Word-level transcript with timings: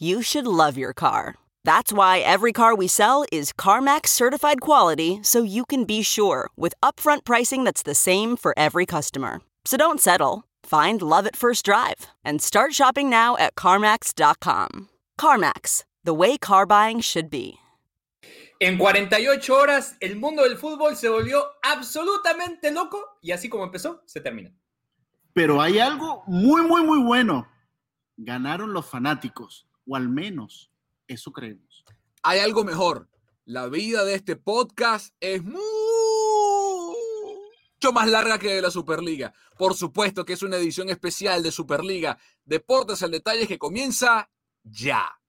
you 0.00 0.22
should 0.22 0.46
love 0.46 0.76
your 0.76 0.92
car. 0.92 1.36
That's 1.64 1.92
why 1.92 2.18
every 2.18 2.52
car 2.52 2.74
we 2.74 2.88
sell 2.88 3.24
is 3.30 3.52
CarMax 3.52 4.08
certified 4.08 4.60
quality 4.60 5.20
so 5.22 5.42
you 5.42 5.64
can 5.64 5.84
be 5.84 6.02
sure 6.02 6.50
with 6.56 6.74
upfront 6.82 7.24
pricing 7.24 7.64
that's 7.64 7.82
the 7.82 7.94
same 7.94 8.36
for 8.36 8.52
every 8.56 8.86
customer. 8.86 9.40
So 9.64 9.76
don't 9.76 10.00
settle. 10.00 10.44
Find 10.64 11.00
love 11.00 11.26
at 11.26 11.36
first 11.36 11.64
drive 11.64 12.08
and 12.24 12.42
start 12.42 12.74
shopping 12.74 13.08
now 13.08 13.36
at 13.36 13.54
CarMax.com. 13.54 14.88
CarMax, 15.18 15.84
the 16.04 16.14
way 16.14 16.38
car 16.38 16.66
buying 16.66 17.00
should 17.00 17.30
be. 17.30 17.58
En 18.62 18.76
48 18.76 19.54
horas, 19.54 19.96
el 20.00 20.16
mundo 20.16 20.42
del 20.42 20.58
fútbol 20.58 20.94
se 20.94 21.08
volvió 21.08 21.42
absolutamente 21.62 22.70
loco 22.70 23.16
y 23.22 23.32
así 23.32 23.48
como 23.48 23.64
empezó, 23.64 24.02
se 24.04 24.20
termina. 24.20 24.52
Pero 25.32 25.62
hay 25.62 25.78
algo 25.78 26.22
muy, 26.26 26.62
muy, 26.62 26.82
muy 26.82 27.02
bueno. 27.02 27.48
Ganaron 28.18 28.74
los 28.74 28.84
fanáticos, 28.84 29.66
o 29.90 29.96
al 29.96 30.08
menos 30.08 30.70
eso 31.08 31.32
creemos. 31.32 31.84
Hay 32.22 32.38
algo 32.38 32.62
mejor. 32.62 33.08
La 33.44 33.66
vida 33.66 34.04
de 34.04 34.14
este 34.14 34.36
podcast 34.36 35.12
es 35.18 35.42
mucho 35.42 35.58
más 37.92 38.08
larga 38.08 38.38
que 38.38 38.54
de 38.54 38.62
la 38.62 38.70
Superliga. 38.70 39.34
Por 39.58 39.74
supuesto 39.74 40.24
que 40.24 40.34
es 40.34 40.44
una 40.44 40.58
edición 40.58 40.90
especial 40.90 41.42
de 41.42 41.50
Superliga. 41.50 42.16
Deportes 42.44 43.02
al 43.02 43.10
detalle 43.10 43.48
que 43.48 43.58
comienza 43.58 44.30
ya. 44.62 45.19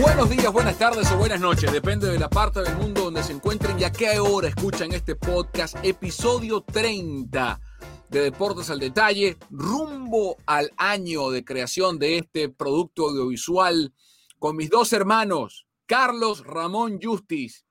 Buenos 0.00 0.30
días, 0.30 0.52
buenas 0.52 0.78
tardes 0.78 1.10
o 1.10 1.16
buenas 1.16 1.40
noches, 1.40 1.72
depende 1.72 2.06
de 2.06 2.20
la 2.20 2.30
parte 2.30 2.60
del 2.62 2.76
mundo 2.76 3.02
donde 3.02 3.24
se 3.24 3.32
encuentren 3.32 3.80
y 3.80 3.82
a 3.82 3.90
qué 3.90 4.20
hora 4.20 4.46
escuchan 4.46 4.92
este 4.92 5.16
podcast, 5.16 5.76
episodio 5.82 6.60
30 6.60 7.60
de 8.08 8.20
Deportes 8.20 8.70
al 8.70 8.78
Detalle, 8.78 9.36
rumbo 9.50 10.36
al 10.46 10.70
año 10.76 11.30
de 11.30 11.44
creación 11.44 11.98
de 11.98 12.18
este 12.18 12.48
producto 12.48 13.08
audiovisual 13.08 13.92
con 14.38 14.54
mis 14.54 14.70
dos 14.70 14.92
hermanos, 14.92 15.66
Carlos 15.86 16.46
Ramón 16.46 17.00
Justis, 17.02 17.66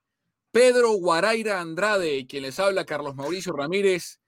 Pedro 0.50 0.92
Guaraira 0.92 1.62
Andrade, 1.62 2.26
quien 2.26 2.42
les 2.42 2.60
habla, 2.60 2.84
Carlos 2.84 3.16
Mauricio 3.16 3.54
Ramírez. 3.54 4.20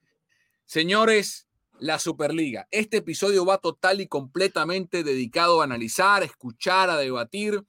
Señores, 0.65 1.45
la 1.77 1.99
Superliga. 1.99 2.67
Este 2.71 2.97
episodio 2.97 3.45
va 3.45 3.59
total 3.59 4.01
y 4.01 4.07
completamente 4.07 5.03
dedicado 5.03 5.61
a 5.61 5.65
analizar, 5.65 6.23
a 6.23 6.25
escuchar, 6.25 6.89
a 6.89 6.97
debatir 6.97 7.63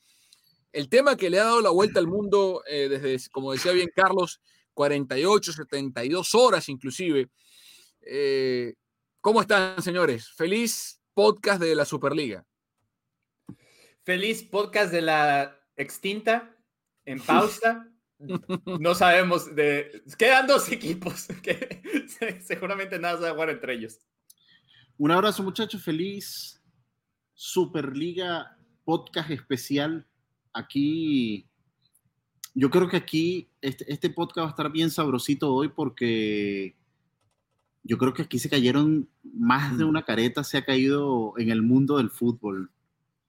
el 0.72 0.88
tema 0.88 1.16
que 1.16 1.30
le 1.30 1.38
ha 1.38 1.44
dado 1.44 1.60
la 1.60 1.70
vuelta 1.70 2.00
al 2.00 2.06
mundo 2.06 2.62
eh, 2.66 2.88
desde, 2.88 3.30
como 3.30 3.52
decía 3.52 3.72
bien 3.72 3.90
Carlos, 3.94 4.40
48, 4.74 5.52
72 5.52 6.34
horas 6.34 6.68
inclusive. 6.68 7.30
Eh, 8.00 8.74
¿Cómo 9.20 9.40
están, 9.40 9.80
señores? 9.82 10.30
Feliz 10.30 11.00
podcast 11.14 11.60
de 11.60 11.74
la 11.74 11.84
Superliga. 11.84 12.44
Feliz 14.02 14.42
podcast 14.42 14.92
de 14.92 15.02
la 15.02 15.60
extinta, 15.76 16.56
en 17.04 17.20
pausa. 17.24 17.88
No 18.80 18.94
sabemos 18.94 19.54
de... 19.54 20.02
Quedan 20.16 20.46
dos 20.46 20.70
equipos 20.70 21.26
que 21.42 21.82
seguramente 22.40 22.98
nada 22.98 23.16
se 23.16 23.22
va 23.24 23.28
a 23.28 23.32
jugar 23.32 23.50
entre 23.50 23.74
ellos. 23.74 23.98
Un 24.96 25.10
abrazo, 25.10 25.42
muchachos. 25.42 25.82
Feliz 25.82 26.62
Superliga 27.34 28.56
podcast 28.84 29.30
especial 29.30 30.06
aquí, 30.52 31.46
yo 32.54 32.70
creo 32.70 32.88
que 32.88 32.96
aquí 32.96 33.50
este, 33.60 33.90
este, 33.92 34.10
podcast 34.10 34.38
va 34.38 34.46
a 34.46 34.50
estar 34.50 34.72
bien 34.72 34.90
sabrosito 34.90 35.52
hoy 35.54 35.68
porque 35.68 36.76
yo 37.82 37.98
creo 37.98 38.12
que 38.12 38.22
aquí 38.22 38.38
se 38.38 38.50
cayeron 38.50 39.08
más 39.22 39.76
de 39.76 39.84
una 39.84 40.04
careta, 40.04 40.44
se 40.44 40.58
ha 40.58 40.64
caído 40.64 41.34
en 41.38 41.50
el 41.50 41.62
mundo 41.62 41.96
del 41.96 42.10
fútbol. 42.10 42.70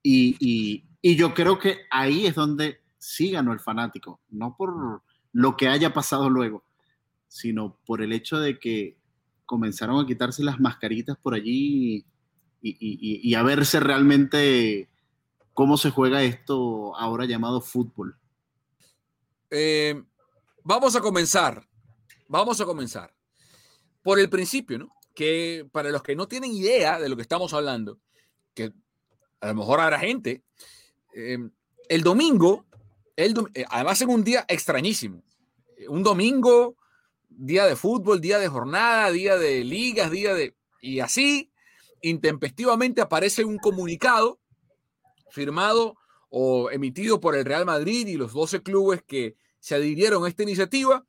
Y, 0.04 0.84
yo 1.02 1.34
creo 1.34 1.60
que 1.60 1.80
ahí 1.92 2.26
es 2.26 2.36
donde 2.36 2.80
sí 2.98 3.32
ganó 3.32 3.52
el 3.52 3.60
fanático, 3.60 4.22
no 4.30 4.56
por 4.58 5.02
lo 5.34 5.58
que 5.58 5.68
haya 5.68 5.94
pasado 5.94 6.30
luego, 6.30 6.64
sino 7.28 7.78
por 7.86 8.02
el 8.02 8.14
hecho 8.14 8.40
de 8.40 8.58
que 8.58 8.98
comenzaron 9.46 10.00
a 10.00 10.08
quitarse 10.08 10.44
las 10.44 10.62
mascaritas 10.62 11.18
por 11.18 11.34
allí 11.34 12.06
y 12.62 13.34
a 13.36 13.44
verse 13.44 13.82
realmente 13.82 14.90
cómo 15.53 15.78
se 15.78 15.91
juega 15.91 16.24
esto 16.24 16.96
ahora 16.96 17.25
llamado 17.25 17.62
fútbol. 17.62 18.18
Eh, 19.50 20.02
vamos 20.64 20.96
a 20.96 21.02
comenzar, 21.02 21.68
vamos 22.28 22.59
a 22.59 22.66
comenzar 22.66 23.14
por 24.02 24.19
el 24.19 24.30
principio, 24.30 24.80
¿no? 24.80 24.96
Que 25.13 25.68
para 25.72 25.92
los 25.92 26.02
que 26.02 26.16
no 26.16 26.28
tienen 26.28 26.52
idea 26.52 27.00
de 27.00 27.08
lo 27.08 27.16
que 27.16 27.22
estamos 27.22 27.53
hablando, 27.53 28.00
que 28.53 28.74
a 29.42 29.47
lo 29.47 29.53
mejor 29.53 29.80
habrá 29.80 30.00
gente, 30.00 30.44
eh, 31.13 31.38
el 31.90 32.02
domingo, 32.02 32.66
el 33.16 33.36
eh, 33.53 33.66
además 33.69 34.02
en 34.02 34.09
un 34.09 34.24
día 34.24 34.46
extrañísimo, 34.47 35.24
un 35.88 36.02
domingo, 36.02 36.75
día 37.30 37.66
de 37.66 37.75
fútbol, 37.75 38.22
día 38.22 38.40
de 38.40 38.47
jornada, 38.47 39.12
día 39.12 39.38
de 39.38 39.63
ligas, 39.63 40.09
día 40.09 40.34
de... 40.34 40.56
Y 40.81 41.00
así, 41.00 41.51
intempestivamente 42.01 43.01
aparece 43.01 43.45
un 43.45 43.57
comunicado 43.57 44.39
firmado 45.33 45.97
o 46.30 46.69
emitido 46.71 47.19
por 47.19 47.35
el 47.35 47.45
Real 47.45 47.65
Madrid 47.65 48.07
y 48.07 48.15
los 48.15 48.33
12 48.33 48.63
clubes 48.63 49.03
que 49.03 49.35
se 49.59 49.75
adhirieron 49.75 50.24
a 50.24 50.30
esta 50.30 50.44
iniciativa, 50.44 51.06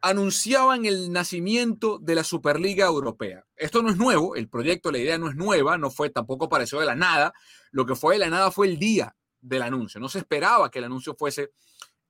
anunciaban 0.00 0.84
el 0.84 1.12
nacimiento 1.12 1.98
de 1.98 2.16
la 2.16 2.24
Superliga 2.24 2.86
Europea. 2.86 3.44
Esto 3.56 3.82
no 3.82 3.90
es 3.90 3.96
nuevo, 3.96 4.34
el 4.34 4.48
proyecto, 4.48 4.90
la 4.90 4.98
idea 4.98 5.16
no 5.16 5.28
es 5.28 5.36
nueva, 5.36 5.78
no 5.78 5.90
fue 5.90 6.10
tampoco 6.10 6.46
apareció 6.46 6.80
de 6.80 6.86
la 6.86 6.96
nada, 6.96 7.32
lo 7.70 7.86
que 7.86 7.94
fue 7.94 8.14
de 8.14 8.20
la 8.20 8.30
nada 8.30 8.50
fue 8.50 8.66
el 8.66 8.78
día 8.78 9.14
del 9.40 9.62
anuncio, 9.62 10.00
no 10.00 10.08
se 10.08 10.18
esperaba 10.18 10.70
que 10.70 10.80
el 10.80 10.86
anuncio 10.86 11.14
fuese 11.14 11.52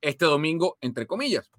este 0.01 0.25
domingo, 0.25 0.77
entre 0.81 1.05
comillas. 1.05 1.49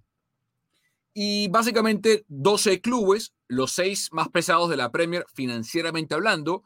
Y 1.13 1.49
básicamente 1.49 2.25
12 2.29 2.81
clubes, 2.81 3.33
los 3.47 3.71
seis 3.71 4.09
más 4.13 4.29
pesados 4.29 4.69
de 4.69 4.77
la 4.77 4.91
Premier 4.91 5.25
financieramente 5.33 6.15
hablando, 6.15 6.65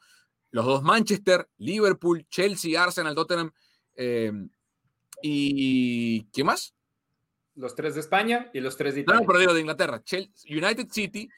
los 0.50 0.64
dos 0.64 0.82
Manchester, 0.82 1.48
Liverpool, 1.58 2.26
Chelsea, 2.28 2.82
Arsenal, 2.82 3.14
Tottenham 3.14 3.52
eh, 3.94 4.32
y 5.22 6.24
¿qué 6.30 6.44
más? 6.44 6.74
Los 7.54 7.74
tres 7.74 7.94
de 7.94 8.00
España 8.00 8.50
y 8.54 8.60
los 8.60 8.76
tres 8.76 8.94
de 8.94 9.00
Italia. 9.00 9.20
No, 9.20 9.26
pero 9.26 9.40
digo 9.40 9.54
de 9.54 9.60
Inglaterra, 9.60 10.02
Chelsea, 10.02 10.56
United 10.56 10.88
City, 10.90 11.28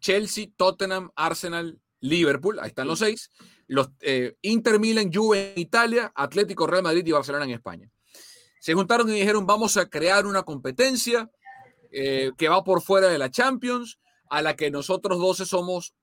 Chelsea, 0.00 0.48
Tottenham, 0.56 1.10
Arsenal, 1.16 1.80
Liverpool, 2.00 2.58
ahí 2.60 2.68
están 2.68 2.88
los 2.88 2.98
seis, 2.98 3.30
los 3.68 3.88
eh, 4.00 4.36
Inter 4.42 4.78
Milan, 4.78 5.10
Juve 5.12 5.52
en 5.52 5.58
Italia, 5.60 6.12
Atlético, 6.14 6.66
Real 6.66 6.82
Madrid 6.82 7.06
y 7.06 7.12
Barcelona 7.12 7.44
en 7.44 7.52
España. 7.52 7.90
Se 8.60 8.74
juntaron 8.74 9.08
y 9.08 9.14
dijeron, 9.14 9.46
vamos 9.46 9.76
a 9.76 9.88
crear 9.88 10.26
una 10.26 10.42
competencia 10.42 11.30
eh, 11.90 12.32
que 12.36 12.48
va 12.48 12.62
por 12.62 12.82
fuera 12.82 13.08
de 13.08 13.18
la 13.18 13.30
Champions, 13.30 13.98
a 14.28 14.42
la 14.42 14.56
que 14.56 14.70
nosotros 14.70 15.18
12 15.18 15.46
somos 15.46 15.94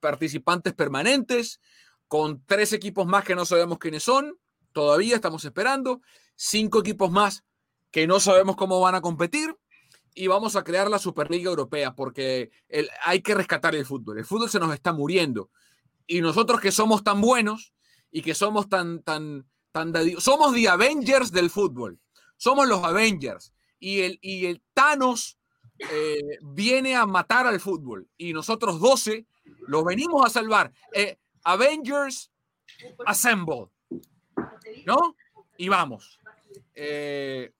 participantes 0.00 0.74
permanentes, 0.74 1.60
con 2.08 2.44
tres 2.46 2.72
equipos 2.72 3.06
más 3.06 3.24
que 3.24 3.34
no 3.34 3.44
sabemos 3.44 3.78
quiénes 3.78 4.02
son, 4.02 4.38
todavía 4.72 5.16
estamos 5.16 5.44
esperando, 5.44 6.00
cinco 6.34 6.80
equipos 6.80 7.10
más 7.10 7.44
que 7.90 8.06
no 8.06 8.20
sabemos 8.20 8.56
cómo 8.56 8.80
van 8.80 8.94
a 8.94 9.00
competir, 9.00 9.56
y 10.16 10.28
vamos 10.28 10.56
a 10.56 10.64
crear 10.64 10.88
la 10.88 10.98
Superliga 10.98 11.50
Europea 11.50 11.94
porque 11.94 12.50
hay 13.04 13.20
que 13.20 13.34
rescatar 13.34 13.74
el 13.74 13.84
fútbol. 13.84 14.18
El 14.18 14.24
fútbol 14.24 14.48
se 14.48 14.58
nos 14.58 14.72
está 14.72 14.94
muriendo. 14.94 15.50
Y 16.06 16.22
nosotros 16.22 16.58
que 16.58 16.72
somos 16.72 17.04
tan 17.04 17.20
buenos 17.20 17.74
y 18.10 18.22
que 18.22 18.34
somos 18.34 18.66
tan, 18.70 19.02
tan, 19.02 19.46
tan, 19.72 19.92
somos 20.18 20.54
the 20.54 20.70
Avengers 20.70 21.30
del 21.30 21.50
fútbol. 21.50 22.00
Somos 22.38 22.66
los 22.66 22.82
Avengers. 22.82 23.52
Y 23.78 24.00
el, 24.00 24.18
y 24.22 24.46
el 24.46 24.62
Thanos 24.72 25.38
eh, 25.78 26.38
viene 26.40 26.96
a 26.96 27.04
matar 27.04 27.46
al 27.46 27.60
fútbol. 27.60 28.08
Y 28.16 28.32
nosotros 28.32 28.80
12 28.80 29.26
los 29.66 29.84
venimos 29.84 30.24
a 30.24 30.30
salvar. 30.30 30.72
Eh, 30.92 31.18
Avengers 31.44 32.30
Assemble. 33.06 33.66
¿No? 34.86 35.16
Y 35.56 35.68
vamos. 35.68 36.20
Eh, 36.74 37.52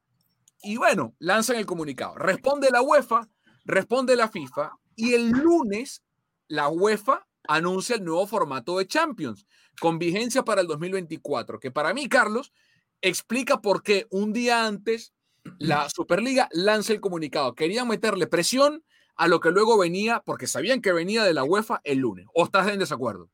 y 0.62 0.76
bueno, 0.76 1.14
lanzan 1.18 1.56
el 1.56 1.66
comunicado. 1.66 2.16
Responde 2.16 2.70
la 2.70 2.82
UEFA, 2.82 3.28
responde 3.64 4.16
la 4.16 4.28
FIFA 4.28 4.72
y 4.94 5.14
el 5.14 5.30
lunes 5.30 6.02
la 6.48 6.68
UEFA 6.68 7.26
anuncia 7.48 7.96
el 7.96 8.04
nuevo 8.04 8.26
formato 8.26 8.78
de 8.78 8.86
Champions 8.86 9.46
con 9.80 9.98
vigencia 9.98 10.44
para 10.44 10.60
el 10.60 10.66
2024, 10.66 11.60
que 11.60 11.70
para 11.70 11.92
mí, 11.94 12.08
Carlos, 12.08 12.52
explica 13.00 13.60
por 13.60 13.82
qué 13.82 14.06
un 14.10 14.32
día 14.32 14.66
antes 14.66 15.12
la 15.58 15.88
Superliga 15.88 16.48
lanza 16.52 16.92
el 16.92 17.00
comunicado. 17.00 17.54
Querían 17.54 17.88
meterle 17.88 18.26
presión 18.26 18.84
a 19.16 19.28
lo 19.28 19.40
que 19.40 19.50
luego 19.50 19.78
venía, 19.78 20.22
porque 20.24 20.46
sabían 20.46 20.82
que 20.82 20.92
venía 20.92 21.24
de 21.24 21.34
la 21.34 21.44
UEFA 21.44 21.80
el 21.84 21.98
lunes. 21.98 22.26
¿O 22.34 22.44
estás 22.44 22.68
en 22.68 22.78
desacuerdo? 22.78 23.30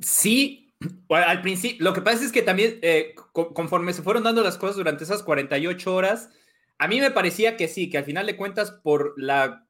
Sí, 0.00 0.74
al 1.08 1.42
principio, 1.42 1.84
lo 1.84 1.92
que 1.92 2.02
pasa 2.02 2.24
es 2.24 2.32
que 2.32 2.42
también, 2.42 2.78
eh, 2.82 3.14
conforme 3.32 3.92
se 3.92 4.02
fueron 4.02 4.22
dando 4.22 4.42
las 4.42 4.58
cosas 4.58 4.76
durante 4.76 5.04
esas 5.04 5.22
48 5.22 5.94
horas, 5.94 6.30
a 6.78 6.86
mí 6.86 7.00
me 7.00 7.10
parecía 7.10 7.56
que 7.56 7.66
sí, 7.66 7.90
que 7.90 7.98
al 7.98 8.04
final 8.04 8.26
de 8.26 8.36
cuentas, 8.36 8.70
por 8.70 9.14
la, 9.16 9.66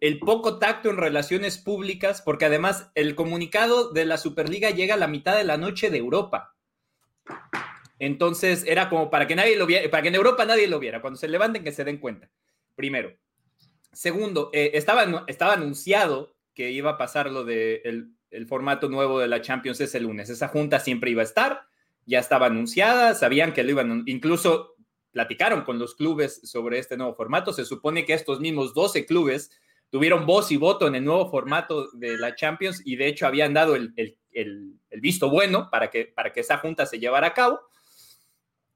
el 0.00 0.18
poco 0.18 0.58
tacto 0.58 0.90
en 0.90 0.98
relaciones 0.98 1.56
públicas, 1.56 2.20
porque 2.20 2.44
además 2.44 2.90
el 2.94 3.14
comunicado 3.14 3.92
de 3.92 4.04
la 4.04 4.18
Superliga 4.18 4.70
llega 4.70 4.94
a 4.94 4.98
la 4.98 5.08
mitad 5.08 5.36
de 5.36 5.44
la 5.44 5.56
noche 5.56 5.88
de 5.88 5.98
Europa. 5.98 6.54
Entonces 7.98 8.64
era 8.66 8.90
como 8.90 9.10
para 9.10 9.26
que 9.26 9.36
nadie 9.36 9.56
lo 9.56 9.64
viera, 9.64 9.88
para 9.90 10.02
que 10.02 10.08
en 10.08 10.16
Europa 10.16 10.44
nadie 10.44 10.66
lo 10.66 10.80
viera, 10.80 11.00
cuando 11.00 11.18
se 11.18 11.28
levanten 11.28 11.64
que 11.64 11.72
se 11.72 11.84
den 11.84 11.98
cuenta. 11.98 12.28
Primero. 12.74 13.16
Segundo, 13.92 14.50
eh, 14.52 14.72
estaba, 14.74 15.24
estaba 15.26 15.54
anunciado 15.54 16.34
que 16.54 16.70
iba 16.70 16.90
a 16.92 16.98
pasar 16.98 17.30
lo 17.30 17.44
de 17.44 17.82
el, 17.84 18.12
el 18.30 18.46
formato 18.46 18.88
nuevo 18.88 19.20
de 19.20 19.28
la 19.28 19.42
Champions 19.42 19.80
es 19.80 19.94
el 19.94 20.04
lunes. 20.04 20.30
Esa 20.30 20.48
junta 20.48 20.80
siempre 20.80 21.10
iba 21.10 21.22
a 21.22 21.26
estar, 21.26 21.66
ya 22.06 22.18
estaba 22.18 22.46
anunciada, 22.46 23.14
sabían 23.14 23.52
que 23.52 23.62
lo 23.62 23.70
iban, 23.70 24.02
incluso 24.06 24.74
platicaron 25.12 25.62
con 25.62 25.78
los 25.78 25.94
clubes 25.94 26.40
sobre 26.44 26.78
este 26.78 26.96
nuevo 26.96 27.14
formato. 27.14 27.52
Se 27.52 27.64
supone 27.64 28.04
que 28.04 28.14
estos 28.14 28.40
mismos 28.40 28.74
12 28.74 29.06
clubes 29.06 29.50
tuvieron 29.90 30.24
voz 30.24 30.50
y 30.50 30.56
voto 30.56 30.88
en 30.88 30.94
el 30.94 31.04
nuevo 31.04 31.30
formato 31.30 31.90
de 31.92 32.16
la 32.16 32.34
Champions 32.34 32.80
y 32.84 32.96
de 32.96 33.08
hecho 33.08 33.26
habían 33.26 33.52
dado 33.52 33.76
el, 33.76 34.16
visto 34.90 35.28
bueno 35.28 35.68
para 35.70 35.90
que, 35.90 36.06
para 36.06 36.32
que 36.32 36.40
esa 36.40 36.58
junta 36.58 36.86
se 36.86 36.98
llevara 36.98 37.28
a 37.28 37.34
cabo. 37.34 37.60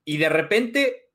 Y 0.05 0.19
de 0.19 0.29
repente 0.29 1.09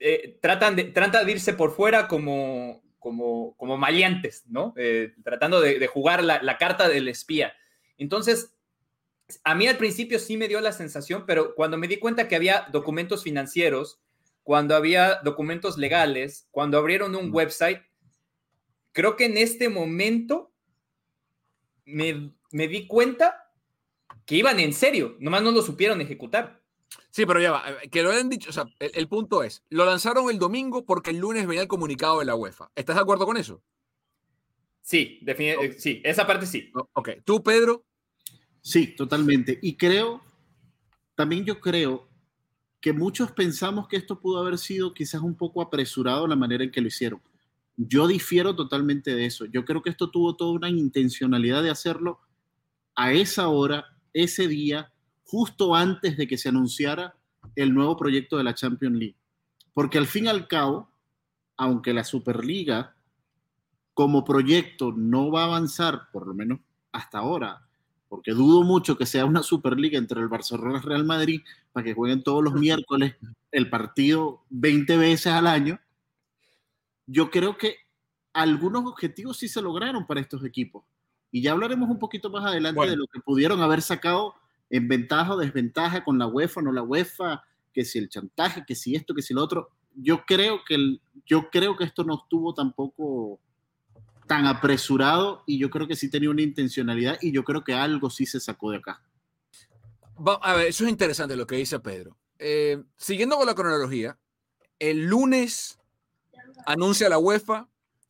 eh, 0.00 0.38
tratan, 0.42 0.74
de, 0.74 0.84
tratan 0.84 1.24
de 1.24 1.32
irse 1.32 1.54
por 1.54 1.70
fuera 1.70 2.08
como, 2.08 2.82
como, 3.04 3.54
como 3.58 3.76
maleantes, 3.76 4.44
¿no? 4.46 4.72
Eh, 4.78 5.12
tratando 5.22 5.60
de, 5.60 5.86
jugar 5.88 6.24
la, 6.24 6.42
la, 6.42 6.56
carta 6.56 6.88
del 6.88 7.06
espía. 7.08 7.52
Entonces, 7.98 8.54
a 9.44 9.54
mí 9.54 9.66
al 9.66 9.76
principio 9.76 10.18
sí 10.18 10.38
me 10.38 10.48
dio 10.48 10.58
la 10.62 10.72
sensación, 10.72 11.24
pero 11.26 11.54
cuando 11.54 11.76
me 11.76 11.86
di 11.86 11.98
cuenta 11.98 12.28
que 12.28 12.34
había 12.34 12.66
documentos 12.72 13.22
financieros, 13.22 14.00
cuando 14.42 14.74
había 14.74 15.20
documentos 15.22 15.76
legales, 15.76 16.48
cuando 16.50 16.78
abrieron 16.78 17.14
un 17.14 17.28
website, 17.30 17.82
creo 18.92 19.16
que 19.16 19.26
en 19.26 19.36
este 19.36 19.68
momento 19.68 20.50
me, 21.84 22.32
di 22.50 22.86
cuenta 22.86 23.52
que 24.24 24.36
iban 24.36 24.60
en 24.60 24.72
serio, 24.72 25.14
nomás 25.20 25.42
no 25.42 25.50
lo 25.50 25.60
supieron 25.60 26.00
ejecutar. 26.00 26.63
Sí, 27.10 27.26
pero 27.26 27.40
ya 27.40 27.52
va, 27.52 27.64
eh, 27.70 27.88
que 27.88 28.02
lo 28.02 28.10
hayan 28.10 28.28
dicho, 28.28 28.50
o 28.50 28.52
sea, 28.52 28.64
el, 28.78 29.08
punto 29.08 29.42
es, 29.42 29.62
lo 29.70 29.84
lanzaron 29.84 30.30
el 30.30 30.38
domingo 30.38 30.84
porque 30.84 31.10
el 31.10 31.18
lunes 31.18 31.46
venía 31.46 31.62
el 31.62 31.68
comunicado 31.68 32.18
de 32.18 32.24
la 32.24 32.34
UEFA. 32.34 32.70
¿Estás 32.74 32.96
de 32.96 33.02
acuerdo 33.02 33.26
con 33.26 33.36
eso? 33.36 33.62
Sí, 34.80 35.18
definitivamente, 35.22 35.80
sí, 35.80 36.02
esa 36.04 36.26
parte 36.26 36.46
sí. 36.46 36.72
Ok, 36.92 37.10
¿tú, 37.24 37.42
Pedro? 37.42 37.84
Sí, 38.60 38.94
totalmente. 38.96 39.58
Y 39.62 39.76
creo, 39.76 40.22
también 41.14 41.44
yo 41.44 41.60
creo 41.60 42.08
que 42.80 42.92
muchos 42.92 43.32
pensamos 43.32 43.88
que 43.88 43.96
esto 43.96 44.20
pudo 44.20 44.40
haber 44.40 44.58
sido 44.58 44.92
quizás 44.92 45.20
un 45.22 45.36
poco 45.36 45.62
apresurado 45.62 46.26
la 46.26 46.36
manera 46.36 46.64
en 46.64 46.70
que 46.70 46.80
lo 46.80 46.88
hicieron. 46.88 47.22
Yo 47.76 48.06
difiero 48.06 48.54
totalmente 48.54 49.14
de 49.14 49.26
eso. 49.26 49.46
Yo 49.46 49.64
creo 49.64 49.82
que 49.82 49.90
esto 49.90 50.10
tuvo 50.10 50.36
toda 50.36 50.52
una 50.52 50.68
intencionalidad 50.68 51.62
de 51.62 51.70
hacerlo 51.70 52.20
a 52.94 53.12
esa 53.12 53.48
hora, 53.48 53.98
ese 54.12 54.48
día, 54.48 54.92
justo 55.24 55.74
antes 55.74 56.16
de 56.16 56.26
que 56.26 56.38
se 56.38 56.48
anunciara 56.48 57.14
el 57.56 57.74
nuevo 57.74 57.96
proyecto 57.96 58.36
de 58.36 58.44
la 58.44 58.54
Champions 58.54 58.96
League. 58.96 59.16
Porque 59.72 59.98
al 59.98 60.06
fin 60.06 60.26
y 60.26 60.28
al 60.28 60.46
cabo, 60.46 60.88
aunque 61.56 61.92
la 61.92 62.04
Superliga 62.04 62.94
como 63.92 64.24
proyecto 64.24 64.92
no 64.92 65.30
va 65.30 65.42
a 65.42 65.46
avanzar, 65.46 66.10
por 66.12 66.26
lo 66.26 66.34
menos 66.34 66.60
hasta 66.92 67.18
ahora, 67.18 67.66
porque 68.08 68.32
dudo 68.32 68.62
mucho 68.62 68.96
que 68.96 69.06
sea 69.06 69.24
una 69.24 69.42
Superliga 69.42 69.98
entre 69.98 70.20
el 70.20 70.28
Barcelona 70.28 70.74
y 70.74 70.76
el 70.76 70.82
Real 70.82 71.04
Madrid 71.04 71.40
para 71.72 71.84
que 71.84 71.94
jueguen 71.94 72.22
todos 72.22 72.44
los 72.44 72.54
miércoles 72.54 73.16
el 73.50 73.70
partido 73.70 74.44
20 74.50 74.96
veces 74.96 75.32
al 75.32 75.46
año, 75.46 75.80
yo 77.06 77.30
creo 77.30 77.56
que 77.56 77.76
algunos 78.32 78.84
objetivos 78.86 79.36
sí 79.36 79.48
se 79.48 79.62
lograron 79.62 80.06
para 80.06 80.20
estos 80.20 80.44
equipos. 80.44 80.84
Y 81.30 81.42
ya 81.42 81.52
hablaremos 81.52 81.88
un 81.88 81.98
poquito 81.98 82.30
más 82.30 82.44
adelante 82.44 82.86
de 82.86 82.96
lo 82.96 83.06
que 83.06 83.20
pudieron 83.20 83.60
haber 83.62 83.82
sacado 83.82 84.34
en 84.70 84.88
ventaja 84.88 85.34
o 85.34 85.36
desventaja 85.36 86.04
con 86.04 86.18
la 86.18 86.26
UEFA, 86.26 86.62
no 86.62 86.72
la 86.72 86.82
UEFA, 86.82 87.44
que 87.72 87.84
si 87.84 87.98
el 87.98 88.08
chantaje, 88.08 88.64
que 88.66 88.74
si 88.74 88.94
esto, 88.94 89.14
que 89.14 89.22
si 89.22 89.34
lo 89.34 89.42
otro. 89.42 89.70
Yo 89.94 90.24
creo 90.24 90.64
que, 90.64 90.74
el, 90.74 91.00
yo 91.26 91.50
creo 91.50 91.76
que 91.76 91.84
esto 91.84 92.04
no 92.04 92.20
estuvo 92.22 92.54
tampoco 92.54 93.38
tan 94.26 94.46
apresurado 94.46 95.42
y 95.46 95.58
yo 95.58 95.70
creo 95.70 95.86
que 95.86 95.96
sí 95.96 96.10
tenía 96.10 96.30
una 96.30 96.42
intencionalidad 96.42 97.18
y 97.20 97.32
yo 97.32 97.44
creo 97.44 97.62
que 97.62 97.74
algo 97.74 98.10
sí 98.10 98.26
se 98.26 98.40
sacó 98.40 98.70
de 98.70 98.78
acá. 98.78 99.02
A 100.42 100.54
ver, 100.54 100.68
eso 100.68 100.84
es 100.84 100.90
interesante 100.90 101.36
lo 101.36 101.46
que 101.46 101.56
dice 101.56 101.80
Pedro. 101.80 102.16
Eh, 102.38 102.82
siguiendo 102.96 103.36
con 103.36 103.46
la 103.46 103.54
cronología, 103.54 104.18
el 104.78 105.06
lunes 105.06 105.78
anuncia 106.66 107.08
la 107.08 107.18
UEFA 107.18 107.68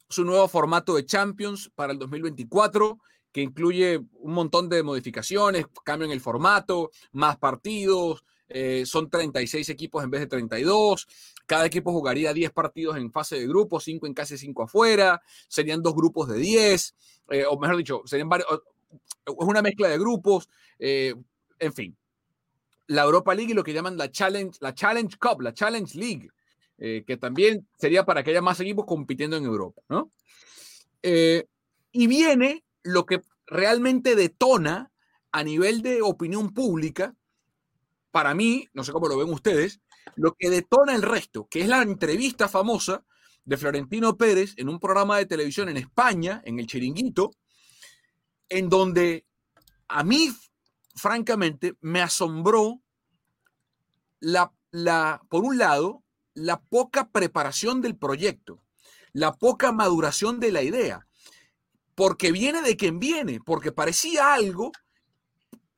su 0.08 0.25
nuevo 0.25 0.46
formato 0.49 0.94
de 0.94 1.04
Champions 1.04 1.70
para 1.75 1.92
el 1.92 1.99
2024, 1.99 2.99
que 3.34 3.42
incluye 3.42 3.96
un 3.96 4.32
montón 4.32 4.68
de 4.68 4.84
modificaciones, 4.84 5.66
cambio 5.84 6.06
en 6.06 6.12
el 6.12 6.20
formato, 6.20 6.92
más 7.10 7.36
partidos, 7.36 8.24
eh, 8.48 8.86
son 8.86 9.10
36 9.10 9.68
equipos 9.70 10.04
en 10.04 10.10
vez 10.10 10.20
de 10.20 10.28
32. 10.28 11.08
Cada 11.44 11.66
equipo 11.66 11.90
jugaría 11.90 12.32
10 12.32 12.52
partidos 12.52 12.96
en 12.96 13.10
fase 13.10 13.40
de 13.40 13.48
grupo, 13.48 13.80
5 13.80 14.06
en 14.06 14.14
casa 14.14 14.34
y 14.34 14.38
5 14.38 14.62
afuera. 14.62 15.20
Serían 15.48 15.82
dos 15.82 15.96
grupos 15.96 16.28
de 16.28 16.38
10, 16.38 16.94
eh, 17.30 17.44
o 17.50 17.58
mejor 17.58 17.76
dicho, 17.76 18.02
serían 18.04 18.28
varios. 18.28 18.46
Es 19.26 19.34
una 19.38 19.62
mezcla 19.62 19.88
de 19.88 19.98
grupos. 19.98 20.48
Eh, 20.78 21.16
en 21.58 21.72
fin. 21.72 21.96
La 22.86 23.02
Europa 23.02 23.34
League 23.34 23.50
y 23.50 23.54
lo 23.54 23.64
que 23.64 23.72
llaman 23.72 23.96
la 23.96 24.12
Challenge, 24.12 24.56
la 24.60 24.74
Challenge 24.74 25.16
Cup, 25.18 25.40
la 25.40 25.52
Challenge 25.52 25.98
League, 25.98 26.28
que 26.76 27.16
también 27.16 27.66
sería 27.78 28.04
para 28.04 28.22
que 28.22 28.30
haya 28.30 28.42
más 28.42 28.60
equipos 28.60 28.84
compitiendo 28.84 29.36
en 29.36 29.44
Europa, 29.44 29.82
¿no? 29.88 30.12
y 31.02 32.06
viene 32.06 32.63
lo 32.84 33.06
que 33.06 33.22
realmente 33.46 34.14
detona 34.14 34.92
a 35.32 35.42
nivel 35.42 35.82
de 35.82 36.02
opinión 36.02 36.54
pública 36.54 37.16
para 38.12 38.34
mí, 38.34 38.68
no 38.72 38.84
sé 38.84 38.92
cómo 38.92 39.08
lo 39.08 39.18
ven 39.18 39.30
ustedes, 39.30 39.80
lo 40.14 40.34
que 40.38 40.50
detona 40.50 40.94
el 40.94 41.02
resto, 41.02 41.48
que 41.50 41.62
es 41.62 41.68
la 41.68 41.82
entrevista 41.82 42.48
famosa 42.48 43.04
de 43.44 43.56
Florentino 43.56 44.16
Pérez 44.16 44.54
en 44.56 44.68
un 44.68 44.78
programa 44.78 45.18
de 45.18 45.26
televisión 45.26 45.68
en 45.68 45.78
España, 45.78 46.40
en 46.44 46.60
el 46.60 46.68
Chiringuito, 46.68 47.32
en 48.48 48.68
donde 48.68 49.26
a 49.88 50.04
mí, 50.04 50.30
francamente, 50.94 51.76
me 51.80 52.00
asombró 52.00 52.80
la, 54.20 54.52
la, 54.70 55.20
por 55.28 55.44
un 55.44 55.58
lado, 55.58 56.04
la 56.34 56.60
poca 56.60 57.10
preparación 57.10 57.80
del 57.80 57.96
proyecto, 57.96 58.62
la 59.12 59.32
poca 59.32 59.72
maduración 59.72 60.40
de 60.40 60.52
la 60.52 60.62
idea. 60.62 61.06
Porque 61.94 62.32
viene 62.32 62.62
de 62.62 62.76
quien 62.76 62.98
viene, 62.98 63.40
porque 63.40 63.72
parecía 63.72 64.34
algo 64.34 64.72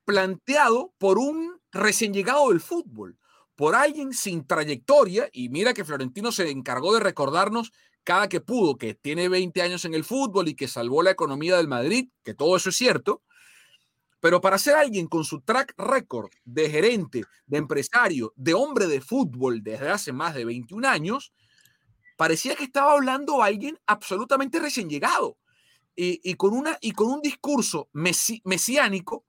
planteado 0.04 0.92
por 0.98 1.18
un 1.18 1.60
recién 1.72 2.14
llegado 2.14 2.50
del 2.50 2.60
fútbol, 2.60 3.18
por 3.54 3.74
alguien 3.74 4.12
sin 4.12 4.46
trayectoria, 4.46 5.28
y 5.32 5.48
mira 5.48 5.74
que 5.74 5.84
Florentino 5.84 6.32
se 6.32 6.50
encargó 6.50 6.94
de 6.94 7.00
recordarnos 7.00 7.72
cada 8.04 8.28
que 8.28 8.40
pudo 8.40 8.76
que 8.76 8.94
tiene 8.94 9.28
20 9.28 9.62
años 9.62 9.84
en 9.84 9.94
el 9.94 10.04
fútbol 10.04 10.48
y 10.48 10.54
que 10.54 10.68
salvó 10.68 11.02
la 11.02 11.10
economía 11.10 11.56
del 11.56 11.66
Madrid, 11.66 12.08
que 12.22 12.34
todo 12.34 12.56
eso 12.56 12.70
es 12.70 12.76
cierto, 12.76 13.22
pero 14.20 14.40
para 14.40 14.58
ser 14.58 14.76
alguien 14.76 15.08
con 15.08 15.24
su 15.24 15.40
track 15.40 15.74
record 15.76 16.30
de 16.44 16.70
gerente, 16.70 17.24
de 17.46 17.58
empresario, 17.58 18.32
de 18.36 18.54
hombre 18.54 18.86
de 18.86 19.00
fútbol 19.00 19.62
desde 19.62 19.90
hace 19.90 20.12
más 20.12 20.34
de 20.34 20.44
21 20.44 20.88
años, 20.88 21.32
parecía 22.16 22.54
que 22.54 22.64
estaba 22.64 22.92
hablando 22.92 23.42
a 23.42 23.46
alguien 23.46 23.78
absolutamente 23.86 24.60
recién 24.60 24.88
llegado 24.88 25.36
y, 25.96 26.34
con, 26.34 26.52
una, 26.52 26.76
y 26.80 26.92
con 26.92 27.08
un 27.08 27.22
discurso 27.22 27.88
mesiánico, 27.92 29.24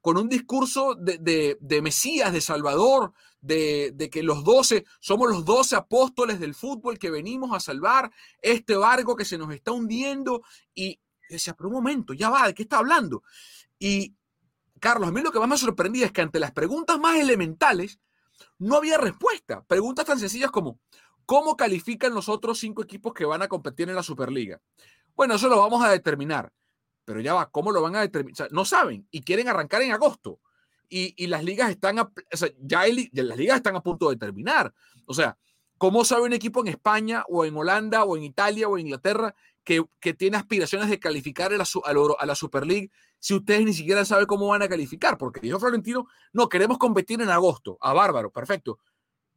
con 0.00 0.16
un 0.16 0.28
discurso 0.28 0.94
de, 0.94 1.58
de, 1.60 1.82
Mesías, 1.82 2.32
de 2.32 2.40
Salvador, 2.40 3.12
de, 3.40 3.92
de, 3.94 4.08
que 4.08 4.22
los 4.22 4.44
doce 4.44 4.84
somos 5.00 5.28
los 5.28 5.44
doce 5.44 5.74
apóstoles 5.76 6.38
del 6.38 6.54
fútbol 6.54 6.98
que 6.98 7.10
venimos 7.10 7.52
a 7.52 7.60
salvar 7.60 8.10
este 8.40 8.76
barco 8.76 9.16
que 9.16 9.24
se 9.24 9.38
nos 9.38 9.52
está 9.52 9.72
hundiendo. 9.72 10.42
Y 10.74 11.00
decía, 11.28 11.54
pero 11.54 11.68
un 11.68 11.74
momento, 11.74 12.12
ya 12.12 12.30
va, 12.30 12.46
¿de 12.46 12.54
qué 12.54 12.62
está 12.62 12.78
hablando? 12.78 13.22
Y 13.78 14.14
Carlos, 14.80 15.08
a 15.08 15.12
mí 15.12 15.20
lo 15.22 15.32
que 15.32 15.38
más 15.38 15.48
me 15.48 15.56
sorprendía 15.56 16.06
es 16.06 16.12
que 16.12 16.22
ante 16.22 16.40
las 16.40 16.52
preguntas 16.52 16.98
más 16.98 17.16
elementales 17.16 18.00
no 18.58 18.76
había 18.76 18.98
respuesta. 18.98 19.64
Preguntas 19.64 20.04
tan 20.04 20.18
sencillas 20.18 20.50
como, 20.50 20.80
¿cómo 21.26 21.56
califican 21.56 22.14
los 22.14 22.28
otros 22.28 22.58
cinco 22.58 22.82
equipos 22.82 23.12
que 23.12 23.24
van 23.24 23.42
a 23.42 23.48
competir 23.48 23.88
en 23.88 23.94
la 23.94 24.02
Superliga? 24.02 24.60
Bueno, 25.14 25.34
eso 25.34 25.48
lo 25.48 25.58
vamos 25.58 25.84
a 25.84 25.90
determinar. 25.90 26.52
Pero 27.04 27.20
ya 27.20 27.34
va, 27.34 27.50
¿cómo 27.50 27.72
lo 27.72 27.82
van 27.82 27.96
a 27.96 28.00
determinar? 28.00 28.48
no 28.52 28.64
saben 28.64 29.06
y 29.10 29.22
quieren 29.22 29.48
arrancar 29.48 29.82
en 29.82 29.92
agosto. 29.92 30.40
Y, 30.88 31.26
las 31.26 31.42
ligas 31.42 31.70
están, 31.70 31.98
a, 31.98 32.12
ya, 32.58 32.82
las 33.12 33.38
ligas 33.38 33.56
están 33.56 33.76
a 33.76 33.80
punto 33.80 34.10
de 34.10 34.16
terminar. 34.16 34.74
O 35.06 35.14
sea, 35.14 35.38
¿cómo 35.78 36.04
sabe 36.04 36.24
un 36.24 36.34
equipo 36.34 36.60
en 36.60 36.68
España 36.68 37.24
o 37.28 37.46
en 37.46 37.56
Holanda 37.56 38.04
o 38.04 38.14
en 38.14 38.24
Italia 38.24 38.68
o 38.68 38.76
en 38.76 38.86
Inglaterra 38.86 39.34
que, 39.64 39.82
tiene 40.18 40.36
aspiraciones 40.36 40.90
de 40.90 41.00
calificar 41.00 41.50
a 41.50 41.56
la, 41.56 41.64
a 42.18 42.26
la 42.26 42.34
Super 42.34 42.66
League 42.66 42.90
si 43.18 43.34
ustedes 43.34 43.64
ni 43.64 43.72
siquiera 43.72 44.04
saben 44.04 44.26
cómo 44.26 44.48
van 44.48 44.62
a 44.62 44.68
calificar? 44.68 45.16
Porque 45.16 45.40
dijo 45.40 45.58
Florentino, 45.58 46.08
no, 46.34 46.48
queremos 46.50 46.76
competir 46.76 47.22
en 47.22 47.30
agosto. 47.30 47.78
A 47.80 47.94
bárbaro, 47.94 48.30
perfecto. 48.30 48.78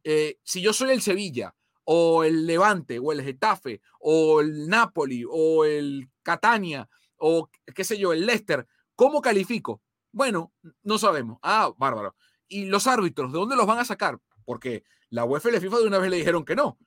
Eh, 0.04 0.38
si 0.42 0.60
yo 0.60 0.74
soy 0.74 0.90
el 0.90 1.00
Sevilla 1.00 1.54
o 1.88 2.24
el 2.24 2.46
Levante 2.46 2.98
o 2.98 3.12
el 3.12 3.22
Getafe 3.22 3.80
o 4.00 4.40
el 4.40 4.68
Napoli 4.68 5.24
o 5.28 5.64
el 5.64 6.10
Catania 6.22 6.88
o 7.16 7.48
qué 7.74 7.84
sé 7.84 7.96
yo, 7.96 8.12
el 8.12 8.26
Leicester, 8.26 8.66
¿cómo 8.94 9.22
califico? 9.22 9.80
Bueno, 10.12 10.52
no 10.82 10.98
sabemos. 10.98 11.38
Ah, 11.42 11.72
bárbaro. 11.76 12.14
¿Y 12.48 12.66
los 12.66 12.86
árbitros, 12.86 13.32
de 13.32 13.38
dónde 13.38 13.56
los 13.56 13.66
van 13.66 13.78
a 13.78 13.84
sacar? 13.84 14.18
Porque 14.44 14.84
la 15.10 15.24
UEFA 15.24 15.48
y 15.48 15.52
la 15.52 15.60
FIFA 15.60 15.78
de 15.78 15.86
una 15.86 15.98
vez 15.98 16.10
le 16.10 16.16
dijeron 16.16 16.44
que 16.44 16.56
no. 16.56 16.78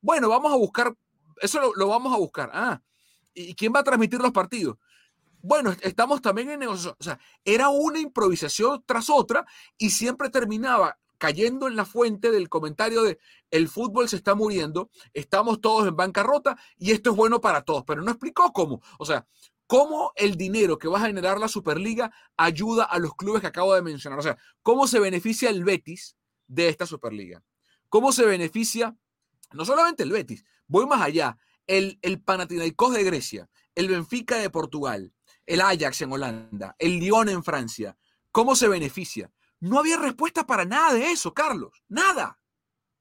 Bueno, 0.00 0.28
vamos 0.28 0.52
a 0.52 0.56
buscar, 0.56 0.94
eso 1.40 1.72
lo, 1.74 1.88
vamos 1.88 2.12
a 2.12 2.18
buscar. 2.18 2.50
Ah, 2.52 2.82
¿y 3.34 3.54
quién 3.54 3.72
va 3.74 3.80
a 3.80 3.84
transmitir 3.84 4.20
los 4.20 4.32
partidos? 4.32 4.76
Bueno, 5.40 5.74
estamos 5.82 6.20
también 6.20 6.50
en 6.50 6.60
negociación. 6.60 6.96
O 6.98 7.04
sea, 7.04 7.18
era 7.44 7.68
una 7.68 8.00
improvisación 8.00 8.82
tras 8.86 9.08
otra 9.08 9.46
y 9.76 9.90
siempre 9.90 10.30
terminaba 10.30 10.98
cayendo 11.18 11.68
en 11.68 11.76
la 11.76 11.84
fuente 11.84 12.30
del 12.30 12.48
comentario 12.48 13.02
de 13.02 13.18
el 13.50 13.68
fútbol 13.68 14.08
se 14.08 14.16
está 14.16 14.34
muriendo, 14.34 14.90
estamos 15.12 15.60
todos 15.60 15.86
en 15.86 15.96
bancarrota 15.96 16.56
y 16.76 16.92
esto 16.92 17.10
es 17.10 17.16
bueno 17.16 17.40
para 17.40 17.62
todos, 17.62 17.84
pero 17.84 18.02
no 18.02 18.10
explicó 18.10 18.52
cómo. 18.52 18.80
O 18.98 19.04
sea, 19.04 19.26
cómo 19.66 20.12
el 20.16 20.36
dinero 20.36 20.78
que 20.78 20.88
va 20.88 20.98
a 20.98 21.06
generar 21.06 21.38
la 21.38 21.48
Superliga 21.48 22.12
ayuda 22.36 22.84
a 22.84 22.98
los 22.98 23.14
clubes 23.14 23.40
que 23.40 23.48
acabo 23.48 23.74
de 23.74 23.82
mencionar. 23.82 24.18
O 24.18 24.22
sea, 24.22 24.38
cómo 24.62 24.86
se 24.86 25.00
beneficia 25.00 25.50
el 25.50 25.64
Betis 25.64 26.16
de 26.46 26.68
esta 26.68 26.86
Superliga. 26.86 27.42
Cómo 27.88 28.12
se 28.12 28.24
beneficia 28.24 28.96
no 29.52 29.64
solamente 29.64 30.02
el 30.02 30.12
Betis, 30.12 30.44
voy 30.66 30.86
más 30.86 31.00
allá, 31.00 31.38
el, 31.66 31.98
el 32.02 32.22
Panathinaikos 32.22 32.94
de 32.94 33.04
Grecia, 33.04 33.50
el 33.74 33.88
Benfica 33.88 34.36
de 34.36 34.50
Portugal, 34.50 35.12
el 35.46 35.60
Ajax 35.60 36.02
en 36.02 36.12
Holanda, 36.12 36.76
el 36.78 36.98
Lyon 36.98 37.28
en 37.28 37.42
Francia. 37.42 37.96
¿Cómo 38.30 38.56
se 38.56 38.68
beneficia? 38.68 39.30
No 39.60 39.78
había 39.78 39.96
respuesta 39.96 40.46
para 40.46 40.64
nada 40.64 40.94
de 40.94 41.10
eso, 41.10 41.34
Carlos. 41.34 41.82
Nada. 41.88 42.38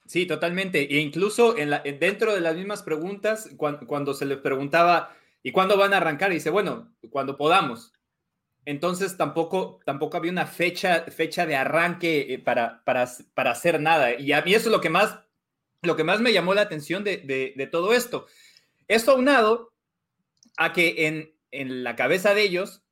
Sí, 0.06 0.26
totalmente. 0.26 0.96
E 0.96 1.00
incluso 1.00 1.54
dentro 1.54 2.34
de 2.34 2.42
las 2.42 2.56
mismas 2.56 2.82
preguntas, 2.82 3.50
cuando, 3.58 4.14
se 4.14 4.26
les 4.26 4.38
preguntaba 4.38 5.12
¿Y 5.48 5.54
cuándo 5.54 5.78
van 5.78 5.94
a 5.94 5.98
arrancar? 5.98 6.32
Y 6.32 6.36
dice, 6.36 6.50
bueno, 6.50 6.94
cuando 7.10 7.38
podamos. 7.38 7.94
Entonces 8.66 9.16
tampoco, 9.16 9.80
tampoco 9.86 10.18
había 10.18 10.30
una 10.30 10.46
fecha, 10.46 11.06
fecha 11.06 11.46
de 11.46 11.56
arranque 11.56 12.34
eh, 12.34 12.40
para, 12.40 12.84
para, 12.84 13.10
para 13.34 13.52
hacer 13.52 13.80
nada. 13.80 14.20
Y 14.20 14.34
a 14.34 14.42
mí 14.42 14.54
eso 14.54 14.68
es 14.68 14.74
lo 14.74 14.82
que 14.82 14.90
más, 14.90 15.20
lo 15.84 15.96
que 15.96 16.04
más 16.04 16.20
me 16.20 16.34
llamó 16.34 16.54
la 16.54 16.64
atención 16.64 17.06
de, 17.06 17.20
de, 17.56 17.68
todo 17.68 17.94
esto. 17.94 18.28
Esto 18.90 19.12
aunado 19.12 19.74
a 20.58 20.74
que 20.74 21.08
en, 21.08 21.34
en 21.52 21.86
la 21.86 21.96
cabeza 21.96 22.34
de 22.34 22.42
ellos 22.42 22.84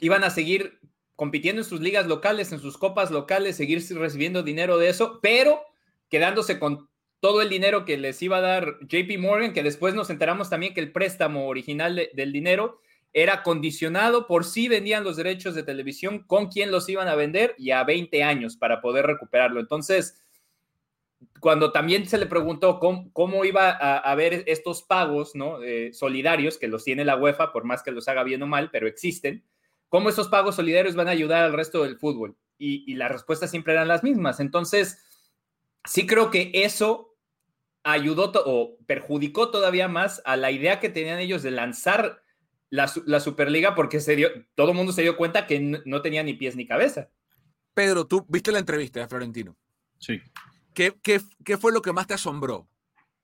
iban 0.00 0.24
a 0.24 0.30
seguir 0.30 0.80
compitiendo 1.16 1.62
en 1.62 1.68
sus 1.68 1.80
ligas 1.80 2.06
locales, 2.06 2.52
en 2.52 2.60
sus 2.60 2.78
copas 2.78 3.10
locales, 3.10 3.56
seguir 3.56 3.82
recibiendo 3.96 4.42
dinero 4.42 4.78
de 4.78 4.88
eso, 4.88 5.20
pero 5.22 5.62
quedándose 6.08 6.58
con 6.58 6.88
todo 7.20 7.40
el 7.40 7.48
dinero 7.48 7.84
que 7.84 7.96
les 7.96 8.20
iba 8.22 8.38
a 8.38 8.42
dar 8.42 8.78
JP 8.80 9.18
Morgan, 9.18 9.52
que 9.52 9.62
después 9.62 9.94
nos 9.94 10.10
enteramos 10.10 10.50
también 10.50 10.74
que 10.74 10.80
el 10.80 10.92
préstamo 10.92 11.48
original 11.48 12.08
del 12.12 12.32
dinero 12.32 12.80
era 13.14 13.42
condicionado 13.42 14.26
por 14.26 14.44
si 14.44 14.68
vendían 14.68 15.04
los 15.04 15.16
derechos 15.16 15.54
de 15.54 15.62
televisión, 15.62 16.24
con 16.26 16.48
quién 16.48 16.72
los 16.72 16.88
iban 16.88 17.08
a 17.08 17.14
vender 17.14 17.54
y 17.56 17.70
a 17.70 17.84
20 17.84 18.22
años 18.24 18.56
para 18.56 18.80
poder 18.80 19.06
recuperarlo. 19.06 19.60
Entonces, 19.60 20.20
cuando 21.40 21.72
también 21.72 22.06
se 22.06 22.18
le 22.18 22.26
preguntó 22.26 22.80
cómo, 22.80 23.44
iba 23.44 23.70
a 23.70 23.98
haber 23.98 24.42
estos 24.46 24.82
pagos 24.82 25.34
¿no? 25.34 25.62
Eh, 25.62 25.92
solidarios, 25.92 26.58
que 26.58 26.68
los 26.68 26.84
tiene 26.84 27.04
la 27.04 27.16
UEFA, 27.16 27.52
por 27.52 27.64
más 27.64 27.82
que 27.82 27.92
los 27.92 28.08
haga 28.08 28.24
bien 28.24 28.42
o 28.42 28.46
mal, 28.46 28.70
pero 28.70 28.88
existen, 28.88 29.44
cómo 29.94 30.08
esos 30.08 30.26
pagos 30.26 30.56
solidarios 30.56 30.96
van 30.96 31.06
a 31.06 31.12
ayudar 31.12 31.44
al 31.44 31.52
resto 31.52 31.84
del 31.84 31.96
fútbol. 31.96 32.36
Y, 32.58 32.82
y 32.90 32.96
las 32.96 33.12
respuestas 33.12 33.52
siempre 33.52 33.74
eran 33.74 33.86
las 33.86 34.02
mismas. 34.02 34.40
Entonces, 34.40 34.98
sí 35.84 36.04
creo 36.04 36.32
que 36.32 36.50
eso 36.52 37.14
ayudó 37.84 38.32
o 38.44 38.76
perjudicó 38.86 39.52
todavía 39.52 39.86
más 39.86 40.20
a 40.24 40.36
la 40.36 40.50
idea 40.50 40.80
que 40.80 40.88
tenían 40.88 41.20
ellos 41.20 41.44
de 41.44 41.52
lanzar 41.52 42.24
la, 42.70 43.20
Superliga 43.20 43.76
porque 43.76 44.00
se 44.00 44.16
dio, 44.16 44.30
todo 44.56 44.72
el 44.72 44.76
mundo 44.76 44.92
se 44.92 45.02
dio 45.02 45.16
cuenta 45.16 45.46
que 45.46 45.60
no, 45.60 46.02
tenía 46.02 46.24
ni 46.24 46.34
pies 46.34 46.56
ni 46.56 46.66
cabeza. 46.66 47.08
Pedro, 47.72 48.04
tú 48.04 48.26
viste 48.28 48.50
la 48.50 48.58
entrevista 48.58 48.98
de 48.98 49.06
Florentino. 49.06 49.56
Sí. 50.00 50.20
¿Qué, 50.72 50.92
qué, 51.04 51.56
fue 51.56 51.70
lo 51.70 51.82
que 51.82 51.92
más 51.92 52.08
te 52.08 52.14
asombró? 52.14 52.68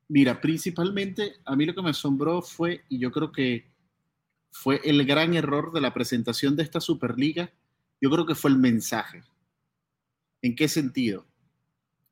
Mira, 0.07 0.41
principalmente 0.41 1.35
a 1.45 1.57
mí 1.57 1.67
lo 1.67 1.75
que 1.75 1.83
me 1.83 1.91
asombró 1.91 2.43
fue, 2.43 2.85
y 2.89 3.01
yo 3.01 3.11
creo 3.11 3.33
que 3.33 3.70
fue 4.51 4.81
el 4.85 5.05
gran 5.07 5.35
error 5.35 5.73
de 5.73 5.81
la 5.81 5.95
presentación 5.95 6.57
de 6.57 6.63
esta 6.63 6.81
Superliga, 6.81 7.53
yo 8.01 8.11
creo 8.11 8.27
que 8.27 8.35
fue 8.35 8.51
el 8.51 8.59
mensaje. 8.59 9.23
¿En 10.43 10.55
qué 10.55 10.69
sentido? 10.69 11.27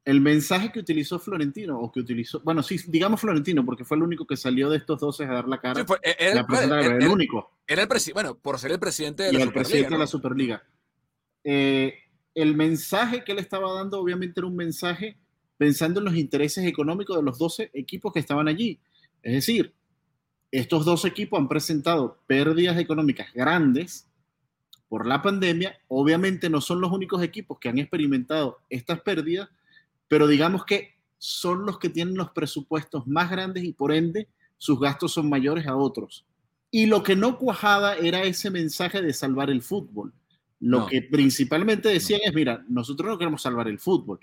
el 0.09 0.23
mensaje 0.23 0.73
que 0.73 0.81
utilizó 0.81 1.19
Florentino, 1.19 1.79
o 1.79 1.93
que 1.93 2.01
utilizó, 2.01 2.41
bueno, 2.41 2.63
sí, 2.63 2.81
digamos 2.89 3.21
Florentino, 3.21 3.63
porque 3.63 3.85
fue 3.85 3.99
el 3.99 4.03
único 4.03 4.27
que 4.27 4.39
salió 4.39 4.71
de 4.71 4.79
estos 4.79 4.99
dos 4.99 5.21
a 5.21 5.27
dar 5.27 5.47
la 5.47 5.61
cara. 5.61 5.85
Sí, 5.87 5.95
era, 6.03 6.47
el, 6.97 7.09
único. 7.09 7.59
Era 7.67 7.83
el 7.83 7.89
presidente, 7.89 8.15
bueno, 8.15 8.39
por 8.39 8.59
ser 8.59 8.73
el 8.73 8.79
presidente 8.79 9.25
de 9.25 9.35
la 9.35 9.43
el 9.43 9.53
presidente 9.53 9.91
de 9.91 9.99
la 9.99 10.07
Superliga. 10.07 10.63
Eh, 11.45 11.93
el 12.35 12.57
mensaje 12.57 13.23
que 13.23 13.33
él 13.33 13.39
estaba 13.39 13.71
dando, 13.75 14.01
obviamente, 14.01 14.41
era 14.41 14.47
un 14.47 14.57
mensaje 14.57 15.19
pensando 15.59 16.01
en 16.01 16.07
los 16.07 16.17
intereses 16.17 16.65
económicos 16.65 17.15
de 17.15 17.23
los 17.23 17.39
12 17.39 17.71
equipos 17.75 18.11
que 18.11 18.21
estaban 18.21 18.49
allí. 18.49 18.81
Es 19.23 19.35
decir, 19.35 19.75
estos 20.51 20.85
dos 20.85 21.05
equipos 21.05 21.39
han 21.39 21.49
presentado 21.49 22.19
pérdidas 22.27 22.79
económicas 22.79 23.33
grandes 23.35 24.09
por 24.89 25.07
la 25.07 25.23
pandemia. 25.23 25.79
Obviamente 25.89 26.49
no 26.49 26.61
son 26.61 26.81
los 26.81 26.91
únicos 26.91 27.23
equipos 27.23 27.59
que 27.59 27.69
han 27.69 27.79
experimentado 27.79 28.59
estas 28.71 29.01
pérdidas, 29.01 29.49
pero 30.09 30.27
digamos 30.27 30.65
que 30.65 30.97
son 31.19 31.67
los 31.67 31.79
que 31.79 31.91
tienen 31.91 32.17
los 32.17 32.31
presupuestos 32.31 33.07
más 33.07 33.31
grandes 33.31 33.65
y 33.65 33.73
por 33.73 33.93
ende 33.93 34.29
sus 34.57 34.81
gastos 34.81 35.13
son 35.13 35.29
mayores 35.29 35.67
a 35.67 35.77
otros. 35.77 36.25
Y 36.71 36.87
lo 36.87 37.03
que 37.03 37.17
no 37.17 37.39
cuajaba 37.39 37.95
era 37.97 38.23
ese 38.23 38.51
mensaje 38.51 39.03
de 39.03 39.13
salvar 39.13 39.51
el 39.51 39.63
fútbol. 39.63 40.13
Lo 40.61 40.87
que 40.87 41.03
principalmente 41.03 41.89
decían 41.89 42.21
es, 42.25 42.35
mira, 42.35 42.65
nosotros 42.69 43.09
no 43.09 43.19
queremos 43.19 43.43
salvar 43.43 43.69
el 43.69 43.79
fútbol, 43.79 44.19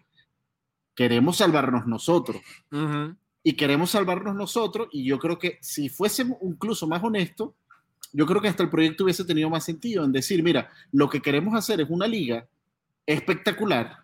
queremos 0.93 1.37
salvarnos 1.37 1.87
nosotros. 1.87 2.41
Y 3.47 3.53
queremos 3.53 3.91
salvarnos 3.91 4.33
nosotros, 4.33 4.87
y 4.91 5.05
yo 5.05 5.19
creo 5.19 5.37
que 5.37 5.59
si 5.61 5.87
fuésemos 5.87 6.39
incluso 6.41 6.87
más 6.87 7.03
honestos, 7.03 7.51
yo 8.11 8.25
creo 8.25 8.41
que 8.41 8.47
hasta 8.47 8.63
el 8.63 8.71
proyecto 8.71 9.03
hubiese 9.03 9.23
tenido 9.23 9.51
más 9.51 9.63
sentido 9.63 10.03
en 10.03 10.11
decir, 10.11 10.41
mira, 10.41 10.71
lo 10.91 11.07
que 11.07 11.21
queremos 11.21 11.53
hacer 11.53 11.79
es 11.79 11.87
una 11.87 12.07
liga 12.07 12.47
espectacular 13.05 13.99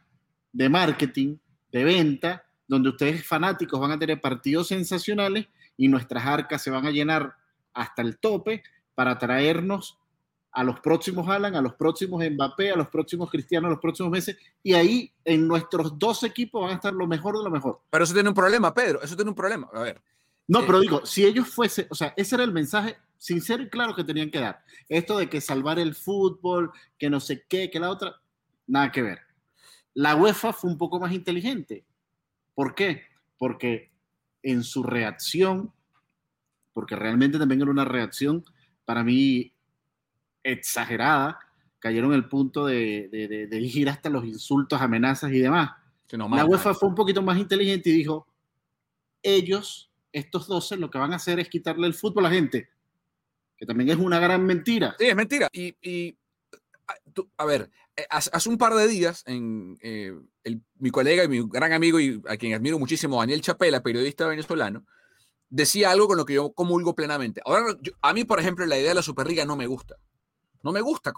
de 0.54 0.70
marketing, 0.70 1.38
de 1.72 1.84
venta, 1.84 2.44
donde 2.68 2.90
ustedes 2.90 3.26
fanáticos 3.26 3.80
van 3.80 3.90
a 3.90 3.98
tener 3.98 4.22
partidos 4.22 4.68
sensacionales 4.68 5.48
y 5.76 5.88
nuestras 5.88 6.24
arcas 6.24 6.62
se 6.62 6.70
van 6.70 6.86
a 6.86 6.92
llenar 6.92 7.34
hasta 7.74 8.04
el 8.04 8.20
tope, 8.20 8.62
para 8.94 9.18
traernos 9.18 9.98
a 10.52 10.64
los 10.64 10.80
próximos 10.82 11.28
Alan, 11.30 11.56
a 11.56 11.62
los 11.62 11.74
próximos 11.76 12.24
Mbappé, 12.30 12.72
a 12.72 12.76
los 12.76 12.90
próximos 12.90 13.30
Cristiano, 13.30 13.68
a 13.68 13.72
los 13.72 13.80
próximos 13.80 14.12
meses, 14.12 14.38
y 14.62 14.74
ahí 14.74 15.12
en 15.24 15.48
nuestros 15.48 15.98
dos 15.98 16.24
equipos 16.24 16.62
van 16.62 16.72
a 16.72 16.76
estar 16.76 16.94
lo 16.94 17.08
mejor 17.08 17.38
de 17.38 17.44
lo 17.44 17.50
mejor. 17.50 17.82
Pero 17.90 18.04
eso 18.04 18.14
tiene 18.14 18.30
un 18.30 18.36
problema, 18.36 18.74
Pedro, 18.74 19.02
eso 19.02 19.16
tiene 19.16 19.30
un 19.30 19.36
problema. 19.36 19.70
A 19.74 19.82
ver. 19.82 20.02
No, 20.48 20.60
eh, 20.60 20.64
pero 20.66 20.80
digo, 20.82 21.06
si 21.06 21.26
ellos 21.26 21.48
fuesen, 21.48 21.88
o 21.90 21.96
sea, 21.96 22.14
ese 22.18 22.36
era 22.36 22.44
el 22.44 22.52
mensaje 22.52 22.98
sincero 23.18 23.64
y 23.64 23.70
claro 23.70 23.96
que 23.96 24.04
tenían 24.04 24.30
que 24.30 24.40
dar. 24.40 24.64
Esto 24.90 25.18
de 25.18 25.30
que 25.30 25.40
salvar 25.40 25.80
el 25.80 25.96
fútbol, 25.96 26.72
que 26.98 27.10
no 27.10 27.20
sé 27.20 27.46
qué, 27.48 27.70
que 27.70 27.80
la 27.80 27.90
otra, 27.90 28.16
nada 28.68 28.92
que 28.92 29.02
ver. 29.02 29.20
La 29.94 30.16
UEFA 30.16 30.52
fue 30.52 30.70
un 30.70 30.78
poco 30.78 31.00
más 31.00 31.14
inteligente. 31.14 31.86
¿Por 32.54 32.76
qué? 32.76 33.04
Porque 33.38 33.92
en 34.44 34.64
su 34.64 34.84
reacción, 34.84 35.72
porque 36.74 36.96
realmente 36.96 37.38
también 37.38 37.62
era 37.62 37.72
una 37.72 37.86
reacción 37.86 38.44
para 38.86 39.04
mí 39.04 39.54
exagerada, 40.44 41.40
cayeron 41.80 42.14
el 42.14 42.28
punto 42.28 42.66
de, 42.66 43.10
de, 43.10 43.60
ir 43.60 43.90
hasta 43.90 44.10
los 44.10 44.26
insultos, 44.26 44.82
amenazas 44.82 45.32
y 45.32 45.40
demás. 45.40 45.72
la 46.12 46.46
UEFA 46.46 46.74
fue 46.74 46.90
un 46.90 46.96
poquito 46.96 47.22
más 47.22 47.38
inteligente 47.38 47.90
y 47.90 47.94
dijo, 47.94 48.28
ellos, 49.24 49.92
estos 50.12 50.48
12, 50.48 50.78
lo 50.78 50.90
que 50.92 50.98
van 50.98 51.14
a 51.14 51.18
hacer 51.18 51.40
es 51.40 51.50
quitarle 51.50 51.88
el 51.88 51.94
fútbol 51.94 52.26
a 52.26 52.30
la 52.30 52.36
gente, 52.36 52.70
que 53.58 53.66
también 53.66 53.90
es 53.90 53.98
una 53.98 54.20
gran 54.20 54.46
mentira. 54.46 54.96
Sí, 55.00 55.08
es 55.08 55.16
mentira. 55.16 55.48
Y, 55.52 56.16
a 57.38 57.46
ver, 57.46 57.72
eh, 57.96 58.06
hace, 58.10 58.50
un 58.50 58.58
par 58.58 58.74
de 58.74 58.88
días, 58.88 59.24
en, 59.26 59.78
eh, 59.82 60.14
mi 60.78 60.92
colega 60.92 61.24
y 61.24 61.28
mi 61.28 61.42
gran 61.48 61.74
amigo 61.74 62.00
y 62.00 62.22
a 62.28 62.38
quien 62.38 62.54
admiro 62.54 62.78
muchísimo, 62.80 63.20
Daniel 63.20 63.42
Chapela, 63.42 63.82
periodista 63.82 64.28
venezolano, 64.28 64.86
decía 65.50 65.92
algo 65.92 66.08
con 66.08 66.18
lo 66.18 66.26
que 66.26 66.34
yo 66.34 66.54
comulgo 66.54 66.96
plenamente. 66.96 67.42
Ahora, 67.46 67.76
a 68.02 68.14
mí, 68.14 68.24
por 68.24 68.40
ejemplo, 68.40 68.66
la 68.66 68.78
idea 68.78 68.90
de 68.90 68.96
la 68.96 69.02
Superliga 69.02 69.46
no 69.46 69.56
me 69.56 69.68
gusta. 69.68 69.98
No 70.64 70.72
me 70.72 70.82
gusta, 70.82 71.14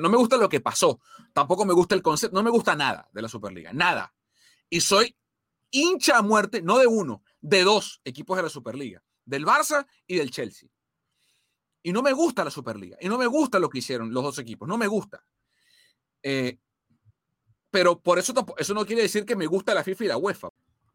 no 0.00 0.08
me 0.08 0.16
gusta 0.16 0.36
lo 0.36 0.48
que 0.48 0.60
pasó. 0.60 1.00
Tampoco 1.32 1.64
me 1.64 1.74
gusta 1.74 1.94
el 1.94 2.02
concepto, 2.02 2.34
no 2.34 2.42
me 2.42 2.50
gusta 2.50 2.74
nada 2.74 3.08
de 3.12 3.22
la 3.22 3.28
Superliga, 3.28 3.72
nada. 3.72 4.14
Y 4.68 4.80
soy 4.80 5.16
hincha 5.70 6.18
a 6.18 6.22
muerte, 6.22 6.62
no 6.62 6.78
de 6.78 6.86
uno, 6.86 7.22
de 7.40 7.62
dos 7.62 8.00
equipos 8.04 8.36
de 8.36 8.44
la 8.44 8.48
Superliga, 8.48 9.02
del 9.24 9.44
Barça 9.44 9.86
y 10.06 10.16
del 10.16 10.30
Chelsea. 10.30 10.68
Y 11.82 11.92
no 11.92 12.02
me 12.02 12.12
gusta 12.12 12.44
la 12.44 12.50
Superliga, 12.50 12.96
y 13.00 13.08
no 13.08 13.18
me 13.18 13.26
gusta 13.26 13.58
lo 13.58 13.68
que 13.68 13.78
hicieron 13.78 14.12
los 14.12 14.22
dos 14.22 14.38
equipos, 14.38 14.68
no 14.68 14.78
me 14.78 14.86
gusta. 14.86 15.24
Eh, 16.22 16.58
pero 17.70 18.00
por 18.00 18.18
eso, 18.18 18.34
eso 18.58 18.74
no 18.74 18.84
quiere 18.84 19.02
decir 19.02 19.24
que 19.24 19.36
me 19.36 19.46
gusta 19.46 19.74
la 19.74 19.84
FIFA 19.84 20.04
y 20.04 20.08
la 20.08 20.16
UEFA. 20.16 20.48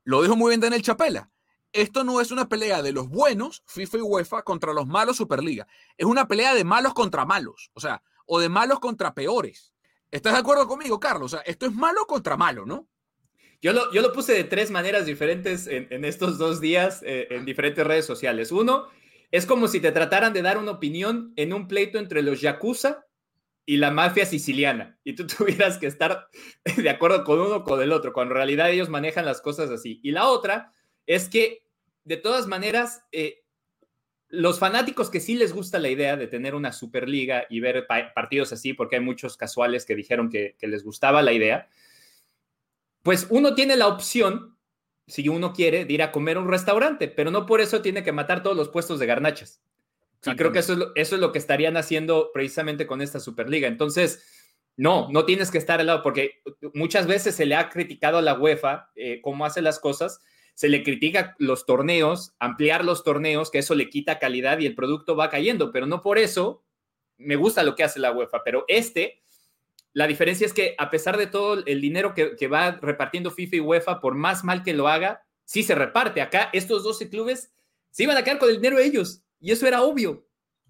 Lo 0.04 0.22
dijo 0.22 0.36
muy 0.36 0.50
bien 0.50 0.62
Daniel 0.62 0.82
Chapela 0.82 1.32
esto 1.76 2.04
no 2.04 2.22
es 2.22 2.32
una 2.32 2.48
pelea 2.48 2.82
de 2.82 2.94
los 2.94 3.10
buenos, 3.10 3.64
FIFA 3.68 3.98
y 3.98 4.02
UEFA, 4.02 4.42
contra 4.44 4.74
los 4.74 4.88
malos 4.88 5.18
Superliga. 5.18 5.68
Es 5.98 6.06
una 6.06 6.28
pelea 6.28 6.54
de 6.54 6.64
malos 6.64 6.94
contra 6.94 7.26
malos, 7.26 7.70
o 7.74 7.80
sea, 7.80 8.02
o 8.26 8.40
de 8.40 8.50
malos 8.50 8.80
contra 8.80 9.14
peores. 9.14 9.74
¿Estás 10.10 10.34
de 10.34 10.40
acuerdo 10.40 10.68
conmigo, 10.68 11.00
Carlos? 11.00 11.34
O 11.34 11.38
sea, 11.38 11.46
esto 11.46 11.66
es 11.66 11.74
malo 11.74 12.06
contra 12.08 12.38
malo, 12.38 12.66
¿no? 12.66 12.88
Yo 13.62 13.74
lo, 13.74 13.92
yo 13.92 14.02
lo 14.02 14.14
puse 14.14 14.34
de 14.34 14.44
tres 14.44 14.72
maneras 14.72 15.06
diferentes 15.06 15.68
en, 15.68 16.06
estos 16.06 16.38
dos 16.38 16.62
días 16.62 17.02
eh, 17.04 17.28
en 17.32 17.46
diferentes 17.46 17.86
redes 17.86 18.06
sociales. 18.06 18.52
Uno, 18.52 18.88
es 19.32 19.46
como 19.46 19.68
si 19.68 19.80
te 19.80 19.92
trataran 19.92 20.34
de 20.34 20.42
dar 20.42 20.58
una 20.58 20.72
opinión 20.72 21.34
en 21.36 21.52
un 21.52 21.68
pleito 21.68 21.98
entre 21.98 22.22
los 22.22 22.42
Yakuza 22.42 23.06
y 23.66 23.78
la 23.78 23.92
mafia 23.92 24.26
siciliana, 24.26 24.98
y 25.04 25.14
tú 25.14 25.28
tuvieras 25.38 25.78
que 25.78 25.88
estar 25.88 26.30
de 26.78 26.90
acuerdo 26.90 27.24
con 27.24 27.40
uno 27.40 27.58
o 27.58 27.64
con 27.64 27.82
el 27.82 27.92
otro, 27.92 28.14
cuando 28.14 28.34
en 28.34 28.38
realidad 28.38 28.70
ellos 28.70 28.90
manejan 28.90 29.26
las 29.26 29.42
cosas 29.42 29.70
así. 29.72 30.00
Y 30.04 30.12
la 30.12 30.30
otra 30.30 30.72
es 31.06 31.28
que 31.28 31.65
de 32.06 32.18
todas 32.18 32.48
maneras, 32.48 33.04
eh, 33.12 33.44
los 34.30 34.60
fanáticos 34.60 35.10
que 35.10 35.20
sí 35.20 35.36
les 35.36 35.54
gusta 35.54 35.80
la 35.80 35.90
idea 35.90 36.16
de 36.16 36.28
tener 36.28 36.56
una 36.56 36.72
Superliga 36.72 37.46
y 37.50 37.60
ver 37.60 37.86
partidos 37.88 38.54
así, 38.54 38.74
porque 38.74 38.96
hay 38.96 39.02
muchos 39.02 39.38
casuales 39.38 39.86
que 39.86 39.96
dijeron 39.96 40.30
que, 40.30 40.56
les 40.62 40.84
gustaba 40.84 41.22
la 41.22 41.34
idea, 41.34 41.68
pues 43.02 43.28
uno 43.30 43.54
tiene 43.56 43.76
la 43.76 43.88
opción, 43.88 44.58
si 45.08 45.28
uno 45.30 45.54
quiere, 45.54 45.86
de 45.86 45.94
ir 45.94 46.04
a 46.04 46.12
comer 46.12 46.38
a 46.38 46.42
un 46.42 46.50
restaurante, 46.50 47.08
pero 47.08 47.32
no 47.32 47.46
por 47.46 47.62
eso 47.62 47.82
tiene 47.82 48.04
que 48.04 48.12
matar 48.12 48.42
todos 48.42 48.58
los 48.58 48.70
puestos 48.70 49.00
de 49.00 49.06
garnachas. 49.06 49.62
Y 50.26 50.36
creo 50.36 50.52
que 50.52 50.60
eso 50.60 50.74
es, 50.74 50.80
lo, 50.80 50.96
eso 50.96 51.16
es 51.16 51.22
lo 51.22 51.32
que 51.32 51.38
estarían 51.38 51.78
haciendo 51.78 52.32
precisamente 52.34 52.88
con 52.88 53.02
esta 53.02 53.20
Superliga. 53.20 53.68
Entonces, 53.68 54.24
no, 54.76 55.08
no 55.12 55.24
tienes 55.26 55.52
que 55.52 55.60
estar 55.60 55.80
al 55.80 55.86
lado, 55.86 56.02
porque 56.02 56.42
muchas 56.74 57.06
veces 57.06 57.36
se 57.36 57.46
le 57.46 57.56
ha 57.56 57.70
criticado 57.70 58.18
a 58.18 58.24
la 58.24 58.34
UEFA 58.34 58.90
eh, 58.96 59.22
cómo 59.22 59.46
hace 59.46 59.62
las 59.62 59.80
cosas, 59.80 60.22
se 60.56 60.70
le 60.70 60.84
critica 60.84 61.36
los 61.38 61.66
torneos, 61.66 62.34
ampliar 62.40 62.84
los 62.86 63.04
torneos, 63.04 63.52
que 63.52 63.60
eso 63.60 63.76
le 63.76 63.90
quita 63.90 64.20
calidad 64.20 64.58
y 64.60 64.66
el 64.66 64.74
producto 64.74 65.16
va 65.16 65.30
cayendo, 65.30 65.72
pero 65.72 65.86
no 65.86 66.02
por 66.02 66.18
eso 66.18 66.64
me 67.18 67.36
gusta 67.36 67.62
lo 67.64 67.76
que 67.76 67.84
hace 67.84 68.00
la 68.00 68.14
UEFA, 68.14 68.42
pero 68.44 68.64
este, 68.70 69.22
la 69.92 70.08
diferencia 70.08 70.46
es 70.46 70.54
que 70.54 70.74
a 70.78 70.90
pesar 70.90 71.18
de 71.18 71.28
todo 71.28 71.62
el 71.66 71.82
dinero 71.82 72.14
que, 72.14 72.48
va 72.48 72.72
repartiendo 72.72 73.32
FIFA 73.32 73.56
y 73.58 73.60
UEFA, 73.60 74.00
por 74.00 74.16
más 74.16 74.46
mal 74.46 74.64
que 74.64 74.74
lo 74.74 74.88
haga, 74.88 75.26
sí 75.44 75.62
se 75.62 75.76
reparte. 75.76 76.22
Acá 76.22 76.50
estos 76.54 76.84
12 76.84 77.10
clubes 77.10 77.54
se 77.92 78.04
iban 78.04 78.18
a 78.18 78.24
quedar 78.24 78.40
con 78.40 78.50
el 78.50 78.56
dinero 78.56 78.80
ellos, 78.80 79.24
y 79.42 79.52
eso 79.52 79.68
era 79.68 79.84
obvio. 79.84 80.26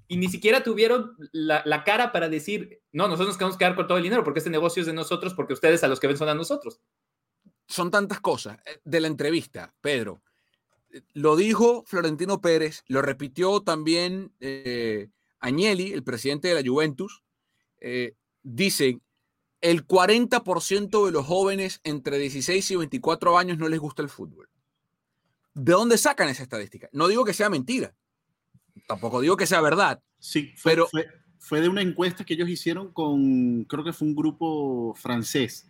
Y 0.08 0.17
ni 0.17 0.30
siquiera 0.30 0.63
tuvieron 0.63 1.15
la, 1.32 1.84
cara 1.84 2.12
para 2.12 2.30
decir, 2.30 2.82
no, 2.91 3.08
nosotros 3.08 3.30
nos 3.30 3.38
queremos 3.38 3.58
quedar 3.58 3.76
con 3.76 3.88
todo 3.88 3.98
el 3.98 4.04
dinero 4.04 4.24
porque 4.24 4.39
este 4.39 4.52
negocio 4.52 4.82
es 4.82 4.88
de 4.88 4.93
nosotros, 4.93 5.34
porque 5.36 5.54
ustedes 5.54 5.84
a 5.84 5.88
los 5.88 6.00
que 6.00 6.08
ven 6.08 6.17
son 6.17 6.30
a 6.30 6.36
nosotros 6.36 6.82
son 7.67 7.91
tantas 7.91 8.19
cosas. 8.19 8.60
Eh, 8.65 8.80
de 8.84 8.99
la 8.99 9.08
entrevista, 9.08 9.73
Pedro, 9.82 10.21
eh, 10.91 11.01
lo 11.13 11.36
dijo 11.36 11.84
Florentino 11.86 12.41
Pérez, 12.41 12.84
lo 12.88 13.01
repitió 13.01 13.62
también 13.62 14.34
eh, 14.39 15.10
Agnelli, 15.39 15.91
el 15.91 16.04
presidente 16.04 16.47
de 16.49 16.62
la 16.62 16.67
Juventus. 16.67 17.23
dicen, 18.41 19.01
el 19.62 19.88
40% 19.88 21.06
de 21.06 21.12
los 21.12 21.25
jóvenes 21.25 21.82
entre 21.84 22.17
16 22.17 22.71
y 22.71 22.75
24 22.75 23.38
años 23.38 23.58
no 23.58 23.67
les 23.67 23.80
gusta 23.80 24.01
el 24.01 24.10
fútbol. 24.10 24.49
¿De 25.54 25.71
dónde 25.71 25.97
sacan 25.97 26.30
esa 26.30 26.43
estadística? 26.43 26.89
No 26.91 27.08
digo 27.08 27.25
que 27.25 27.34
sea 27.34 27.49
mentira, 27.49 27.95
tampoco 28.88 29.21
digo 29.21 29.38
que 29.38 29.47
sea 29.47 29.62
verdad. 29.62 30.01
Sí, 30.19 30.54
pero 30.63 30.88
fue 31.39 31.62
de 31.62 31.69
una 31.69 31.82
encuesta 31.82 32.25
que 32.25 32.34
ellos 32.34 32.49
hicieron 32.49 32.91
con, 32.91 33.65
creo 33.65 33.84
que 33.84 33.93
fue 33.93 34.08
un 34.08 34.15
grupo 34.15 34.93
francés 34.95 35.67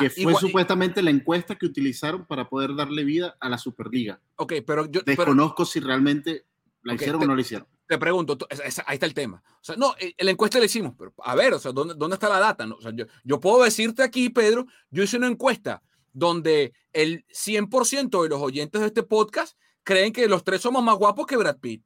que 0.00 0.10
fue 0.10 0.34
supuestamente 0.34 1.02
la 1.02 1.10
encuesta 1.10 1.56
que 1.56 1.66
utilizaron 1.66 2.24
para 2.26 2.48
poder 2.48 2.74
darle 2.74 3.04
vida 3.04 3.36
a 3.40 3.48
la 3.48 3.58
Superliga. 3.58 4.20
Ok, 4.36 4.54
pero 4.66 4.86
yo 4.90 5.00
desconozco 5.00 5.64
si 5.64 5.80
realmente 5.80 6.46
la 6.82 6.94
hicieron 6.94 7.22
o 7.22 7.26
no 7.26 7.34
la 7.34 7.40
hicieron. 7.40 7.66
Te 7.86 7.98
pregunto, 7.98 8.38
ahí 8.86 8.94
está 8.94 9.06
el 9.06 9.14
tema. 9.14 9.42
O 9.60 9.64
sea, 9.64 9.76
no, 9.76 9.94
eh, 9.98 10.14
la 10.18 10.30
encuesta 10.30 10.58
la 10.58 10.64
hicimos, 10.64 10.94
pero 10.96 11.12
a 11.18 11.34
ver, 11.34 11.54
o 11.54 11.58
sea, 11.58 11.72
¿dónde, 11.72 11.94
dónde 11.94 12.14
está 12.14 12.28
la 12.28 12.38
data? 12.38 12.66
O 12.66 12.80
sea, 12.80 12.92
yo, 12.94 13.06
yo 13.24 13.40
puedo 13.40 13.64
decirte 13.64 14.02
aquí, 14.02 14.30
Pedro, 14.30 14.66
yo 14.90 15.02
hice 15.02 15.16
una 15.16 15.26
encuesta 15.26 15.82
donde 16.12 16.72
el 16.92 17.24
100% 17.26 18.22
de 18.22 18.28
los 18.28 18.40
oyentes 18.40 18.80
de 18.80 18.86
este 18.86 19.02
podcast 19.02 19.58
creen 19.82 20.12
que 20.12 20.28
los 20.28 20.44
tres 20.44 20.60
somos 20.60 20.82
más 20.82 20.96
guapos 20.96 21.26
que 21.26 21.36
Brad 21.36 21.58
Pitt. 21.58 21.84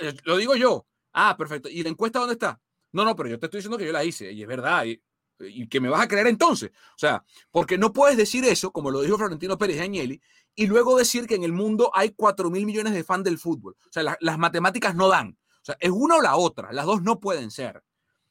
Eh, 0.00 0.14
lo 0.24 0.36
digo 0.36 0.54
yo. 0.54 0.86
Ah, 1.12 1.36
perfecto. 1.36 1.68
¿Y 1.68 1.82
la 1.82 1.88
encuesta 1.88 2.18
dónde 2.18 2.34
está? 2.34 2.60
No, 2.92 3.04
no, 3.04 3.16
pero 3.16 3.28
yo 3.28 3.38
te 3.38 3.46
estoy 3.46 3.58
diciendo 3.58 3.78
que 3.78 3.86
yo 3.86 3.92
la 3.92 4.04
hice 4.04 4.32
y 4.32 4.42
es 4.42 4.48
verdad. 4.48 4.84
Y 4.84 5.00
y 5.40 5.68
que 5.68 5.80
me 5.80 5.88
vas 5.88 6.02
a 6.02 6.08
creer 6.08 6.26
entonces. 6.26 6.70
O 6.70 6.98
sea, 6.98 7.24
porque 7.50 7.78
no 7.78 7.92
puedes 7.92 8.16
decir 8.16 8.44
eso, 8.44 8.70
como 8.72 8.90
lo 8.90 9.00
dijo 9.00 9.16
Florentino 9.16 9.58
Pérez 9.58 9.80
Agnelli, 9.80 10.20
y 10.54 10.66
luego 10.66 10.96
decir 10.96 11.26
que 11.26 11.34
en 11.34 11.44
el 11.44 11.52
mundo 11.52 11.90
hay 11.94 12.10
4 12.10 12.50
mil 12.50 12.66
millones 12.66 12.92
de 12.92 13.04
fans 13.04 13.24
del 13.24 13.38
fútbol. 13.38 13.76
O 13.88 13.92
sea, 13.92 14.16
las 14.20 14.38
matemáticas 14.38 14.94
no 14.94 15.08
dan. 15.08 15.38
O 15.62 15.64
sea, 15.64 15.76
es 15.80 15.90
una 15.90 16.16
o 16.16 16.22
la 16.22 16.36
otra. 16.36 16.72
Las 16.72 16.86
dos 16.86 17.02
no 17.02 17.20
pueden 17.20 17.50
ser. 17.50 17.82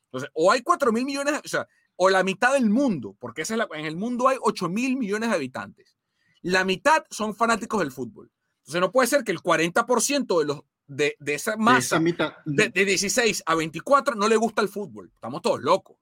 Entonces, 0.06 0.30
o 0.34 0.52
hay 0.52 0.62
4 0.62 0.92
mil 0.92 1.06
millones, 1.06 1.42
o 1.44 1.48
sea, 1.48 1.68
o 1.96 2.10
la 2.10 2.24
mitad 2.24 2.54
del 2.54 2.70
mundo, 2.70 3.16
porque 3.20 3.44
esa 3.44 3.54
es 3.54 3.58
la, 3.60 3.68
en 3.74 3.86
el 3.86 3.96
mundo 3.96 4.28
hay 4.28 4.38
8 4.42 4.70
mil 4.70 4.98
millones 4.98 5.30
de 5.30 5.36
habitantes. 5.36 5.98
La 6.42 6.66
mitad 6.66 7.04
son 7.10 7.36
fanáticos 7.36 7.80
del 7.80 7.92
fútbol. 7.92 8.32
Entonces, 8.60 8.82
no 8.82 8.92
puede 8.92 9.08
ser 9.08 9.24
que 9.24 9.32
el 9.32 9.40
40% 9.40 10.40
de 10.40 10.46
los 10.46 10.62
de, 10.88 11.16
de 11.20 11.34
esa 11.36 11.56
masa 11.56 12.00
de, 12.46 12.70
de 12.70 12.86
16 12.86 13.44
a 13.46 13.56
24 13.56 14.16
no 14.16 14.28
le 14.28 14.36
gusta 14.36 14.62
el 14.62 14.68
fútbol. 14.68 15.10
Estamos 15.14 15.42
todos 15.42 15.62
locos. 15.62 15.98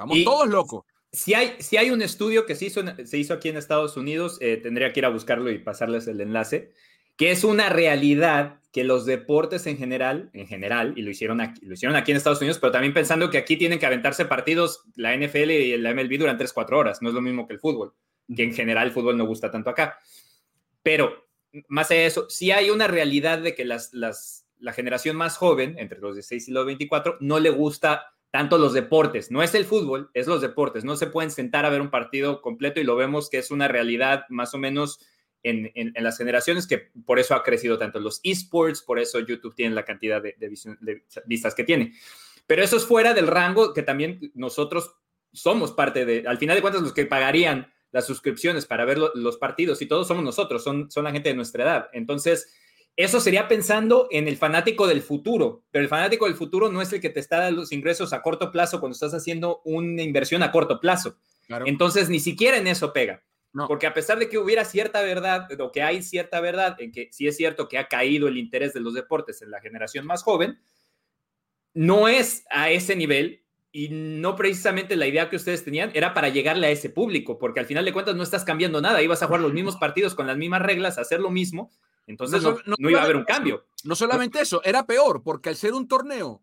Estamos 0.00 0.24
todos 0.24 0.48
locos. 0.48 0.84
Si 1.12 1.34
hay, 1.34 1.56
si 1.58 1.76
hay 1.76 1.90
un 1.90 2.00
estudio 2.00 2.46
que 2.46 2.54
se 2.54 2.66
hizo, 2.66 2.82
se 3.04 3.18
hizo 3.18 3.34
aquí 3.34 3.50
en 3.50 3.58
Estados 3.58 3.96
Unidos, 3.98 4.38
eh, 4.40 4.56
tendría 4.56 4.92
que 4.92 5.00
ir 5.00 5.04
a 5.04 5.10
buscarlo 5.10 5.50
y 5.50 5.58
pasarles 5.58 6.06
el 6.06 6.20
enlace, 6.20 6.72
que 7.16 7.30
es 7.32 7.44
una 7.44 7.68
realidad 7.68 8.60
que 8.72 8.84
los 8.84 9.04
deportes 9.04 9.66
en 9.66 9.76
general, 9.76 10.30
en 10.32 10.46
general, 10.46 10.94
y 10.96 11.02
lo 11.02 11.10
hicieron 11.10 11.40
aquí, 11.42 11.60
lo 11.66 11.74
hicieron 11.74 11.96
aquí 11.96 12.12
en 12.12 12.16
Estados 12.16 12.40
Unidos, 12.40 12.58
pero 12.58 12.72
también 12.72 12.94
pensando 12.94 13.28
que 13.28 13.36
aquí 13.36 13.56
tienen 13.56 13.78
que 13.78 13.86
aventarse 13.86 14.24
partidos 14.24 14.84
la 14.94 15.14
NFL 15.14 15.50
y 15.50 15.76
la 15.76 15.92
MLB 15.92 16.18
durante 16.18 16.44
3-4 16.44 16.72
horas, 16.78 17.02
no 17.02 17.08
es 17.08 17.14
lo 17.14 17.20
mismo 17.20 17.46
que 17.46 17.54
el 17.54 17.60
fútbol, 17.60 17.92
que 18.34 18.44
en 18.44 18.54
general 18.54 18.86
el 18.86 18.92
fútbol 18.92 19.18
no 19.18 19.26
gusta 19.26 19.50
tanto 19.50 19.68
acá. 19.68 19.98
Pero 20.82 21.28
más 21.68 21.90
allá 21.90 22.02
de 22.02 22.06
eso, 22.06 22.30
sí 22.30 22.52
hay 22.52 22.70
una 22.70 22.86
realidad 22.86 23.40
de 23.40 23.54
que 23.54 23.66
las, 23.66 23.92
las, 23.92 24.46
la 24.58 24.72
generación 24.72 25.16
más 25.16 25.36
joven, 25.36 25.74
entre 25.78 25.98
los 25.98 26.14
16 26.14 26.48
y 26.48 26.52
los 26.52 26.64
24, 26.64 27.18
no 27.20 27.40
le 27.40 27.50
gusta 27.50 28.14
tanto 28.30 28.58
los 28.58 28.72
deportes, 28.72 29.30
no 29.30 29.42
es 29.42 29.54
el 29.54 29.64
fútbol, 29.64 30.10
es 30.14 30.26
los 30.26 30.40
deportes, 30.40 30.84
no 30.84 30.96
se 30.96 31.08
pueden 31.08 31.30
sentar 31.30 31.64
a 31.64 31.70
ver 31.70 31.80
un 31.80 31.90
partido 31.90 32.40
completo 32.40 32.80
y 32.80 32.84
lo 32.84 32.96
vemos 32.96 33.28
que 33.28 33.38
es 33.38 33.50
una 33.50 33.66
realidad 33.66 34.24
más 34.28 34.54
o 34.54 34.58
menos 34.58 35.00
en, 35.42 35.70
en, 35.74 35.92
las 36.04 36.18
generaciones, 36.18 36.66
que 36.66 36.90
por 37.06 37.18
eso 37.18 37.34
ha 37.34 37.42
crecido 37.42 37.78
tanto 37.78 37.98
los 37.98 38.20
esports, 38.22 38.82
por 38.82 38.98
eso 38.98 39.20
YouTube 39.20 39.54
tiene 39.54 39.74
la 39.74 39.84
cantidad 39.84 40.22
de, 40.22 40.36
de, 40.38 41.02
vistas 41.24 41.54
que 41.54 41.64
tiene. 41.64 41.94
Pero 42.46 42.62
eso 42.62 42.76
es 42.76 42.84
fuera 42.84 43.14
del 43.14 43.26
rango 43.26 43.72
que 43.72 43.82
también 43.82 44.32
nosotros 44.34 44.94
somos 45.32 45.72
parte 45.72 46.04
de, 46.04 46.24
al 46.26 46.38
final 46.38 46.56
de 46.56 46.62
cuentas, 46.62 46.82
los 46.82 46.92
que 46.92 47.06
pagarían 47.06 47.72
las 47.90 48.06
suscripciones 48.06 48.66
para 48.66 48.84
ver 48.84 48.98
los 48.98 49.36
partidos 49.38 49.82
y 49.82 49.86
todos 49.86 50.06
somos 50.06 50.22
nosotros, 50.22 50.62
son, 50.62 50.90
son 50.90 51.04
la 51.04 51.12
gente 51.12 51.30
de 51.30 51.34
nuestra 51.34 51.64
edad. 51.64 51.88
Entonces, 51.92 52.52
eso 52.96 53.20
sería 53.20 53.48
pensando 53.48 54.08
en 54.10 54.28
el 54.28 54.36
fanático 54.36 54.86
del 54.86 55.02
futuro, 55.02 55.64
pero 55.70 55.82
el 55.82 55.88
fanático 55.88 56.26
del 56.26 56.34
futuro 56.34 56.70
no 56.70 56.82
es 56.82 56.92
el 56.92 57.00
que 57.00 57.10
te 57.10 57.20
está 57.20 57.38
dando 57.38 57.60
los 57.60 57.72
ingresos 57.72 58.12
a 58.12 58.22
corto 58.22 58.50
plazo 58.50 58.80
cuando 58.80 58.94
estás 58.94 59.14
haciendo 59.14 59.62
una 59.64 60.02
inversión 60.02 60.42
a 60.42 60.52
corto 60.52 60.80
plazo. 60.80 61.16
Entonces, 61.66 62.08
ni 62.08 62.20
siquiera 62.20 62.58
en 62.58 62.66
eso 62.66 62.92
pega. 62.92 63.22
Porque 63.66 63.86
a 63.86 63.94
pesar 63.94 64.18
de 64.18 64.28
que 64.28 64.38
hubiera 64.38 64.64
cierta 64.64 65.02
verdad, 65.02 65.48
o 65.60 65.72
que 65.72 65.82
hay 65.82 66.02
cierta 66.02 66.40
verdad 66.40 66.76
en 66.80 66.92
que 66.92 67.08
sí 67.10 67.26
es 67.26 67.36
cierto 67.36 67.68
que 67.68 67.78
ha 67.78 67.88
caído 67.88 68.28
el 68.28 68.38
interés 68.38 68.72
de 68.74 68.80
los 68.80 68.94
deportes 68.94 69.42
en 69.42 69.50
la 69.50 69.60
generación 69.60 70.06
más 70.06 70.22
joven, 70.22 70.60
no 71.74 72.08
es 72.08 72.44
a 72.50 72.70
ese 72.70 72.94
nivel 72.94 73.44
y 73.72 73.88
no 73.88 74.36
precisamente 74.36 74.96
la 74.96 75.06
idea 75.06 75.30
que 75.30 75.36
ustedes 75.36 75.64
tenían 75.64 75.90
era 75.94 76.14
para 76.14 76.28
llegarle 76.28 76.66
a 76.66 76.70
ese 76.70 76.90
público, 76.90 77.38
porque 77.38 77.60
al 77.60 77.66
final 77.66 77.84
de 77.84 77.92
cuentas 77.92 78.16
no 78.16 78.22
estás 78.22 78.44
cambiando 78.44 78.80
nada, 78.80 79.02
ibas 79.02 79.22
a 79.22 79.26
jugar 79.26 79.40
los 79.40 79.52
mismos 79.52 79.76
partidos 79.76 80.14
con 80.14 80.26
las 80.26 80.36
mismas 80.36 80.62
reglas, 80.62 80.98
hacer 80.98 81.20
lo 81.20 81.30
mismo, 81.30 81.70
entonces 82.10 82.42
no, 82.42 82.58
no 82.78 82.90
iba 82.90 83.00
a 83.00 83.04
haber 83.04 83.16
un 83.16 83.24
cambio. 83.24 83.66
No 83.84 83.94
solamente 83.94 84.40
eso, 84.40 84.60
era 84.64 84.86
peor, 84.86 85.22
porque 85.22 85.48
al 85.48 85.56
ser 85.56 85.74
un 85.74 85.88
torneo 85.88 86.42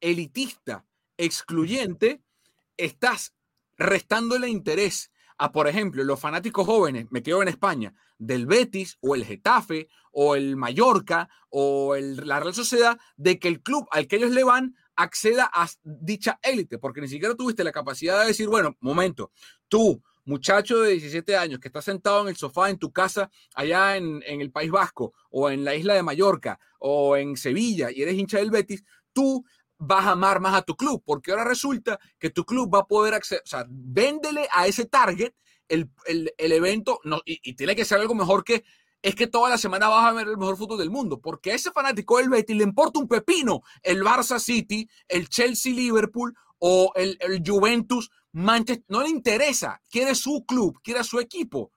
elitista, 0.00 0.84
excluyente, 1.16 2.22
estás 2.76 3.34
restándole 3.76 4.48
interés 4.48 5.10
a, 5.38 5.52
por 5.52 5.68
ejemplo, 5.68 6.02
los 6.04 6.20
fanáticos 6.20 6.66
jóvenes, 6.66 7.06
me 7.10 7.22
quedo 7.22 7.42
en 7.42 7.48
España, 7.48 7.94
del 8.18 8.46
Betis 8.46 8.98
o 9.00 9.14
el 9.14 9.24
Getafe 9.24 9.88
o 10.12 10.34
el 10.34 10.56
Mallorca 10.56 11.28
o 11.48 11.94
el, 11.94 12.16
la 12.26 12.40
Real 12.40 12.54
Sociedad, 12.54 12.98
de 13.16 13.38
que 13.38 13.48
el 13.48 13.62
club 13.62 13.86
al 13.90 14.06
que 14.06 14.16
ellos 14.16 14.32
le 14.32 14.44
van 14.44 14.76
acceda 14.96 15.48
a 15.54 15.68
dicha 15.84 16.40
élite, 16.42 16.78
porque 16.78 17.00
ni 17.00 17.08
siquiera 17.08 17.36
tuviste 17.36 17.62
la 17.62 17.70
capacidad 17.70 18.20
de 18.20 18.26
decir, 18.26 18.48
bueno, 18.48 18.76
momento, 18.80 19.30
tú, 19.68 20.02
muchacho 20.28 20.80
de 20.80 20.92
17 20.92 21.36
años 21.36 21.58
que 21.58 21.68
está 21.68 21.82
sentado 21.82 22.22
en 22.22 22.28
el 22.28 22.36
sofá 22.36 22.70
en 22.70 22.78
tu 22.78 22.92
casa 22.92 23.30
allá 23.54 23.96
en, 23.96 24.22
en 24.26 24.40
el 24.40 24.50
País 24.50 24.70
Vasco 24.70 25.14
o 25.30 25.50
en 25.50 25.64
la 25.64 25.74
isla 25.74 25.94
de 25.94 26.02
Mallorca 26.02 26.60
o 26.78 27.16
en 27.16 27.36
Sevilla 27.36 27.90
y 27.90 28.02
eres 28.02 28.14
hincha 28.14 28.38
del 28.38 28.50
Betis, 28.50 28.84
tú 29.12 29.44
vas 29.78 30.06
a 30.06 30.12
amar 30.12 30.40
más 30.40 30.54
a 30.54 30.62
tu 30.62 30.76
club, 30.76 31.02
porque 31.04 31.30
ahora 31.30 31.44
resulta 31.44 31.98
que 32.18 32.30
tu 32.30 32.44
club 32.44 32.72
va 32.74 32.80
a 32.80 32.86
poder 32.86 33.14
acceder, 33.14 33.42
o 33.44 33.48
sea, 33.48 33.64
véndele 33.68 34.48
a 34.52 34.66
ese 34.66 34.84
target 34.86 35.32
el, 35.68 35.90
el, 36.06 36.32
el 36.36 36.52
evento, 36.52 37.00
no, 37.04 37.20
y, 37.24 37.54
tiene 37.54 37.76
que 37.76 37.84
ser 37.84 38.00
algo 38.00 38.14
mejor 38.14 38.44
que 38.44 38.64
es 39.00 39.14
que 39.14 39.28
toda 39.28 39.48
la 39.48 39.58
semana 39.58 39.88
vas 39.88 40.06
a 40.06 40.12
ver 40.12 40.26
el 40.26 40.36
mejor 40.36 40.56
fútbol 40.56 40.78
del 40.78 40.90
mundo, 40.90 41.20
porque 41.20 41.52
a 41.52 41.54
ese 41.54 41.70
fanático 41.70 42.18
del 42.18 42.28
Betis 42.28 42.56
le 42.56 42.64
importa 42.64 42.98
un 42.98 43.06
pepino 43.06 43.62
el 43.82 44.02
Barça 44.02 44.40
City, 44.40 44.88
el 45.06 45.28
Chelsea 45.28 45.72
Liverpool 45.72 46.34
o 46.58 46.92
el, 46.96 47.16
el 47.20 47.42
Juventus 47.46 48.10
Manchester, 48.32 48.84
no 48.88 49.02
le 49.02 49.08
interesa, 49.08 49.80
quiere 49.90 50.14
su 50.14 50.44
club, 50.46 50.80
quiere 50.82 51.02
su 51.04 51.18
equipo. 51.18 51.72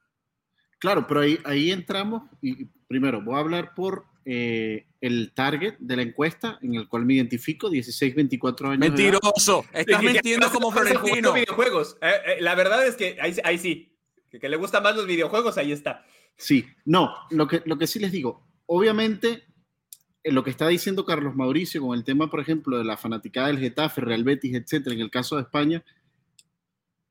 Claro, 0.80 1.06
pero 1.08 1.22
ahí, 1.22 1.40
ahí 1.44 1.72
entramos 1.72 2.24
y 2.42 2.66
primero 2.88 3.22
voy 3.22 3.36
a 3.36 3.40
hablar 3.40 3.74
por 3.76 4.06
eh, 4.26 4.88
el 5.00 5.32
target 5.34 5.76
de 5.80 5.96
la 5.96 6.02
encuesta 6.02 6.60
en 6.62 6.76
el 6.76 6.88
cual 6.88 7.06
me 7.06 7.16
identifico, 7.16 7.70
16, 7.70 8.16
24 8.16 8.70
años. 8.70 8.80
Mentiroso, 8.80 9.66
estás 9.74 10.04
mintiendo 10.04 10.52
como 10.52 10.72
Florentino. 10.72 11.34
videojuegos. 11.34 11.98
Eh, 12.02 12.12
eh, 12.26 12.42
la 12.42 12.56
verdad 12.56 12.86
es 12.86 12.96
que 12.96 13.18
ahí, 13.22 13.36
ahí 13.44 13.58
sí, 13.58 13.98
que, 14.30 14.40
que, 14.40 14.50
le 14.50 14.58
gustan 14.58 14.84
más 14.84 14.96
los 14.96 15.08
videojuegos, 15.08 15.58
ahí 15.58 15.72
está. 15.72 16.06
Sí, 16.38 16.66
no, 16.86 17.14
lo 17.30 17.48
que, 17.48 17.62
lo 17.66 17.78
que 17.78 17.88
sí 17.88 18.00
les 18.00 18.12
digo, 18.12 18.48
obviamente 18.66 19.44
en 20.24 20.36
lo 20.36 20.44
que 20.44 20.52
está 20.52 20.68
diciendo 20.68 21.06
Carlos 21.06 21.36
Mauricio 21.36 21.82
con 21.82 21.98
el 21.98 22.04
tema, 22.04 22.30
por 22.30 22.40
ejemplo, 22.40 22.78
de 22.78 22.84
la 22.84 22.98
fanaticada 22.98 23.48
del 23.48 23.60
Getafe, 23.60 24.02
Real 24.02 24.24
Betis, 24.24 24.54
etcétera, 24.56 24.96
en 24.96 25.02
el 25.02 25.10
caso 25.10 25.36
de 25.36 25.44
España, 25.44 25.84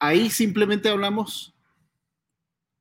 ahí 0.01 0.31
simplemente 0.31 0.89
hablamos 0.89 1.55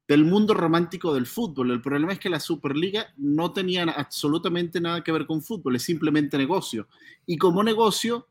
del 0.08 0.26
mundo 0.26 0.56
romántico 0.56 1.14
del 1.14 1.28
fútbol. 1.28 1.70
El 1.70 1.82
problema 1.82 2.14
es 2.14 2.20
que 2.20 2.30
la 2.30 2.40
Superliga 2.40 3.14
no 3.18 3.52
tenía 3.54 3.84
absolutamente 3.84 4.82
nada 4.82 5.04
que 5.04 5.12
ver 5.12 5.28
con 5.28 5.44
fútbol, 5.44 5.76
es 5.76 5.84
simplemente 5.84 6.38
negocio. 6.38 6.88
Y 7.28 7.38
como 7.38 7.64
negocio, 7.64 8.28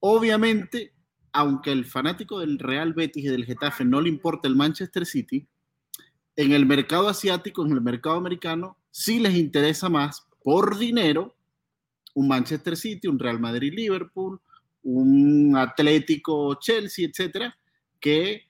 obviamente, 0.00 0.92
aunque 1.32 1.72
el 1.72 1.86
fanático 1.86 2.40
del 2.40 2.58
Real 2.58 2.92
Betis 2.92 3.24
y 3.24 3.28
del 3.28 3.46
Getafe 3.46 3.86
no 3.86 4.02
le 4.02 4.10
importa 4.10 4.48
el 4.48 4.56
Manchester 4.56 5.06
City, 5.06 5.46
en 6.36 6.52
el 6.52 6.66
mercado 6.66 7.08
asiático, 7.08 7.64
en 7.64 7.72
el 7.72 7.80
mercado 7.80 8.16
americano, 8.16 8.76
sí 8.90 9.18
les 9.18 9.34
interesa 9.34 9.88
más 9.88 10.26
por 10.42 10.76
dinero 10.76 11.34
un 12.14 12.28
Manchester 12.28 12.76
City, 12.76 13.08
un 13.08 13.18
Real 13.18 13.40
Madrid 13.40 13.72
Liverpool, 13.74 14.40
un 14.82 15.56
Atlético 15.56 16.54
Chelsea, 16.60 17.06
etcétera, 17.08 17.56
que 18.00 18.42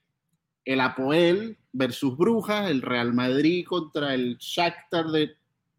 el 0.65 0.81
Apoel 0.81 1.59
versus 1.73 2.17
Brujas, 2.17 2.71
el 2.71 2.83
Real 2.83 3.15
Madrid 3.15 3.65
contra 3.67 4.15
el 4.15 4.37
Shakhtar 4.39 5.07
de... 5.07 5.37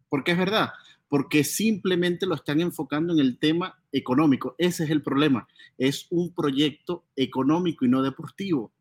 Porque 0.10 0.32
es 0.32 0.38
verdad, 0.38 0.70
porque 1.10 1.44
simplemente 1.44 2.26
lo 2.26 2.36
están 2.36 2.62
enfocando 2.62 3.14
en 3.14 3.20
el 3.20 3.38
tema 3.38 3.80
económico. 3.92 4.56
Ese 4.58 4.86
es 4.86 4.90
el 4.90 5.02
problema. 5.02 5.48
Es 5.78 6.08
un 6.10 6.34
proyecto 6.34 7.06
económico 7.16 7.86
y 7.86 7.90
no 7.90 8.02
deportivo. 8.02 8.72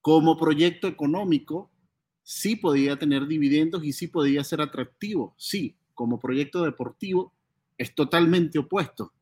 Como 0.00 0.36
proyecto 0.36 0.86
económico, 0.86 1.70
sí 2.22 2.56
podía 2.56 2.98
tener 2.98 3.26
dividendos 3.26 3.84
y 3.84 3.92
sí 3.92 4.08
podía 4.08 4.44
ser 4.44 4.60
atractivo. 4.60 5.34
Sí, 5.36 5.76
como 5.94 6.18
proyecto 6.18 6.62
deportivo 6.62 7.32
es 7.76 7.94
totalmente 7.94 8.58
opuesto. 8.58 9.12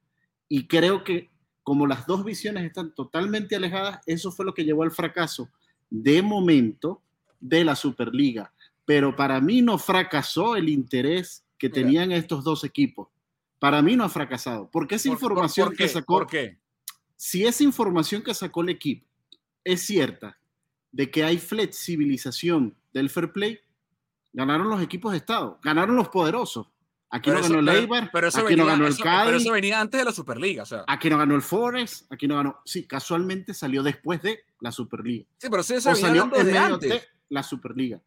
Y 0.49 0.67
creo 0.67 1.05
que 1.05 1.31
como 1.69 1.87
las 1.87 2.07
dos 2.07 2.25
visiones 2.25 2.65
están 2.65 2.95
totalmente 2.95 3.55
alejadas, 3.55 4.01
eso 4.07 4.33
fue 4.33 4.47
lo 4.47 4.55
que 4.55 4.65
llevó 4.65 4.85
al 4.85 4.91
fracaso 4.91 5.51
de 5.91 6.23
momento 6.23 7.03
de 7.41 7.63
la 7.63 7.77
Superliga. 7.77 8.55
Pero 8.87 9.15
para 9.15 9.39
mí 9.43 9.61
no 9.61 9.77
fracasó 9.77 10.57
el 10.57 10.71
interés 10.71 11.45
que 11.59 11.69
tenían 11.69 12.11
estos 12.11 12.43
dos 12.43 12.65
equipos. 12.65 13.09
Para 13.59 13.83
mí 13.83 13.97
no 13.97 14.05
ha 14.05 14.09
fracasado. 14.09 14.71
Porque 14.71 14.95
esa 14.95 15.11
información 15.11 15.75
que 15.77 15.89
sacó. 15.89 16.21
¿Por 16.21 16.27
qué? 16.29 16.59
Si 17.17 17.45
esa 17.45 17.63
información 17.65 18.23
que 18.23 18.33
sacó 18.33 18.63
el 18.63 18.71
equipo 18.71 19.07
es 19.63 19.83
cierta, 19.83 20.39
de 20.91 21.11
que 21.11 21.23
hay 21.23 21.37
flexibilización 21.37 22.79
del 22.95 23.11
fair 23.11 23.31
play, 23.31 23.59
ganaron 24.33 24.71
los 24.71 24.81
equipos 24.81 25.13
de 25.13 25.19
Estado, 25.19 25.61
ganaron 25.63 25.97
los 25.97 26.09
poderosos. 26.09 26.69
Aquí 27.11 27.31
no 27.31 27.41
ganó 27.41 27.59
el 27.61 27.69
Eibar, 27.69 28.11
aquí 28.15 28.57
no 28.57 28.67
ganó 28.67 28.87
el 28.87 28.97
Cádiz. 28.99 29.25
Pero 29.25 29.37
eso 29.39 29.53
venía 29.53 29.81
antes 29.81 29.99
de 29.99 30.05
la 30.05 30.13
Superliga. 30.13 30.65
O 30.65 30.67
sea. 30.67 30.85
Aquí 30.87 31.09
no 31.09 31.17
ganó 31.17 31.35
el 31.35 31.43
Forest, 31.43 32.13
aquí 32.13 32.29
no 32.29 32.37
ganó. 32.37 32.61
Sí, 32.65 32.87
casualmente 32.87 33.55
salió 33.55 33.83
después 33.83 34.21
de 34.21 34.45
la 34.61 34.73
Superliga. 34.73 35.25
Sí, 35.39 35.49
pero 35.51 35.63
sí, 35.63 35.75
eso 35.75 35.95
salió 35.95 36.25
en 36.25 36.31
medio 36.31 36.61
antes. 36.61 36.91
de 36.91 37.03
la 37.31 37.43
Superliga. 37.43 38.03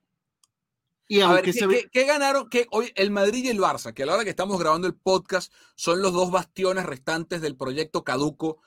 Y 1.07 1.19
aunque 1.21 1.35
ver, 1.35 1.45
¿qué, 1.45 1.53
se 1.53 1.67
ve... 1.67 1.89
¿qué, 1.91 2.05
ganaron? 2.05 2.47
Que 2.47 2.67
hoy 2.71 2.91
el 2.95 3.11
Madrid 3.11 3.43
y 3.43 3.49
el 3.49 3.59
Barça, 3.59 3.93
que 3.93 4.03
a 4.03 4.05
la 4.05 4.13
hora 4.13 4.23
que 4.23 4.29
estamos 4.29 4.57
grabando 4.59 4.87
el 4.87 4.93
podcast, 4.93 5.51
son 5.75 6.01
los 6.01 6.13
dos 6.13 6.31
bastiones 6.31 6.85
restantes 6.85 7.41
del 7.41 7.57
proyecto 7.57 8.03
caduco 8.03 8.61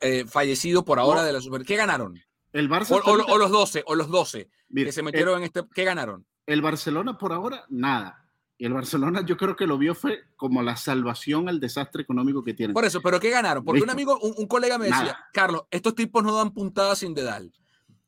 eh, 0.00 0.24
fallecido 0.26 0.84
por 0.84 0.98
ahora 0.98 1.20
no. 1.20 1.26
de 1.26 1.32
la 1.32 1.40
Superliga. 1.40 1.66
¿Qué 1.66 1.76
ganaron? 1.76 2.18
El 2.52 2.70
Barça. 2.70 2.92
O, 2.92 3.10
o, 3.10 3.34
o, 3.34 3.38
los 3.38 3.50
12, 3.50 3.82
o 3.86 3.94
los 3.94 4.08
12 4.08 4.48
Mira, 4.68 4.86
que 4.86 4.92
se 4.92 5.02
metieron 5.02 5.34
el, 5.34 5.40
en 5.40 5.44
este. 5.44 5.62
¿Qué 5.74 5.84
ganaron? 5.84 6.24
El 6.46 6.62
Barcelona 6.62 7.18
por 7.18 7.32
ahora, 7.32 7.64
nada. 7.68 8.19
Y 8.60 8.66
el 8.66 8.74
Barcelona 8.74 9.24
yo 9.24 9.38
creo 9.38 9.56
que 9.56 9.66
lo 9.66 9.78
vio 9.78 9.94
fue 9.94 10.20
como 10.36 10.62
la 10.62 10.76
salvación 10.76 11.48
al 11.48 11.60
desastre 11.60 12.02
económico 12.02 12.44
que 12.44 12.52
tienen. 12.52 12.74
Por 12.74 12.84
eso, 12.84 13.00
pero 13.00 13.18
¿qué 13.18 13.30
ganaron? 13.30 13.64
Porque 13.64 13.80
¿Listo? 13.80 13.90
un 13.90 13.90
amigo, 13.90 14.18
un, 14.20 14.34
un, 14.36 14.46
colega 14.46 14.76
me 14.76 14.84
decía. 14.84 15.18
Carlos, 15.32 15.62
estos 15.70 15.94
tipos 15.94 16.22
no 16.22 16.36
dan 16.36 16.52
puntadas 16.52 16.98
sin 16.98 17.14
dedal. 17.14 17.50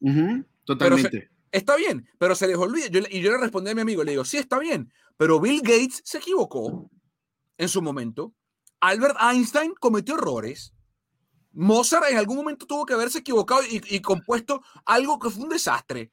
Uh 0.01 0.11
-huh, 0.11 0.47
totalmente. 0.67 1.11
Se, 1.11 1.59
está 1.59 1.75
bien, 1.77 2.07
pero 2.19 2.35
se 2.35 2.47
les 2.47 2.59
olvida. 2.59 2.89
Yo, 2.89 3.01
y 3.11 3.23
yo 3.23 3.31
le 3.31 3.39
respondí 3.39 3.71
a 3.71 3.75
mi 3.75 3.81
amigo, 3.81 4.05
le 4.05 4.11
digo, 4.11 4.27
sí, 4.27 4.37
está 4.37 4.59
bien, 4.59 4.93
pero 5.17 5.41
Bill 5.41 5.63
Gates 5.63 6.03
se 6.05 6.19
equivocó 6.19 6.91
en 7.57 7.69
su 7.71 7.81
momento. 7.81 8.35
Albert 8.81 9.17
Einstein 9.23 9.73
cometió 9.81 10.17
errores. 10.17 10.75
Mozart 11.53 12.11
en 12.11 12.19
algún 12.19 12.37
momento 12.37 12.67
tuvo 12.67 12.85
que 12.85 12.93
haberse 12.93 13.21
equivocado 13.21 13.63
y, 13.63 13.81
y 13.89 14.03
compuesto 14.03 14.61
algo 14.85 15.19
que 15.19 15.31
fue 15.31 15.45
un 15.45 15.49
desastre. 15.49 16.13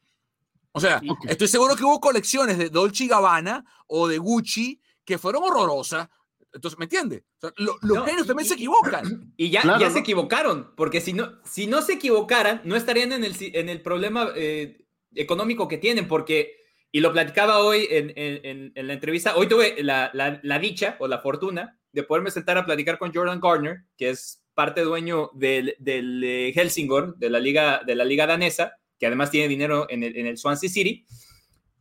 O 0.72 0.80
sea, 0.80 0.98
okay. 0.98 1.32
estoy 1.32 1.48
seguro 1.48 1.76
que 1.76 1.84
hubo 1.84 2.00
colecciones 2.00 2.58
de 2.58 2.70
Dolce 2.70 3.08
Gabbana 3.08 3.66
o 3.88 4.08
de 4.08 4.18
Gucci 4.18 4.82
que 5.04 5.18
fueron 5.18 5.44
horrorosas. 5.44 6.08
Entonces, 6.54 6.80
¿me 6.80 6.86
entiendes? 6.86 7.24
O 7.38 7.42
sea, 7.42 7.54
lo, 7.58 7.78
los 7.82 7.98
no, 7.98 8.06
genios 8.06 8.28
también 8.28 8.48
se 8.48 8.56
equivocan. 8.56 9.34
Y 9.38 9.50
ya, 9.50 9.62
claro, 9.62 9.80
ya 9.80 9.88
¿no? 9.88 9.94
se 9.94 10.00
equivocaron, 10.00 10.74
porque 10.76 11.02
si 11.02 11.14
no, 11.14 11.40
si 11.44 11.68
no 11.68 11.82
se 11.82 11.94
equivocaran, 11.94 12.62
no 12.64 12.76
estarían 12.76 13.12
en 13.12 13.24
el, 13.24 13.36
en 13.40 13.70
el 13.70 13.82
problema 13.82 14.30
eh, 14.36 14.86
económico 15.16 15.68
que 15.68 15.78
tienen, 15.78 16.08
porque, 16.08 16.56
y 16.92 17.02
lo 17.02 17.12
platicaba 17.12 17.60
hoy 17.60 17.88
en, 17.90 18.14
en, 18.16 18.72
en 18.74 18.88
la 18.88 18.94
entrevista, 18.94 19.36
hoy 19.36 19.48
tuve 19.48 19.84
la, 19.84 20.10
la, 20.14 20.40
la, 20.42 20.60
dicha 20.60 20.98
o 21.00 21.08
la 21.08 21.20
fortuna 21.20 21.80
de 21.92 22.04
poderme 22.04 22.32
sentar 22.32 22.58
a 22.58 22.66
platicar 22.66 22.98
con 22.98 23.14
Jordan 23.14 23.40
Gardner, 23.40 23.84
que 23.98 24.10
es 24.10 24.44
parte 24.54 24.82
dueño 24.82 25.30
del, 25.34 25.76
del 25.80 26.24
eh, 26.24 26.52
Helsingor, 26.54 27.16
de 27.18 27.30
la 27.30 27.40
liga, 27.40 27.82
de 27.86 27.96
la 27.96 28.06
liga 28.06 28.28
danesa, 28.28 28.79
que 29.00 29.08
además 29.08 29.32
tiene 29.32 29.48
dinero 29.48 29.88
en 29.90 30.04
el, 30.04 30.18
en 30.18 30.28
el 30.28 30.38
Swansea 30.38 30.70
City. 30.70 31.06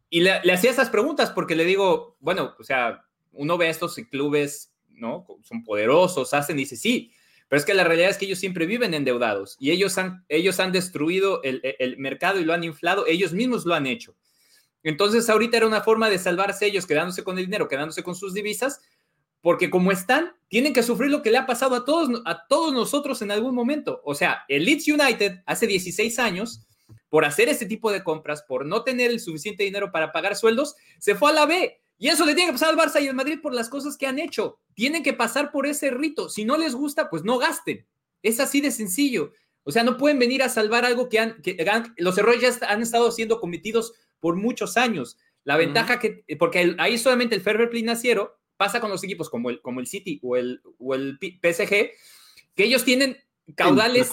y 0.09 0.21
le, 0.21 0.33
hacía 0.53 0.71
esas 0.71 0.91
preguntas 0.91 1.31
porque 1.31 1.57
le 1.57 1.65
digo, 1.65 2.17
bueno, 2.21 2.55
o 2.59 2.65
sea, 2.65 3.05
uno 3.33 3.59
ve 3.59 3.67
a 3.67 3.71
estos 3.71 3.97
clubes, 4.11 4.73
¿no? 4.89 5.27
Son 5.43 5.65
poderosos, 5.65 6.33
hacen, 6.35 6.57
dice, 6.57 6.77
sí, 6.77 7.13
pero 7.49 7.59
es 7.59 7.65
que 7.65 7.75
la 7.75 7.85
realidad 7.85 8.11
es 8.11 8.19
que 8.19 8.27
ellos 8.27 8.39
siempre 8.39 8.67
viven 8.67 8.95
endeudados 8.95 9.57
y 9.59 9.71
ellos 9.71 9.97
han, 9.99 10.25
ellos 10.29 10.61
han 10.61 10.73
destruido 10.73 11.43
el, 11.43 11.61
el 11.79 11.99
mercado 11.99 12.41
y 12.41 12.45
lo 12.45 12.53
han 12.53 12.65
inflado, 12.65 13.07
ellos 13.07 13.33
mismos 13.33 13.65
lo 13.65 13.75
han 13.75 13.87
hecho. 13.87 14.17
Entonces, 14.83 15.29
ahorita 15.29 15.57
era 15.57 15.67
una 15.67 15.83
forma 15.83 16.09
de 16.09 16.19
salvarse 16.19 16.67
ellos 16.67 16.87
quedándose 16.87 17.25
con 17.25 17.39
el 17.39 17.47
dinero, 17.47 17.69
quedándose 17.69 18.03
con 18.03 18.15
sus 18.15 18.33
divisas, 18.33 18.81
porque 19.41 19.71
como 19.71 19.93
están, 19.93 20.33
tienen 20.49 20.73
que 20.73 20.83
sufrir 20.83 21.11
lo 21.11 21.23
que 21.23 21.31
le 21.31 21.39
ha 21.39 21.47
pasado 21.47 21.75
a 21.75 21.85
todos, 21.85 22.23
a 22.25 22.47
todos 22.49 22.73
nosotros 22.73 23.23
en 23.23 23.31
algún 23.31 23.55
momento. 23.55 24.01
O 24.05 24.15
sea, 24.15 24.45
el 24.49 24.65
Leeds 24.65 24.89
United 24.89 25.43
hace 25.47 25.67
16 25.67 26.19
años, 26.19 26.67
por 27.09 27.25
hacer 27.25 27.49
este 27.49 27.67
tipo 27.67 27.91
de 27.91 28.03
compras, 28.03 28.43
por 28.43 28.67
no 28.67 28.85
tener 28.85 29.11
el 29.11 29.21
suficiente 29.21 29.65
dinero 29.65 29.91
para 29.93 30.13
pagar 30.13 30.37
sueldos, 30.37 30.77
se 30.99 31.15
fue 31.15 31.31
a 31.31 31.35
la 31.35 31.47
B. 31.47 31.81
Y 31.99 32.09
eso 32.09 32.25
le 32.25 32.35
tiene 32.35 32.51
que 32.51 32.59
pasar 32.59 32.71
al 32.71 32.77
Barça 32.77 33.03
y 33.03 33.09
al 33.09 33.15
Madrid 33.15 33.41
por 33.43 33.55
las 33.55 33.69
cosas 33.69 33.97
que 33.97 34.07
han 34.07 34.19
hecho. 34.19 34.61
Tienen 34.75 35.03
que 35.03 35.13
pasar 35.13 35.51
por 35.51 35.67
ese 35.67 35.91
rito. 35.91 36.29
Si 36.29 36.45
no 36.45 36.57
les 36.57 36.75
gusta, 36.75 37.11
pues 37.11 37.25
no 37.25 37.39
gasten. 37.39 37.87
Es 38.23 38.39
así 38.39 38.61
de 38.61 38.71
sencillo. 38.71 39.33
O 39.65 39.73
sea, 39.73 39.83
no 39.83 39.97
pueden 39.97 40.19
venir 40.19 40.43
a 40.43 40.49
salvar 40.49 40.85
algo 40.85 41.09
que 41.09 41.19
han, 41.19 41.43
que 41.43 41.57
los 41.97 42.17
errores 42.17 42.41
ya 42.41 42.69
han 42.69 42.83
estado 42.83 43.11
siendo 43.11 43.41
cometidos 43.41 43.95
por 44.21 44.37
muchos 44.37 44.77
años. 44.77 45.19
La 45.45 45.57
ventaja 45.57 45.99
que, 45.99 46.25
porque 46.39 46.77
ahí 46.79 46.99
solamente 46.99 47.35
el 47.35 47.41
fair 47.41 47.69
financiero 47.71 48.39
pasa 48.57 48.81
con 48.81 48.91
los 48.91 49.03
equipos 49.03 49.31
como 49.31 49.51
el, 49.51 49.61
como 49.61 49.81
el 49.81 49.87
City 49.87 50.21
o 50.23 50.37
el, 50.37 50.61
o 50.79 50.95
el 50.95 51.19
PSG, 51.19 51.69
que 52.55 52.65
ellos 52.65 52.85
tienen 52.85 53.17
caudales 53.55 54.11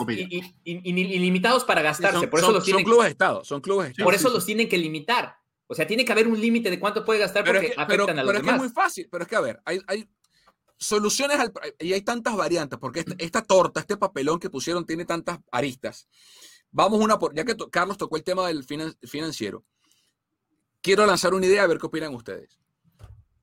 ilimitados 0.63 1.63
para 1.63 1.81
gastarse. 1.81 2.19
Son, 2.19 2.29
por 2.29 2.39
eso 2.39 2.51
los 2.51 2.63
clubes 2.63 3.03
de 3.05 3.11
Estado, 3.11 3.43
son 3.43 3.61
clubes 3.61 3.93
Por 4.01 4.13
eso 4.13 4.29
los 4.29 4.45
tienen 4.45 4.69
que 4.69 4.77
limitar. 4.77 5.35
O 5.67 5.73
sea, 5.73 5.87
tiene 5.87 6.05
que 6.05 6.11
haber 6.11 6.27
un 6.27 6.39
límite 6.39 6.69
de 6.69 6.79
cuánto 6.79 7.03
puede 7.03 7.19
gastar 7.19 7.43
porque 7.43 7.73
afectan 7.75 8.19
a 8.19 8.23
los 8.23 8.27
pero 8.27 8.37
es 8.39 8.43
que 8.43 8.51
es 8.51 8.57
muy 8.57 8.69
fácil, 8.69 9.07
pero 9.11 9.23
es 9.23 9.29
que 9.29 9.35
a 9.35 9.41
ver, 9.41 9.61
hay, 9.65 9.79
hay 9.87 10.07
soluciones 10.77 11.39
al, 11.39 11.51
y 11.79 11.93
hay 11.93 12.01
tantas 12.01 12.35
variantes, 12.35 12.77
porque 12.77 12.99
esta, 12.99 13.15
esta, 13.17 13.41
torta, 13.41 13.79
este 13.79 13.97
papelón 13.97 14.39
que 14.39 14.49
pusieron 14.49 14.85
tiene 14.85 15.05
tantas 15.05 15.39
aristas. 15.51 16.07
Vamos 16.71 16.99
una 16.99 17.17
por, 17.17 17.33
ya 17.33 17.45
que 17.45 17.55
Carlos 17.71 17.97
tocó 17.97 18.17
el 18.17 18.23
tema 18.23 18.47
del 18.47 18.63
financiero, 18.63 19.65
quiero 20.81 21.05
lanzar 21.05 21.33
una 21.33 21.47
idea 21.47 21.63
a 21.63 21.67
ver 21.67 21.79
qué 21.79 21.87
opinan 21.87 22.13
ustedes. 22.13 22.59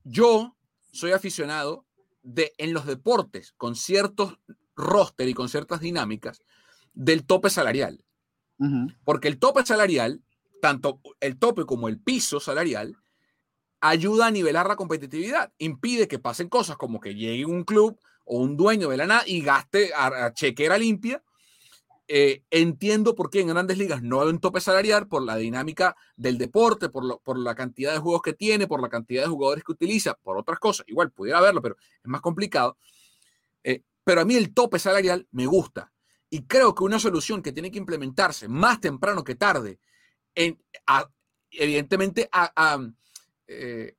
Yo 0.04 0.56
soy 0.92 1.12
aficionado 1.12 1.86
de 2.22 2.52
en 2.58 2.72
los 2.72 2.86
deportes 2.86 3.52
con 3.56 3.74
ciertos 3.74 4.38
roster 4.76 5.28
y 5.28 5.34
con 5.34 5.48
ciertas 5.48 5.80
dinámicas 5.80 6.42
del 6.92 7.24
tope 7.24 7.50
salarial. 7.50 8.04
Porque 9.04 9.26
el 9.26 9.38
tope 9.40 9.66
salarial, 9.66 10.22
tanto 10.60 11.00
el 11.18 11.36
tope 11.36 11.64
como 11.64 11.88
el 11.88 11.98
piso 11.98 12.38
salarial, 12.38 12.96
ayuda 13.80 14.26
a 14.26 14.30
nivelar 14.30 14.68
la 14.68 14.76
competitividad. 14.76 15.52
Impide 15.58 16.06
que 16.06 16.20
pasen 16.20 16.48
cosas 16.48 16.76
como 16.76 17.00
que 17.00 17.16
llegue 17.16 17.44
un 17.44 17.64
club 17.64 17.98
o 18.24 18.38
un 18.38 18.56
dueño 18.56 18.88
de 18.88 18.96
la 18.96 19.06
nada 19.06 19.24
y 19.26 19.40
gaste 19.40 19.90
a 19.94 20.32
chequera 20.32 20.78
limpia 20.78 21.24
eh, 22.14 22.42
entiendo 22.50 23.14
por 23.14 23.30
qué 23.30 23.40
en 23.40 23.48
grandes 23.48 23.78
ligas 23.78 24.02
no 24.02 24.20
hay 24.20 24.28
un 24.28 24.38
tope 24.38 24.60
salarial 24.60 25.08
por 25.08 25.22
la 25.22 25.36
dinámica 25.36 25.96
del 26.16 26.36
deporte, 26.36 26.90
por, 26.90 27.22
por, 27.22 27.38
la 27.38 27.54
cantidad 27.54 27.92
de 27.92 28.00
juegos 28.00 28.20
que 28.20 28.34
tiene, 28.34 28.66
por 28.66 28.82
la 28.82 28.90
cantidad 28.90 29.22
de 29.22 29.28
jugadores 29.28 29.64
que 29.64 29.72
utiliza, 29.72 30.12
por 30.14 30.36
otras 30.36 30.58
cosas. 30.58 30.84
Igual 30.88 31.10
pudiera 31.10 31.38
haberlo, 31.38 31.62
pero 31.62 31.76
es 31.78 32.04
más 32.04 32.20
complicado. 32.20 32.76
Pero 34.04 34.20
a 34.20 34.24
mí 34.24 34.34
el 34.34 34.52
tope 34.52 34.78
salarial 34.78 35.26
me 35.30 35.46
gusta. 35.46 35.92
Y 36.30 36.46
creo 36.46 36.74
que 36.74 36.84
una 36.84 36.98
solución 36.98 37.42
que 37.42 37.52
tiene 37.52 37.70
que 37.70 37.78
implementarse 37.78 38.48
más 38.48 38.80
temprano 38.80 39.22
que 39.22 39.34
tarde, 39.34 39.78
en, 40.34 40.58
evidentemente 41.50 42.30
eh, 43.46 43.96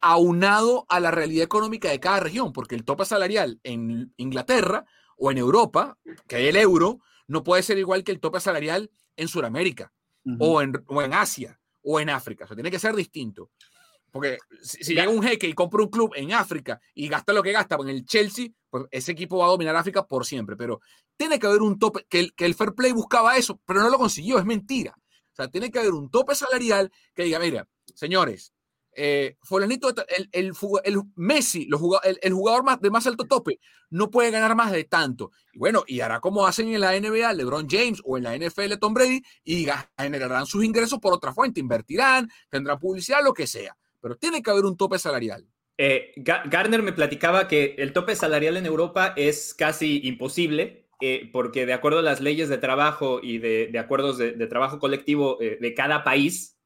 aunado 0.00 0.86
a 0.88 1.00
la 1.00 1.10
realidad 1.10 1.44
económica 1.44 1.90
de 1.90 2.00
cada 2.00 2.20
región, 2.20 2.52
porque 2.52 2.74
el 2.74 2.84
tope 2.84 3.04
salarial 3.04 3.60
en 3.64 4.12
Inglaterra 4.16 4.86
o 5.16 5.30
en 5.30 5.38
Europa, 5.38 5.98
que 6.26 6.36
hay 6.36 6.46
el 6.46 6.56
euro, 6.56 7.00
no 7.26 7.42
puede 7.42 7.62
ser 7.62 7.78
igual 7.78 8.04
que 8.04 8.12
el 8.12 8.20
tope 8.20 8.40
salarial 8.40 8.90
en 9.16 9.28
Sudamérica 9.28 9.92
o, 10.38 10.62
en, 10.62 10.72
en 10.88 11.12
Asia 11.12 11.60
o 11.82 12.00
en 12.00 12.10
África. 12.10 12.44
O 12.44 12.46
sea, 12.46 12.56
tiene 12.56 12.70
que 12.70 12.78
ser 12.78 12.94
distinto. 12.94 13.50
Porque 14.10 14.38
si, 14.62 14.94
llega 14.94 15.10
un 15.10 15.22
jeque 15.22 15.48
y 15.48 15.52
compra 15.52 15.82
un 15.82 15.90
club 15.90 16.12
en 16.16 16.32
África 16.32 16.80
y 16.94 17.08
gasta 17.08 17.32
lo 17.32 17.42
que 17.42 17.52
gasta 17.52 17.76
en 17.76 17.88
el 17.88 18.06
Chelsea, 18.06 18.48
pues 18.70 18.84
ese 18.90 19.12
equipo 19.12 19.38
va 19.38 19.46
a 19.46 19.50
dominar 19.50 19.76
África 19.76 20.06
por 20.06 20.26
siempre. 20.26 20.56
Pero 20.56 20.80
tiene 21.16 21.38
que 21.38 21.46
haber 21.46 21.62
un 21.62 21.78
tope, 21.78 22.06
que 22.08 22.20
el, 22.20 22.34
que 22.34 22.44
el 22.44 22.54
Fair 22.54 22.74
Play 22.74 22.92
buscaba 22.92 23.36
eso, 23.36 23.60
pero 23.64 23.80
no 23.80 23.90
lo 23.90 23.98
consiguió, 23.98 24.38
es 24.38 24.44
mentira. 24.44 24.94
O 24.96 25.34
sea, 25.34 25.48
tiene 25.48 25.70
que 25.70 25.78
haber 25.78 25.92
un 25.92 26.10
tope 26.10 26.34
salarial 26.34 26.90
que 27.14 27.24
diga, 27.24 27.38
mira, 27.38 27.68
señores, 27.94 28.52
eh, 29.00 29.36
el, 29.52 30.28
el, 30.32 30.52
el, 30.84 31.02
Messi, 31.14 31.68
el, 31.70 32.32
jugador 32.32 32.64
más, 32.64 32.80
de 32.80 32.90
más 32.90 33.06
alto 33.06 33.26
tope, 33.26 33.60
no 33.90 34.10
puede 34.10 34.32
ganar 34.32 34.56
más 34.56 34.72
de 34.72 34.82
tanto. 34.82 35.30
Y 35.52 35.58
bueno, 35.58 35.84
y 35.86 36.00
hará 36.00 36.18
como 36.18 36.46
hacen 36.46 36.74
en 36.74 36.80
la 36.80 36.98
NBA 36.98 37.32
LeBron 37.34 37.68
James 37.70 38.02
o 38.04 38.18
en 38.18 38.24
la 38.24 38.36
NFL 38.36 38.76
Tom 38.80 38.94
Brady 38.94 39.22
y 39.44 39.68
generarán 39.96 40.46
sus 40.46 40.64
ingresos 40.64 40.98
por 40.98 41.14
otra 41.14 41.32
fuente, 41.32 41.60
invertirán, 41.60 42.28
tendrán 42.50 42.80
publicidad, 42.80 43.22
lo 43.22 43.32
que 43.32 43.46
sea. 43.46 43.76
Pero 44.00 44.16
tiene 44.16 44.42
que 44.42 44.50
haber 44.50 44.64
un 44.64 44.76
tope 44.76 44.98
salarial. 44.98 45.46
Eh, 45.80 46.12
Garner 46.16 46.82
me 46.82 46.92
platicaba 46.92 47.46
que 47.46 47.76
el 47.78 47.92
tope 47.92 48.16
salarial 48.16 48.56
en 48.56 48.66
Europa 48.66 49.14
es 49.16 49.54
casi 49.54 50.00
imposible 50.02 50.88
eh, 51.00 51.30
porque 51.32 51.64
de 51.64 51.72
acuerdo 51.72 52.00
a 52.00 52.02
las 52.02 52.20
leyes 52.20 52.48
de 52.48 52.58
trabajo 52.58 53.20
y 53.22 53.38
de, 53.38 53.78
acuerdos 53.78 54.18
de, 54.18 54.46
trabajo 54.48 54.80
colectivo 54.80 55.40
eh, 55.40 55.56
de 55.60 55.74
cada 55.74 56.02
país, 56.02 56.58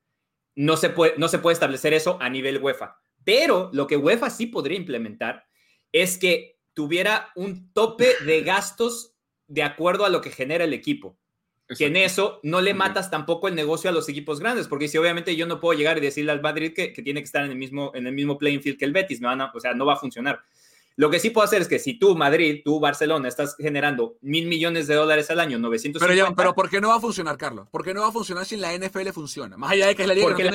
no 0.54 0.78
se, 0.78 0.88
puede, 0.88 1.14
no 1.18 1.28
se 1.28 1.38
puede 1.38 1.52
establecer 1.52 1.92
eso 1.92 2.16
a 2.20 2.30
nivel 2.30 2.62
UEFA. 2.62 2.98
Pero 3.24 3.70
lo 3.74 3.86
que 3.86 3.98
UEFA 3.98 4.30
sí 4.30 4.46
podría 4.46 4.78
implementar 4.78 5.44
es 5.92 6.16
que 6.16 6.58
tuviera 6.72 7.28
un 7.36 7.70
tope 7.74 8.08
de 8.24 8.42
gastos 8.42 9.14
de 9.46 9.62
acuerdo 9.62 10.06
a 10.06 10.08
lo 10.08 10.22
que 10.22 10.30
genera 10.30 10.64
el 10.64 10.72
equipo. 10.72 11.18
Que 11.76 11.86
en 11.86 11.96
eso 11.96 12.40
no 12.42 12.60
le 12.60 12.74
matas 12.74 13.10
tampoco 13.10 13.48
el 13.48 13.54
negocio 13.54 13.90
a 13.90 13.92
los 13.92 14.08
equipos 14.08 14.40
grandes, 14.40 14.68
porque 14.68 14.88
si 14.88 14.98
obviamente 14.98 15.36
yo 15.36 15.46
no 15.46 15.60
puedo 15.60 15.78
llegar 15.78 15.98
y 15.98 16.00
decirle 16.00 16.32
al 16.32 16.42
Madrid 16.42 16.72
que, 16.74 16.88
tiene 16.88 17.20
que 17.20 17.24
estar 17.24 17.44
en 17.44 17.50
el 17.50 17.56
mismo, 17.56 17.92
en 17.94 18.06
el 18.06 18.12
mismo 18.12 18.38
playing 18.38 18.62
field 18.62 18.78
que 18.78 18.84
el 18.84 18.92
Betis, 18.92 19.20
no 19.20 19.30
o 19.52 19.60
sea, 19.60 19.74
no 19.74 19.86
va 19.86 19.94
a 19.94 19.96
funcionar. 19.96 20.42
Lo 20.96 21.10
que 21.10 21.18
sí 21.18 21.30
puedo 21.30 21.44
hacer 21.44 21.62
es 21.62 21.68
que 21.68 21.78
si 21.78 21.98
tú, 21.98 22.16
Madrid, 22.16 22.60
tú, 22.64 22.78
Barcelona, 22.78 23.28
estás 23.28 23.56
generando 23.56 24.18
mil 24.20 24.46
millones 24.46 24.86
de 24.86 24.94
dólares 24.94 25.30
al 25.30 25.40
año, 25.40 25.58
950... 25.58 26.06
Pero, 26.06 26.14
ya, 26.14 26.34
pero 26.34 26.54
¿por 26.54 26.68
qué 26.68 26.80
no 26.80 26.88
va 26.88 26.96
a 26.96 27.00
funcionar, 27.00 27.38
Carlos? 27.38 27.68
¿Por 27.70 27.82
qué 27.82 27.94
no 27.94 28.02
va 28.02 28.08
a 28.08 28.12
funcionar 28.12 28.44
si 28.44 28.56
la 28.56 28.76
NFL 28.76 29.08
funciona? 29.08 29.56
Más 29.56 29.72
allá 29.72 29.86
de 29.86 29.96
que 29.96 30.02
es 30.02 30.08
la 30.08 30.14
liga 30.14 30.28
Porque 30.28 30.44
la 30.44 30.52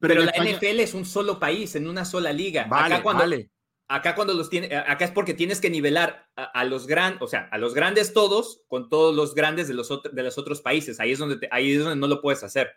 Pero, 0.00 0.22
la 0.22 0.32
NFL 0.32 0.80
es 0.80 0.92
un 0.92 1.06
solo 1.06 1.38
país, 1.38 1.74
en 1.76 1.88
una 1.88 2.04
sola 2.04 2.32
liga. 2.32 2.66
Vale, 2.68 2.94
acá 2.94 3.02
cuando, 3.02 3.22
vale. 3.22 3.50
Acá 3.90 4.14
cuando 4.14 4.34
los 4.34 4.50
tiene, 4.50 4.76
acá 4.76 5.06
es 5.06 5.10
porque 5.10 5.32
tienes 5.32 5.62
que 5.62 5.70
nivelar 5.70 6.28
a, 6.36 6.62
los 6.64 6.86
grandes, 6.86 7.22
o 7.22 7.26
sea, 7.26 7.48
a 7.50 7.56
los 7.56 7.72
grandes 7.72 8.12
todos 8.12 8.60
con 8.68 8.90
todos 8.90 9.16
los 9.16 9.34
grandes 9.34 9.66
de 9.66 9.72
los, 9.72 9.88
de 10.12 10.22
los 10.22 10.36
otros 10.36 10.60
países. 10.60 11.00
Ahí 11.00 11.12
es, 11.12 11.18
donde 11.18 11.48
ahí 11.50 11.72
es 11.72 11.78
donde 11.80 11.96
no 11.96 12.06
lo 12.06 12.20
puedes 12.20 12.44
hacer. 12.44 12.68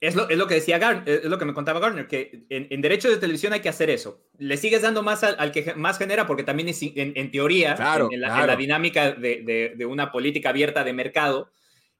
Es 0.01 0.15
lo, 0.15 0.29
es 0.29 0.37
lo, 0.37 0.47
que 0.47 0.55
decía 0.55 0.77
Garner, 0.77 1.07
es 1.09 1.25
lo 1.25 1.37
que 1.37 1.43
me 1.43 1.53
contaba 1.53 1.81
Garner, 1.81 2.07
que 2.07 2.45
en, 2.49 2.67
en 2.69 2.81
derechos 2.81 3.11
de 3.11 3.17
televisión 3.17 3.51
hay 3.51 3.59
que 3.59 3.67
hacer 3.67 3.89
eso. 3.89 4.23
Le 4.37 4.55
sigues 4.55 4.81
dando 4.81 5.03
más 5.03 5.23
al, 5.23 5.51
que 5.51 5.73
más 5.75 5.97
genera, 5.97 6.25
porque 6.25 6.43
también 6.43 6.69
es, 6.69 6.79
en, 6.81 7.31
teoría, 7.31 7.73
en, 7.73 8.21
la, 8.21 8.39
en, 8.39 8.47
la, 8.47 8.55
dinámica 8.55 9.11
de, 9.11 9.41
de, 9.41 9.73
de, 9.75 9.85
una 9.85 10.09
política 10.09 10.49
abierta 10.49 10.85
de 10.85 10.93
mercado, 10.93 11.51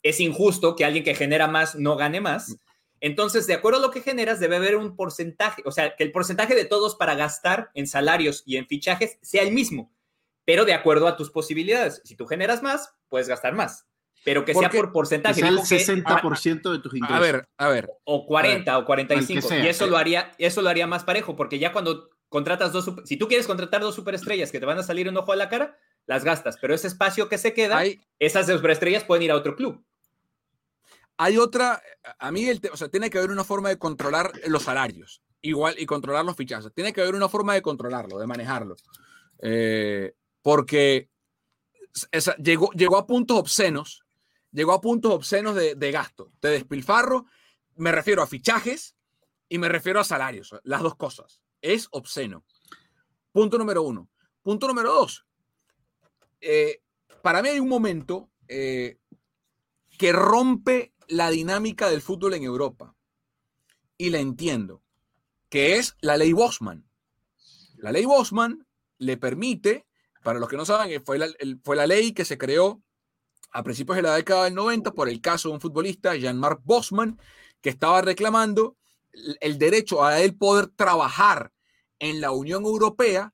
es 0.01 0.21
injusto 0.21 0.77
que 0.77 0.85
alguien 0.85 1.03
que 1.03 1.13
genera 1.13 1.49
más 1.49 1.75
no 1.75 1.97
gane 1.97 2.21
más. 2.21 2.55
Entonces, 3.01 3.47
de 3.47 3.53
acuerdo 3.53 3.79
a 3.79 3.81
lo 3.81 3.91
que 3.91 4.01
generas, 4.01 4.39
debe 4.39 4.55
haber 4.55 4.77
un 4.77 4.95
porcentaje, 4.95 5.61
o 5.65 5.71
sea, 5.71 5.95
que 5.97 6.03
el 6.03 6.13
porcentaje 6.13 6.55
de 6.55 6.65
todos 6.65 6.95
para 6.95 7.15
gastar 7.15 7.69
en 7.73 7.85
salarios 7.85 8.43
y 8.45 8.55
en 8.55 8.67
fichajes 8.67 9.17
sea 9.21 9.43
el 9.43 9.51
mismo, 9.51 9.91
pero 10.45 10.63
de 10.63 10.73
acuerdo 10.73 11.07
a 11.07 11.17
tus 11.17 11.31
posibilidades. 11.31 12.01
Si 12.05 12.15
tú 12.15 12.25
generas 12.25 12.63
más, 12.63 12.93
puedes 13.09 13.27
gastar 13.27 13.55
más. 13.55 13.88
Pero 14.25 14.43
que 14.45 14.53
sea 14.53 14.69
por 14.69 14.91
porcentaje. 14.91 15.35
Que 15.35 15.41
sea 15.41 15.49
el 15.49 15.55
Dijo 15.55 15.67
que- 15.69 15.77
60% 15.79 16.71
de 16.71 16.79
tus 16.79 16.93
ingresos. 16.93 17.17
A 17.17 17.19
ver, 17.19 17.47
a 17.57 17.67
ver. 17.69 17.89
o 18.03 18.25
40 18.25 18.77
o 18.77 18.85
45. 18.85 19.37
el 19.37 19.41
que 19.41 19.47
sea. 19.47 19.65
y 19.65 19.67
eso 19.69 19.87
lo 19.87 19.97
haría, 19.97 20.33
eso 20.37 20.61
lo 20.61 20.69
haría 20.69 20.87
más 20.87 21.03
parejo, 21.03 21.35
porque 21.35 21.59
ya 21.59 21.71
cuando 21.71 22.09
contratas 22.29 22.71
dos, 22.71 22.91
si 23.05 23.17
tú 23.17 23.27
quieres 23.27 23.47
contratar 23.47 23.81
dos 23.81 23.95
superestrellas 23.95 24.51
que 24.51 24.59
te 24.59 24.65
van 24.65 24.77
a 24.77 24.83
salir 24.83 25.07
un 25.09 25.17
ojo 25.17 25.31
a 25.31 25.35
la 25.35 25.49
cara, 25.49 25.77
las 26.05 26.23
gastas, 26.23 26.57
pero 26.61 26.73
ese 26.75 26.87
espacio 26.87 27.27
que 27.29 27.37
se 27.37 27.53
queda, 27.53 27.77
Hay, 27.77 28.01
esas 28.19 28.45
superestrellas 28.47 29.03
pueden 29.03 29.23
ir 29.23 29.31
a 29.31 29.35
otro 29.35 29.55
club. 29.55 29.83
hay 31.17 31.37
otra, 31.37 31.81
a 32.17 32.31
mí, 32.31 32.45
el 32.47 32.61
te- 32.61 32.69
o 32.69 32.77
sea, 32.77 32.87
tiene 32.89 33.09
que 33.09 33.17
haber 33.17 33.31
una 33.31 33.43
forma 33.43 33.69
de 33.69 33.77
controlar 33.77 34.31
los 34.47 34.63
salarios, 34.63 35.21
igual, 35.41 35.75
y 35.77 35.85
controlar 35.85 36.23
los 36.25 36.35
fichajes. 36.35 36.71
Tiene 36.73 36.93
que 36.93 37.01
haber 37.01 37.15
una 37.15 37.29
forma 37.29 37.53
de 37.55 37.61
controlarlo, 37.61 38.17
de 38.19 38.27
manejarlo. 38.27 38.75
Eh, 39.41 40.13
porque 40.41 41.09
esa- 42.11 42.35
llegó, 42.37 42.71
llegó 42.71 42.97
a 42.97 43.05
puntos 43.07 43.37
obscenos, 43.37 44.03
llegó 44.51 44.73
a 44.73 44.81
puntos 44.81 45.11
obscenos 45.13 45.55
de, 45.55 45.75
de 45.75 45.91
gasto, 45.91 46.31
de 46.41 46.49
despilfarro. 46.49 47.25
Me 47.75 47.91
refiero 47.91 48.21
a 48.21 48.27
fichajes 48.27 48.95
y 49.47 49.57
me 49.57 49.69
refiero 49.69 49.99
a 49.99 50.03
salarios, 50.03 50.53
las 50.63 50.81
dos 50.81 50.95
cosas. 50.95 51.41
Es 51.61 51.87
obsceno. 51.91 52.45
Punto 53.31 53.57
número 53.57 53.83
uno. 53.83 54.09
Punto 54.41 54.67
número 54.67 54.93
dos. 54.93 55.25
Eh, 56.41 56.81
para 57.21 57.41
mí 57.41 57.49
hay 57.49 57.59
un 57.59 57.67
momento 57.67 58.29
eh, 58.47 58.99
que 59.97 60.11
rompe 60.11 60.93
la 61.07 61.29
dinámica 61.29 61.89
del 61.89 62.01
fútbol 62.01 62.33
en 62.35 62.43
Europa. 62.43 62.95
Y 63.97 64.11
la 64.11 64.19
entiendo. 64.19 64.83
Que 65.49 65.77
es 65.77 65.95
la 66.01 66.15
ley 66.15 66.31
Bosman. 66.31 66.87
La 67.77 67.91
ley 67.91 68.05
Bosman 68.05 68.67
le 68.97 69.17
permite, 69.17 69.87
para 70.23 70.39
los 70.39 70.47
que 70.47 70.57
no 70.57 70.65
saben, 70.65 71.03
fue 71.03 71.17
la, 71.17 71.27
fue 71.63 71.75
la 71.75 71.87
ley 71.87 72.13
que 72.13 72.25
se 72.25 72.37
creó 72.37 72.81
a 73.51 73.63
principios 73.63 73.97
de 73.97 74.03
la 74.03 74.15
década 74.15 74.45
del 74.45 74.55
90 74.55 74.91
por 74.93 75.09
el 75.09 75.21
caso 75.21 75.49
de 75.49 75.55
un 75.55 75.61
futbolista, 75.61 76.15
Jean-Marc 76.15 76.61
Bosman, 76.63 77.19
que 77.61 77.69
estaba 77.69 78.01
reclamando 78.01 78.77
el- 79.41 79.57
derecho 79.57 80.03
a 80.03 80.21
él 80.21 80.35
poder 80.35 80.67
trabajar 80.67 81.51
en 81.99 82.21
la 82.21 82.31
Unión 82.31 82.63
Europea, 82.63 83.33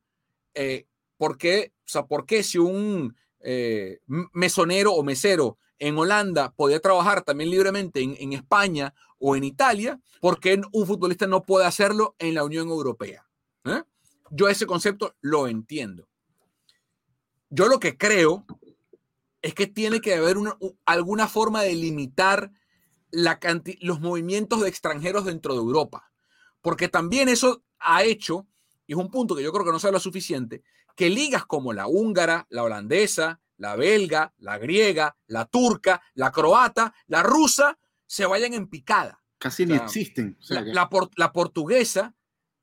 eh, 0.53 0.87
porque, 1.17 1.73
o 1.79 1.87
sea, 1.87 2.05
¿por 2.05 2.25
qué 2.25 2.43
si 2.43 2.57
un 2.57 3.15
eh, 3.47 3.99
mesonero 4.07 4.93
o 4.93 5.03
mesero 5.03 5.59
en 5.77 5.97
Holanda 5.97 6.53
podía 6.55 6.79
trabajar 6.79 7.21
también 7.21 7.51
libremente 7.51 8.01
en, 8.01 8.33
España 8.33 8.93
o 9.19 9.35
en 9.35 9.43
Italia, 9.43 9.99
¿por 10.19 10.39
qué 10.39 10.59
un 10.71 10.87
futbolista 10.87 11.27
no 11.27 11.43
puede 11.43 11.65
hacerlo 11.65 12.15
en 12.17 12.33
la 12.33 12.43
Unión 12.43 12.69
Europea? 12.69 13.27
¿Eh? 13.65 13.83
Yo 14.31 14.47
ese 14.47 14.65
concepto 14.65 15.15
lo 15.21 15.47
entiendo. 15.47 16.07
Yo 17.49 17.67
lo 17.67 17.79
que 17.79 17.97
creo 17.97 18.45
es 19.45 19.53
que 19.53 19.67
tiene 19.67 20.01
que 20.01 20.15
haber 20.15 20.37
una- 20.39 20.57
alguna 20.85 21.27
forma 21.27 21.61
de 21.61 21.75
limitar 21.75 22.51
la 23.11 23.39
los 23.81 24.01
movimientos 24.01 24.61
de 24.61 24.69
extranjeros 24.69 25.23
dentro 25.25 25.53
de 25.53 25.59
Europa. 25.59 26.11
Porque 26.61 26.87
también 26.89 27.29
eso 27.29 27.63
ha 27.77 28.03
hecho, 28.03 28.47
y 28.87 28.93
es 28.93 28.97
un 28.97 29.11
punto 29.11 29.35
que 29.35 29.43
yo 29.43 29.53
creo 29.53 29.63
que 29.63 29.71
no 29.71 29.77
se 29.79 29.85
habla 29.87 29.99
suficiente, 29.99 30.63
que 30.95 31.11
ligas 31.11 31.45
como 31.45 31.73
la 31.73 31.85
húngara, 31.85 32.47
la 32.49 32.63
holandesa, 32.63 33.39
la 33.57 33.75
belga, 33.75 34.33
la 34.37 34.57
griega, 34.57 35.15
la 35.27 35.45
turca, 35.45 36.01
la 36.15 36.31
croata, 36.31 36.95
la 37.05 37.21
rusa, 37.21 37.77
se 38.07 38.25
vayan 38.25 38.53
en 38.55 38.67
picada. 38.67 39.23
Casi 39.37 39.67
ni 39.67 39.73
o 39.73 39.75
sea, 39.77 39.85
existen. 39.85 40.37
O 40.39 40.43
sea, 40.43 40.61
La, 40.61 40.67
ya- 40.67 40.73
la 40.73 40.89
por- 40.89 41.11
la 41.17 41.31
portuguesa, 41.31 42.15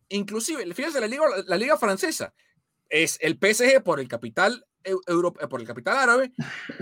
inclusive, 0.08 0.74
fíjense, 0.74 1.00
la 1.00 1.06
liga, 1.06 1.24
la 1.46 1.56
liga 1.56 1.78
francesa 1.78 2.34
es 2.88 3.18
el 3.20 3.38
PSG 3.38 3.82
por 3.84 4.00
el 4.00 4.08
capital 4.08 4.66
eu- 4.84 5.00
euro- 5.06 5.34
eh, 5.40 5.46
por 5.48 5.60
el 5.60 5.66
capital 5.66 5.96
árabe 5.96 6.32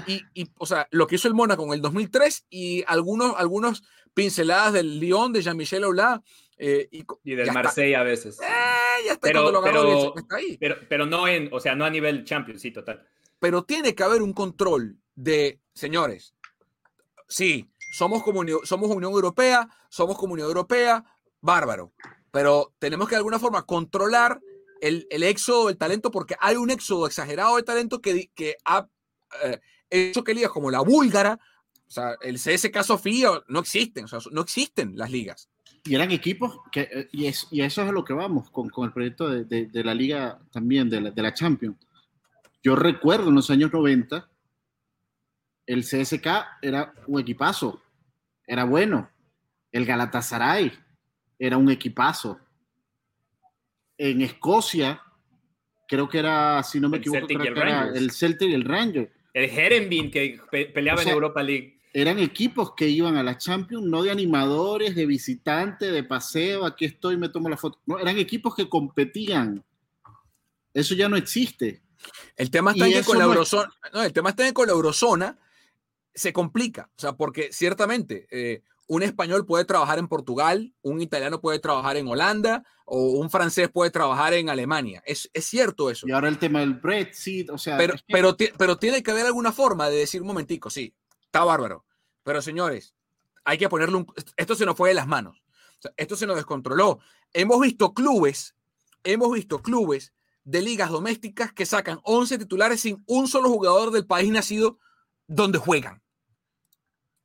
y, 0.07 0.23
y, 0.35 0.51
o 0.59 0.67
sea, 0.67 0.87
lo 0.91 1.07
que 1.07 1.17
hizo 1.17 1.29
el 1.29 1.35
Mónaco 1.35 1.65
en 1.65 1.73
el 1.73 1.81
2003 1.83 2.47
y 2.51 2.85
algunos, 2.87 3.35
algunos 3.37 3.83
pinceladas 4.15 4.73
del 4.73 4.99
Lyon 5.01 5.33
de 5.33 5.43
Jean-Michel 5.43 5.85
Aulas 5.85 6.21
eh, 6.59 6.89
y, 6.91 7.05
Y 7.25 7.35
del 7.35 7.47
ya 7.47 7.53
está. 7.53 7.63
Marsella 7.63 8.01
a 8.01 8.05
veces. 8.05 8.39
Eh, 8.41 8.45
ya 9.07 9.13
está 9.13 9.21
Pero- 9.29 9.51
lo 9.51 9.63
pero- 9.63 10.15
está 10.17 10.37
ahí. 10.37 10.57
Pero, 10.59 10.77
pero 10.89 11.07
no 11.07 11.27
en, 11.29 11.49
o 11.53 11.61
sea, 11.61 11.75
no 11.75 11.85
a 11.85 11.91
nivel 11.91 12.25
Champions, 12.25 12.61
sí, 12.61 12.71
total. 12.71 13.07
pero 13.39 13.65
tiene 13.65 13.95
que 13.95 14.03
haber 14.03 14.21
un 14.23 14.33
control 14.35 14.99
de, 15.15 15.61
señores, 15.75 16.35
sí, 17.29 17.71
somos, 17.97 18.23
somos 18.65 18.91
Unión 18.91 19.13
Europea, 19.13 19.69
somos 19.89 20.19
Comunidad 20.19 20.49
Europea, 20.49 21.05
bárbaro, 21.41 21.93
pero 22.31 22.75
tenemos 22.79 23.09
que 23.09 23.15
de 23.15 23.19
alguna 23.19 23.39
forma 23.39 23.65
controlar 23.65 24.41
el, 24.81 25.07
el 25.11 25.23
éxodo 25.23 25.69
del 25.69 25.77
talento 25.77 26.11
porque 26.11 26.37
hay 26.41 26.57
un 26.57 26.71
éxodo 26.71 27.07
exagerado 27.07 27.57
de 27.57 27.63
talento 27.63 28.01
que, 28.01 28.31
que 28.35 28.57
ha 28.65 28.89
eh, 29.45 29.61
hecho 29.91 30.25
que 30.25 30.35
ligas 30.35 30.51
como 30.51 30.71
la 30.71 30.81
búlgara, 30.81 31.39
o 31.87 31.91
sea, 31.91 32.17
el 32.23 32.37
CSK 32.37 32.83
Sofía, 32.83 33.31
no 33.49 33.59
existen, 33.61 34.05
o 34.05 34.09
sea, 34.09 34.21
no 34.31 34.41
existen 34.43 34.97
las 34.97 35.11
ligas. 35.11 35.49
y 35.85 35.95
eran 35.95 36.11
equipos 36.13 36.59
que, 36.71 36.83
eh, 36.83 37.09
y, 37.13 37.27
es, 37.27 37.47
y 37.51 37.63
eso 37.63 37.83
es 37.83 37.89
a 37.89 37.93
lo 37.93 38.05
que 38.05 38.13
vamos 38.13 38.51
con, 38.51 38.69
con 38.69 38.85
el 38.87 38.93
proyecto 38.93 39.29
de, 39.29 39.45
de- 39.45 39.67
de 39.67 39.85
la 39.85 39.95
liga 39.95 40.39
también, 40.53 40.89
de 40.89 41.01
la, 41.01 41.11
de 41.11 41.23
la 41.23 41.35
Champions. 41.35 41.77
Yo 42.63 42.77
recuerdo 42.77 43.29
en 43.31 43.35
los 43.37 43.51
años 43.51 43.73
90, 43.73 44.29
el 45.67 45.83
CSK 45.85 46.27
era 46.63 46.93
un 47.07 47.21
equipazo, 47.21 47.81
era 48.47 48.65
bueno. 48.65 49.11
El 49.73 49.87
Galatasaray 49.87 50.73
era 51.39 51.57
un 51.57 51.71
equipazo. 51.71 52.39
En 54.03 54.23
Escocia, 54.23 55.03
creo 55.87 56.09
que 56.09 56.19
era, 56.21 56.63
si 56.63 56.81
no 56.81 56.89
me 56.89 56.97
El 56.97 57.01
equivoco, 57.03 57.19
Celtic 57.27 57.37
y 57.37 57.41
creo 57.41 57.49
el 57.49 57.55
que 57.55 57.61
era 57.61 57.81
Rangers. 57.81 57.99
el 58.01 58.11
Celtic 58.13 58.49
y 58.49 58.55
el 58.55 58.65
Ranger. 58.65 59.13
El 59.35 59.51
Herenveen 59.51 60.11
que 60.11 60.41
pe- 60.51 60.67
peleaba 60.67 61.01
O 61.01 61.03
sea, 61.03 61.13
en 61.13 61.15
Europa 61.17 61.43
League. 61.43 61.79
eran 61.93 62.19
equipos 62.19 62.73
que 62.75 62.89
iban 62.89 63.17
a 63.17 63.23
la 63.23 63.37
Champions, 63.37 63.85
no 63.87 64.03
de 64.03 64.11
animadores, 64.11 64.95
de 64.95 65.05
visitante, 65.07 65.91
de 65.91 66.03
paseo, 66.05 66.65
aquí 66.65 66.87
estoy, 66.87 67.17
me 67.19 67.29
tomo 67.29 67.49
la 67.51 67.57
foto. 67.59 67.79
No, 67.87 67.99
eran 67.99 68.17
equipos 68.19 68.55
que 68.55 68.69
competían. 68.69 69.63
Eso 70.73 70.95
ya 70.95 71.09
no 71.09 71.17
existe. 71.17 71.83
El 72.37 72.51
tema 72.51 72.71
está 72.73 72.89
Y 72.89 72.95
en 72.95 73.01
que 73.01 73.05
con 73.07 73.19
la 73.19 73.25
no 73.25 73.31
es- 73.33 73.37
eurozona, 73.37 73.73
no, 73.93 74.03
el 74.03 74.13
tema 74.13 74.31
está 74.31 74.45
en 74.45 74.49
que 74.51 74.55
con 74.55 74.67
la 74.67 74.73
eurozona 74.73 75.39
se 76.15 76.33
complica, 76.33 76.89
o 76.97 77.01
sea, 77.01 77.13
porque 77.13 77.53
ciertamente 77.53 78.27
eh, 78.31 78.63
un 78.93 79.05
español 79.05 79.47
puede 79.47 79.65
trabajar 79.65 80.01
en 80.01 80.09
Portugal, 80.09 80.75
un 80.83 81.01
italiano 81.01 81.41
puede 81.41 81.61
trabajar 81.61 81.97
en 81.97 82.09
Holanda 82.09 82.65
o 82.85 83.13
un 83.13 83.31
francés 83.31 83.69
puede 83.73 83.93
trabajar 83.93 84.35
en 84.35 84.51
Alemania. 84.51 85.01
Es, 85.07 85.31
es 85.33 85.45
cierto 85.45 85.91
eso. 85.91 86.09
Y 86.09 86.11
ahora 86.11 86.27
el 86.27 86.39
tema 86.41 86.59
del 86.59 86.75
Brexit, 86.75 87.51
o 87.51 87.57
sea, 87.59 87.77
Pero, 87.77 87.95
es 87.95 88.03
que- 88.03 88.13
pero, 88.13 88.35
ti- 88.35 88.51
pero 88.59 88.79
tiene 88.79 89.01
que 89.05 89.13
haber 89.13 89.27
alguna 89.27 89.53
forma 89.53 89.89
de 89.89 89.97
decir 89.99 90.21
un 90.23 90.27
momentico, 90.27 90.71
sí, 90.71 90.93
está 91.23 91.45
bárbaro. 91.45 91.85
Pero 92.25 92.43
señores, 92.43 92.97
hay 93.45 93.59
que 93.59 93.69
ponerle 93.69 93.95
un... 93.97 94.07
Esto 94.37 94.57
se 94.57 94.67
nos 94.67 94.77
fue 94.77 94.89
de 94.89 94.97
las 94.97 95.07
manos. 95.07 95.41
O 95.79 95.83
sea, 95.83 95.93
esto 95.97 96.17
se 96.17 96.27
nos 96.27 96.35
descontroló. 96.35 96.99
Hemos 97.33 97.61
visto 97.61 97.95
clubes, 97.95 98.57
hemos 99.05 99.33
visto 99.33 99.63
clubes 99.63 100.13
de 100.43 100.63
ligas 100.63 100.91
domésticas 100.91 101.53
que 101.53 101.65
sacan 101.65 102.01
11 102.03 102.39
titulares 102.39 102.81
sin 102.81 103.05
un 103.07 103.29
solo 103.29 103.51
jugador 103.51 103.93
del 103.93 104.05
país 104.05 104.33
nacido 104.33 104.79
donde 105.29 105.59
juegan. 105.59 106.03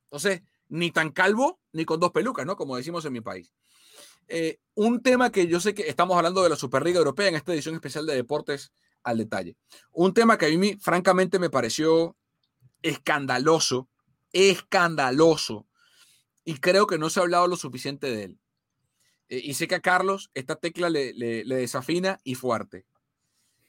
Entonces, 0.04 0.42
ni 0.68 0.90
tan 0.90 1.10
calvo 1.10 1.60
ni 1.72 1.84
con 1.84 2.00
dos 2.00 2.12
pelucas, 2.12 2.46
¿no? 2.46 2.56
Como 2.56 2.76
decimos 2.76 3.04
en 3.04 3.12
mi 3.12 3.20
país. 3.20 3.52
Eh, 4.28 4.58
un 4.74 5.02
tema 5.02 5.30
que 5.30 5.46
yo 5.46 5.60
sé 5.60 5.74
que 5.74 5.88
estamos 5.88 6.16
hablando 6.16 6.42
de 6.42 6.48
la 6.48 6.56
Superliga 6.56 6.98
Europea 6.98 7.28
en 7.28 7.36
esta 7.36 7.52
edición 7.52 7.74
especial 7.74 8.06
de 8.06 8.14
deportes 8.14 8.72
al 9.02 9.18
detalle. 9.18 9.56
Un 9.92 10.12
tema 10.14 10.36
que 10.36 10.46
a 10.46 10.58
mí 10.58 10.76
francamente 10.80 11.38
me 11.38 11.50
pareció 11.50 12.16
escandaloso, 12.82 13.88
escandaloso, 14.32 15.66
y 16.44 16.58
creo 16.58 16.86
que 16.86 16.98
no 16.98 17.10
se 17.10 17.20
ha 17.20 17.22
hablado 17.22 17.46
lo 17.46 17.56
suficiente 17.56 18.08
de 18.08 18.24
él. 18.24 18.38
Eh, 19.28 19.40
y 19.44 19.54
sé 19.54 19.68
que 19.68 19.76
a 19.76 19.80
Carlos 19.80 20.30
esta 20.34 20.56
tecla 20.56 20.90
le, 20.90 21.12
desafina 21.44 22.18
y 22.24 22.34
fuerte. 22.34 22.86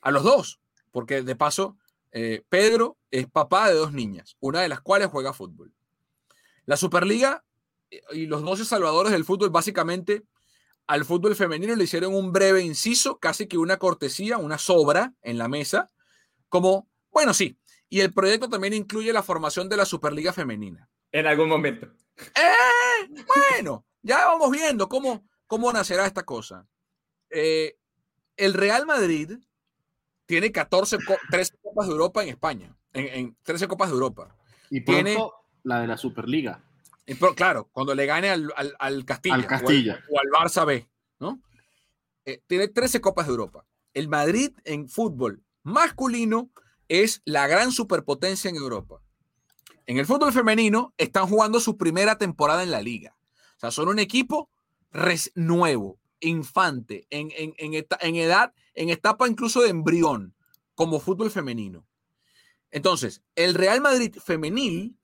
A 0.02 0.12
los 0.12 0.24
dos, 0.24 0.60
porque 0.92 1.22
de 1.22 1.36
paso, 1.36 1.78
eh, 2.12 2.44
Pedro 2.50 2.98
es 3.12 3.28
papá 3.28 3.68
de 3.68 3.76
dos 3.76 3.94
niñas, 3.94 4.38
una 4.40 4.62
de 4.62 4.70
las 4.70 4.82
cuales 4.82 5.10
juega 5.10 5.34
fútbol. 5.34 5.74
La 6.68 6.78
Superliga 6.78 7.44
y 8.12 8.28
los 8.28 8.44
12 8.44 8.64
salvadores 8.66 9.12
del 9.12 9.26
fútbol 9.26 9.50
básicamente 9.50 10.24
al 10.86 11.04
fútbol 11.06 11.36
femenino 11.36 11.76
le 11.76 11.84
hicieron 11.86 12.14
un 12.14 12.32
breve 12.32 12.62
inciso, 12.62 13.18
casi 13.20 13.48
que 13.48 13.58
una 13.58 13.78
cortesía, 13.78 14.38
una 14.38 14.58
sobra 14.58 15.14
en 15.22 15.38
la 15.38 15.48
mesa, 15.48 15.90
como, 16.50 16.88
bueno, 17.12 17.34
sí, 17.34 17.58
y 17.90 18.02
el 18.02 18.14
proyecto 18.14 18.48
también 18.50 18.74
incluye 18.74 19.12
la 19.12 19.24
formación 19.24 19.68
de 19.68 19.76
la 19.78 19.86
Superliga 19.86 20.32
Femenina. 20.32 20.90
En 21.12 21.26
algún 21.28 21.50
momento. 21.50 21.88
¡Eh! 22.18 23.24
Bueno, 23.52 23.86
ya 24.02 24.26
vamos 24.28 24.52
viendo 24.52 24.88
cómo, 24.88 25.28
cómo 25.46 25.72
nacerá 25.74 26.06
esta 26.06 26.24
cosa. 26.24 26.68
Eh, 27.30 27.78
el 28.38 28.54
Real 28.54 28.86
Madrid 28.86 29.38
tiene 30.26 30.52
14, 30.52 30.98
co- 31.06 31.18
13 31.32 31.58
Copas 31.62 31.88
de 31.88 31.94
Europa 31.94 32.24
en 32.24 32.30
España, 32.30 32.78
en, 32.94 33.08
en 33.08 33.38
13 33.44 33.68
Copas 33.68 33.90
de 33.90 33.94
Europa. 33.96 34.36
y 34.70 34.82
pronto 34.82 35.04
tiene- 35.04 35.18
la 35.68 35.82
de 35.82 35.88
la 35.88 35.98
Superliga. 35.98 36.64
Pero, 37.06 37.36
claro, 37.36 37.70
cuando 37.72 37.94
le 37.96 38.06
gane 38.06 38.30
al, 38.30 38.52
al, 38.56 38.76
al 38.80 39.06
Castilla, 39.06 39.36
Al 39.36 39.42
o 39.42 39.44
al- 39.44 39.48
Castilla. 39.50 40.04
O, 40.10 40.20
al, 40.20 40.28
Barça 40.28 40.66
B, 40.66 40.88
¿no? 41.20 41.42
Eh, 42.26 42.42
tiene 42.48 42.68
13 42.68 43.00
Copas 43.02 43.28
de 43.28 43.32
Europa. 43.32 43.66
El 43.94 44.08
Madrid 44.10 44.52
en 44.66 44.90
fútbol 44.90 45.44
masculino 45.64 46.50
es 46.88 47.22
la 47.26 47.48
gran 47.48 47.72
superpotencia 47.72 48.50
en 48.50 48.56
Europa. 48.56 49.02
en 49.86 49.98
el 49.98 50.06
fútbol 50.06 50.34
femenino 50.34 50.94
están 50.98 51.28
jugando 51.28 51.60
su 51.62 51.78
primera 51.78 52.18
temporada 52.18 52.64
en 52.64 52.72
la 52.72 52.82
liga. 52.82 53.16
O 53.56 53.60
sea, 53.60 53.72
son 53.72 53.88
un 53.88 54.00
equipo 54.00 54.50
nuevo, 55.36 55.98
infante, 56.20 57.08
en, 57.10 57.30
en, 57.36 58.16
edad, 58.16 58.54
en 58.74 58.90
etapa 58.90 59.28
incluso 59.28 59.62
de 59.62 59.70
embrión, 59.70 60.34
como 60.76 61.00
fútbol 61.00 61.32
femenino. 61.32 61.86
Entonces, 62.72 63.22
el 63.36 63.54
Real 63.54 63.80
Madrid 63.82 64.16
femenil 64.24 64.98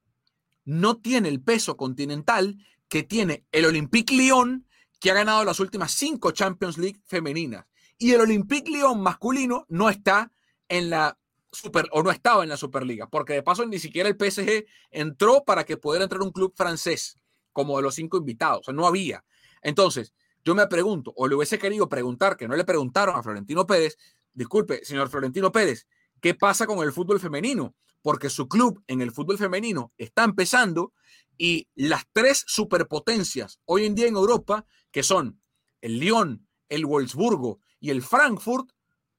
no 0.66 0.98
tiene 0.98 1.30
el 1.30 1.42
peso 1.42 1.78
continental 1.78 2.58
que 2.88 3.04
tiene 3.04 3.46
el 3.52 3.66
Olympique 3.66 4.14
Lyon, 4.14 4.68
que 5.00 5.12
ha 5.12 5.16
ganado 5.16 5.44
las 5.44 5.60
últimas 5.60 5.92
cinco 5.92 6.32
Champions 6.32 6.78
League 6.78 7.02
femeninas. 7.06 7.66
Y 7.98 8.12
el 8.12 8.22
Olympique 8.22 8.72
Lyon 8.72 9.02
masculino 9.02 9.66
no 9.70 9.90
está 9.90 10.32
en 10.68 10.90
la 10.90 11.18
Super, 11.52 11.88
o 11.92 12.02
no 12.02 12.10
estaba 12.10 12.42
en 12.42 12.50
la 12.50 12.58
Superliga, 12.58 13.08
porque 13.08 13.34
de 13.34 13.44
paso 13.44 13.64
ni 13.66 13.78
siquiera 13.78 14.10
el 14.10 14.16
PSG 14.16 14.66
entró 14.90 15.44
para 15.44 15.64
que 15.64 15.78
pudiera 15.78 16.04
entrar 16.04 16.24
un 16.24 16.32
club 16.32 16.52
francés 16.56 17.20
como 17.52 17.78
de 17.78 17.84
los 17.84 17.94
cinco 17.94 18.18
invitados, 18.18 18.62
o 18.62 18.64
sea, 18.64 18.74
no 18.74 18.88
había. 18.88 19.24
Entonces, 19.62 20.16
yo 20.44 20.56
me 20.56 20.66
pregunto, 20.66 21.14
o 21.16 21.28
le 21.28 21.36
hubiese 21.36 21.60
querido 21.60 21.88
preguntar, 21.88 22.38
que 22.38 22.48
no 22.48 22.56
le 22.56 22.66
preguntaron 22.66 23.16
a 23.16 23.22
Florentino 23.22 23.68
Pérez, 23.68 23.98
disculpe, 24.34 24.84
señor 24.84 25.10
Florentino 25.10 25.52
Pérez, 25.52 25.88
¿qué 26.20 26.34
pasa 26.34 26.66
con 26.66 26.80
el 26.80 26.92
fútbol 26.92 27.20
femenino? 27.20 27.76
Porque 28.04 28.30
su 28.30 28.48
club 28.48 28.84
en 28.86 29.02
el 29.02 29.12
fútbol 29.12 29.40
femenino 29.40 29.92
está 29.98 30.24
empezando 30.24 30.94
y 31.38 31.68
las 31.74 32.04
tres 32.12 32.44
superpotencias 32.46 33.60
hoy 33.66 33.86
en 33.86 33.96
día 33.96 34.08
en 34.08 34.16
Europa, 34.16 34.68
que 34.92 35.02
son 35.02 35.42
el 35.82 36.00
Lyon, 36.00 36.48
el 36.70 36.86
Wolfsburgo 36.86 37.60
y 37.80 37.90
el 37.90 38.04
Frankfurt, 38.04 38.70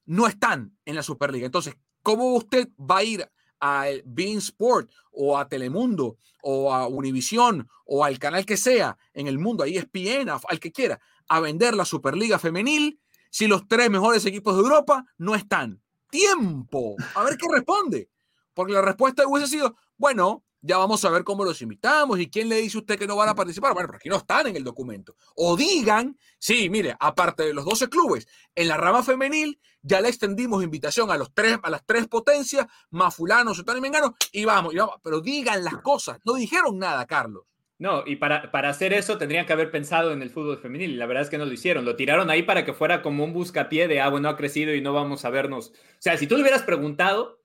no 0.05 0.27
están 0.27 0.79
en 0.85 0.95
la 0.95 1.03
Superliga. 1.03 1.47
Entonces, 1.47 1.77
¿cómo 2.03 2.35
usted 2.35 2.69
va 2.79 2.99
a 2.99 3.05
ir 3.05 3.31
a 3.61 3.87
Bean 4.05 4.39
Sport 4.39 4.91
o 5.11 5.39
a 5.39 5.49
Telemundo 5.49 6.19
o 6.43 6.73
a 6.73 6.87
Univisión 6.87 7.69
o 7.87 8.05
al 8.05 8.19
canal 8.19 8.45
que 8.45 8.59
sea 8.59 8.99
en 9.15 9.27
el 9.27 9.39
mundo, 9.39 9.65
a 9.65 9.67
ESPN, 9.67 10.29
al 10.29 10.61
que 10.61 10.73
quiera, 10.73 11.01
a 11.29 11.41
vender 11.41 11.75
la 11.75 11.87
Superliga 11.87 12.39
Femenil 12.39 13.01
si 13.31 13.47
los 13.47 13.67
tres 13.67 13.91
mejores 13.91 14.27
equipos 14.27 14.55
de 14.55 14.63
Europa 14.63 15.07
no 15.17 15.35
están? 15.35 15.83
Tiempo. 16.11 16.95
A 17.15 17.25
ver 17.25 17.37
qué 17.37 17.47
responde. 17.51 18.11
Porque 18.55 18.73
la 18.73 18.83
respuesta 18.83 19.27
hubiese 19.27 19.49
sido, 19.49 19.77
bueno, 19.97 20.45
ya 20.67 20.79
vamos 20.79 21.05
a 21.05 21.11
ver 21.11 21.25
cómo 21.25 21.45
los 21.45 21.61
invitamos 21.61 22.19
y 22.19 22.31
quién 22.31 22.49
le 22.49 22.57
dice 22.57 22.79
a 22.79 22.81
usted 22.81 22.99
que 22.99 23.07
no 23.07 23.17
van 23.17 23.29
a 23.29 23.35
participar. 23.35 23.75
Bueno, 23.75 23.89
pero 23.89 23.99
aquí 23.99 24.09
no 24.09 24.17
están 24.17 24.47
en 24.47 24.57
el 24.57 24.65
documento. 24.65 25.15
O 25.37 25.57
digan, 25.57 26.17
sí, 26.39 26.71
mire, 26.71 26.97
aparte 26.99 27.43
de 27.43 27.53
los 27.53 27.67
12 27.67 27.91
clubes, 27.91 28.27
en 28.55 28.69
la 28.69 28.79
rama 28.79 29.03
femenil 29.03 29.61
ya 29.83 30.01
le 30.01 30.09
extendimos 30.09 30.65
invitación 30.65 31.11
a, 31.11 31.19
los 31.19 31.35
tres, 31.35 31.59
a 31.63 31.69
las 31.69 31.85
tres 31.85 32.09
potencias, 32.09 32.67
más 32.89 33.15
fulano, 33.15 33.53
y 33.53 33.81
mengano, 33.83 34.15
y 34.33 34.47
vamos, 34.47 34.73
y 34.73 34.79
vamos. 34.79 34.97
Pero 35.03 35.21
digan 35.21 35.63
las 35.63 35.83
cosas. 35.83 36.19
No 36.25 36.33
dijeron 36.33 36.79
nada, 36.79 37.05
Carlos. 37.05 37.45
No, 37.77 38.03
y 38.07 38.17
para, 38.17 38.51
para 38.51 38.71
hacer 38.71 38.95
eso 38.95 39.19
tendrían 39.19 39.45
que 39.45 39.53
haber 39.53 39.71
pensado 39.71 40.13
en 40.13 40.23
el 40.23 40.31
fútbol 40.31 40.59
femenil 40.59 40.97
la 40.97 41.07
verdad 41.07 41.25
es 41.25 41.29
que 41.29 41.37
no 41.37 41.45
lo 41.45 41.53
hicieron. 41.53 41.85
Lo 41.85 41.97
tiraron 41.97 42.31
ahí 42.31 42.43
para 42.43 42.65
que 42.65 42.73
fuera 42.73 43.03
como 43.03 43.25
un 43.25 43.35
buscapié 43.35 43.87
de, 43.87 44.01
ah, 44.01 44.09
bueno, 44.09 44.31
ha 44.31 44.37
crecido 44.37 44.75
y 44.75 44.81
no 44.81 44.95
vamos 44.95 45.27
a 45.27 45.31
vernos. 45.31 45.69
O 45.69 45.73
sea, 45.99 46.17
si 46.17 46.27
tú 46.27 46.37
le 46.37 46.43
hubieras 46.43 46.63
preguntado, 46.63 47.44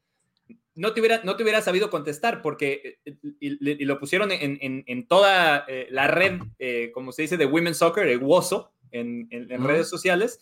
no 0.75 0.93
te 0.93 0.99
hubiera, 0.99 1.21
no 1.23 1.35
te 1.35 1.43
hubiera 1.43 1.61
sabido 1.61 1.89
contestar 1.89 2.41
porque 2.41 2.99
eh, 3.05 3.17
y, 3.39 3.85
lo 3.85 3.99
pusieron 3.99 4.29
en, 4.31 5.07
toda 5.07 5.65
eh, 5.67 5.87
la 5.91 6.07
red, 6.07 6.39
eh, 6.57 6.91
como 6.93 7.11
se 7.11 7.23
dice, 7.23 7.37
de 7.37 7.45
Women's 7.45 7.77
Soccer, 7.77 8.07
el 8.07 8.19
WOSO, 8.19 8.73
en, 8.91 9.27
redes 9.63 9.89
sociales. 9.89 10.39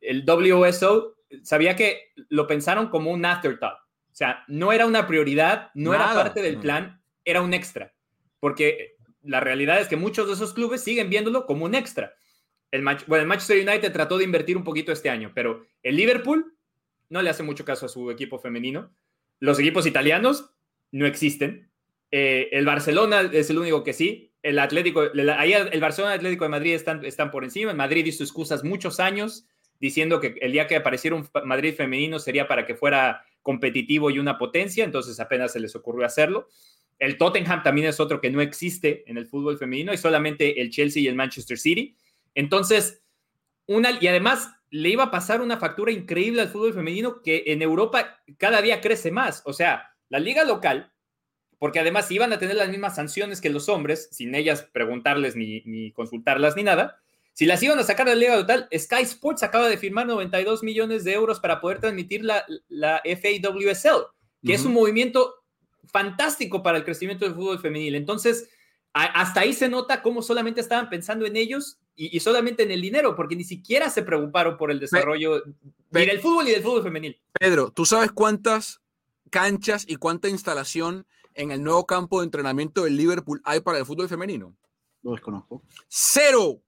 El 0.00 0.24
WSO 0.24 1.16
sabía 1.42 1.76
que 1.76 2.12
lo 2.28 2.46
pensaron 2.46 2.88
como 2.88 3.10
un 3.10 3.24
afterthought. 3.24 3.78
O 3.78 4.14
sea, 4.14 4.44
no 4.48 4.72
era 4.72 4.86
una 4.86 5.06
prioridad, 5.06 5.70
no 5.74 5.94
era 5.94 6.12
parte 6.14 6.42
del 6.42 6.58
plan, 6.58 7.00
era 7.24 7.42
un 7.42 7.54
extra. 7.54 7.94
Porque 8.38 8.96
la 9.22 9.40
realidad 9.40 9.80
es 9.80 9.88
que 9.88 9.96
muchos 9.96 10.26
de 10.26 10.34
esos 10.34 10.54
clubes 10.54 10.82
siguen 10.82 11.10
viéndolo 11.10 11.46
como 11.46 11.64
un 11.64 11.74
extra. 11.74 12.14
El, 12.70 12.82
bueno, 12.82 13.22
el 13.22 13.26
Manchester 13.26 13.68
United 13.68 13.92
trató 13.92 14.18
de 14.18 14.24
invertir 14.24 14.56
un 14.56 14.64
poquito 14.64 14.92
este 14.92 15.10
año, 15.10 15.32
pero 15.34 15.66
el 15.82 15.96
Liverpool 15.96 16.56
no 17.08 17.22
le 17.22 17.30
hace 17.30 17.42
mucho 17.42 17.64
caso 17.64 17.86
a 17.86 17.88
su 17.88 18.10
equipo 18.10 18.38
femenino. 18.38 18.94
Los 19.40 19.58
equipos 19.58 19.86
italianos 19.86 20.50
no 20.92 21.06
existen. 21.06 21.70
Eh, 22.10 22.48
el 22.52 22.64
Barcelona 22.64 23.28
es 23.32 23.50
el 23.50 23.58
único 23.58 23.82
que 23.82 23.92
sí. 23.92 24.32
El 24.42 24.58
Atlético, 24.58 25.02
ahí 25.36 25.52
el 25.52 25.80
Barcelona 25.80 26.14
el 26.14 26.20
Atlético 26.20 26.44
de 26.44 26.50
Madrid 26.50 26.74
están, 26.74 27.04
están 27.04 27.30
por 27.30 27.44
encima. 27.44 27.72
El 27.72 27.76
Madrid 27.76 28.06
hizo 28.06 28.22
excusas 28.22 28.64
muchos 28.64 29.00
años 29.00 29.46
diciendo 29.80 30.20
que 30.20 30.36
el 30.40 30.52
día 30.52 30.66
que 30.66 30.76
apareciera 30.76 31.16
un 31.16 31.28
Madrid 31.44 31.74
femenino 31.74 32.18
sería 32.18 32.46
para 32.46 32.66
que 32.66 32.74
fuera 32.74 33.24
competitivo 33.42 34.10
y 34.10 34.18
una 34.18 34.38
potencia, 34.38 34.84
entonces 34.84 35.18
apenas 35.18 35.52
se 35.52 35.60
les 35.60 35.74
ocurrió 35.74 36.04
hacerlo. 36.06 36.48
El 36.98 37.16
Tottenham 37.16 37.62
también 37.62 37.88
es 37.88 37.98
otro 37.98 38.20
que 38.20 38.30
no 38.30 38.42
existe 38.42 39.04
en 39.10 39.16
el 39.16 39.26
fútbol 39.26 39.56
femenino 39.56 39.92
y 39.92 39.96
solamente 39.96 40.60
el 40.60 40.70
Chelsea 40.70 41.02
y 41.02 41.08
el 41.08 41.14
Manchester 41.14 41.58
City. 41.58 41.96
Entonces, 42.34 43.02
una, 43.66 43.98
y 43.98 44.06
además 44.06 44.50
le 44.70 44.88
iba 44.88 45.04
a 45.04 45.10
pasar 45.10 45.40
una 45.40 45.58
factura 45.58 45.92
increíble 45.92 46.42
al 46.42 46.48
fútbol 46.48 46.72
femenino 46.72 47.22
que 47.22 47.44
en 47.46 47.60
Europa 47.60 48.20
cada 48.38 48.62
día 48.62 48.80
crece 48.80 49.10
más. 49.10 49.42
O 49.44 49.52
sea, 49.52 49.90
la 50.08 50.20
liga 50.20 50.44
local, 50.44 50.92
porque 51.58 51.80
además 51.80 52.10
iban 52.10 52.32
a 52.32 52.38
tener 52.38 52.56
las 52.56 52.68
mismas 52.68 52.94
sanciones 52.94 53.40
que 53.40 53.50
los 53.50 53.68
hombres, 53.68 54.08
sin 54.12 54.34
ellas 54.34 54.68
preguntarles 54.72 55.36
ni, 55.36 55.92
consultarlas 55.92 56.56
ni 56.56 56.62
nada. 56.62 57.00
Si 57.32 57.46
las 57.46 57.62
iban 57.62 57.78
a 57.78 57.82
sacar 57.82 58.06
de 58.06 58.14
la 58.14 58.20
liga 58.20 58.36
local, 58.36 58.68
Sky 58.76 59.02
Sports 59.02 59.42
acaba 59.42 59.68
de 59.68 59.78
firmar 59.78 60.06
92 60.06 60.62
millones 60.62 61.04
de 61.04 61.14
euros 61.14 61.40
para 61.40 61.60
poder 61.60 61.80
transmitir 61.80 62.24
la, 62.24 62.44
la 62.68 63.02
FAWSL, 63.04 64.06
que 64.44 64.54
es 64.54 64.64
un 64.64 64.72
movimiento 64.72 65.34
fantástico 65.84 66.62
para 66.62 66.78
el 66.78 66.84
crecimiento 66.84 67.24
del 67.24 67.34
fútbol 67.34 67.58
femenil. 67.58 67.94
Entonces, 67.94 68.48
hasta 68.92 69.40
ahí 69.40 69.52
se 69.52 69.68
nota 69.68 70.02
cómo 70.02 70.22
solamente 70.22 70.60
estaban 70.60 70.88
pensando 70.88 71.26
en 71.26 71.36
ellos 71.36 71.78
y, 72.02 72.18
solamente 72.20 72.62
en 72.62 72.70
el 72.70 72.80
dinero, 72.80 73.14
porque 73.14 73.36
ni 73.36 73.44
siquiera 73.44 73.90
se 73.90 74.02
preocuparon 74.02 74.56
por 74.56 74.70
el 74.70 74.80
desarrollo 74.80 75.42
del 75.90 76.20
fútbol 76.20 76.48
y 76.48 76.52
del 76.52 76.62
fútbol 76.62 76.82
femenil. 76.82 77.20
Pedro, 77.38 77.70
¿tú 77.70 77.84
sabes 77.84 78.10
cuántas 78.10 78.80
canchas 79.28 79.84
y 79.86 79.96
cuánta 79.96 80.30
instalación 80.30 81.06
en 81.34 81.50
el 81.50 81.62
nuevo 81.62 81.84
campo 81.84 82.20
de 82.20 82.24
entrenamiento 82.24 82.84
del 82.84 82.96
Liverpool 82.96 83.42
hay 83.44 83.60
para 83.60 83.76
el 83.76 83.84
fútbol 83.84 84.08
femenino? 84.08 84.56
Lo 85.02 85.10
desconozco. 85.10 85.62
Cero. 85.88 86.62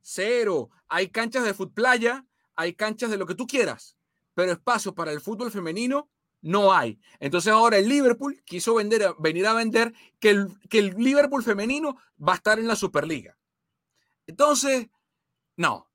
Cero. 0.00 0.70
Hay 0.88 1.08
canchas 1.08 1.44
de 1.44 1.52
fútbol 1.52 1.74
playa, 1.74 2.24
hay 2.56 2.72
canchas 2.72 3.10
de 3.10 3.18
lo 3.18 3.26
que 3.26 3.34
tú 3.34 3.46
quieras, 3.46 3.98
pero 4.32 4.52
espacio 4.52 4.94
para 4.94 5.12
el 5.12 5.20
fútbol 5.20 5.50
femenino 5.50 6.08
no 6.40 6.72
hay. 6.72 6.98
Entonces 7.20 7.52
ahora 7.52 7.76
el 7.76 7.86
Liverpool 7.86 8.42
quiso 8.46 8.76
vender, 8.76 9.14
venir 9.18 9.46
a 9.46 9.52
vender 9.52 9.92
que 10.18 10.30
el, 10.30 10.48
que 10.70 10.78
el 10.78 10.94
Liverpool 10.96 11.44
femenino 11.44 11.98
va 12.18 12.32
a 12.32 12.36
estar 12.36 12.58
en 12.58 12.66
la 12.66 12.76
Superliga. 12.76 13.36
Entonces, 14.26 14.88
no. 15.56 15.88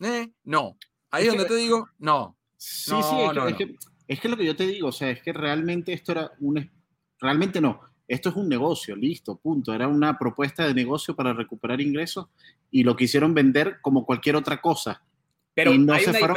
¿Eh? 0.00 0.28
No. 0.44 0.76
Ahí 1.10 1.24
es 1.24 1.28
donde 1.28 1.44
te 1.46 1.56
digo, 1.56 1.88
no. 1.98 2.36
Sí, 2.56 2.90
sí, 2.90 3.16
es, 3.48 3.54
que, 3.56 3.76
es, 4.08 4.20
que, 4.20 4.28
lo 4.28 4.36
que 4.36 4.44
yo 4.44 4.56
te 4.56 4.66
digo, 4.66 4.88
o 4.88 4.92
sea, 4.92 5.10
es 5.10 5.22
que 5.22 5.32
realmente 5.32 5.92
esto 5.92 6.12
era 6.12 6.32
un... 6.40 6.70
Realmente 7.18 7.60
no. 7.60 7.80
Esto 8.08 8.28
es 8.28 8.36
un 8.36 8.48
negocio, 8.48 8.94
listo, 8.94 9.36
punto. 9.36 9.74
Era 9.74 9.88
una 9.88 10.18
propuesta 10.18 10.66
de 10.66 10.74
negocio 10.74 11.16
para 11.16 11.32
recuperar 11.32 11.80
ingresos 11.80 12.26
y 12.70 12.84
lo 12.84 12.94
quisieron 12.94 13.34
vender 13.34 13.78
como 13.80 14.04
cualquier 14.04 14.36
otra 14.36 14.60
cosa. 14.60 15.02
Pero 15.54 15.72
y 15.72 15.78
no, 15.78 15.98
se 15.98 16.12
fueron 16.12 16.36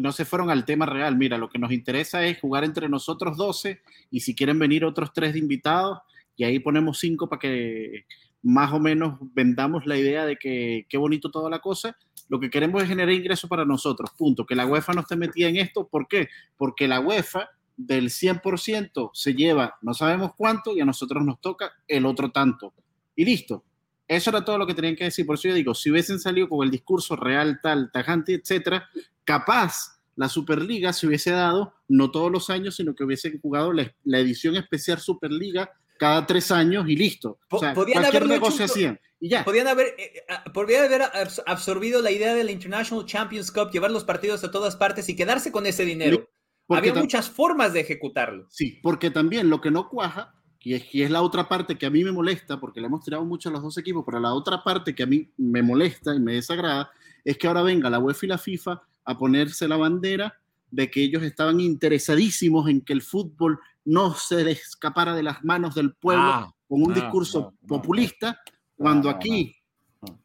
no 0.00 0.12
se 0.12 0.24
fueron 0.24 0.48
al 0.48 0.64
tema 0.64 0.86
real. 0.86 1.16
Mira, 1.16 1.36
lo 1.36 1.48
que 1.48 1.58
nos 1.58 1.72
interesa 1.72 2.24
es 2.24 2.38
jugar 2.38 2.64
entre 2.64 2.88
nosotros 2.88 3.36
12 3.36 3.82
y 4.10 4.20
si 4.20 4.34
quieren 4.34 4.58
venir 4.58 4.84
otros 4.84 5.12
tres 5.12 5.32
de 5.32 5.40
invitados 5.40 5.98
y 6.36 6.44
ahí 6.44 6.60
ponemos 6.60 6.98
cinco 6.98 7.28
para 7.28 7.40
que 7.40 8.06
más 8.42 8.72
o 8.72 8.80
menos 8.80 9.18
vendamos 9.34 9.86
la 9.86 9.96
idea 9.96 10.24
de 10.24 10.36
que 10.36 10.86
qué 10.88 10.96
bonito 10.96 11.30
toda 11.30 11.50
la 11.50 11.60
cosa. 11.60 11.96
Lo 12.28 12.40
que 12.40 12.50
queremos 12.50 12.82
es 12.82 12.88
generar 12.88 13.12
ingresos 13.12 13.48
para 13.50 13.64
nosotros, 13.64 14.10
punto. 14.16 14.46
Que 14.46 14.54
la 14.54 14.66
UEFA 14.66 14.92
no 14.92 15.00
esté 15.00 15.16
metida 15.16 15.48
en 15.48 15.56
esto. 15.56 15.88
¿Por 15.88 16.08
qué? 16.08 16.28
Porque 16.56 16.88
la 16.88 17.00
UEFA 17.00 17.50
del 17.76 18.10
100% 18.10 19.10
se 19.14 19.34
lleva 19.34 19.78
no 19.80 19.94
sabemos 19.94 20.32
cuánto 20.36 20.76
y 20.76 20.80
a 20.80 20.84
nosotros 20.84 21.24
nos 21.24 21.40
toca 21.40 21.72
el 21.88 22.06
otro 22.06 22.30
tanto. 22.30 22.72
Y 23.16 23.24
listo. 23.24 23.64
Eso 24.06 24.30
era 24.30 24.44
todo 24.44 24.58
lo 24.58 24.66
que 24.66 24.74
tenían 24.74 24.96
que 24.96 25.04
decir. 25.04 25.24
Por 25.24 25.36
eso 25.36 25.48
yo 25.48 25.54
digo, 25.54 25.74
si 25.74 25.90
hubiesen 25.90 26.18
salido 26.18 26.48
con 26.48 26.64
el 26.64 26.70
discurso 26.70 27.14
real, 27.14 27.60
tal, 27.62 27.90
tajante, 27.92 28.34
etcétera, 28.34 28.88
capaz 29.24 30.00
la 30.16 30.28
Superliga 30.28 30.92
se 30.92 31.06
hubiese 31.06 31.30
dado 31.30 31.72
no 31.88 32.10
todos 32.10 32.30
los 32.30 32.50
años, 32.50 32.76
sino 32.76 32.94
que 32.94 33.04
hubiesen 33.04 33.40
jugado 33.40 33.72
la, 33.72 33.90
edición 34.18 34.56
especial 34.56 34.98
Superliga 34.98 35.70
cada 36.00 36.24
tres 36.24 36.50
años 36.50 36.88
y 36.88 36.96
listo. 36.96 37.38
O 37.50 37.58
sea, 37.58 37.74
podían 37.74 38.00
cualquier 38.00 38.26
negocio 38.26 38.64
hacían. 38.64 38.98
Y 39.20 39.28
ya. 39.28 39.44
Podían 39.44 39.68
haber, 39.68 39.88
eh, 39.98 40.12
eh, 40.14 40.24
ah, 40.30 40.44
podrían 40.50 40.86
haber 40.86 41.02
absorbido 41.44 42.00
la 42.00 42.10
idea 42.10 42.34
de 42.34 42.42
la 42.42 42.52
International 42.52 43.04
Champions 43.04 43.52
Cup, 43.52 43.70
llevar 43.70 43.90
los 43.90 44.04
partidos 44.04 44.42
a 44.42 44.50
todas 44.50 44.76
partes 44.76 45.10
y 45.10 45.14
quedarse 45.14 45.52
con 45.52 45.66
ese 45.66 45.84
dinero. 45.84 46.26
Había 46.70 46.94
muchas 46.94 47.28
formas 47.28 47.74
de 47.74 47.80
ejecutarlo. 47.80 48.46
Sí, 48.48 48.80
porque 48.82 49.10
también 49.10 49.50
lo 49.50 49.60
que 49.60 49.70
no 49.70 49.90
cuaja 49.90 50.32
y 50.62 50.72
es, 50.72 50.86
es 50.90 51.10
la 51.10 51.20
otra 51.20 51.46
parte 51.46 51.76
que 51.76 51.84
a 51.84 51.90
mí 51.90 52.02
me 52.02 52.12
molesta, 52.12 52.58
porque 52.58 52.80
le 52.80 52.86
hemos 52.86 53.04
tirado 53.04 53.26
mucho 53.26 53.50
a 53.50 53.52
los 53.52 53.62
dos 53.62 53.76
equipos, 53.76 54.02
pero 54.06 54.20
la 54.20 54.32
otra 54.32 54.64
parte 54.64 54.94
que 54.94 55.02
a 55.02 55.06
mí 55.06 55.30
me 55.36 55.62
molesta 55.62 56.14
y 56.14 56.20
me 56.20 56.32
desagrada 56.32 56.90
es 57.22 57.36
que 57.36 57.46
ahora 57.46 57.60
venga 57.60 57.90
la 57.90 57.98
UEFA 57.98 58.24
y 58.24 58.28
la 58.30 58.38
FIFA 58.38 58.82
a 59.04 59.18
ponerse 59.18 59.68
la 59.68 59.76
bandera 59.76 60.40
de 60.70 60.90
que 60.90 61.02
ellos 61.02 61.22
estaban 61.22 61.60
interesadísimos 61.60 62.70
en 62.70 62.80
que 62.80 62.94
el 62.94 63.02
fútbol 63.02 63.58
no 63.90 64.14
se 64.14 64.44
le 64.44 64.52
escapara 64.52 65.14
de 65.14 65.22
las 65.22 65.42
manos 65.44 65.74
del 65.74 65.94
pueblo 65.94 66.22
Ah, 66.24 66.54
con 66.68 66.82
un 66.82 66.88
no, 66.90 66.94
discurso 66.94 67.40
no, 67.40 67.50
no, 67.62 67.66
populista, 67.66 68.40
cuando 68.76 69.10
aquí 69.10 69.56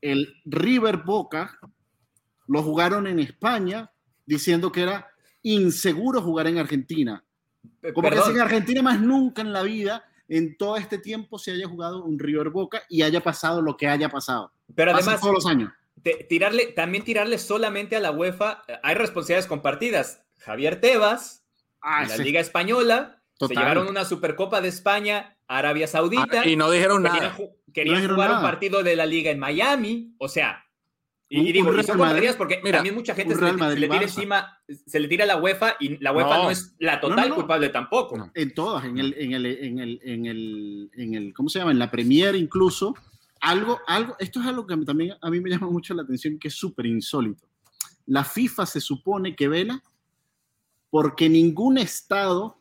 el 0.02 0.34
River 0.46 0.98
Boca 0.98 1.60
lo 2.48 2.62
jugaron 2.62 3.08
en 3.08 3.20
España 3.20 3.92
diciendo 4.26 4.72
que 4.72 4.82
era 4.84 5.08
inseguro 5.42 6.22
jugar 6.22 6.48
en 6.48 6.58
Argentina. 6.60 7.24
Como 7.94 7.94
que 8.10 8.16
Perdón, 8.16 8.26
si 8.26 8.32
en 8.32 8.42
Argentina 8.42 8.82
más 8.82 9.00
nunca 9.02 9.42
en 9.42 9.52
la 9.52 9.64
vida, 9.64 10.04
en 10.28 10.56
todo 10.58 10.78
este 10.78 10.98
tiempo, 11.00 11.38
se 11.40 11.52
haya 11.52 11.68
jugado 11.68 12.04
un 12.04 12.20
River 12.20 12.50
Boca 12.50 12.84
y 12.90 13.02
haya 13.02 13.22
pasado 13.22 13.62
lo 13.62 13.76
que 13.78 13.88
haya 13.88 14.10
pasado. 14.10 14.52
pero 14.76 14.92
Pasa 14.92 15.04
además, 15.04 15.22
todos 15.22 15.34
los 15.34 15.46
años. 15.48 15.72
te- 16.04 16.26
tirarle, 16.30 16.68
también 16.68 17.04
tirarle 17.04 17.38
solamente 17.40 17.96
a 17.96 18.00
la 18.00 18.12
UEFA, 18.12 18.64
eh, 18.68 18.78
hay 18.84 18.96
responsabilidades 18.96 19.48
compartidas. 19.48 20.22
Javier 20.40 20.80
Tebas, 20.80 21.42
Ah, 21.88 22.02
en 22.04 22.10
la 22.10 22.18
Liga 22.18 22.40
Española, 22.40 23.15
Total. 23.38 23.56
se 23.56 23.62
llevaron 23.62 23.88
una 23.88 24.06
Supercopa 24.06 24.62
de 24.62 24.70
España, 24.70 25.38
Arabia 25.48 25.88
Saudita. 25.88 26.42
Ah, 26.42 26.48
y 26.48 26.56
no 26.56 26.70
dijeron 26.72 27.04
querían 27.04 27.22
nada. 27.22 27.38
querían 27.74 27.96
dijeron 27.96 28.16
jugar 28.16 28.32
un 28.38 28.42
partido 28.42 28.82
de 28.84 28.96
la 28.96 29.06
liga 29.06 29.32
en 29.32 29.40
Miami, 29.40 30.16
o 30.18 30.28
sea, 30.30 30.62
y, 31.28 31.40
Un- 31.40 31.48
y 31.48 31.52
digo, 31.52 31.74
y 31.78 31.84
son 31.84 31.98
contrarias 31.98 32.36
porque 32.36 32.62
Mira, 32.64 32.78
también 32.78 32.94
mucha 32.96 33.16
gente 33.16 33.34
se 33.36 33.42
le, 33.42 33.52
Real 33.54 33.74
se 33.74 33.80
le 33.80 33.88
tira 33.90 34.02
encima, 34.04 34.60
se 34.86 35.00
le 35.00 35.08
tira 35.08 35.24
a 35.24 35.28
la 35.28 35.38
UEFA 35.38 35.76
y 35.80 35.98
la 35.98 36.14
UEFA 36.14 36.38
no, 36.38 36.44
No. 36.44 36.50
es 36.52 36.76
la 36.80 37.00
total 37.02 37.30
no, 37.30 37.36
culpable 37.36 37.70
tampoco. 37.70 38.30
En 38.36 38.54
todas, 38.54 38.86
en 38.86 39.00
el, 39.00 39.14
en 39.18 39.34
el, 39.34 39.46
en 39.48 39.80
el, 39.80 40.00
en 40.04 40.26
el, 40.28 40.92
en 40.94 41.14
el, 41.16 41.34
¿cómo 41.34 41.50
se 41.50 41.60
llama? 41.60 41.72
En 41.72 41.80
la 41.80 41.90
Premier 41.92 42.36
incluso, 42.36 42.94
algo, 43.42 43.80
algo, 43.88 44.16
esto 44.20 44.40
es 44.40 44.46
algo 44.46 44.66
que 44.68 44.76
a 44.76 44.78
mí 44.78 44.86
también 44.86 45.16
a 45.20 45.30
mí 45.32 45.42
me 45.42 45.50
llama 45.50 45.68
mucho 45.70 45.94
la 45.96 46.04
atención, 46.04 46.38
que 46.40 46.48
es 46.48 46.54
súper 46.56 46.86
insólito. 46.86 47.48
La 48.06 48.24
FIFA 48.24 48.66
se 48.68 48.80
supone 48.80 49.36
que 49.36 49.48
vela 49.48 49.82
porque 50.92 51.28
ningún 51.28 51.78
estado 51.80 52.60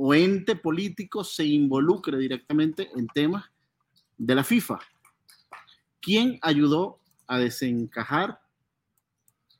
o 0.00 0.14
ente 0.14 0.54
político 0.54 1.24
se 1.24 1.44
involucre 1.44 2.16
directamente 2.18 2.88
en 2.94 3.08
temas 3.08 3.44
de 4.16 4.34
la 4.34 4.44
FIFA. 4.44 4.78
¿Quién 6.00 6.38
ayudó 6.42 7.00
a 7.26 7.38
desencajar 7.38 8.40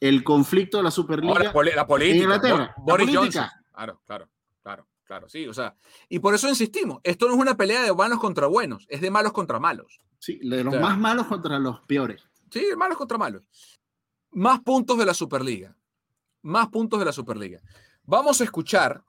el 0.00 0.22
conflicto 0.22 0.76
de 0.76 0.84
la 0.84 0.90
Superliga? 0.92 1.38
La, 1.42 1.52
poli- 1.52 1.72
la 1.74 1.86
política. 1.86 2.22
Inglaterra, 2.22 2.74
Bo- 2.76 2.82
la 2.92 2.92
Boris 2.92 3.16
política. 3.16 3.40
Johnson. 3.42 3.64
Claro, 3.74 4.00
claro, 4.06 4.28
claro, 4.62 4.86
claro, 5.04 5.28
sí, 5.28 5.46
o 5.48 5.52
sea, 5.54 5.74
y 6.08 6.18
por 6.20 6.34
eso 6.34 6.48
insistimos, 6.48 7.00
esto 7.02 7.26
no 7.26 7.34
es 7.34 7.40
una 7.40 7.56
pelea 7.56 7.82
de 7.82 7.90
buenos 7.90 8.18
contra 8.20 8.46
buenos, 8.46 8.86
es 8.88 9.00
de 9.00 9.10
malos 9.10 9.32
contra 9.32 9.58
malos. 9.58 9.98
Sí, 10.20 10.38
de 10.42 10.62
los 10.64 10.74
más 10.80 10.98
malos 10.98 11.26
contra 11.26 11.58
los 11.58 11.80
peores. 11.80 12.22
Sí, 12.50 12.64
malos 12.76 12.96
contra 12.96 13.18
malos. 13.18 13.42
Más 14.32 14.60
puntos 14.60 14.98
de 14.98 15.04
la 15.06 15.14
Superliga. 15.14 15.76
Más 16.42 16.68
puntos 16.68 16.98
de 16.98 17.04
la 17.04 17.12
Superliga. 17.12 17.60
Vamos 18.04 18.40
a 18.40 18.44
escuchar 18.44 19.04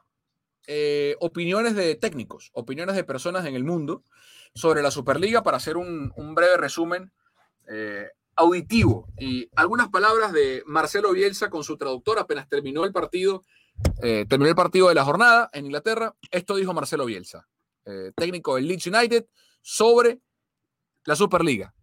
eh, 0.72 1.16
opiniones 1.20 1.74
de 1.74 1.96
técnicos, 1.96 2.52
opiniones 2.54 2.96
de 2.96 3.04
personas 3.04 3.44
en 3.48 3.56
el 3.56 3.64
mundo 3.64 4.04
sobre 4.54 4.84
la 4.84 4.92
Superliga 4.92 5.42
para 5.42 5.58
hacer 5.58 5.78
un, 5.78 6.14
breve 6.36 6.58
resumen 6.58 7.12
eh, 7.68 8.08
auditivo. 8.36 9.08
Y 9.18 9.50
algunas 9.56 9.90
palabras 9.90 10.32
de 10.32 10.62
Marcelo 10.68 11.12
Bielsa 11.12 11.50
con 11.50 11.64
su 11.64 11.76
traductor 11.76 12.20
apenas 12.20 12.48
terminó 12.48 12.86
el 12.86 12.92
partido, 12.92 13.42
eh, 14.04 14.28
terminó 14.30 14.48
el 14.48 14.56
partido 14.56 14.90
de 14.90 14.94
la 14.94 15.04
jornada 15.04 15.50
en 15.54 15.66
Inglaterra. 15.66 16.16
Esto 16.30 16.56
dijo 16.56 16.72
Marcelo 16.72 17.06
Bielsa, 17.06 17.48
técnico 18.16 18.54
del 18.54 18.68
Leeds 18.68 18.86
United, 18.86 19.26
sobre 19.64 20.20
la 21.06 21.16
Superliga. 21.16 21.74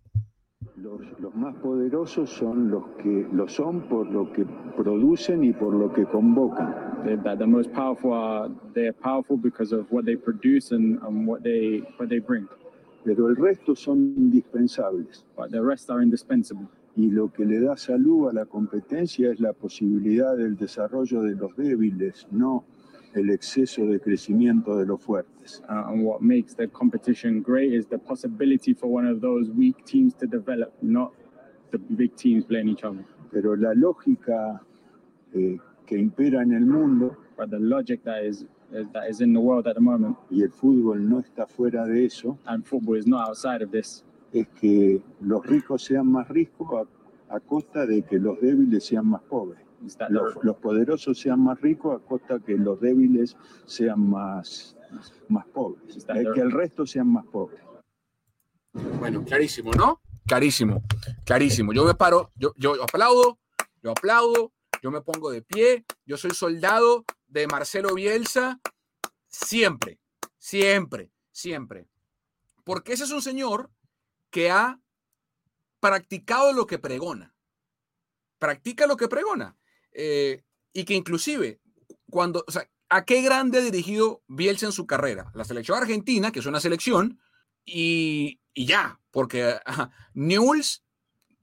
Los, 0.77 1.01
los 1.21 1.35
más 1.35 1.55
poderosos 1.57 2.31
son 2.31 2.71
los 2.71 2.85
que 3.03 3.27
lo 3.33 3.49
son 3.49 3.83
por 3.89 4.11
lo 4.11 4.33
que 4.33 4.45
producen 4.77 5.45
y 5.45 5.53
por 5.53 5.75
lo 5.75 5.93
que 5.93 6.05
convocan. 6.05 6.87
the, 7.07 7.37
the 7.39 7.47
most 7.47 7.73
powerful 7.73 8.13
are 8.13 8.49
they're 8.75 8.93
powerful 8.93 9.37
because 9.37 9.73
of 9.73 9.91
what 9.91 10.05
they 10.05 10.17
produce 10.17 10.73
and, 10.73 10.99
and 11.03 11.27
what 11.27 11.43
they 11.43 11.83
what 11.97 12.09
they 12.09 12.19
bring. 12.19 12.49
Pero 13.05 13.29
el 13.29 13.37
resto 13.37 13.77
son 13.77 14.15
indispensables. 14.17 15.25
But 15.37 15.53
the 15.53 15.63
rest 15.63 15.91
are 15.91 16.03
indispensable. 16.03 16.69
Y 16.97 17.11
lo 17.11 17.29
que 17.29 17.45
le 17.45 17.61
da 17.61 17.77
salud 17.77 18.29
a 18.29 18.33
la 18.33 18.47
competencia 18.47 19.31
es 19.31 19.39
la 19.39 19.53
posibilidad 19.53 20.37
del 20.37 20.57
desarrollo 20.57 21.23
de 21.23 21.35
los 21.37 21.55
débiles, 21.57 22.27
no 22.31 22.65
el 23.17 23.31
exceso 23.31 23.87
de 23.87 23.99
crecimiento 24.01 24.77
de 24.77 24.87
los 24.87 25.03
fuertes. 25.03 25.63
Uh, 25.69 25.91
and 25.91 26.05
what 26.05 26.21
makes 26.21 26.55
the 26.55 26.69
competition 26.69 27.43
great 27.43 27.73
is 27.73 27.87
the 27.87 27.99
possibility 27.99 28.75
for 28.75 28.89
one 28.89 29.07
of 29.07 29.21
those 29.21 29.51
weak 29.51 29.85
teams 29.85 30.15
to 30.15 30.27
develop, 30.27 30.73
not 30.83 31.13
the 31.71 31.79
big 31.79 32.15
teams 32.17 32.45
playing 32.45 32.69
each 32.69 32.85
other. 32.85 33.05
Pero 33.33 33.57
la 33.57 33.73
lógica 33.75 34.61
eh, 35.35 35.59
que 35.87 35.99
impera 35.99 36.43
en 36.43 36.53
el 36.53 36.67
mundo, 36.67 37.17
But 37.37 37.51
the 37.51 37.59
logic 37.59 38.03
that 38.05 38.25
is 38.25 38.47
that 38.73 39.11
is 39.11 39.21
in 39.21 39.35
the 39.35 39.41
world 39.41 39.67
at 39.67 39.75
the 39.75 39.81
moment, 39.81 40.17
y 40.31 40.43
el 40.43 40.51
fútbol 40.51 41.07
no 41.07 41.21
está 41.21 41.47
fuera 41.47 41.87
de 41.87 42.07
eso, 42.07 42.39
and 42.47 42.65
football 42.67 42.97
is 42.97 43.07
not 43.07 43.29
outside 43.29 43.63
of 43.63 43.71
this, 43.71 44.05
es 44.33 44.49
que 44.59 45.03
los 45.21 45.47
ricos 45.47 45.83
sean 45.83 46.11
más 46.11 46.29
ricos 46.29 46.89
a, 47.29 47.37
a 47.37 47.41
costa 47.41 47.87
de 47.87 48.03
que 48.03 48.19
los 48.19 48.41
débiles 48.41 48.85
sean 48.85 49.07
más 49.07 49.23
pobres. 49.23 49.66
Los, 50.09 50.57
poderosos 50.57 51.19
sean 51.19 51.41
más 51.41 51.61
ricos 51.61 52.01
a 52.01 52.05
costa 52.05 52.41
que 52.41 52.57
los 52.57 52.81
débiles 52.81 53.37
sean 53.67 54.09
más, 54.09 54.77
más 55.29 55.47
pobres. 55.47 55.97
Es 55.97 56.27
que 56.35 56.41
el 56.41 56.51
resto 56.51 56.87
sean 56.87 57.09
más 57.09 57.27
pobres. 57.27 57.61
Bueno, 58.99 59.25
clarísimo, 59.25 59.73
¿no? 59.73 60.01
Clarísimo, 60.27 60.83
clarísimo. 61.25 61.73
Yo 61.73 61.85
me 61.85 61.95
paro, 61.95 62.33
yo, 62.35 62.53
yo 62.57 62.83
aplaudo, 62.83 63.39
yo 63.83 63.93
aplaudo, 63.93 64.53
yo 64.83 64.91
me 64.91 65.01
pongo 65.01 65.31
de 65.31 65.43
pie, 65.43 65.85
yo 66.05 66.17
soy 66.17 66.33
soldado 66.33 67.05
de 67.29 67.47
Marcelo 67.47 67.95
Bielsa 67.95 68.61
siempre, 69.29 70.01
siempre, 70.39 71.13
siempre. 71.31 71.89
Porque 72.65 72.93
ese 72.93 73.05
es 73.05 73.11
un 73.11 73.23
señor 73.23 73.71
que 74.31 74.51
ha 74.51 74.81
practicado 75.81 76.53
lo 76.53 76.67
que 76.67 76.79
pregona. 76.79 77.35
Practica 78.39 78.87
lo 78.87 78.97
que 78.97 79.09
pregona. 79.09 79.57
Eh, 79.99 80.43
y 80.75 80.85
que 80.85 80.93
inclusive, 80.95 81.59
cuando, 82.11 82.45
o 82.47 82.51
sea, 82.53 82.69
¿a 82.91 83.05
qué 83.07 83.23
grande 83.23 83.59
ha 83.59 83.63
dirigido 83.63 84.23
Bielsa 84.29 84.67
en 84.67 84.73
su 84.73 84.87
carrera? 84.87 85.31
La 85.35 85.45
selección 85.45 85.79
argentina, 85.79 86.31
que 86.31 86.41
es 86.41 86.47
una 86.47 86.61
selección, 86.61 87.19
y, 87.65 88.41
y 88.53 88.67
ya, 88.67 89.01
porque 89.11 89.57
ajá, 89.65 89.91
Newell's 90.15 90.83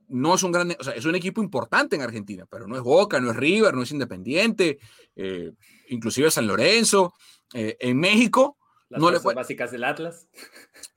no 0.08 0.36
es 0.36 0.44
un 0.44 0.52
gran, 0.52 0.76
o 0.80 0.84
sea, 0.84 0.94
es 0.94 1.06
un 1.06 1.16
equipo 1.16 1.42
importante 1.42 1.96
en 1.96 2.04
Argentina, 2.04 2.46
pero 2.50 2.68
no 2.68 2.76
es 2.76 2.84
Boca, 2.84 3.20
no 3.20 3.32
es 3.32 3.36
River, 3.38 3.74
no 3.74 3.82
es 3.82 3.92
Independiente, 3.92 4.78
eh, 5.16 5.52
inclusive 5.90 6.30
San 6.30 6.46
Lorenzo. 6.46 7.14
Eh, 7.56 7.78
en 7.80 8.00
México, 8.00 8.58
Las 8.90 9.02
no 9.02 9.10
le 9.12 9.20
fue- 9.20 9.34
básicas 9.34 9.72
del 9.72 9.84
Atlas. 9.84 10.28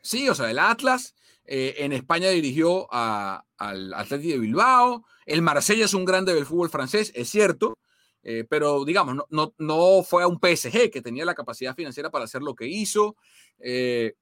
sí, 0.03 0.29
o 0.29 0.35
sea, 0.35 0.51
el 0.51 0.59
Atlas. 0.59 1.15
eh, 1.49 1.77
en 1.85 1.93
España 1.93 2.29
dirigió 2.31 2.89
a- 2.91 3.45
al 3.57 3.95
Atleti 3.95 4.33
de 4.33 4.39
Bilbao. 4.39 5.07
El 5.27 5.43
Marsella 5.43 5.85
es 5.85 5.95
un 5.95 6.05
grande 6.05 6.33
del 6.33 6.47
fútbol 6.47 6.71
francés, 6.71 7.13
es 7.15 7.29
cierto, 7.29 7.79
eh, 8.23 8.45
pero 8.49 8.85
digamos, 8.85 9.15
no, 9.15 9.27
no, 9.31 9.55
no 9.59 10.03
fue 10.03 10.23
a 10.23 10.29
un 10.29 10.41
PSG 10.41 10.91
que 10.91 11.03
tenía 11.03 11.25
la 11.25 11.35
capacidad 11.35 11.75
financiera 11.75 12.11
para 12.11 12.25
hacer 12.25 12.43
lo 12.43 12.55
que 12.55 12.67
hizo. 12.67 13.17
Eh, 13.59 14.15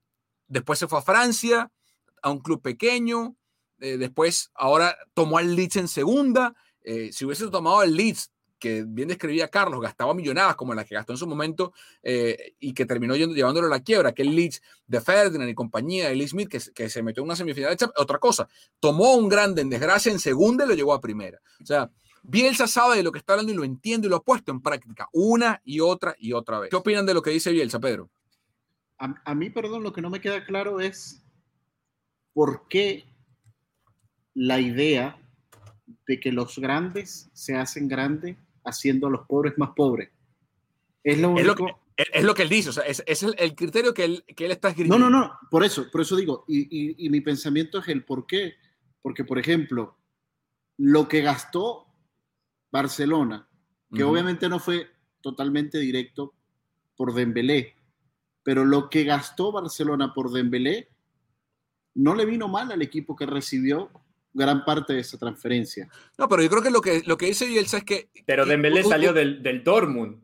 después 0.47 0.79
se 0.79 0.89
fue 0.89 0.99
a 0.99 1.03
Francia, 1.03 1.71
a 2.23 2.31
un 2.31 2.41
club 2.41 2.61
pequeño. 2.61 3.37
eh, 3.81 3.97
después, 3.99 4.51
ahora 4.55 4.97
tomó 5.15 5.39
al 5.39 5.55
Leeds 5.55 5.77
en 5.77 5.89
segunda. 5.89 6.55
Si 7.13 7.25
hubiese 7.25 7.49
tomado 7.49 7.81
al 7.81 7.95
Leeds, 7.97 8.31
que 8.65 8.83
bien 8.87 9.09
describía 9.09 9.49
Carlos, 9.49 9.79
gastaba 9.83 10.15
millonadas 10.15 10.57
como 10.57 10.73
la 10.73 10.87
que 10.87 10.95
gastó 10.95 11.13
en 11.13 11.19
su 11.19 11.27
momento 11.27 11.75
eh, 12.03 12.55
y 12.59 12.73
que 12.73 12.87
terminó 12.87 13.15
llevándolo 13.15 13.67
a 13.67 13.71
la 13.71 13.81
quiebra, 13.83 14.13
que 14.13 14.23
el 14.23 14.35
Leeds 14.35 14.63
de 14.87 15.03
Ferdinand 15.03 15.51
y 15.51 15.55
compañía, 15.55 16.09
de 16.09 16.15
Lee 16.17 16.27
Smith, 16.29 16.49
que, 16.49 16.89
se- 16.89 17.03
metió 17.03 17.21
en 17.23 17.27
una 17.27 17.37
semifinal, 17.37 17.77
otra 17.97 18.19
cosa. 18.19 18.49
Tomó 18.81 19.17
un 19.17 19.29
grande 19.29 19.61
en 19.61 19.69
desgracia 19.69 20.11
en 20.11 20.19
segunda 20.19 20.65
y 20.65 20.69
lo 20.69 20.75
llevó 20.75 20.95
a 20.95 21.01
primera. 21.03 21.39
O 21.61 21.67
sea, 21.67 21.91
Bielsa 22.23 22.67
sabe 22.67 22.97
de 22.97 23.03
lo 23.03 23.13
que 23.13 23.19
está 23.19 23.35
hablando 23.35 23.53
y 23.53 23.57
lo 23.57 23.65
entiende 23.65 24.07
y 24.07 24.11
lo 24.11 24.17
ha 24.17 24.23
puesto 24.25 24.51
en 24.51 24.63
práctica 24.63 25.11
una 25.13 25.61
y 25.63 25.81
otra 25.81 26.15
y 26.19 26.33
otra 26.33 26.59
vez. 26.59 26.71
¿Qué 26.71 26.77
opinan 26.77 27.05
de 27.05 27.13
lo 27.13 27.21
que 27.21 27.33
dice 27.33 27.53
Bielsa, 27.53 27.79
Pedro? 27.81 28.09
A 28.97 29.35
mí, 29.35 29.51
perdón, 29.51 29.83
lo 29.83 29.93
que 29.93 30.01
no 30.01 30.09
me 30.09 30.23
queda 30.23 30.47
claro 30.47 30.81
es 30.81 31.23
por 32.33 32.67
qué 32.69 33.05
la 34.33 34.59
idea 34.59 35.21
de 36.07 36.19
que 36.19 36.33
los 36.33 36.59
grandes 36.59 37.29
se 37.35 37.57
hacen 37.57 37.89
grandes 37.89 38.37
haciendo 38.65 39.07
a 39.07 39.11
los 39.11 39.27
pobres 39.27 39.55
más 39.57 39.71
pobres. 39.77 40.11
Es 41.03 41.19
lo 41.21 41.37
Es 41.39 41.47
lo 41.47 41.55
que- 41.55 41.75
Es, 41.97 42.25
lo 42.25 42.35
que 42.35 42.43
él 42.43 42.49
dice, 42.49 42.71
o 42.71 42.73
sea, 42.73 42.83
es, 42.85 43.05
es 43.07 43.23
el, 43.23 43.37
el 43.39 43.55
criterio 43.55 43.95
que 43.95 44.05
él, 44.05 44.25
que 44.35 44.47
él 44.47 44.51
está 44.51 44.67
No, 44.69 44.71
escribiendo. 44.71 45.11
no, 45.11 45.11
no, 45.11 45.39
por 45.49 45.63
eso, 45.63 45.87
por 45.93 46.01
eso 46.01 46.17
digo, 46.17 46.45
y, 46.49 46.63
y- 46.63 47.07
y 47.07 47.09
mi 47.09 47.21
pensamiento 47.21 47.79
es 47.79 47.87
el 47.89 48.05
por 48.05 48.27
qué. 48.27 48.55
Porque, 49.01 49.23
por 49.25 49.39
ejemplo, 49.39 49.97
lo 50.79 51.07
que 51.07 51.21
gastó 51.21 51.87
Barcelona, 52.73 53.47
que 53.95 54.03
obviamente 54.03 54.49
no 54.49 54.59
fue 54.59 54.89
totalmente 55.21 55.79
directo 55.79 56.35
por 56.97 57.15
Dembélé, 57.15 57.77
pero 58.43 58.65
lo 58.65 58.91
que 58.91 59.05
gastó 59.05 59.53
Barcelona 59.53 60.13
por 60.15 60.33
Dembélé 60.33 60.89
no 61.95 62.15
le 62.17 62.27
vino 62.27 62.49
mal 62.49 62.73
al 62.73 62.83
equipo 62.83 63.15
que 63.15 63.27
recibió 63.27 63.91
gran 64.35 64.65
parte 64.65 64.93
de 64.93 65.01
esa 65.01 65.17
transferencia. 65.17 65.89
No, 66.19 66.29
pero 66.29 66.43
yo 66.43 66.51
creo 66.51 66.63
que 66.63 66.71
lo 66.71 66.81
que, 66.81 67.03
lo 67.07 67.17
que 67.17 67.27
dice 67.27 67.47
Bielsa 67.47 67.79
es 67.79 67.85
que. 67.85 68.11
Pero 68.27 68.45
que- 68.45 68.51
Dembélé 68.51 68.85
u- 68.85 68.89
salió 68.89 69.13
del, 69.13 69.43
del 69.43 69.65
Dortmund. 69.65 70.23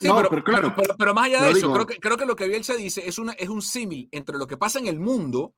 Sí, 0.00 0.08
No, 0.08 0.16
pero, 0.16 0.30
pero 0.30 0.44
claro, 0.44 0.74
pero- 0.98 1.14
más 1.14 1.26
allá 1.26 1.42
de 1.42 1.50
eso, 1.50 1.58
digo. 1.58 1.74
creo 1.74 1.86
que, 1.86 1.96
creo 1.98 2.16
que 2.16 2.24
lo 2.26 2.34
que 2.34 2.48
Bielsa 2.48 2.74
dice 2.74 3.06
es, 3.06 3.18
una, 3.18 3.32
es 3.32 3.48
un 3.50 3.60
símil 3.60 4.08
entre 4.10 4.38
lo 4.38 4.46
que 4.46 4.56
pasa 4.56 4.78
en 4.78 4.86
el 4.86 4.98
mundo, 4.98 5.54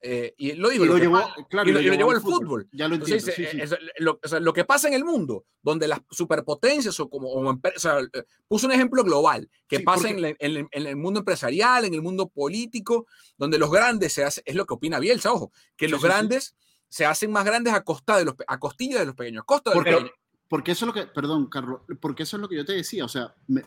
eh, 0.00 0.32
y 0.38 0.52
lo 0.52 0.68
digo, 0.68 0.84
y 0.84 0.88
lo 0.88 0.94
que 0.94 1.00
llevó, 1.00 1.18
pa- 1.18 1.34
claro, 1.50 1.68
y 1.68 1.72
lo, 1.72 1.80
y 1.80 1.86
lo 1.86 1.92
llevó 1.94 2.10
al 2.12 2.20
fútbol. 2.20 2.68
Ya 2.70 2.86
lo 2.86 2.94
Entonces, 2.94 3.26
entiendo. 3.28 3.66
sí, 3.66 3.74
eh, 3.74 3.76
sí. 3.80 4.02
lo, 4.04 4.20
o 4.22 4.28
sea, 4.28 4.38
lo 4.38 4.52
que 4.52 4.64
pasa 4.64 4.86
en 4.86 4.94
el 4.94 5.04
mundo, 5.04 5.44
donde 5.60 5.88
las 5.88 6.00
superpotencias 6.08 6.98
o 7.00 7.10
como 7.10 7.28
o 7.30 7.50
o 7.52 7.58
sea, 7.76 7.98
eh, 7.98 8.22
puso 8.46 8.68
un 8.68 8.72
ejemplo 8.72 9.02
global, 9.02 9.50
que 9.66 9.78
Sí, 9.78 9.82
pasa 9.82 10.02
porque- 10.02 10.14
en, 10.14 10.22
la- 10.22 10.28
en 10.28 10.36
el- 10.56 10.68
en 10.70 10.86
el 10.86 10.96
mundo 10.96 11.18
empresarial, 11.20 11.84
en 11.84 11.94
el 11.94 12.00
mundo 12.00 12.28
político, 12.28 13.06
donde 13.36 13.58
los 13.58 13.72
grandes 13.72 14.12
se 14.12 14.22
hacen, 14.24 14.44
es 14.46 14.54
lo 14.54 14.66
que 14.66 14.74
opina 14.74 15.00
Bielsa, 15.00 15.32
ojo, 15.32 15.50
que 15.76 15.86
Sí, 15.86 15.90
los 15.90 16.00
sí, 16.00 16.06
sí. 16.06 16.12
grandes 16.12 16.54
se 16.88 17.04
hacen 17.06 17.30
más 17.30 17.44
grandes 17.44 17.72
a 17.74 17.82
costa 17.84 18.16
de 18.16 18.24
los, 18.24 18.34
a 18.46 18.58
costilla 18.58 18.98
de 19.00 19.06
los 19.06 19.14
pequeños, 19.14 19.44
costa 19.44 19.70
de 19.70 19.76
los 19.76 19.84
Porque- 19.84 19.96
pequeños. 19.96 20.12
Porque 20.48 20.72
eso 20.72 20.86
es 20.86 20.86
lo 20.86 20.94
que, 20.94 21.06
perdón, 21.06 21.46
Carlos, 21.50 21.82
porque 22.00 22.22
eso 22.22 22.38
es 22.38 22.40
lo 22.40 22.48
que 22.48 22.56
yo 22.56 22.64
te 22.64 22.72
decía, 22.72 23.04
o 23.04 23.08
sea, 23.08 23.34
me, 23.48 23.62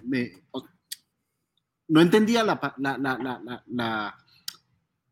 no 1.88 2.02
entendía 2.02 2.44
la, 2.44 2.60
la, 2.78 2.98
la, 2.98 3.18
la, 3.20 3.42
la, 3.44 3.64
la- 3.68 4.18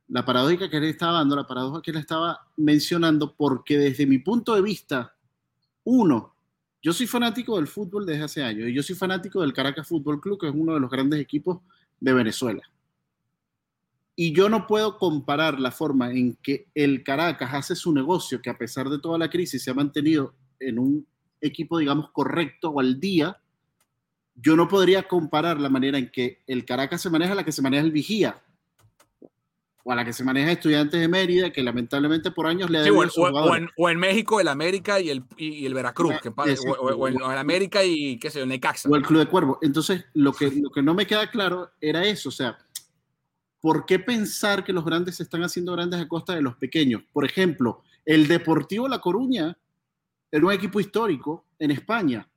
la 0.08 0.26
paradójica 0.26 0.68
que 0.68 0.78
él 0.78 0.86
estaba 0.86 1.20
dando, 1.20 1.36
la 1.36 1.46
paradoja 1.46 1.84
que 1.84 1.92
él 1.92 1.98
estaba 1.98 2.48
mencionando, 2.58 3.36
porque 3.36 3.78
desde 3.78 4.08
mi 4.08 4.18
punto 4.18 4.56
de 4.56 4.64
vista, 4.64 5.14
uno, 5.84 6.36
yo 6.82 6.92
soy 6.94 7.06
fanático 7.06 7.58
del 7.58 7.68
fútbol 7.68 8.08
desde 8.08 8.24
hace 8.24 8.44
años, 8.44 8.68
y 8.70 8.74
yo 8.74 8.82
soy 8.82 8.96
fanático 8.96 9.42
del 9.42 9.54
Caracas 9.54 9.88
Fútbol 9.88 10.20
Club, 10.20 10.40
que 10.40 10.48
es 10.48 10.54
uno 10.56 10.74
de 10.74 10.80
los 10.80 10.90
grandes 10.90 11.20
equipos 11.20 11.60
de 12.00 12.14
Venezuela. 12.14 12.64
Y 14.22 14.34
yo 14.34 14.50
no 14.50 14.68
puedo 14.68 14.98
comparar 14.98 15.62
la 15.62 15.72
forma 15.72 16.12
en 16.12 16.36
que 16.44 16.68
el 16.76 17.04
Caracas 17.06 17.54
hace 17.54 17.74
su 17.74 17.94
negocio, 17.94 18.42
que 18.42 18.50
a 18.50 18.58
pesar 18.58 18.90
de 18.90 19.00
toda 19.00 19.18
la 19.18 19.30
crisis 19.30 19.64
se 19.64 19.72
ha 19.72 19.74
mantenido 19.74 20.34
en 20.60 20.78
un 20.78 21.08
equipo, 21.40 21.78
digamos, 21.78 22.10
correcto 22.12 22.70
o 22.70 22.82
al 22.82 23.00
día. 23.00 23.38
Yo 24.36 24.58
no 24.58 24.68
podría 24.68 25.04
comparar 25.08 25.58
la 25.62 25.70
manera 25.70 25.98
en 25.98 26.12
que 26.12 26.42
el 26.48 26.66
Caracas 26.66 27.02
se 27.02 27.10
maneja 27.10 27.32
a 27.32 27.36
la 27.36 27.46
que 27.46 27.54
se 27.54 27.62
maneja 27.62 27.82
el 27.82 27.94
Vigía. 27.94 28.42
O 29.86 29.92
a 29.94 29.96
la 29.96 30.04
que 30.04 30.12
se 30.12 30.26
maneja 30.26 30.52
Estudiantes 30.52 31.00
de 31.00 31.08
Mérida, 31.08 31.54
que 31.54 31.64
lamentablemente 31.64 32.30
por 32.32 32.46
años 32.46 32.70
le 32.70 32.80
ha 32.80 32.84
Sí, 32.84 32.90
o, 32.90 33.00
o- 33.00 33.56
en, 33.56 33.70
o 33.78 33.90
en 33.90 34.00
México, 34.00 34.42
el 34.42 34.50
América 34.50 35.00
y 35.00 35.12
el, 35.12 35.24
y, 35.38 35.66
el 35.66 35.74
Veracruz, 35.74 36.16
que 36.22 36.28
o, 36.28 36.34
o- 36.34 37.08
en, 37.08 37.22
o 37.22 37.32
en 37.32 37.38
América 37.38 37.86
y 37.86 38.20
qué 38.20 38.30
sé 38.30 38.40
yo, 38.40 38.46
Necaxa. 38.46 38.90
o 38.90 38.96
el 38.98 39.02
Club 39.04 39.20
de 39.20 39.28
Cuervo. 39.28 39.60
Entonces, 39.62 40.04
lo 40.14 40.34
que, 40.34 40.52
lo 40.52 40.70
que 40.72 40.84
no 40.84 40.94
me 40.94 41.08
queda 41.08 41.32
claro 41.32 41.72
era 41.80 42.04
eso, 42.06 42.28
o 42.28 42.32
sea, 42.34 42.58
¿por 43.62 43.86
qué 43.86 44.00
pensar 44.00 44.64
que 44.64 44.74
los 44.74 44.86
grandes 44.86 45.16
se 45.18 45.24
están 45.24 45.44
haciendo 45.44 45.74
grandes 45.74 46.00
a 46.00 46.08
costa 46.08 46.36
de 46.36 46.42
los 46.42 46.56
pequeños? 46.56 47.04
Por 47.12 47.26
ejemplo, 47.26 47.82
el 48.06 48.28
Deportivo 48.28 48.88
La 48.88 49.00
Coruña 49.00 49.58
era 50.32 50.46
un 50.46 50.52
equipo 50.52 50.80
histórico 50.80 51.46
en 51.58 51.72
España. 51.72 52.30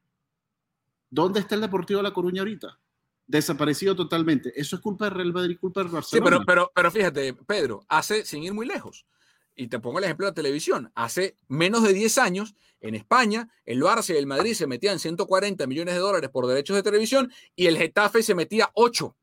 ¿Dónde 1.11 1.41
está 1.41 1.55
el 1.55 1.61
Deportivo 1.61 2.03
La 2.03 2.13
Coruña 2.13 2.41
ahorita? 2.43 2.79
Desaparecido 3.27 3.95
totalmente. 3.95 4.53
Eso 4.59 4.77
es 4.77 4.83
culpa 4.83 5.07
del 5.07 5.15
Real 5.15 5.33
Madrid, 5.33 5.59
culpa 5.61 5.81
del 5.81 5.91
Sí, 5.91 5.95
Barcelona. 5.95 6.31
pero, 6.31 6.45
pero, 6.45 6.73
pero 6.75 6.91
fíjate, 6.91 7.35
Pedro, 7.35 7.85
hace, 7.89 8.25
sin 8.25 8.43
ir 8.43 8.53
muy 8.53 8.67
lejos, 8.67 9.07
y 9.55 9.69
te 9.69 9.79
pongo 9.79 9.99
el 9.99 10.05
ejemplo 10.05 10.27
de 10.27 10.31
la 10.31 10.35
televisión, 10.35 10.91
hace 10.95 11.37
menos 11.49 11.83
de 11.83 11.93
10 11.93 12.19
años, 12.19 12.55
en 12.81 12.95
España, 12.97 13.49
el 13.65 13.81
Barça 13.81 14.13
y 14.13 14.19
el 14.19 14.27
Madrid 14.27 14.55
se 14.55 14.67
metían 14.67 14.99
140 14.99 15.67
millones 15.69 15.95
de 15.95 16.01
dólares 16.01 16.31
por 16.31 16.47
derechos 16.49 16.75
de 16.75 16.83
televisión 16.83 17.31
y 17.55 17.67
el 17.67 17.79
Getafe 17.79 18.23
se 18.25 18.35
metía 18.35 18.71
8. 18.75 19.15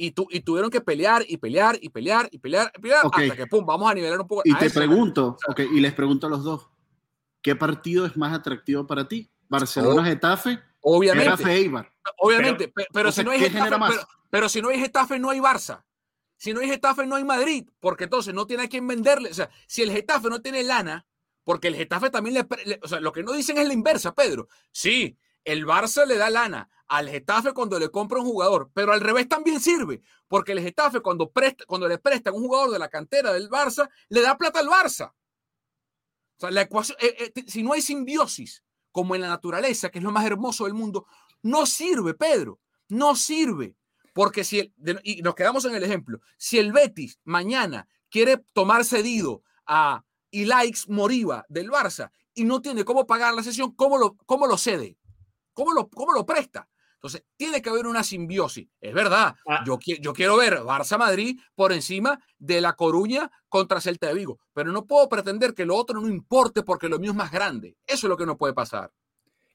Y, 0.00 0.12
tu, 0.12 0.28
y 0.30 0.40
tuvieron 0.42 0.70
que 0.70 0.80
pelear 0.80 1.24
y 1.26 1.38
pelear 1.38 1.76
y 1.80 1.88
pelear 1.88 2.28
y 2.30 2.38
pelear, 2.38 2.70
y 2.76 2.80
pelear 2.80 3.04
Ok. 3.04 3.18
hasta 3.18 3.34
que, 3.36 3.46
pum, 3.48 3.66
vamos 3.66 3.90
a 3.90 3.94
nivelar 3.94 4.20
un 4.20 4.28
poco. 4.28 4.42
y 4.44 4.52
a 4.54 4.58
te 4.58 4.66
eso. 4.66 4.78
pregunto, 4.78 5.36
ok, 5.48 5.58
y 5.72 5.80
les 5.80 5.92
pregunto 5.92 6.28
a 6.28 6.30
los 6.30 6.44
dos, 6.44 6.68
¿qué 7.42 7.56
partido 7.56 8.06
es 8.06 8.16
más 8.16 8.32
atractivo 8.32 8.86
para 8.86 9.08
ti? 9.08 9.28
¿Barcelona-Getafe? 9.48 10.60
Obviamente. 10.82 11.30
Getafe-Eibar. 11.32 11.92
Obviamente, 12.18 12.68
pe- 12.68 12.86
pero, 12.92 13.08
o 13.08 13.12
sea, 13.12 13.22
si 13.22 13.26
no 13.26 13.32
hay 13.32 13.38
¿qué 13.40 13.46
Getafe, 13.46 13.58
genera 13.64 13.78
más? 13.78 13.90
pero, 13.90 14.08
pero 14.30 14.48
si 14.48 14.62
no 14.62 14.68
hay 14.68 14.78
Getafe, 14.78 15.18
no 15.18 15.30
hay 15.30 15.40
Barça. 15.40 15.82
Si 16.36 16.52
no 16.54 16.60
hay 16.60 16.68
Getafe, 16.68 17.04
no 17.04 17.16
hay 17.16 17.24
Madrid, 17.24 17.68
porque 17.80 18.04
entonces 18.04 18.32
no 18.32 18.46
tiene 18.46 18.62
a 18.62 18.68
quién 18.68 18.86
venderle. 18.86 19.30
O 19.30 19.34
sea, 19.34 19.50
si 19.66 19.82
el 19.82 19.90
Getafe 19.90 20.28
no 20.28 20.40
tiene 20.40 20.62
lana, 20.62 21.06
porque 21.42 21.66
el 21.68 21.74
Getafe 21.74 22.10
también 22.10 22.34
le- 22.36 22.78
O 22.82 22.86
sea, 22.86 23.00
lo 23.00 23.10
que 23.12 23.24
no 23.24 23.32
dicen 23.32 23.58
es 23.58 23.66
la 23.66 23.74
inversa, 23.74 24.14
Pedro. 24.14 24.48
Sí, 24.70 25.18
el 25.44 25.66
Barça 25.66 26.06
le 26.06 26.16
da 26.16 26.30
lana 26.30 26.68
al 26.88 27.08
Getafe 27.08 27.52
cuando 27.52 27.78
le 27.78 27.90
compra 27.90 28.18
un 28.18 28.26
jugador, 28.26 28.70
pero 28.72 28.92
al 28.92 29.00
revés 29.00 29.28
también 29.28 29.60
sirve, 29.60 30.02
porque 30.26 30.52
el 30.52 30.60
Getafe 30.60 31.00
cuando, 31.00 31.30
presta, 31.30 31.64
cuando 31.66 31.86
le 31.86 31.98
prestan 31.98 32.34
un 32.34 32.42
jugador 32.42 32.70
de 32.70 32.78
la 32.78 32.88
cantera 32.88 33.32
del 33.32 33.48
Barça, 33.48 33.88
le 34.08 34.22
da 34.22 34.36
plata 34.36 34.60
al 34.60 34.68
Barça. 34.68 35.12
O 36.38 36.40
sea, 36.40 36.50
la 36.50 36.62
ecuación, 36.62 36.96
eh, 37.00 37.32
eh, 37.34 37.44
si 37.46 37.62
no 37.62 37.72
hay 37.72 37.82
simbiosis, 37.82 38.62
como 38.92 39.14
en 39.14 39.20
la 39.20 39.28
naturaleza, 39.28 39.90
que 39.90 39.98
es 39.98 40.04
lo 40.04 40.12
más 40.12 40.24
hermoso 40.24 40.64
del 40.64 40.74
mundo, 40.74 41.06
no 41.42 41.66
sirve, 41.66 42.14
Pedro, 42.14 42.60
no 42.88 43.14
sirve. 43.14 43.76
Porque 44.12 44.42
si, 44.42 44.58
el, 44.58 45.00
y 45.04 45.22
nos 45.22 45.34
quedamos 45.34 45.64
en 45.64 45.74
el 45.74 45.84
ejemplo, 45.84 46.20
si 46.36 46.58
el 46.58 46.72
Betis 46.72 47.20
mañana 47.24 47.86
quiere 48.10 48.38
tomar 48.52 48.84
cedido 48.84 49.42
a 49.66 50.04
Ilaix 50.30 50.88
Moriba 50.88 51.44
del 51.48 51.70
Barça 51.70 52.10
y 52.34 52.44
no 52.44 52.60
tiene 52.60 52.84
cómo 52.84 53.06
pagar 53.06 53.34
la 53.34 53.42
sesión, 53.42 53.72
¿cómo 53.72 53.98
lo, 53.98 54.16
cómo 54.26 54.46
lo 54.46 54.58
cede? 54.58 54.97
¿Cómo 55.58 55.72
lo, 55.72 55.88
¿Cómo 55.88 56.12
lo 56.12 56.24
presta? 56.24 56.68
Entonces, 56.94 57.24
tiene 57.36 57.60
que 57.60 57.68
haber 57.70 57.86
una 57.86 58.04
simbiosis. 58.04 58.68
Es 58.80 58.94
verdad, 58.94 59.34
Ah. 59.46 59.64
yo, 59.66 59.78
yo 60.00 60.12
quiero 60.12 60.36
ver 60.36 60.58
Barça-Madrid 60.60 61.38
por 61.56 61.72
encima 61.72 62.20
de 62.38 62.60
La 62.60 62.74
Coruña 62.74 63.28
contra 63.48 63.80
Celta 63.80 64.06
de 64.08 64.14
Vigo, 64.14 64.38
pero 64.52 64.70
no 64.72 64.86
puedo 64.86 65.08
pretender 65.08 65.54
que 65.54 65.64
lo 65.66 65.74
otro 65.76 66.00
no 66.00 66.08
importe 66.08 66.62
porque 66.62 66.88
lo 66.88 66.98
mío 67.00 67.10
es 67.10 67.16
más 67.16 67.32
grande. 67.32 67.76
Eso 67.86 68.06
es 68.06 68.08
lo 68.10 68.16
que 68.16 68.26
no 68.26 68.36
puede 68.36 68.54
pasar. 68.54 68.92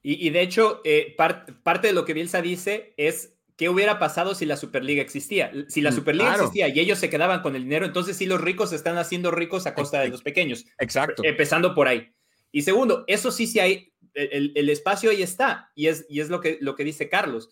Y, 0.02 0.26
y 0.26 0.30
de 0.30 0.42
hecho, 0.42 0.82
eh, 0.84 1.14
par- 1.16 1.46
parte 1.62 1.86
de 1.88 1.94
lo 1.94 2.04
que 2.04 2.12
Bielsa 2.12 2.42
dice 2.42 2.92
es 2.98 3.34
qué 3.56 3.68
hubiera 3.70 3.98
pasado 3.98 4.34
si 4.34 4.44
la 4.44 4.56
Superliga 4.58 5.00
existía. 5.00 5.50
Si 5.68 5.80
la 5.80 5.90
Mm, 5.90 5.94
Superliga 5.94 6.26
claro. 6.28 6.42
existía 6.44 6.68
y 6.68 6.80
ellos 6.80 6.98
se 6.98 7.08
quedaban 7.08 7.40
con 7.40 7.56
el 7.56 7.62
dinero, 7.62 7.86
entonces 7.86 8.16
sí 8.16 8.26
los 8.26 8.40
ricos 8.40 8.70
se 8.70 8.76
están 8.76 8.98
haciendo 8.98 9.30
ricos 9.30 9.66
a 9.66 9.74
costa 9.74 10.00
de 10.00 10.08
los 10.08 10.22
pequeños. 10.22 10.64
Exacto. 10.78 11.22
Empezando 11.24 11.74
por 11.74 11.88
ahí. 11.88 12.10
Y 12.52 12.62
segundo, 12.62 13.04
eso 13.06 13.30
sí, 13.30 13.46
sí 13.46 13.60
hay, 13.60 13.93
el, 14.14 14.52
el 14.54 14.68
espacio 14.70 15.10
ahí 15.10 15.22
está, 15.22 15.70
y 15.74 15.88
es, 15.88 16.06
y 16.08 16.20
es 16.20 16.28
lo, 16.28 16.40
que, 16.40 16.58
lo 16.60 16.74
que 16.76 16.84
dice 16.84 17.08
Carlos. 17.08 17.50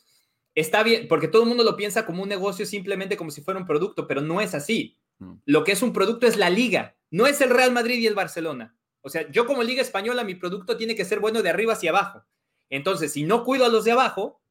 Está 0.54 0.82
bien, 0.82 1.08
porque 1.08 1.28
todo 1.28 1.42
el 1.42 1.48
mundo 1.48 1.64
lo 1.64 1.76
piensa 1.76 2.04
como 2.06 2.22
un 2.22 2.28
negocio 2.28 2.66
simplemente 2.66 3.16
como 3.16 3.30
si 3.30 3.40
fuera 3.42 3.58
un 3.60 3.66
producto, 3.66 4.06
pero 4.06 4.20
no 4.20 4.40
es 4.40 4.54
así. 4.54 4.98
Mm. 5.18 5.34
Lo 5.46 5.64
que 5.64 5.72
es 5.72 5.82
un 5.82 5.92
producto 5.92 6.26
es 6.26 6.36
la 6.36 6.50
liga, 6.50 6.96
no 7.10 7.26
es 7.26 7.40
el 7.40 7.50
Real 7.50 7.72
Madrid 7.72 7.98
y 7.98 8.06
el 8.06 8.14
Barcelona. 8.14 8.76
O 9.00 9.08
sea, 9.08 9.28
yo 9.30 9.46
como 9.46 9.62
liga 9.62 9.82
española, 9.82 10.24
mi 10.24 10.34
producto 10.34 10.76
tiene 10.76 10.94
que 10.94 11.04
ser 11.04 11.20
bueno 11.20 11.42
de 11.42 11.50
arriba 11.50 11.72
hacia 11.72 11.90
abajo. 11.90 12.24
Entonces, 12.70 13.12
si 13.12 13.24
no 13.24 13.44
cuido 13.44 13.64
a 13.64 13.68
los 13.68 13.84
de 13.84 13.92
abajo, 13.92 14.42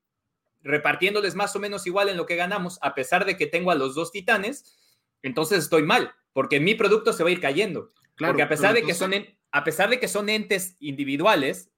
repartiéndoles 0.62 1.36
más 1.36 1.56
o 1.56 1.60
menos 1.60 1.88
igual 1.88 2.10
en 2.10 2.18
lo 2.18 2.26
que 2.26 2.36
ganamos, 2.36 2.78
a 2.82 2.94
pesar 2.94 3.26
de 3.26 3.38
que 3.38 3.48
tengo 3.48 3.72
a 3.72 3.76
los 3.76 3.96
dos 3.96 4.12
titanes, 4.12 4.78
entonces 5.24 5.60
estoy 5.60 5.84
mal, 5.84 6.14
porque 6.34 6.60
mi 6.60 6.76
producto 6.76 7.14
se 7.14 7.24
va 7.24 7.30
a 7.30 7.34
ir 7.34 7.42
cayendo. 7.42 7.94
Claro, 8.16 8.34
porque 8.34 8.44
a 8.44 8.50
pesar, 8.50 8.74
de 8.74 8.84
que 8.84 8.94
son 8.94 9.14
en- 9.14 9.38
a 9.52 9.64
pesar 9.64 9.90
de 9.90 10.00
que 10.00 10.08
son 10.08 10.30
entes 10.30 10.76
individuales, 10.80 11.71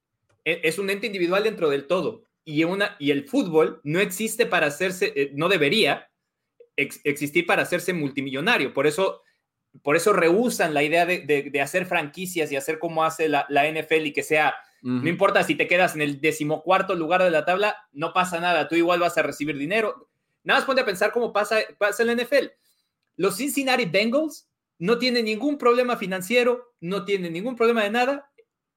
es 0.46 0.78
un 0.80 0.90
ente 0.90 1.08
individual 1.08 1.44
dentro 1.44 1.70
del 1.70 1.88
todo. 1.88 2.24
Y, 2.46 2.64
una, 2.66 2.96
y 3.00 3.12
el 3.12 3.28
fútbol 3.28 3.80
no 3.84 4.00
existe 4.02 4.46
para 4.46 4.68
hacerse, 4.68 5.14
eh, 5.16 5.32
no 5.34 5.48
debería 5.48 6.10
ex- 6.76 7.00
existir 7.06 7.46
para 7.46 7.62
hacerse 7.62 7.94
multimillonario. 7.94 8.74
Por 8.74 8.86
eso, 8.88 9.22
por 9.82 9.96
eso 9.96 10.12
rehusan 10.12 10.74
la 10.74 10.84
idea 10.84 11.06
de, 11.06 11.20
de- 11.22 11.50
de 11.50 11.62
hacer 11.62 11.86
franquicias 11.86 12.52
y 12.52 12.56
hacer 12.58 12.80
como 12.80 13.04
hace 13.06 13.30
la, 13.30 13.46
la 13.50 13.66
NFL 13.68 14.06
y 14.08 14.14
que 14.14 14.24
sea, 14.24 14.54
no 15.04 15.08
importa 15.10 15.44
si 15.46 15.56
te 15.56 15.66
quedas 15.68 15.96
en 15.96 16.02
el 16.02 16.20
decimocuarto 16.20 16.94
lugar 16.96 17.24
de 17.24 17.32
la 17.32 17.46
tabla, 17.46 17.78
no 17.94 18.12
pasa 18.12 18.42
nada, 18.42 18.68
tú 18.68 18.76
igual 18.76 19.00
vas 19.00 19.18
a 19.18 19.22
recibir 19.24 19.58
dinero. 19.58 20.10
Nada 20.44 20.60
más 20.60 20.66
ponte 20.66 20.82
a 20.82 20.86
pensar 20.86 21.14
cómo 21.14 21.32
pasa, 21.32 21.60
pasa 21.78 22.04
en 22.04 22.08
la 22.08 22.22
NFL. 22.22 22.48
Los 23.16 23.38
Cincinnati 23.38 23.86
Bengals 23.86 24.50
no 24.80 24.98
tienen 24.98 25.24
ningún 25.24 25.58
problema 25.58 25.96
financiero, 25.96 26.74
no 26.82 27.06
tienen 27.06 27.32
ningún 27.32 27.56
problema 27.56 27.84
de 27.84 27.92
nada, 27.92 28.30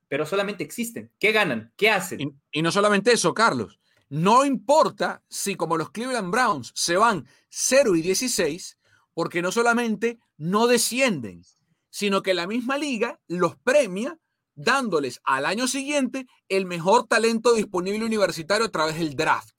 pero 0.08 0.26
solamente 0.26 0.64
existen. 0.64 1.12
¿Qué 1.18 1.32
ganan? 1.32 1.72
¿Qué 1.76 1.90
hacen? 1.90 2.40
Y, 2.52 2.62
no 2.62 2.70
solamente 2.70 3.12
eso, 3.12 3.34
Carlos. 3.34 3.80
No 4.08 4.44
importa 4.44 5.24
si 5.28 5.56
como 5.56 5.76
los 5.76 5.90
Cleveland 5.90 6.30
Browns 6.30 6.72
se 6.74 6.96
van 6.96 7.26
0 7.48 7.96
y 7.96 8.02
16, 8.02 8.78
porque 9.14 9.42
no 9.42 9.50
solamente 9.50 10.20
no 10.36 10.66
descienden, 10.66 11.42
sino 11.90 12.22
que 12.22 12.34
la 12.34 12.46
misma 12.46 12.78
liga 12.78 13.20
los 13.26 13.56
premia 13.56 14.18
dándoles 14.54 15.20
al 15.24 15.44
año 15.44 15.66
siguiente 15.66 16.26
el 16.48 16.66
mejor 16.66 17.06
talento 17.06 17.52
disponible 17.52 18.04
universitario 18.04 18.66
a 18.66 18.70
través 18.70 18.98
del 18.98 19.16
draft, 19.16 19.54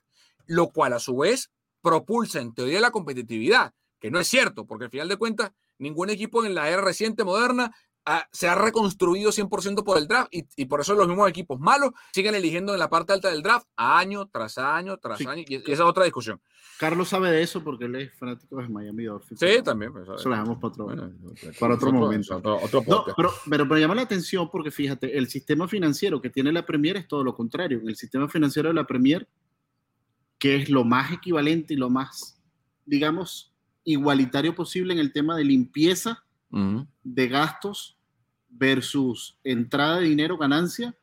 lo 0.46 0.70
cual 0.70 0.94
a 0.94 1.00
su 1.00 1.18
vez 1.18 1.52
propulsa 1.82 2.40
en 2.40 2.54
teoría 2.54 2.82
la 2.82 2.92
competitividad, 2.92 3.74
que 4.00 4.12
no 4.12 4.20
es 4.20 4.28
cierto, 4.28 4.66
porque 4.66 4.86
al 4.86 4.92
final 4.92 5.08
de 5.08 5.18
cuentas 5.18 5.52
ningún 5.78 6.10
equipo 6.10 6.44
en 6.44 6.56
la 6.56 6.70
era 6.70 6.82
reciente 6.82 7.24
moderna 7.24 7.76
ah, 8.08 8.28
se 8.32 8.48
ha 8.48 8.56
reconstruido 8.56 9.32
100% 9.32 9.84
por 9.84 9.98
el 9.98 10.08
draft 10.08 10.30
y, 10.34 10.46
y 10.56 10.66
por 10.66 10.82
eso 10.82 10.96
los 10.96 11.08
mismos 11.08 11.30
equipos 11.30 11.60
malos 11.60 11.92
siguen 12.14 12.34
eligiendo 12.36 12.74
en 12.74 12.80
la 12.80 12.90
parte 12.90 13.14
alta 13.14 13.30
del 13.30 13.44
draft 13.44 13.68
año 13.76 14.26
tras 14.28 14.58
año 14.58 14.98
tras 14.98 15.20
Sí. 15.20 15.28
año 15.28 15.44
y, 15.48 15.56
esa 15.56 15.72
es 15.72 15.80
otra 15.82 16.06
discusión. 16.06 16.42
Carlos 16.80 17.10
sabe 17.10 17.32
de 17.32 17.42
eso 17.42 17.64
porque 17.64 17.86
él 17.86 17.96
es 17.96 18.14
fanático 18.18 18.56
de 18.62 18.70
Miami 18.70 19.06
Dolphins. 19.06 19.40
Sí, 19.40 19.64
también. 19.64 19.92
pues, 19.92 20.08
Eso 20.08 20.30
lo 20.30 20.36
dejamos 20.36 20.58
para 20.60 20.68
otro. 20.74 20.86
bueno, 20.86 21.12
para 21.60 21.74
otro 21.74 21.92
momento. 21.92 22.38
Otro, 22.38 22.60
otro 22.62 22.84
No, 22.88 23.04
pero, 23.16 23.32
pero 23.50 23.66
me 23.66 23.80
llama 23.80 23.96
la 23.96 24.04
atención 24.04 24.50
porque 24.52 24.70
fíjate, 24.72 25.18
el 25.18 25.28
sistema 25.28 25.68
financiero 25.68 26.22
que 26.22 26.30
tiene 26.30 26.52
la 26.52 26.66
Premier 26.66 26.98
es 26.98 27.08
todo 27.08 27.24
lo 27.24 27.36
contrario. 27.36 27.82
El 27.86 27.96
sistema 27.96 28.30
financiero 28.30 28.70
de 28.70 28.76
la 28.76 28.86
Premier, 28.86 29.28
que 30.38 30.56
es 30.56 30.70
lo 30.70 30.84
más 30.84 31.12
equivalente 31.12 31.74
y 31.74 31.78
lo 31.78 31.90
más, 31.90 32.40
digamos, 32.86 33.54
igualitario 33.84 34.54
posible 34.54 34.94
en 34.94 35.00
el 35.00 35.12
tema 35.12 35.36
de 35.36 35.44
limpieza 35.46 36.24
de 37.04 37.28
gastos 37.28 37.97
versus 38.58 39.38
entrada 39.44 40.00
de 40.00 40.08
dinero, 40.08 40.38
ganancia, 40.38 40.96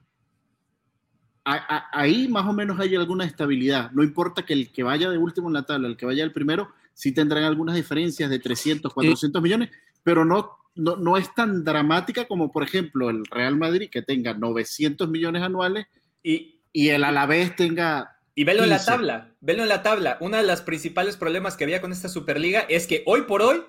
ahí 1.44 2.28
más 2.28 2.46
o 2.46 2.52
menos 2.52 2.80
hay 2.80 2.94
alguna 2.96 3.24
estabilidad. 3.24 3.90
No 3.92 4.02
importa 4.02 4.44
que 4.44 4.54
el 4.54 4.72
que 4.72 4.82
vaya 4.82 5.10
de 5.10 5.18
último 5.18 5.48
en 5.48 5.54
la 5.54 5.64
tabla, 5.64 5.88
el 5.88 5.96
que 5.96 6.06
vaya 6.06 6.24
el 6.24 6.32
primero, 6.32 6.70
sí 6.94 7.12
tendrán 7.12 7.44
algunas 7.44 7.76
diferencias 7.76 8.30
de 8.30 8.38
300, 8.38 8.92
400 8.92 9.42
millones, 9.42 9.70
pero 10.02 10.24
no, 10.24 10.50
no, 10.74 10.96
no, 10.96 11.16
es 11.16 11.34
tan 11.34 11.64
dramática 11.64 12.26
como, 12.26 12.50
por 12.50 12.62
ejemplo, 12.62 13.10
el 13.10 13.24
Real 13.26 13.56
Madrid, 13.56 13.90
que 13.90 14.02
tenga 14.02 14.34
900 14.34 15.08
millones 15.08 15.42
anuales 15.42 15.86
y, 16.22 16.60
y 16.72 16.88
el 16.88 17.04
Alavés 17.04 17.54
tenga... 17.56 18.16
Y 18.34 18.44
velo 18.44 18.64
en 18.64 18.70
la 18.70 18.84
tabla, 18.84 19.32
velo 19.40 19.62
en 19.62 19.68
la 19.68 19.82
tabla. 19.82 20.18
Uno 20.20 20.36
de 20.36 20.42
los 20.42 20.62
principales 20.62 21.16
problemas 21.16 21.56
que 21.56 21.64
había 21.64 21.80
con 21.80 21.92
esta 21.92 22.08
Superliga 22.08 22.60
es 22.60 22.88
que 22.88 23.04
hoy 23.06 23.22
por 23.22 23.42
hoy, 23.42 23.62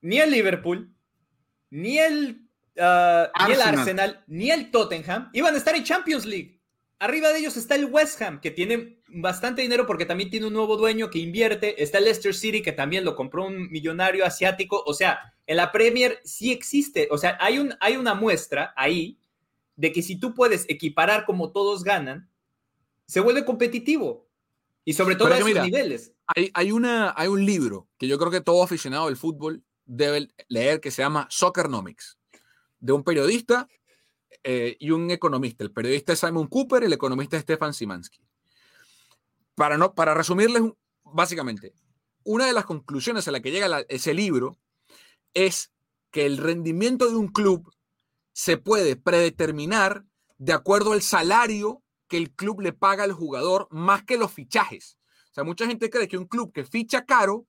ni 0.00 0.18
el 0.18 0.30
Liverpool, 0.30 0.94
ni 1.70 1.98
el, 1.98 2.47
ah, 2.78 3.30
ni 3.46 3.54
el 3.54 3.60
Arsenal, 3.60 4.24
ni 4.26 4.50
el 4.50 4.70
Tottenham 4.70 5.30
iban 5.32 5.54
a 5.54 5.58
estar 5.58 5.74
en 5.74 5.84
Champions 5.84 6.24
League. 6.24 6.60
Arriba 7.00 7.28
de 7.28 7.38
ellos 7.38 7.56
está 7.56 7.76
el 7.76 7.86
West 7.86 8.20
Ham, 8.22 8.40
que 8.40 8.50
tiene 8.50 9.00
bastante 9.08 9.62
dinero 9.62 9.86
porque 9.86 10.04
también 10.04 10.30
tiene 10.30 10.46
un 10.46 10.52
nuevo 10.52 10.76
dueño 10.76 11.10
que 11.10 11.20
invierte. 11.20 11.80
Está 11.82 11.98
el 11.98 12.04
Leicester 12.04 12.34
City, 12.34 12.60
que 12.60 12.72
también 12.72 13.04
lo 13.04 13.14
compró 13.14 13.46
un 13.46 13.70
millonario 13.70 14.24
asiático. 14.24 14.82
O 14.84 14.94
sea, 14.94 15.34
en 15.46 15.56
la 15.56 15.70
Premier 15.70 16.18
sí 16.24 16.50
existe. 16.50 17.06
O 17.10 17.18
sea, 17.18 17.38
hay, 17.40 17.58
un, 17.58 17.74
hay 17.80 17.96
una 17.96 18.14
muestra 18.14 18.72
ahí 18.76 19.18
de 19.76 19.92
que 19.92 20.02
si 20.02 20.18
tú 20.18 20.34
puedes 20.34 20.66
equiparar 20.68 21.24
como 21.24 21.52
todos 21.52 21.84
ganan, 21.84 22.28
se 23.06 23.20
vuelve 23.20 23.44
competitivo. 23.44 24.26
Y 24.84 24.94
sobre 24.94 25.14
todo 25.14 25.32
a 25.32 25.38
esos 25.38 25.54
niveles. 25.62 26.12
Hay, 26.26 26.50
hay, 26.52 26.72
una, 26.72 27.14
hay 27.16 27.28
un 27.28 27.44
libro 27.46 27.88
que 27.96 28.08
yo 28.08 28.18
creo 28.18 28.30
que 28.30 28.40
todo 28.40 28.62
aficionado 28.62 29.06
del 29.06 29.16
fútbol 29.16 29.62
debe 29.84 30.28
leer 30.48 30.80
que 30.80 30.90
se 30.90 31.02
llama 31.02 31.26
Soccernomics, 31.30 32.17
de 32.80 32.92
un 32.92 33.02
periodista 33.02 33.68
eh, 34.42 34.76
y 34.78 34.90
un 34.90 35.10
economista. 35.10 35.64
El 35.64 35.72
periodista 35.72 36.12
es 36.12 36.20
Simon 36.20 36.46
Cooper, 36.46 36.84
el 36.84 36.92
economista 36.92 37.36
es 37.36 37.42
Stefan 37.42 37.74
Simansky. 37.74 38.20
Para, 39.54 39.76
no, 39.76 39.94
para 39.94 40.14
resumirles, 40.14 40.62
básicamente, 41.04 41.74
una 42.24 42.46
de 42.46 42.52
las 42.52 42.64
conclusiones 42.64 43.26
a 43.26 43.32
la 43.32 43.40
que 43.40 43.50
llega 43.50 43.80
ese 43.88 44.14
libro 44.14 44.58
es 45.34 45.72
que 46.10 46.26
el 46.26 46.38
rendimiento 46.38 47.08
de 47.08 47.16
un 47.16 47.28
club 47.28 47.72
se 48.32 48.56
puede 48.56 48.96
predeterminar 48.96 50.04
de 50.38 50.52
acuerdo 50.52 50.92
al 50.92 51.02
salario 51.02 51.82
que 52.06 52.16
el 52.16 52.32
club 52.32 52.60
le 52.60 52.72
paga 52.72 53.04
al 53.04 53.12
jugador 53.12 53.68
más 53.70 54.04
que 54.04 54.16
los 54.16 54.32
fichajes. 54.32 54.98
O 55.30 55.34
sea, 55.34 55.44
mucha 55.44 55.66
gente 55.66 55.90
cree 55.90 56.08
que 56.08 56.18
un 56.18 56.26
club 56.26 56.52
que 56.52 56.64
ficha 56.64 57.04
caro 57.04 57.46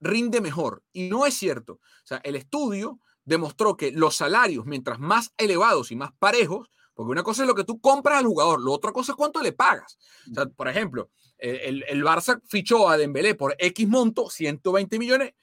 rinde 0.00 0.40
mejor 0.40 0.82
y 0.92 1.08
no 1.08 1.26
es 1.26 1.34
cierto. 1.34 1.74
O 1.74 2.06
sea, 2.06 2.18
el 2.18 2.36
estudio 2.36 3.00
demostró 3.24 3.76
que 3.76 3.92
los 3.92 4.16
salarios, 4.16 4.66
mientras 4.66 4.98
más 4.98 5.32
elevados 5.36 5.90
y 5.90 5.96
más 5.96 6.12
parejos, 6.18 6.70
porque 6.94 7.12
una 7.12 7.22
cosa 7.22 7.42
es 7.42 7.48
lo 7.48 7.54
que 7.54 7.64
tú 7.64 7.80
compras 7.80 8.18
al 8.18 8.26
jugador, 8.26 8.62
la 8.62 8.70
otra 8.70 8.92
cosa 8.92 9.12
es 9.12 9.16
cuánto 9.16 9.42
le 9.42 9.52
pagas. 9.52 9.98
O 10.30 10.34
sea, 10.34 10.46
por 10.46 10.68
ejemplo, 10.68 11.10
el, 11.38 11.84
el 11.88 12.04
Barça 12.04 12.40
fichó 12.46 12.88
a 12.88 12.96
Dembélé 12.96 13.34
por 13.34 13.56
X 13.58 13.88
monto, 13.88 14.28
120 14.28 14.98
millones, 14.98 15.34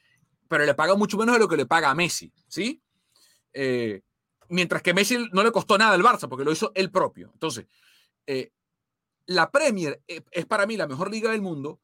pero 0.49 0.65
le 0.65 0.73
paga 0.73 0.95
mucho 0.95 1.17
menos 1.17 1.35
de 1.35 1.39
lo 1.39 1.47
que 1.47 1.55
le 1.55 1.65
paga 1.65 1.91
a 1.91 1.95
Messi, 1.95 2.33
¿sí? 2.47 2.81
Eh, 3.53 4.01
mientras 4.49 4.81
que 4.81 4.93
Messi 4.93 5.29
no 5.31 5.43
le 5.43 5.51
costó 5.51 5.77
nada 5.77 5.93
al 5.93 6.01
Barça, 6.01 6.27
porque 6.27 6.43
lo 6.43 6.51
hizo 6.51 6.71
él 6.75 6.91
propio. 6.91 7.29
Entonces, 7.33 7.67
eh, 8.25 8.51
la 9.27 9.51
Premier 9.51 10.01
eh, 10.07 10.21
es 10.31 10.45
para 10.47 10.65
mí 10.65 10.75
la 10.75 10.87
mejor 10.87 11.11
liga 11.11 11.31
del 11.31 11.41
mundo 11.41 11.79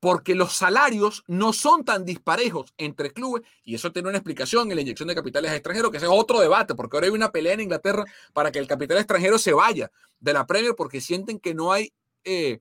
porque 0.00 0.34
los 0.34 0.54
salarios 0.54 1.22
no 1.26 1.52
son 1.52 1.84
tan 1.84 2.04
disparejos 2.04 2.72
entre 2.78 3.12
clubes, 3.12 3.42
y 3.62 3.74
eso 3.74 3.92
tiene 3.92 4.08
una 4.08 4.18
explicación 4.18 4.70
en 4.70 4.76
la 4.76 4.82
inyección 4.82 5.08
de 5.08 5.14
capitales 5.14 5.52
extranjeros, 5.52 5.90
que 5.90 5.98
ese 5.98 6.06
es 6.06 6.12
otro 6.12 6.40
debate, 6.40 6.74
porque 6.74 6.96
ahora 6.96 7.06
hay 7.06 7.12
una 7.12 7.30
pelea 7.30 7.52
en 7.52 7.60
Inglaterra 7.60 8.04
para 8.32 8.50
que 8.50 8.58
el 8.58 8.66
capital 8.66 8.96
extranjero 8.96 9.38
se 9.38 9.52
vaya 9.52 9.92
de 10.18 10.32
la 10.32 10.46
Premier 10.46 10.74
porque 10.74 11.00
sienten 11.00 11.38
que 11.38 11.54
no 11.54 11.72
hay 11.72 11.92
eh, 12.24 12.60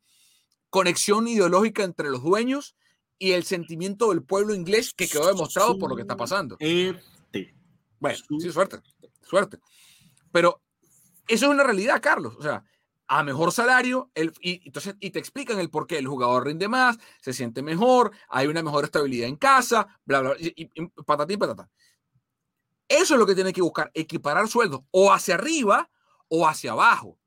conexión 0.69 1.27
ideológica 1.27 1.83
entre 1.83 2.09
los 2.09 2.21
dueños 2.21 2.75
y 3.17 3.31
el 3.31 3.43
sentimiento 3.43 4.09
del 4.09 4.23
pueblo 4.23 4.53
inglés 4.53 4.93
que 4.93 5.07
quedó 5.07 5.27
demostrado 5.27 5.77
por 5.77 5.89
lo 5.89 5.95
que 5.95 6.03
está 6.03 6.17
pasando. 6.17 6.57
Bueno, 7.99 8.17
sí, 8.39 8.51
suerte, 8.51 8.79
suerte. 9.21 9.59
Pero 10.31 10.61
eso 11.27 11.45
es 11.45 11.51
una 11.51 11.63
realidad, 11.63 12.01
Carlos. 12.01 12.35
O 12.37 12.41
sea, 12.41 12.63
a 13.12 13.24
mejor 13.24 13.51
salario, 13.51 14.12
el, 14.14 14.32
y, 14.39 14.62
entonces, 14.68 14.95
y 14.99 15.10
te 15.10 15.18
explican 15.18 15.60
el 15.60 15.72
por 15.72 15.88
qué 15.88 15.97
el 15.97 16.07
jugador 16.07 16.45
rinde 16.45 16.68
más, 16.68 16.99
se 17.22 17.34
siente 17.34 17.64
mejor, 17.64 18.12
hay 18.30 18.45
una 18.45 18.62
mejor 18.62 18.86
estabilidad 18.86 19.28
en 19.28 19.36
casa, 19.36 19.88
bla, 20.05 20.22
bla, 20.22 20.36
y, 20.39 20.53
y, 20.55 20.88
patatín, 21.05 21.39
patata. 21.39 21.68
Eso 22.88 23.16
es 23.16 23.20
lo 23.20 23.26
que 23.26 23.34
tiene 23.34 23.51
que 23.51 23.64
buscar, 23.64 23.89
equiparar 23.95 24.47
sueldos 24.47 24.82
o 24.91 25.12
hacia 25.12 25.36
arriba 25.36 25.89
o 26.28 26.47
hacia 26.47 26.72
abajo. 26.72 27.18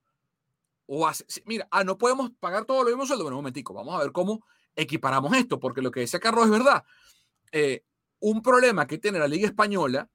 O 0.86 1.10
mira, 1.46 1.66
ah, 1.72 1.82
no 1.82 1.98
podemos 1.98 2.30
pagar 2.38 2.64
todo 2.64 2.84
lo 2.84 2.90
mismo 2.90 3.04
sueldo. 3.04 3.24
Bueno, 3.24 3.36
un 3.36 3.42
momentico, 3.42 3.74
vamos 3.74 3.96
a 3.96 4.04
ver 4.04 4.12
cómo 4.12 4.44
equiparamos 4.76 5.34
esto, 5.36 5.58
porque 5.58 5.82
lo 5.82 5.90
que 5.90 6.00
decía 6.00 6.20
Carlos 6.20 6.44
es 6.44 6.50
verdad. 6.50 6.84
Eh, 7.50 7.84
un 8.20 8.40
problema 8.40 8.86
que 8.86 8.98
tiene 8.98 9.18
la 9.18 9.26
Liga 9.26 9.48
Española 9.48 10.08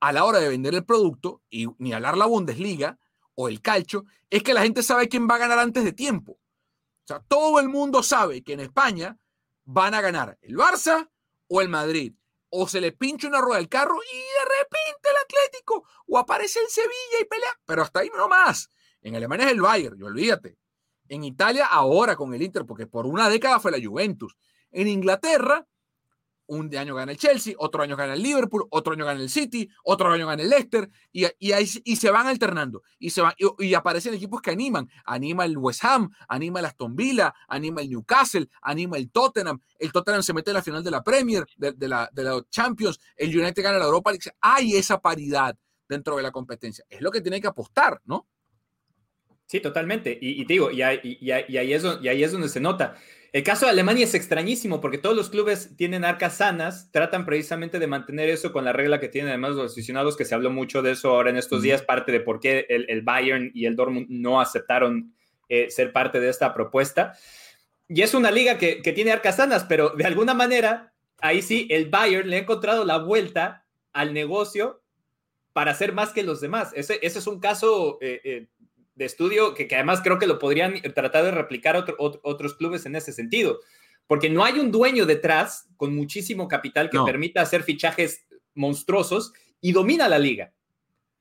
a 0.00 0.12
la 0.12 0.24
hora 0.24 0.38
de 0.38 0.48
vender 0.48 0.74
el 0.74 0.84
producto, 0.84 1.42
y 1.50 1.66
ni 1.76 1.92
hablar 1.92 2.16
la 2.16 2.24
Bundesliga, 2.24 2.98
o 3.40 3.48
el 3.48 3.62
calcho, 3.62 4.04
es 4.28 4.42
que 4.42 4.52
la 4.52 4.62
gente 4.62 4.82
sabe 4.82 5.08
quién 5.08 5.26
va 5.26 5.36
a 5.36 5.38
ganar 5.38 5.58
antes 5.58 5.82
de 5.82 5.92
tiempo. 5.92 6.32
O 6.32 7.06
sea, 7.06 7.20
todo 7.20 7.58
el 7.58 7.68
mundo 7.68 8.02
sabe 8.02 8.42
que 8.42 8.52
en 8.52 8.60
España 8.60 9.18
van 9.64 9.94
a 9.94 10.02
ganar 10.02 10.38
el 10.42 10.56
Barça 10.56 11.10
o 11.48 11.60
el 11.62 11.68
Madrid. 11.68 12.14
O 12.50 12.68
se 12.68 12.80
le 12.80 12.92
pincha 12.92 13.28
una 13.28 13.40
rueda 13.40 13.58
del 13.58 13.68
carro 13.68 13.96
y 14.02 14.16
de 14.16 14.58
repente 14.58 15.08
el 15.08 15.16
Atlético. 15.24 15.88
O 16.06 16.18
aparece 16.18 16.60
el 16.60 16.68
Sevilla 16.68 17.20
y 17.20 17.24
pelea. 17.24 17.50
Pero 17.64 17.82
hasta 17.82 18.00
ahí 18.00 18.10
no 18.14 18.28
más. 18.28 18.68
En 19.00 19.16
Alemania 19.16 19.46
es 19.46 19.52
el 19.52 19.62
Bayern, 19.62 19.98
y 19.98 20.02
olvídate. 20.02 20.58
En 21.08 21.24
Italia 21.24 21.66
ahora 21.66 22.16
con 22.16 22.34
el 22.34 22.42
Inter, 22.42 22.66
porque 22.66 22.86
por 22.86 23.06
una 23.06 23.30
década 23.30 23.58
fue 23.58 23.70
la 23.70 23.82
Juventus. 23.82 24.36
En 24.70 24.86
Inglaterra 24.86 25.66
un 26.50 26.76
año 26.76 26.96
gana 26.96 27.12
el 27.12 27.18
Chelsea, 27.18 27.54
otro 27.58 27.82
año 27.82 27.96
gana 27.96 28.14
el 28.14 28.22
Liverpool, 28.22 28.66
otro 28.70 28.92
año 28.92 29.04
gana 29.04 29.20
el 29.20 29.30
City, 29.30 29.68
otro 29.84 30.10
año 30.10 30.26
gana 30.26 30.42
el 30.42 30.50
Leicester, 30.50 30.90
y, 31.12 31.24
y, 31.38 31.52
ahí, 31.52 31.68
y 31.84 31.96
se 31.96 32.10
van 32.10 32.26
alternando, 32.26 32.82
y, 32.98 33.10
se 33.10 33.22
y, 33.58 33.74
aparecen 33.74 34.14
equipos 34.14 34.42
que 34.42 34.50
animan, 34.50 34.88
anima 35.04 35.44
el 35.44 35.56
West 35.56 35.84
Ham, 35.84 36.10
anima 36.28 36.58
el 36.58 36.66
Aston 36.66 36.96
Villa, 36.96 37.32
anima 37.46 37.82
el 37.82 37.90
Newcastle, 37.90 38.48
anima 38.62 38.96
el 38.96 39.10
Tottenham, 39.12 39.60
el 39.78 39.92
Tottenham 39.92 40.24
se 40.24 40.32
mete 40.32 40.50
en 40.50 40.54
la 40.54 40.62
final 40.62 40.82
de 40.82 40.90
la 40.90 41.04
Premier, 41.04 41.44
de, 41.56 41.88
la, 41.88 42.10
de 42.12 42.24
la 42.24 42.42
Champions, 42.50 42.98
el 43.16 43.28
United 43.28 43.62
gana 43.62 43.78
la 43.78 43.84
Europa 43.84 44.10
League, 44.10 44.30
hay 44.40 44.74
esa 44.74 45.00
paridad 45.00 45.56
dentro 45.88 46.16
de 46.16 46.22
la 46.24 46.32
competencia, 46.32 46.84
es 46.88 47.00
lo 47.00 47.12
que 47.12 47.20
tiene 47.20 47.40
que 47.40 47.46
apostar, 47.46 48.00
¿no? 48.04 48.26
Sí, 49.46 49.60
totalmente, 49.60 50.18
y, 50.20 50.44
te 50.44 50.52
digo, 50.52 50.70
y, 50.72 50.82
es, 50.82 51.00
y 51.04 51.30
ahí 51.30 52.24
es 52.24 52.32
donde 52.32 52.48
se 52.48 52.60
nota. 52.60 52.96
El 53.32 53.44
caso 53.44 53.66
de 53.66 53.72
Alemania 53.72 54.04
es 54.04 54.14
extrañísimo 54.14 54.80
porque 54.80 54.98
todos 54.98 55.14
los 55.14 55.30
clubes 55.30 55.76
tienen 55.76 56.04
arcas 56.04 56.38
sanas, 56.38 56.90
tratan 56.90 57.24
precisamente 57.24 57.78
de 57.78 57.86
mantener 57.86 58.28
eso 58.28 58.52
con 58.52 58.64
la 58.64 58.72
regla 58.72 58.98
que 58.98 59.08
tienen 59.08 59.28
además 59.28 59.54
los 59.54 59.72
aficionados, 59.72 60.16
que 60.16 60.24
se 60.24 60.34
habló 60.34 60.50
mucho 60.50 60.82
de 60.82 60.92
eso 60.92 61.10
ahora 61.10 61.30
en 61.30 61.36
estos 61.36 61.62
días, 61.62 61.82
parte 61.82 62.10
de 62.10 62.20
por 62.20 62.40
qué 62.40 62.66
el, 62.68 63.02
Bayern 63.02 63.52
y 63.54 63.66
el 63.66 63.76
Dortmund 63.76 64.06
no 64.08 64.40
aceptaron 64.40 65.14
eh, 65.48 65.70
ser 65.70 65.92
parte 65.92 66.18
de 66.18 66.28
esta 66.28 66.52
propuesta. 66.52 67.14
Y 67.86 68.02
es 68.02 68.14
una 68.14 68.32
liga 68.32 68.58
que, 68.58 68.76
tiene 68.94 69.12
arcas 69.12 69.36
sanas, 69.36 69.64
pero 69.64 69.90
de 69.90 70.04
alguna 70.04 70.34
manera, 70.34 70.92
ahí 71.18 71.40
sí, 71.40 71.68
el 71.70 71.88
Bayern 71.88 72.28
le 72.28 72.36
ha 72.36 72.40
encontrado 72.40 72.84
la 72.84 72.98
vuelta 72.98 73.64
al 73.92 74.12
negocio 74.12 74.82
para 75.52 75.74
ser 75.74 75.92
más 75.92 76.12
que 76.12 76.24
los 76.24 76.40
demás. 76.40 76.72
Ese, 76.74 76.98
ese 77.02 77.20
es 77.20 77.26
un 77.28 77.38
caso 77.38 77.98
eh, 78.00 78.20
eh, 78.24 78.46
de 78.94 79.04
estudio 79.04 79.54
que, 79.54 79.68
además 79.72 80.00
creo 80.02 80.18
que 80.18 80.26
lo 80.26 80.38
podrían 80.38 80.80
tratar 80.94 81.24
de 81.24 81.30
replicar 81.30 81.84
otros 81.98 82.54
clubes 82.54 82.86
en 82.86 82.96
ese 82.96 83.12
sentido, 83.12 83.60
porque 84.06 84.28
no 84.28 84.44
hay 84.44 84.58
un 84.58 84.70
dueño 84.70 85.06
detrás 85.06 85.68
con 85.76 85.94
muchísimo 85.94 86.48
capital 86.48 86.90
que 86.90 86.98
permita 87.04 87.42
hacer 87.42 87.62
fichajes 87.62 88.26
monstruosos 88.54 89.32
y 89.60 89.72
domina 89.72 90.08
la 90.08 90.18
liga. 90.18 90.52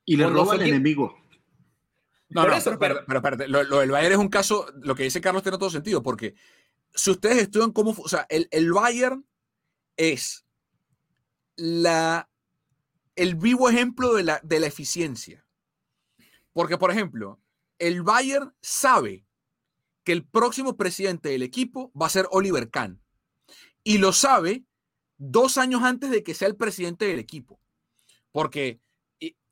Y 0.05 0.17
le 0.17 0.27
roba 0.27 0.53
al 0.53 0.61
enemigo. 0.61 1.15
No, 2.29 2.45
pero, 2.79 3.05
pero, 3.05 3.47
lo, 3.47 3.79
del 3.79 3.91
Bayern 3.91 4.13
es 4.13 4.19
un 4.19 4.29
caso, 4.29 4.67
lo 4.81 4.93
que 4.93 5.03
dice 5.03 5.21
Carlos 5.21 5.41
tiene 5.41 5.57
todo 5.57 5.69
sentido, 5.69 6.03
porque 6.03 6.35
si 6.93 7.11
ustedes 7.11 7.37
estudian 7.37 7.71
cómo, 7.71 7.95
o 7.97 8.07
sea, 8.07 8.25
el, 8.29 8.47
el 8.51 8.71
Bayern 8.71 9.25
es 9.97 10.45
la, 11.55 12.29
el 13.15 13.35
vivo 13.35 13.69
ejemplo 13.69 14.13
de 14.13 14.23
la, 14.23 14.39
de 14.43 14.59
la 14.59 14.67
eficiencia. 14.67 15.45
Porque, 16.53 16.77
por 16.77 16.91
ejemplo, 16.91 17.39
el 17.79 18.03
Bayern 18.03 18.53
sabe 18.61 19.25
que 20.03 20.11
el 20.11 20.25
próximo 20.25 20.77
presidente 20.77 21.29
del 21.29 21.43
equipo 21.43 21.91
va 21.99 22.07
a 22.07 22.09
ser 22.09 22.27
Oliver 22.31 22.69
Kahn. 22.69 23.01
Y 23.83 23.97
lo 23.97 24.13
sabe 24.13 24.65
dos 25.17 25.57
años 25.57 25.83
antes 25.83 26.11
de 26.11 26.23
que 26.23 26.33
sea 26.33 26.47
el 26.47 26.55
presidente 26.55 27.05
del 27.05 27.19
equipo. 27.19 27.59
Porque, 28.31 28.79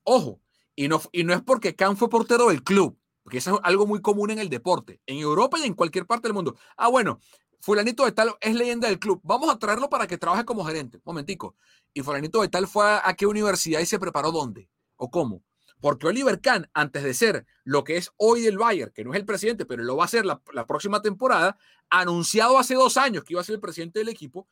ojo, 0.04 0.42
y 0.76 0.88
no, 0.88 1.02
y 1.12 1.24
no 1.24 1.34
es 1.34 1.42
porque 1.42 1.76
Kahn 1.76 1.98
fue 1.98 2.10
portero 2.10 2.50
del 2.50 2.64
club, 2.64 3.00
porque 3.24 3.40
eso 3.40 3.56
es 3.56 3.60
algo 3.64 3.88
muy 3.88 4.02
común 4.02 4.30
en 4.30 4.40
el 4.40 4.50
deporte, 4.50 5.02
en 5.06 5.18
Europa 5.18 5.58
y 5.60 5.64
en 5.64 5.74
cualquier 5.74 6.06
parte 6.06 6.28
del 6.28 6.36
mundo. 6.36 6.56
Ah, 6.78 6.88
bueno, 6.88 7.20
fulanito 7.60 8.06
de 8.06 8.12
tal 8.12 8.36
es 8.40 8.56
leyenda 8.56 8.88
del 8.88 9.00
club, 9.00 9.20
vamos 9.24 9.50
a 9.50 9.58
traerlo 9.58 9.90
para 9.90 10.08
que 10.08 10.18
trabaje 10.18 10.46
como 10.46 10.64
gerente. 10.64 11.02
Momentico. 11.04 11.56
¿Y 11.94 12.02
fulanito 12.02 12.42
de 12.42 12.48
tal 12.48 12.68
fue 12.68 12.86
a, 12.86 13.14
qué 13.16 13.26
universidad 13.26 13.80
y 13.80 13.86
se 13.86 14.00
preparó 14.00 14.32
dónde? 14.32 14.70
¿O 14.96 15.10
cómo? 15.10 15.44
Porque 15.80 16.08
Oliver 16.08 16.42
Kahn, 16.42 16.70
antes 16.74 17.04
de 17.04 17.14
ser 17.14 17.46
lo 17.64 17.84
que 17.84 17.98
es 17.98 18.12
hoy 18.18 18.46
el 18.46 18.58
Bayern, 18.58 18.92
que 18.92 19.04
no 19.04 19.14
es 19.14 19.20
el 19.20 19.26
presidente, 19.26 19.66
pero 19.66 19.84
lo 19.84 19.96
va 19.96 20.06
a 20.06 20.10
ser 20.10 20.26
la, 20.26 20.42
la 20.54 20.66
próxima 20.66 21.02
temporada, 21.02 21.58
anunciado 21.90 22.58
hace 22.58 22.74
dos 22.76 22.98
años 22.98 23.24
que 23.24 23.34
iba 23.34 23.42
a 23.42 23.46
ser 23.46 23.56
el 23.56 23.62
presidente 23.62 24.00
del 24.00 24.10
equipo, 24.10 24.48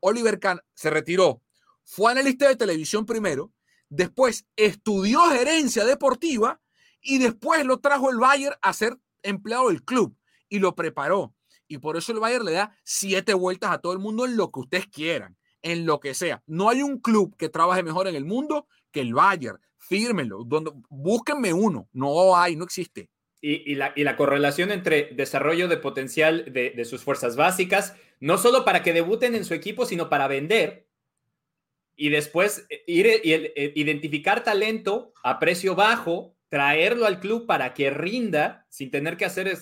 Oliver 0.00 0.40
Kahn 0.40 0.60
se 0.74 0.90
retiró, 0.90 1.42
fue 1.84 2.12
analista 2.12 2.48
de 2.48 2.56
televisión 2.56 3.04
primero, 3.04 3.52
después 3.88 4.46
estudió 4.56 5.20
gerencia 5.30 5.84
deportiva 5.84 6.60
y 7.02 7.18
después 7.18 7.64
lo 7.64 7.80
trajo 7.80 8.10
el 8.10 8.18
Bayern 8.18 8.56
a 8.62 8.72
ser 8.72 8.98
empleado 9.22 9.68
del 9.68 9.84
club 9.84 10.16
y 10.48 10.58
lo 10.58 10.74
preparó. 10.74 11.34
Y 11.68 11.78
por 11.78 11.96
eso 11.96 12.12
el 12.12 12.20
Bayern 12.20 12.44
le 12.44 12.52
da 12.52 12.76
siete 12.84 13.34
vueltas 13.34 13.70
a 13.70 13.78
todo 13.78 13.92
el 13.92 13.98
mundo 13.98 14.24
en 14.24 14.36
lo 14.36 14.50
que 14.50 14.60
ustedes 14.60 14.86
quieran, 14.86 15.36
en 15.62 15.86
lo 15.86 16.00
que 16.00 16.14
sea. 16.14 16.42
No 16.46 16.68
hay 16.68 16.82
un 16.82 16.98
club 16.98 17.36
que 17.36 17.48
trabaje 17.48 17.82
mejor 17.82 18.08
en 18.08 18.16
el 18.16 18.24
mundo 18.24 18.66
que 18.90 19.00
el 19.00 19.14
Bayern. 19.14 19.60
Fírmenlo, 19.90 20.44
donde, 20.44 20.70
búsquenme 20.88 21.52
uno. 21.52 21.88
No 21.92 22.36
hay, 22.36 22.54
no 22.54 22.62
existe. 22.62 23.10
Y, 23.40 23.74
la, 23.74 24.16
correlación 24.16 24.70
entre 24.70 25.10
desarrollo 25.14 25.66
de 25.66 25.78
potencial 25.78 26.44
de, 26.52 26.70
de, 26.70 26.84
sus 26.84 27.02
fuerzas 27.02 27.34
básicas, 27.34 27.96
no 28.20 28.38
solo 28.38 28.64
para 28.64 28.84
que 28.84 28.92
debuten 28.92 29.34
en 29.34 29.44
su 29.44 29.52
equipo, 29.52 29.86
sino 29.86 30.08
para 30.08 30.28
vender. 30.28 30.86
Y 31.96 32.10
después 32.10 32.66
eh, 32.70 32.84
ir 32.86 33.06
y 33.24 33.32
eh, 33.32 33.72
identificar 33.74 34.44
talento 34.44 35.12
a 35.24 35.40
precio 35.40 35.74
bajo 35.74 36.36
traerlo 36.48 37.04
al 37.06 37.18
club 37.18 37.46
para 37.46 37.74
que 37.74 37.90
rinda 37.90 38.66
sin 38.68 38.92
tener 38.92 39.16
que 39.16 39.24
hacer 39.24 39.58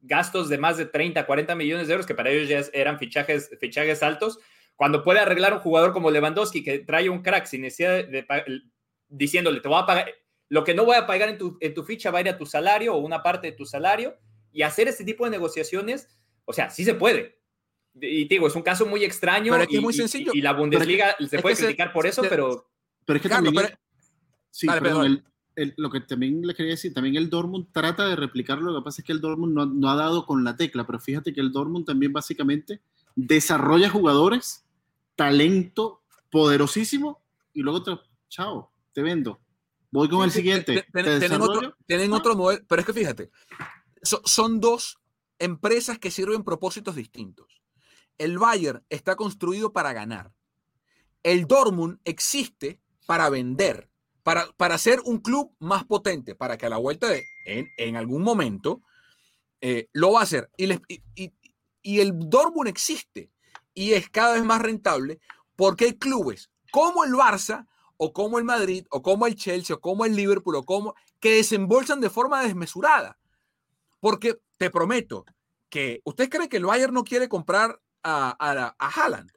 gastos 0.00 0.48
de 0.48 0.56
más 0.56 0.78
de 0.78 0.86
30, 0.86 1.26
40 1.26 1.54
millones 1.54 1.86
de 1.86 1.92
euros, 1.92 2.06
que 2.06 2.14
para 2.14 2.30
ellos 2.30 2.48
ya 2.48 2.62
eran 2.72 2.98
fichajes, 2.98 3.50
fichajes 3.60 4.02
altos, 4.02 4.38
cuando 4.74 5.04
puede 5.04 5.20
arreglar 5.20 5.52
un 5.52 5.60
jugador 5.60 5.92
como 5.92 6.10
Lewandowski 6.10 6.64
que 6.64 6.78
trae 6.78 7.10
un 7.10 7.20
crack 7.20 7.44
sin 7.44 7.60
necesidad 7.60 8.06
de, 8.06 8.24
diciéndole, 9.08 9.60
te 9.60 9.68
voy 9.68 9.80
a 9.80 9.86
pagar, 9.86 10.10
lo 10.48 10.64
que 10.64 10.74
no 10.74 10.84
voy 10.84 10.96
a 10.96 11.06
pagar 11.06 11.28
en 11.28 11.38
tu, 11.38 11.58
en 11.60 11.74
tu 11.74 11.82
ficha 11.82 12.10
va 12.10 12.18
a 12.18 12.20
ir 12.22 12.28
a 12.28 12.38
tu 12.38 12.46
salario 12.46 12.94
o 12.94 12.98
una 12.98 13.22
parte 13.22 13.48
de 13.48 13.52
tu 13.52 13.66
salario, 13.66 14.16
y 14.52 14.62
hacer 14.62 14.88
este 14.88 15.04
tipo 15.04 15.24
de 15.24 15.30
negociaciones, 15.30 16.08
o 16.44 16.52
sea, 16.52 16.70
sí 16.70 16.84
se 16.84 16.94
puede. 16.94 17.38
Y 18.00 18.26
digo, 18.28 18.46
es 18.46 18.54
un 18.54 18.62
caso 18.62 18.86
muy 18.86 19.04
extraño. 19.04 19.52
Pero 19.52 19.64
es 19.70 19.82
muy 19.82 19.92
sencillo. 19.92 20.32
Y, 20.34 20.40
la 20.40 20.52
Bundesliga 20.52 21.16
se 21.28 21.40
puede 21.40 21.56
criticar 21.56 21.92
por 21.92 22.06
eso, 22.06 22.22
pero... 22.28 22.70
Pero 23.04 23.16
es 23.16 23.22
que 23.22 23.28
también... 23.28 23.66
Sí, 24.50 24.66
perdón, 24.66 25.24
lo 25.76 25.90
que 25.90 26.00
también 26.00 26.46
le 26.46 26.54
quería 26.54 26.72
decir, 26.72 26.94
también 26.94 27.16
el 27.16 27.30
Dortmund 27.30 27.66
trata 27.72 28.08
de 28.08 28.16
replicarlo, 28.16 28.70
lo 28.70 28.80
que 28.80 28.84
pasa 28.84 29.00
es 29.02 29.06
que 29.06 29.12
el 29.12 29.20
Dortmund 29.20 29.74
no, 29.74 29.90
ha 29.90 29.96
dado 29.96 30.24
con 30.24 30.44
la 30.44 30.56
tecla, 30.56 30.86
pero 30.86 31.00
fíjate 31.00 31.32
que 31.32 31.40
el 31.40 31.52
Dortmund 31.52 31.84
también 31.84 32.12
básicamente 32.12 32.80
desarrolla 33.16 33.90
jugadores, 33.90 34.64
talento 35.16 36.02
poderosísimo, 36.30 37.20
y 37.52 37.62
luego 37.62 37.82
te, 37.82 37.98
chao, 38.28 38.70
te 38.92 39.02
vendo. 39.02 39.40
Voy 39.90 40.08
con 40.08 40.24
el 40.24 40.30
siguiente. 40.30 40.86
tienen, 40.92 41.40
otro, 41.40 41.76
tienen 41.86 42.12
otro 42.12 42.36
modelo, 42.36 42.62
pero 42.68 42.80
es 42.80 42.86
que 42.86 42.92
fíjate, 42.92 43.30
son 44.02 44.60
dos 44.60 44.98
empresas 45.38 45.98
que 45.98 46.10
sirven 46.10 46.44
propósitos 46.44 46.94
distintos. 46.94 47.62
El 48.18 48.38
Bayern 48.38 48.84
está 48.90 49.16
construido 49.16 49.72
para 49.72 49.92
ganar. 49.92 50.32
El 51.22 51.46
Dortmund 51.46 52.00
existe 52.04 52.80
para 53.06 53.30
vender 53.30 53.88
para, 54.28 54.46
para 54.58 54.76
ser 54.76 55.00
un 55.06 55.20
club 55.20 55.54
más 55.58 55.84
potente, 55.84 56.34
para 56.34 56.58
que 56.58 56.66
a 56.66 56.68
la 56.68 56.76
vuelta 56.76 57.08
de, 57.08 57.24
en, 57.46 57.66
en 57.78 57.96
algún 57.96 58.20
momento, 58.20 58.82
eh, 59.62 59.88
lo 59.94 60.12
va 60.12 60.20
a 60.20 60.24
hacer. 60.24 60.50
Y, 60.58 60.70
y, 61.14 61.32
y, 61.80 62.00
el 62.00 62.12
Dortmund 62.14 62.68
existe 62.68 63.30
y 63.72 63.94
es 63.94 64.10
cada 64.10 64.34
vez 64.34 64.44
más 64.44 64.60
rentable 64.60 65.18
porque 65.56 65.86
hay 65.86 65.92
clubes 65.94 66.50
como 66.70 67.04
el 67.04 67.12
Barça 67.12 67.66
o 67.98 68.12
como 68.12 68.38
el 68.38 68.44
Madrid 68.44 68.86
o 68.90 69.02
como 69.02 69.26
el 69.26 69.36
Chelsea 69.36 69.76
o 69.76 69.80
como 69.80 70.06
el 70.06 70.16
Liverpool 70.16 70.56
o 70.56 70.64
como 70.64 70.94
que 71.20 71.34
desembolsan 71.34 72.00
de 72.00 72.08
forma 72.08 72.42
desmesurada. 72.42 73.18
Porque 74.00 74.38
te 74.56 74.70
prometo 74.70 75.26
que 75.68 76.00
ustedes 76.04 76.30
creen 76.30 76.48
que 76.48 76.56
el 76.56 76.64
Bayern 76.64 76.94
no 76.94 77.04
quiere 77.04 77.28
comprar 77.28 77.80
a, 78.02 78.36
a, 78.38 78.74
a 78.78 78.88
Haaland. 78.88 79.30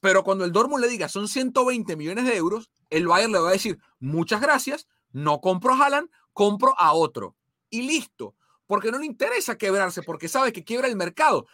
Pero 0.00 0.22
cuando 0.22 0.44
el 0.44 0.52
Dortmund 0.52 0.84
le 0.84 0.88
diga 0.88 1.08
son 1.08 1.26
120 1.26 1.96
millones 1.96 2.26
de 2.26 2.36
euros, 2.36 2.70
el 2.90 3.08
Bayern 3.08 3.32
le 3.32 3.38
va 3.38 3.48
a 3.48 3.52
decir 3.52 3.78
muchas 3.98 4.40
gracias, 4.40 4.86
no 5.12 5.40
compro 5.40 5.72
a 5.72 5.82
Haaland, 5.82 6.10
compro 6.34 6.74
a 6.78 6.92
otro. 6.92 7.34
Y 7.70 7.82
listo, 7.82 8.34
porque 8.66 8.90
no 8.90 8.98
le 8.98 9.06
interesa 9.06 9.56
quebrarse, 9.56 10.02
porque 10.02 10.28
sabe 10.28 10.52
que 10.52 10.62
quiebra 10.62 10.88
el 10.88 10.96
mercado. 10.96 11.46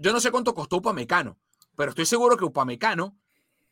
Yo 0.00 0.12
no 0.12 0.18
sé 0.18 0.32
cuánto 0.32 0.54
costó 0.54 0.78
Upamecano, 0.78 1.38
pero 1.76 1.90
estoy 1.90 2.06
seguro 2.06 2.36
que 2.36 2.44
Upamecano, 2.44 3.16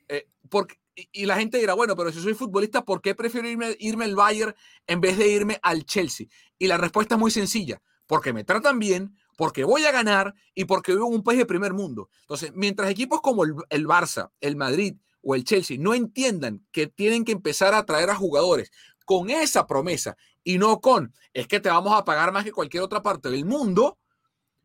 eh, 0.08 0.28
porque, 0.48 0.78
y, 0.94 1.26
la 1.26 1.36
gente 1.36 1.58
dirá, 1.58 1.74
bueno, 1.74 1.96
pero 1.96 2.12
si 2.12 2.20
soy 2.20 2.34
futbolista, 2.34 2.84
¿por 2.84 3.00
qué 3.00 3.14
prefiero 3.14 3.48
irme, 3.48 3.76
irme 3.78 4.04
al 4.04 4.14
Bayern 4.14 4.54
en 4.86 5.00
vez 5.00 5.18
de 5.18 5.28
irme 5.28 5.58
al 5.62 5.84
Chelsea? 5.84 6.26
Y 6.58 6.66
la 6.66 6.76
respuesta 6.76 7.14
es 7.14 7.20
muy 7.20 7.30
sencilla, 7.30 7.82
porque 8.06 8.32
me 8.32 8.44
tratan 8.44 8.78
bien, 8.78 9.16
porque 9.36 9.64
voy 9.64 9.84
a 9.84 9.92
ganar 9.92 10.34
y 10.54 10.64
porque 10.64 10.92
vivo 10.92 11.08
en 11.08 11.14
un 11.14 11.24
país 11.24 11.38
de 11.38 11.46
primer 11.46 11.72
mundo. 11.72 12.08
Entonces, 12.20 12.52
mientras 12.54 12.90
equipos 12.90 13.20
como 13.20 13.44
el, 13.44 13.54
el, 13.70 13.86
Barça, 13.86 14.30
el 14.40 14.56
Madrid 14.56 14.96
o 15.22 15.34
el 15.34 15.44
Chelsea 15.44 15.76
no 15.78 15.94
entiendan 15.94 16.64
que 16.70 16.86
tienen 16.86 17.24
que 17.24 17.32
empezar 17.32 17.74
a 17.74 17.84
traer 17.84 18.10
a 18.10 18.14
jugadores 18.14 18.70
con 19.04 19.30
esa 19.30 19.66
promesa 19.66 20.16
y 20.42 20.58
no 20.58 20.80
con, 20.80 21.12
es 21.32 21.48
que 21.48 21.60
te 21.60 21.68
vamos 21.68 21.92
a 21.94 22.04
pagar 22.04 22.32
más 22.32 22.44
que 22.44 22.52
cualquier 22.52 22.82
otra 22.82 23.02
parte 23.02 23.30
del 23.30 23.44
mundo, 23.44 23.98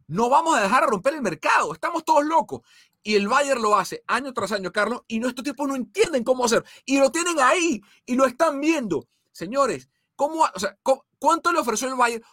no 0.10 0.28
vamos 0.28 0.58
a 0.58 0.64
dejar 0.64 0.84
a 0.84 0.88
romper 0.88 1.14
el 1.14 1.22
mercado. 1.22 1.72
Estamos 1.72 2.04
todos 2.04 2.26
locos. 2.26 2.62
Y 3.02 3.16
el 3.16 3.28
Bayern 3.28 3.62
lo 3.62 3.78
hace 3.78 4.04
año 4.08 4.34
tras 4.34 4.52
año, 4.52 4.72
Carlos, 4.72 5.04
y 5.08 5.20
nuestros 5.20 5.46
tipos 5.46 5.68
no 5.68 5.76
entienden 5.76 6.24
cómo 6.24 6.46
hacer. 6.46 6.64
Y 6.86 7.00
lo 7.00 7.12
tienen 7.12 7.40
ahí 7.40 7.82
y 8.06 8.16
lo 8.16 8.26
están 8.26 8.60
viendo. 8.60 9.08
Señores, 9.32 9.90
¿cómo, 10.16 10.44
o 10.54 10.60
sea, 10.60 10.78
¿cuánto 11.18 11.52
le 11.54 11.60
ofreció 11.60 11.88
el 11.88 11.96
Bayern? 11.96 12.24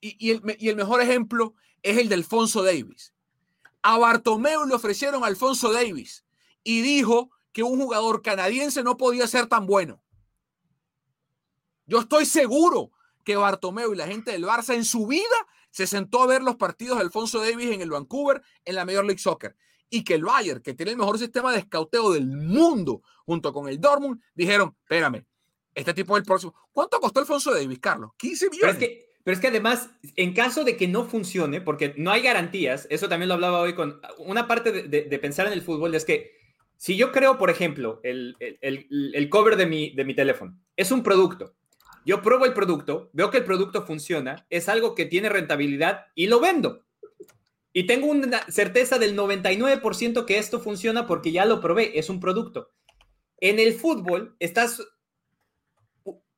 y, 0.00 0.30
el, 0.30 0.76
mejor 0.76 1.00
ejemplo 1.00 1.54
es 1.82 1.98
el 1.98 2.08
de 2.08 2.14
Alfonso 2.14 2.62
Davis. 2.62 3.14
A 3.82 3.98
Bartomeu 3.98 4.66
le 4.66 4.74
ofrecieron 4.74 5.24
a 5.24 5.26
Alfonso 5.26 5.72
Davis 5.72 6.24
y 6.64 6.82
dijo 6.82 7.30
que 7.52 7.62
un 7.62 7.80
jugador 7.80 8.22
canadiense 8.22 8.82
no 8.82 8.96
podía 8.96 9.26
ser 9.26 9.46
tan 9.46 9.66
bueno. 9.66 10.02
Yo 11.86 12.00
estoy 12.00 12.26
seguro 12.26 12.92
que 13.24 13.36
Bartomeu 13.36 13.92
y 13.92 13.96
la 13.96 14.06
gente 14.06 14.32
del 14.32 14.44
Barça 14.44 14.74
en 14.74 14.84
su 14.84 15.06
vida 15.06 15.24
se 15.78 15.86
sentó 15.86 16.24
a 16.24 16.26
ver 16.26 16.42
los 16.42 16.56
partidos 16.56 16.98
de 16.98 17.04
Alfonso 17.04 17.38
Davis 17.38 17.70
en 17.70 17.80
el 17.80 17.90
Vancouver 17.90 18.42
en 18.64 18.74
la 18.74 18.84
Major 18.84 19.04
League 19.04 19.20
Soccer 19.20 19.54
y 19.88 20.02
que 20.02 20.14
el 20.14 20.24
Bayern, 20.24 20.60
que 20.60 20.74
tiene 20.74 20.90
el 20.90 20.98
mejor 20.98 21.20
sistema 21.20 21.52
de 21.52 21.60
escauteo 21.60 22.10
del 22.10 22.26
mundo, 22.26 23.00
junto 23.24 23.52
con 23.52 23.68
el 23.68 23.80
Dortmund, 23.80 24.20
dijeron, 24.34 24.74
espérame, 24.82 25.24
este 25.72 25.94
tipo 25.94 26.16
es 26.16 26.22
el 26.22 26.26
próximo. 26.26 26.52
¿Cuánto 26.72 26.98
costó 26.98 27.20
Alfonso 27.20 27.54
Davis, 27.54 27.78
Carlos? 27.78 28.10
15 28.16 28.50
millones. 28.50 28.76
Pero 29.22 29.34
es 29.34 29.40
que 29.40 29.46
además, 29.46 29.88
en 30.16 30.34
caso 30.34 30.64
de 30.64 30.76
que 30.76 30.88
no 30.88 31.04
funcione, 31.04 31.60
porque 31.60 31.94
no 31.96 32.10
hay 32.10 32.22
garantías, 32.22 32.88
eso 32.90 33.08
también 33.08 33.28
lo 33.28 33.34
hablaba 33.34 33.60
hoy 33.60 33.76
con 33.76 34.00
una 34.18 34.48
parte 34.48 34.72
de, 34.72 35.18
pensar 35.20 35.46
en 35.46 35.52
el 35.52 35.62
fútbol, 35.62 35.94
es 35.94 36.04
que 36.04 36.32
si 36.76 36.96
yo 36.96 37.12
creo, 37.12 37.38
por 37.38 37.50
ejemplo, 37.50 38.00
el, 38.02 38.34
cover 39.30 39.56
de 39.56 39.66
mi, 39.66 39.94
de 39.94 40.04
mi 40.04 40.16
teléfono, 40.16 40.58
es 40.74 40.90
un 40.90 41.04
producto. 41.04 41.54
Yo 42.08 42.22
pruebo 42.22 42.46
el 42.46 42.54
producto, 42.54 43.10
veo 43.12 43.30
que 43.30 43.36
el 43.36 43.44
producto 43.44 43.84
funciona, 43.84 44.46
es 44.48 44.70
algo 44.70 44.94
que 44.94 45.04
tiene 45.04 45.28
rentabilidad 45.28 46.06
y 46.14 46.28
lo 46.28 46.40
vendo. 46.40 46.86
Y 47.70 47.86
tengo 47.86 48.06
una 48.06 48.50
certeza 48.50 48.98
del 48.98 49.14
99% 49.14 50.24
que 50.24 50.38
esto 50.38 50.58
funciona 50.58 51.06
porque 51.06 51.32
ya 51.32 51.44
lo 51.44 51.60
probé, 51.60 51.98
es 51.98 52.08
un 52.08 52.18
producto. 52.18 52.70
En 53.40 53.58
el 53.58 53.74
fútbol 53.74 54.34
estás 54.38 54.82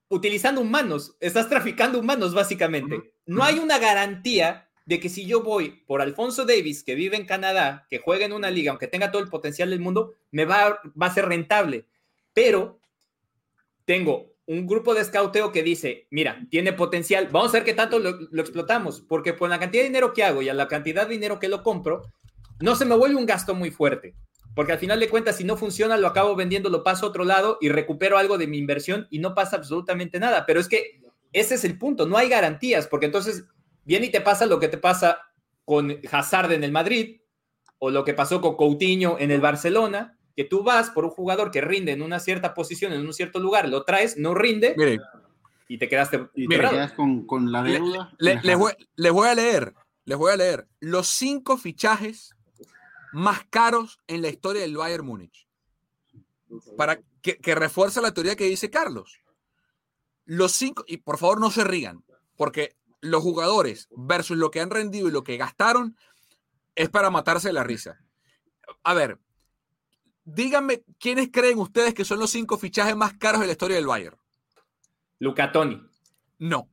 utilizando 0.09 0.61
humanos, 0.61 1.17
estás 1.21 1.49
traficando 1.49 2.01
humanos 2.01 2.35
básicamente. 2.35 3.15
No 3.25 3.45
hay 3.45 3.61
una 3.61 3.79
garantía 3.79 4.69
de 4.87 4.99
que 4.99 5.09
si 5.09 5.25
yo 5.25 5.45
voy 5.45 5.85
por 5.87 6.03
Alfonso 6.03 6.47
Davis, 6.47 6.83
que 6.83 6.97
vive 6.97 7.17
en 7.17 7.27
Canadá, 7.27 7.87
que 7.89 8.01
juega 8.01 8.27
en 8.27 8.33
una 8.33 8.51
liga, 8.51 8.73
aunque 8.73 8.89
tenga 8.89 9.13
todo 9.13 9.23
el 9.23 9.29
potencial 9.31 9.71
del 9.71 9.79
mundo, 9.79 10.15
me 10.33 10.47
va, 10.47 10.81
va 11.01 11.07
a 11.07 11.15
ser 11.15 11.27
rentable. 11.27 11.87
Pero 12.35 12.81
tengo 13.85 14.31
un 14.51 14.67
grupo 14.67 14.95
de 14.95 15.05
scouteo 15.05 15.53
que 15.53 15.63
dice, 15.63 16.09
mira, 16.11 16.45
tiene 16.51 16.73
potencial, 16.73 17.29
vamos 17.31 17.51
a 17.51 17.59
ver 17.59 17.65
qué 17.65 17.73
tanto 17.73 18.01
lo, 18.01 18.19
lo, 18.33 18.43
explotamos, 18.43 19.01
porque 19.01 19.33
por 19.33 19.49
la 19.49 19.61
cantidad 19.61 19.85
de 19.85 19.89
dinero 19.89 20.13
que 20.13 20.25
hago 20.25 20.43
y 20.43 20.49
a 20.49 20.55
la 20.55 20.67
cantidad 20.67 21.07
de 21.07 21.15
dinero 21.15 21.39
que 21.39 21.49
lo 21.49 21.63
compro, 21.63 22.03
no 22.59 22.75
se 22.75 22.85
me 22.85 22.97
vuelve 22.97 23.15
un 23.15 23.27
gasto 23.27 23.55
muy 23.55 23.71
fuerte. 23.71 24.17
Porque 24.57 24.73
al 24.73 24.79
final 24.81 24.99
de 24.99 25.09
cuentas, 25.09 25.37
si 25.37 25.45
no 25.45 25.57
funciona, 25.57 25.97
lo 25.97 26.09
acabo 26.09 26.35
vendiendo, 26.35 26.69
lo 26.69 26.83
paso 26.83 27.07
a 27.07 27.09
otro 27.11 27.25
lado 27.25 27.59
y 27.61 27.69
recupero 27.69 28.19
algo 28.19 28.39
de 28.39 28.49
mi 28.49 28.59
inversión 28.59 29.07
y 29.09 29.21
no 29.21 29.37
pasa 29.37 29.55
absolutamente 29.55 30.19
nada. 30.19 30.45
Pero 30.47 30.59
es 30.59 30.69
que 30.69 31.01
ese 31.33 31.55
es 31.55 31.65
el 31.65 31.79
punto, 31.79 32.07
no 32.07 32.17
hay 32.17 32.29
garantías, 32.29 32.89
porque 32.89 33.07
entonces 33.07 33.45
viene 33.85 34.07
y 34.07 34.11
te 34.11 34.21
pasa 34.21 34.47
lo 34.47 34.59
que 34.59 34.67
te 34.67 34.79
pasa 34.79 35.19
con 35.65 35.97
Hazard 36.11 36.51
en 36.51 36.65
el 36.65 36.73
Madrid 36.73 37.21
o 37.79 37.91
lo 37.91 38.05
que 38.05 38.15
pasó 38.15 38.41
con 38.41 38.57
Coutinho 38.57 39.17
en 39.21 39.31
el 39.31 39.41
Barcelona, 39.41 40.19
que 40.37 40.45
tú 40.45 40.63
vas 40.63 40.91
por 40.91 41.05
un 41.05 41.11
jugador 41.11 41.51
que 41.51 41.61
rinde 41.61 41.93
en 41.93 42.03
una 42.03 42.21
cierta 42.21 42.55
posición, 42.55 42.93
en 42.93 43.05
un 43.05 43.13
cierto 43.13 43.39
lugar, 43.41 43.69
lo 43.69 43.85
traes, 43.85 44.17
no 44.17 44.35
rinde. 44.35 44.75
y 45.69 45.79
te 45.79 45.89
quedaste. 45.89 46.29
Y 46.35 46.49
te 46.49 46.59
quedas 46.59 46.93
con, 46.93 47.27
con 47.27 47.53
la 47.53 47.63
deuda. 47.63 48.13
Le- 48.19 48.41
les, 48.43 48.57
voy, 48.59 48.73
les 48.97 49.13
voy 49.13 49.29
a 49.29 49.35
leer, 49.35 49.75
les 50.05 50.17
voy 50.19 50.33
a 50.33 50.37
leer 50.37 50.67
los 50.81 51.07
cinco 51.09 51.57
fichajes 51.59 52.35
más 53.13 53.45
caros 53.51 53.99
en 54.07 54.23
la 54.23 54.29
historia 54.29 54.63
del 54.63 54.77
Bayern 54.77 55.05
Múnich. 55.05 55.47
Para 56.77 57.01
que, 57.23 57.37
que 57.39 57.55
refuerza 57.55 58.01
la 58.01 58.13
teoría 58.15 58.35
que 58.37 58.45
dice 58.45 58.71
Carlos. 58.71 59.21
Los 60.25 60.53
cinco, 60.53 60.85
y 60.87 60.99
por 60.99 61.19
favor 61.19 61.41
no 61.41 61.51
se 61.51 61.65
rían, 61.65 62.05
porque 62.37 62.77
los 63.01 63.23
jugadores 63.23 63.89
versus 63.97 64.37
lo 64.37 64.51
que 64.51 64.61
han 64.61 64.71
rendido 64.71 65.09
y 65.09 65.13
lo 65.13 65.25
que 65.25 65.37
gastaron 65.37 65.97
es 66.75 66.89
para 66.89 67.11
matarse 67.11 67.49
de 67.49 67.55
la 67.55 67.65
risa. 67.65 68.01
A 68.85 68.95
ver, 68.95 69.19
díganme 70.35 70.83
quiénes 70.99 71.29
creen 71.31 71.59
ustedes 71.59 71.95
que 71.95 72.05
son 72.05 72.19
los 72.19 72.31
cinco 72.31 72.57
fichajes 72.59 72.97
más 72.97 73.15
caros 73.15 73.41
de 73.41 73.47
la 73.47 73.53
historia 73.53 73.77
del 73.77 73.87
Bayern. 73.87 74.17
Luca 75.19 75.53
Toni. 75.53 75.81
No. 76.39 76.69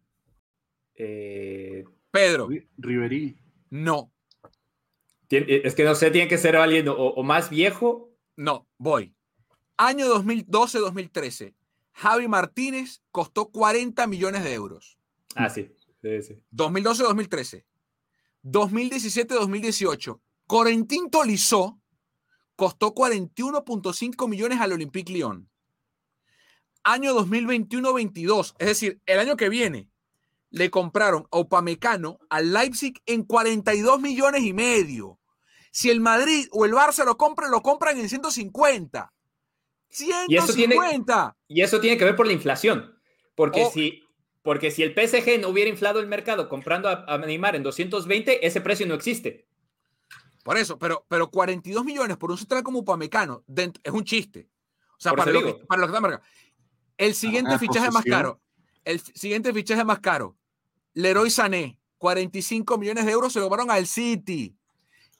Eh, 0.95 1.83
Pedro, 2.11 2.47
Ri- 2.49 2.67
Ribery. 2.77 3.37
no. 3.69 4.11
eh, 5.29 5.61
es 5.65 5.75
que 5.75 5.83
no 5.83 5.93
sé, 5.95 6.09
tiene 6.11 6.27
que 6.27 6.37
ser 6.37 6.55
alguien 6.55 6.87
o, 6.87 6.93
o 6.95 7.23
más 7.23 7.49
viejo. 7.49 8.09
No, 8.35 8.67
voy. 8.77 9.13
Año 9.77 10.07
2012-2013. 10.07 11.53
Javi 11.91 12.27
Martínez 12.27 13.01
costó 13.11 13.49
40 13.49 14.07
millones 14.07 14.43
de 14.43 14.53
euros. 14.53 14.97
Ah, 15.35 15.49
sí. 15.49 15.69
sí, 16.01 16.21
sí. 16.21 16.41
2012-2013. 16.53 17.65
2017-2018. 18.43 20.19
Corentín 20.47 21.09
Tolizó 21.09 21.76
costó 22.57 22.93
41.5 22.93 24.27
millones 24.27 24.59
al 24.59 24.73
Olympique 24.73 25.13
Lyon. 25.13 25.49
Año 26.83 27.13
2021-22, 27.15 28.55
es 28.59 28.67
decir, 28.67 29.01
el 29.05 29.19
año 29.19 29.37
que 29.37 29.47
viene, 29.49 29.89
le 30.49 30.69
compraron 30.69 31.27
a 31.31 31.39
Upamecano 31.39 32.19
al 32.29 32.51
Leipzig 32.53 33.01
en 33.05 33.23
42 33.23 34.01
millones 34.01 34.43
y 34.43 34.53
medio. 34.53 35.19
Si 35.71 35.89
el 35.89 35.99
Madrid 35.99 36.47
o 36.51 36.65
el 36.65 36.71
Barça 36.71 37.05
lo 37.05 37.17
compran, 37.17 37.51
lo 37.51 37.61
compran 37.61 37.97
en 37.99 38.09
150. 38.09 39.13
Y 40.27 40.35
eso 40.35 40.53
tiene- 40.53 40.75
150. 40.75 41.37
Y 41.47 41.61
eso 41.61 41.79
tiene 41.79 41.97
que 41.97 42.05
ver 42.05 42.15
por 42.15 42.25
la 42.27 42.33
inflación. 42.33 42.97
Porque, 43.35 43.65
Oh. 43.65 43.71
si, 43.71 44.03
porque 44.41 44.71
si 44.71 44.81
el 44.81 44.93
PSG 44.95 45.39
no 45.39 45.49
hubiera 45.49 45.69
inflado 45.69 45.99
el 45.99 46.07
mercado 46.07 46.49
comprando 46.49 46.89
a, 46.89 47.05
a 47.07 47.17
Neymar 47.19 47.55
en 47.55 47.63
220, 47.63 48.45
ese 48.47 48.61
precio 48.61 48.87
no 48.87 48.95
existe. 48.95 49.46
Por 50.47 50.57
eso, 50.57 50.79
pero, 50.79 51.05
pero 51.09 51.29
42 51.29 51.83
millones 51.83 52.15
por 52.15 52.31
un 52.31 52.37
central 52.37 52.63
como 52.63 52.79
Upamecano 52.79 53.43
dent- 53.49 53.81
es 53.83 53.91
un 53.91 54.05
chiste. 54.05 54.47
O 54.91 54.95
sea, 54.97 55.11
para 55.11 55.29
lo, 55.29 55.43
que, 55.43 55.65
para 55.65 55.81
lo 55.81 55.87
que 55.87 55.91
está 55.91 55.99
marcado. 55.99 56.23
El 56.97 57.15
siguiente 57.15 57.51
Ah, 57.55 57.59
fichaje 57.59 57.91
más 57.91 58.05
caro. 58.05 58.39
El 58.85 59.01
siguiente 59.01 59.51
fichaje 59.51 59.83
más 59.83 59.99
caro. 59.99 60.37
Leroy 60.93 61.29
Sané, 61.31 61.77
45 61.97 62.77
millones 62.77 63.05
de 63.05 63.11
euros 63.11 63.33
se 63.33 63.41
lo 63.41 63.53
al 63.53 63.87
City. 63.87 64.55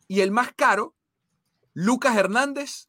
Y 0.07 0.21
el 0.21 0.32
más 0.32 0.53
caro, 0.55 0.95
Lucas 1.73 2.15
Hernández, 2.15 2.88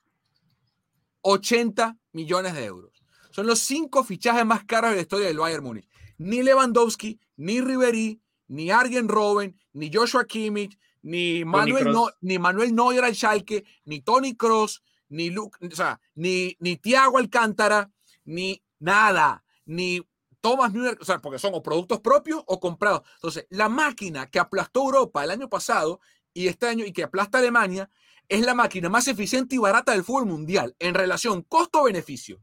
80 1.22 1.98
millones 2.12 2.54
de 2.54 2.66
euros. 2.66 3.02
Son 3.32 3.48
los 3.48 3.58
cinco 3.58 4.04
fichajes 4.04 4.46
más 4.46 4.62
caros 4.62 4.90
de 4.90 4.96
la 4.98 5.02
historia 5.02 5.26
del 5.26 5.38
Bayern 5.38 5.64
Múnich. 5.64 5.88
Ni 6.18 6.44
Lewandowski, 6.44 7.18
ni 7.36 7.60
Ribery, 7.60 8.22
ni 8.46 8.70
Arjen 8.70 9.08
Robben, 9.08 9.58
ni 9.72 9.90
Joshua 9.92 10.24
Kimmich, 10.24 10.78
ni 11.02 11.44
Manuel, 11.44 11.84
no, 11.92 12.08
ni 12.20 12.38
Manuel 12.38 12.74
Neuer 12.74 13.04
al 13.04 13.14
Schalke, 13.14 13.64
ni 13.84 14.00
Tony 14.00 14.36
Cross, 14.36 14.82
ni, 15.08 15.30
Lu- 15.30 15.50
o 15.60 15.74
sea, 15.74 16.00
ni, 16.14 16.56
ni 16.60 16.76
Thiago 16.76 17.18
Alcántara, 17.18 17.90
ni 18.24 18.62
nada, 18.78 19.44
ni 19.64 20.06
Thomas 20.40 20.72
Müller, 20.72 20.96
o 21.00 21.04
sea, 21.04 21.18
porque 21.18 21.38
son 21.38 21.54
o 21.54 21.62
productos 21.62 22.00
propios 22.00 22.42
o 22.46 22.60
comprados. 22.60 23.02
Entonces, 23.14 23.46
la 23.50 23.68
máquina 23.68 24.30
que 24.30 24.38
aplastó 24.38 24.82
Europa 24.84 25.24
el 25.24 25.30
año 25.30 25.48
pasado 25.48 26.00
y 26.32 26.46
este 26.48 26.68
año 26.68 26.84
y 26.84 26.92
que 26.92 27.02
aplasta 27.04 27.38
Alemania 27.38 27.90
es 28.28 28.44
la 28.44 28.54
máquina 28.54 28.88
más 28.88 29.08
eficiente 29.08 29.54
y 29.54 29.58
barata 29.58 29.92
del 29.92 30.04
fútbol 30.04 30.26
mundial 30.26 30.76
en 30.78 30.94
relación 30.94 31.42
costo-beneficio. 31.42 32.40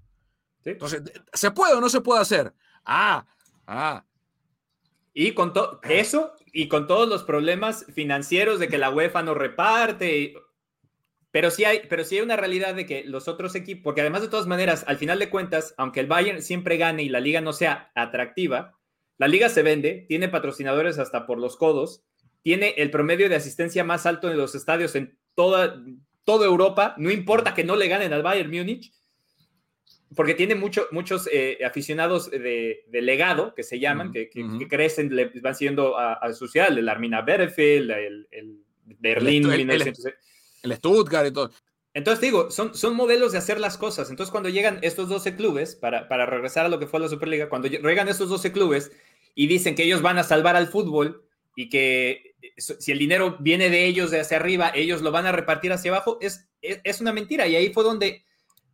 ¿sí? 0.63 0.71
Entonces, 0.71 1.03
¿se 1.33 1.51
puede 1.51 1.73
o 1.73 1.81
no 1.81 1.89
se 1.89 2.01
puede 2.01 2.21
hacer? 2.21 2.53
Ah, 2.83 3.25
ah. 3.67 4.03
Y 5.17 5.31
con 5.31 5.53
todo 5.53 5.79
eso 5.89 6.33
y 6.51 6.67
con 6.67 6.87
todos 6.87 7.07
los 7.07 7.23
problemas 7.23 7.85
financieros 7.93 8.59
de 8.59 8.67
que 8.67 8.77
la 8.77 8.89
UEFA 8.89 9.23
no 9.23 9.33
reparte. 9.33 10.19
y- 10.19 10.33
Pero 11.31 11.49
sí, 11.51 11.63
hay, 11.65 11.81
pero 11.89 12.03
sí 12.03 12.15
hay 12.17 12.21
una 12.21 12.35
realidad 12.35 12.75
de 12.75 12.85
que 12.85 13.03
los 13.05 13.27
otros 13.27 13.55
equipos, 13.55 13.83
porque 13.83 14.01
además 14.01 14.21
de 14.21 14.27
todas 14.29 14.45
maneras, 14.47 14.83
al 14.87 14.97
final 14.97 15.17
de 15.19 15.29
cuentas, 15.29 15.73
aunque 15.77 15.99
el 16.01 16.07
Bayern 16.07 16.41
siempre 16.41 16.77
gane 16.77 17.03
y 17.03 17.09
la 17.09 17.19
liga 17.19 17.41
no 17.41 17.51
sea 17.53 17.91
atractiva, 17.95 18.77
la 19.17 19.27
liga 19.27 19.49
se 19.49 19.63
vende, 19.63 20.05
tiene 20.07 20.27
patrocinadores 20.29 20.99
hasta 20.99 21.25
por 21.25 21.37
los 21.39 21.55
codos, 21.57 22.03
tiene 22.41 22.75
el 22.77 22.91
promedio 22.91 23.27
de 23.29 23.35
asistencia 23.35 23.83
más 23.83 24.05
alto 24.05 24.29
en 24.29 24.37
los 24.37 24.53
estadios 24.55 24.95
en 24.95 25.17
toda, 25.33 25.81
toda 26.25 26.45
Europa, 26.45 26.93
no 26.97 27.09
importa 27.11 27.53
que 27.53 27.63
no 27.63 27.75
le 27.77 27.87
ganen 27.87 28.13
al 28.13 28.23
Bayern 28.23 28.51
Múnich, 28.51 28.91
porque 30.15 30.33
tiene 30.33 30.55
mucho, 30.55 30.87
muchos 30.91 31.27
eh, 31.31 31.59
aficionados 31.65 32.29
de, 32.31 32.83
de 32.87 33.01
legado, 33.01 33.53
que 33.53 33.63
se 33.63 33.79
llaman, 33.79 34.07
Ujú, 34.07 34.13
que, 34.13 34.29
que- 34.29 34.43
ujú. 34.43 34.59
que 34.59 34.67
crecen, 34.67 35.15
le 35.15 35.31
van 35.41 35.55
siguiendo 35.55 35.97
a, 35.97 36.13
a 36.13 36.33
su 36.33 36.47
ciudad, 36.47 36.75
el 36.77 36.87
Armina 36.89 37.21
Berefeld, 37.21 37.91
el, 37.91 38.27
el 38.31 38.59
Berlín, 38.99 39.43
El- 39.45 39.51
el- 39.53 39.59
el- 39.61 39.67
1900. 39.67 40.05
El 40.63 40.73
Stuttgart 40.75 41.27
y 41.27 41.31
todo. 41.31 41.51
Entonces 41.93 42.19
digo, 42.21 42.51
son, 42.51 42.75
son 42.75 42.93
modelos 42.95 43.31
de 43.31 43.37
hacer 43.37 43.59
las 43.59 43.77
cosas. 43.77 44.09
Entonces 44.09 44.31
cuando 44.31 44.49
llegan 44.49 44.79
estos 44.81 45.07
12 45.07 45.35
clubes, 45.35 45.75
para, 45.75 46.07
para 46.09 46.25
regresar 46.25 46.65
a 46.65 46.69
lo 46.69 46.77
que 46.79 46.87
fue 46.87 46.99
la 46.99 47.07
Superliga, 47.07 47.47
cuando 47.47 47.67
lle- 47.69 47.81
llegan 47.81 48.09
estos 48.09 48.27
12 48.29 48.51
clubes 48.51 48.91
y 49.33 49.47
dicen 49.47 49.75
que 49.75 49.83
ellos 49.83 50.01
van 50.01 50.17
a 50.17 50.23
salvar 50.23 50.55
al 50.57 50.67
fútbol 50.67 51.23
y 51.55 51.69
que 51.69 52.35
eh, 52.41 52.51
si 52.57 52.91
el 52.91 52.99
dinero 52.99 53.37
viene 53.39 53.69
de 53.69 53.85
ellos 53.85 54.11
de 54.11 54.19
hacia 54.19 54.35
arriba, 54.37 54.71
ellos 54.75 55.01
lo 55.01 55.11
van 55.11 55.25
a 55.25 55.31
repartir 55.31 55.71
hacia 55.71 55.91
abajo, 55.91 56.17
es, 56.19 56.49
es, 56.61 56.81
es 56.83 56.99
una 56.99 57.13
mentira. 57.13 57.47
Y 57.47 57.55
ahí 57.55 57.71
fue 57.71 57.83
donde 57.85 58.24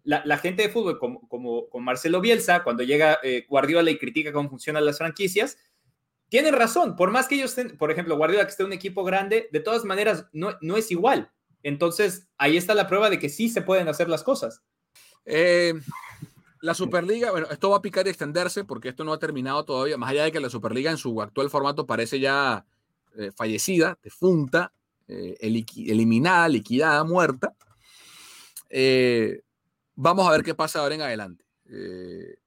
la, 0.03 0.37
gente 0.37 0.63
de 0.63 0.69
fútbol, 0.69 0.97
como, 0.99 1.27
como 1.27 1.69
con 1.69 1.83
Marcelo 1.83 2.21
Bielsa, 2.21 2.63
cuando 2.63 2.83
llega 2.83 3.19
eh, 3.23 3.45
Guardiola 3.47 3.91
y 3.91 3.97
critica 3.97 4.31
cómo 4.31 4.49
funcionan 4.49 4.85
las 4.85 4.97
franquicias, 4.97 5.57
tienen 6.29 6.53
razón. 6.53 6.95
Por 6.95 7.11
más 7.11 7.27
que 7.27 7.35
ellos 7.35 7.51
estén, 7.57 7.77
por 7.77 7.91
ejemplo, 7.91 8.15
Guardiola 8.15 8.45
que 8.45 8.51
esté 8.51 8.63
un 8.63 8.73
equipo 8.73 9.03
grande, 9.03 9.49
de 9.51 9.59
todas 9.59 9.83
maneras 9.83 10.27
no, 10.31 10.57
no 10.61 10.77
es 10.77 10.89
igual. 10.91 11.29
Entonces, 11.63 12.27
ahí 12.37 12.57
está 12.57 12.73
la 12.73 12.87
prueba 12.87 13.09
de 13.09 13.19
que 13.19 13.29
sí 13.29 13.49
se 13.49 13.61
pueden 13.61 13.87
hacer 13.87 14.09
las 14.09 14.23
cosas. 14.23 14.63
Eh, 15.25 15.73
la 16.61 16.73
Superliga, 16.73 17.31
bueno, 17.31 17.47
esto 17.51 17.69
va 17.69 17.77
a 17.77 17.81
picar 17.81 18.07
y 18.07 18.09
extenderse 18.09 18.63
porque 18.63 18.89
esto 18.89 19.03
no 19.03 19.13
ha 19.13 19.19
terminado 19.19 19.65
todavía, 19.65 19.97
más 19.97 20.11
allá 20.11 20.23
de 20.23 20.31
que 20.31 20.39
la 20.39 20.49
Superliga 20.49 20.89
en 20.89 20.97
su 20.97 21.21
actual 21.21 21.49
formato 21.49 21.85
parece 21.85 22.19
ya 22.19 22.65
eh, 23.17 23.31
fallecida, 23.35 23.97
defunta, 24.01 24.71
eh, 25.07 25.35
eliminada, 25.41 26.47
liquidada, 26.47 27.03
muerta. 27.03 27.53
Vamos 29.95 30.27
a 30.27 30.31
ver 30.31 30.43
qué 30.43 30.55
pasa 30.55 30.79
ahora 30.79 30.95
en 30.95 31.01
adelante. 31.01 31.45
Eh, 31.65 32.37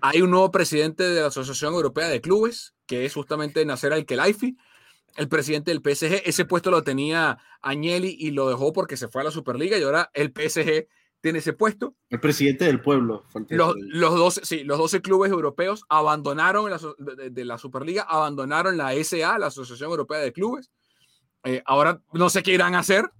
hay 0.00 0.22
un 0.22 0.30
nuevo 0.30 0.50
presidente 0.50 1.02
de 1.02 1.20
la 1.20 1.28
Asociación 1.28 1.74
Europea 1.74 2.08
de 2.08 2.20
Clubes, 2.20 2.74
que 2.86 3.04
es 3.04 3.14
justamente 3.14 3.64
Nasser 3.64 3.92
Al-Khelaifi, 3.92 4.56
el 5.16 5.28
presidente 5.28 5.70
del 5.70 5.80
PSG. 5.80 6.22
Ese 6.24 6.44
puesto 6.44 6.70
lo 6.70 6.82
tenía 6.82 7.38
Agnelli 7.62 8.16
y 8.18 8.30
lo 8.30 8.48
dejó 8.48 8.72
porque 8.72 8.96
se 8.96 9.08
fue 9.08 9.22
a 9.22 9.24
la 9.24 9.30
Superliga 9.30 9.78
y 9.78 9.82
ahora 9.82 10.10
el 10.14 10.32
PSG 10.32 10.86
tiene 11.20 11.38
ese 11.40 11.54
puesto. 11.54 11.94
El 12.10 12.20
presidente 12.20 12.66
del 12.66 12.80
pueblo. 12.80 13.24
Los, 13.48 13.74
los 13.78 14.14
12, 14.14 14.44
sí, 14.44 14.64
los 14.64 14.78
12 14.78 15.00
clubes 15.02 15.32
europeos 15.32 15.84
abandonaron 15.88 16.70
la, 16.70 16.78
de 17.30 17.44
la 17.44 17.58
Superliga, 17.58 18.02
abandonaron 18.02 18.76
la 18.76 18.92
SA, 19.02 19.38
la 19.38 19.46
Asociación 19.46 19.90
Europea 19.90 20.18
de 20.18 20.32
Clubes. 20.32 20.70
Eh, 21.44 21.62
ahora 21.64 22.02
no 22.12 22.28
sé 22.28 22.42
qué 22.42 22.52
irán 22.52 22.74
a 22.74 22.80
hacer 22.80 23.10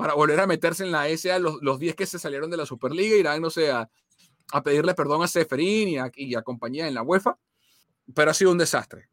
para 0.00 0.14
volver 0.14 0.40
a 0.40 0.46
meterse 0.46 0.82
en 0.82 0.92
la 0.92 1.08
SA. 1.10 1.38
Los, 1.38 1.58
los 1.60 1.78
10 1.78 1.94
que 1.94 2.06
se 2.06 2.18
salieron 2.18 2.50
de 2.50 2.56
la 2.56 2.64
Superliga 2.64 3.16
irán, 3.16 3.42
no 3.42 3.50
sé, 3.50 3.70
a, 3.70 3.90
a 4.50 4.62
pedirle 4.62 4.94
perdón 4.94 5.22
a 5.22 5.28
Seferín 5.28 5.88
y 5.88 5.98
a, 5.98 6.10
y 6.14 6.32
compañía 6.42 6.88
en 6.88 6.94
la 6.94 7.02
UEFA. 7.02 7.38
Pero 8.14 8.30
ha 8.30 8.34
sido 8.34 8.50
un 8.50 8.56
desastre. 8.56 9.10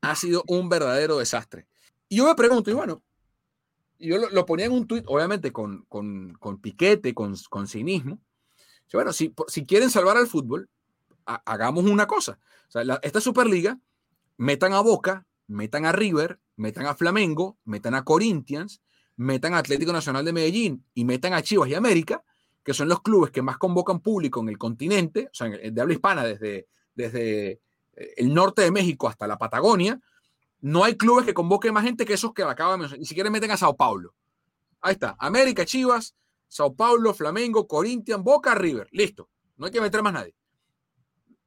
Ha 0.00 0.14
sido 0.14 0.44
un 0.46 0.68
verdadero 0.68 1.18
desastre. 1.18 1.66
Y 2.08 2.18
yo 2.18 2.24
me 2.24 2.36
pregunto, 2.36 2.70
y 2.70 2.74
bueno, 2.74 3.02
yo 3.98 4.18
lo, 4.30 4.46
ponía 4.46 4.66
en 4.66 4.72
un 4.72 4.86
tuit, 4.86 5.02
obviamente 5.08 5.50
con, 5.52 5.84
con, 5.88 6.34
con 6.38 6.60
piquete, 6.60 7.12
con, 7.12 7.34
con 7.50 7.66
cinismo. 7.66 8.20
Bueno, 8.92 9.12
si, 9.12 9.34
si 9.48 9.66
quieren 9.66 9.90
salvar 9.90 10.16
al 10.16 10.28
fútbol, 10.28 10.70
ha- 11.26 11.42
hagamos 11.44 11.84
una 11.84 12.06
cosa. 12.06 12.38
Esta 13.02 13.20
Superliga, 13.20 13.80
metan 14.36 14.72
a 14.72 14.80
Boca, 14.82 15.26
metan 15.48 15.84
a 15.84 15.90
River, 15.90 16.38
metan 16.54 16.86
a 16.86 16.94
Flamengo, 16.94 17.58
metan 17.64 17.96
a 17.96 18.04
Corinthians, 18.04 18.80
metan 19.16 19.54
a 19.54 19.58
Atlético 19.58 19.92
Nacional 19.92 20.24
de 20.24 20.32
Medellín 20.32 20.84
y 20.94 21.04
metan 21.04 21.32
a 21.32 21.42
Chivas 21.42 21.68
y 21.68 21.74
América, 21.74 22.22
que 22.62 22.74
son 22.74 22.88
los 22.88 23.02
clubes 23.02 23.30
que 23.30 23.42
más 23.42 23.58
convocan 23.58 24.00
público 24.00 24.40
en 24.40 24.48
el 24.48 24.58
continente, 24.58 25.28
o 25.30 25.34
sea, 25.34 25.48
de 25.48 25.80
habla 25.80 25.94
hispana, 25.94 26.24
desde, 26.24 26.68
desde 26.94 27.50
eh, 27.96 28.14
el 28.16 28.34
norte 28.34 28.62
de 28.62 28.70
México 28.70 29.08
hasta 29.08 29.26
la 29.26 29.38
Patagonia. 29.38 30.00
No 30.60 30.84
hay 30.84 30.96
clubes 30.96 31.24
que 31.24 31.34
convoquen 31.34 31.74
más 31.74 31.84
gente 31.84 32.04
que 32.04 32.14
esos 32.14 32.32
que 32.32 32.42
acabo 32.42 32.72
de 32.72 32.78
mencionar. 32.78 33.00
Ni 33.00 33.06
siquiera 33.06 33.30
meten 33.30 33.50
a 33.50 33.56
Sao 33.56 33.76
Paulo. 33.76 34.14
Ahí 34.80 34.94
está. 34.94 35.16
América, 35.18 35.64
Chivas, 35.64 36.14
Sao 36.48 36.74
Paulo, 36.74 37.14
Flamengo, 37.14 37.66
Corinthians, 37.66 38.22
Boca, 38.22 38.54
River. 38.54 38.88
Listo. 38.90 39.28
No 39.56 39.66
hay 39.66 39.72
que 39.72 39.80
meter 39.80 40.02
más 40.02 40.12
nadie. 40.12 40.34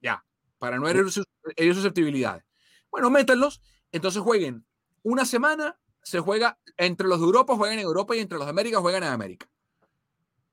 Ya. 0.01 0.23
Para 0.57 0.77
no 0.77 0.87
herir 0.87 1.09
susceptibilidades. 1.11 2.43
Bueno, 2.91 3.09
métanlos, 3.09 3.61
entonces 3.91 4.21
jueguen 4.21 4.65
una 5.03 5.25
semana, 5.25 5.79
se 6.03 6.19
juega 6.19 6.57
entre 6.77 7.07
los 7.07 7.19
de 7.19 7.25
Europa, 7.25 7.55
juegan 7.55 7.79
en 7.79 7.85
Europa 7.85 8.15
y 8.15 8.19
entre 8.19 8.37
los 8.37 8.47
de 8.47 8.51
América 8.51 8.79
juegan 8.79 9.03
en 9.03 9.09
América. 9.09 9.49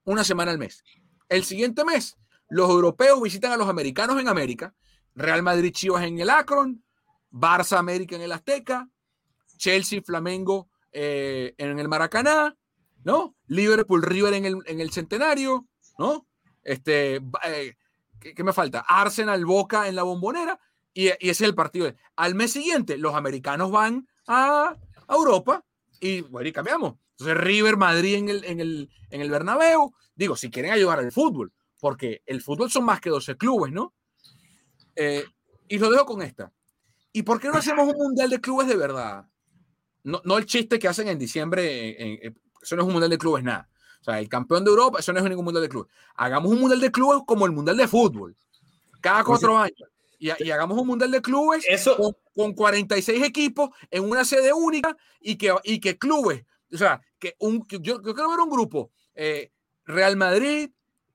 Una 0.05 0.24
semana 0.24 0.51
al 0.51 0.59
mes. 0.59 0.84
El 1.28 1.44
siguiente 1.44 1.84
mes, 1.84 2.16
los 2.49 2.70
europeos 2.70 3.20
visitan 3.20 3.53
a 3.53 3.57
los 3.57 3.68
americanos 3.68 4.20
en 4.20 4.28
América, 4.28 4.74
Real 5.14 5.42
Madrid 5.42 5.72
Chivas 5.72 6.05
en 6.05 6.18
el 6.18 6.30
Akron, 6.30 6.84
Barça 7.30 7.78
América 7.78 8.16
en 8.16 8.22
el 8.22 8.32
Azteca, 8.32 8.88
Chelsea 9.57 10.03
Flamengo 10.03 10.68
eh, 10.92 11.55
en 11.59 11.78
el 11.78 11.88
Maracaná, 11.88 12.57
¿no? 13.05 13.34
Liverpool 13.47 14.03
River 14.03 14.34
en 14.34 14.44
el, 14.44 14.59
en 14.66 14.80
el 14.80 14.90
Centenario, 14.90 15.66
¿no? 15.99 16.26
Este, 16.62 17.16
eh, 17.44 17.76
¿qué, 18.18 18.44
me 18.44 18.53
falta? 18.53 18.80
Arsenal 18.80 19.44
Boca 19.44 19.88
en 19.88 19.94
la 19.94 20.03
Bombonera 20.03 20.59
y, 20.92 21.09
ese 21.09 21.30
es 21.30 21.40
el 21.42 21.55
partido. 21.55 21.92
Al 22.16 22.34
mes 22.34 22.53
siguiente, 22.53 22.97
los 22.97 23.14
americanos 23.14 23.70
van 23.70 24.09
a, 24.26 24.76
Europa 25.15 25.65
y, 26.01 26.23
bueno, 26.23 26.49
y 26.49 26.53
cambiamos. 26.53 26.95
Entonces, 27.13 27.37
River 27.39 27.77
Madrid 27.77 28.17
en 28.17 28.29
el, 28.29 28.45
en, 28.45 28.61
el, 28.61 28.91
en 29.11 29.21
el 29.21 29.31
Bernabéu. 29.31 29.95
Digo, 30.15 30.37
si 30.37 30.51
quieren 30.51 30.73
ayudar 30.73 30.99
al 30.99 31.13
fútbol, 31.13 31.53
porque 31.81 32.23
el 32.27 32.43
fútbol 32.43 32.71
son 32.71 32.85
más 32.85 33.01
que 33.01 33.11
12 33.11 33.37
clubes, 33.37 33.73
¿no? 33.73 33.95
Eh, 34.95 35.25
y 35.69 35.79
lo 35.79 35.91
dejo 35.91 36.07
con 36.07 36.23
esta. 36.23 36.53
¿Y 37.13 37.23
por 37.23 37.41
qué 37.41 37.49
no 37.49 37.55
hacemos 37.55 37.89
un 37.89 37.97
mundial 37.97 38.31
de 38.31 38.41
clubes 38.41 38.69
de 38.69 38.77
verdad? 38.77 39.27
No, 40.05 40.21
no 40.25 40.39
el 40.39 40.47
chiste 40.47 40.79
que 40.79 40.89
hacen 40.89 41.09
en 41.09 41.19
diciembre, 41.19 42.27
eso 42.63 42.77
no 42.77 42.83
es 42.83 42.87
un 42.87 42.93
mundial 42.93 43.11
de 43.11 43.19
clubes, 43.19 43.43
nada. 43.43 43.69
O 44.01 44.05
sea, 44.05 44.21
el 44.21 44.29
campeón 44.29 44.65
de 44.65 44.71
Europa, 44.71 44.99
eso 45.01 45.13
no 45.13 45.19
es 45.19 45.25
ningún 45.25 45.45
mundial 45.45 45.63
de 45.63 45.69
clubes. 45.69 45.91
Hagamos 46.15 46.53
un 46.53 46.61
mundial 46.61 46.81
de 46.81 46.93
clubes 46.93 47.23
como 47.27 47.47
el 47.47 47.53
mundial 47.53 47.77
de 47.77 47.89
fútbol, 47.89 48.37
cada 49.01 49.25
cuatro 49.25 49.59
años. 49.59 49.89
Y, 50.19 50.31
hagamos 50.31 50.79
un 50.79 50.87
mundial 50.87 51.11
de 51.11 51.21
clubes 51.21 51.65
eso, 51.69 51.97
con, 51.97 52.17
46 52.55 53.22
equipos 53.24 53.70
en 53.91 54.05
una 54.05 54.24
sede 54.24 54.53
única 54.53 54.97
y 55.20 55.37
que, 55.37 55.55
y 55.64 55.80
que 55.80 55.99
clubes, 55.99 56.45
o 56.72 56.76
sea, 56.76 57.01
que 57.18 57.34
un, 57.39 57.66
yo, 57.68 58.03
quiero 58.03 58.30
ver 58.30 58.41
un 58.41 58.51
grupo, 58.51 58.91
eh, 59.14 59.51
Real 59.84 60.16
Madrid, 60.16 60.70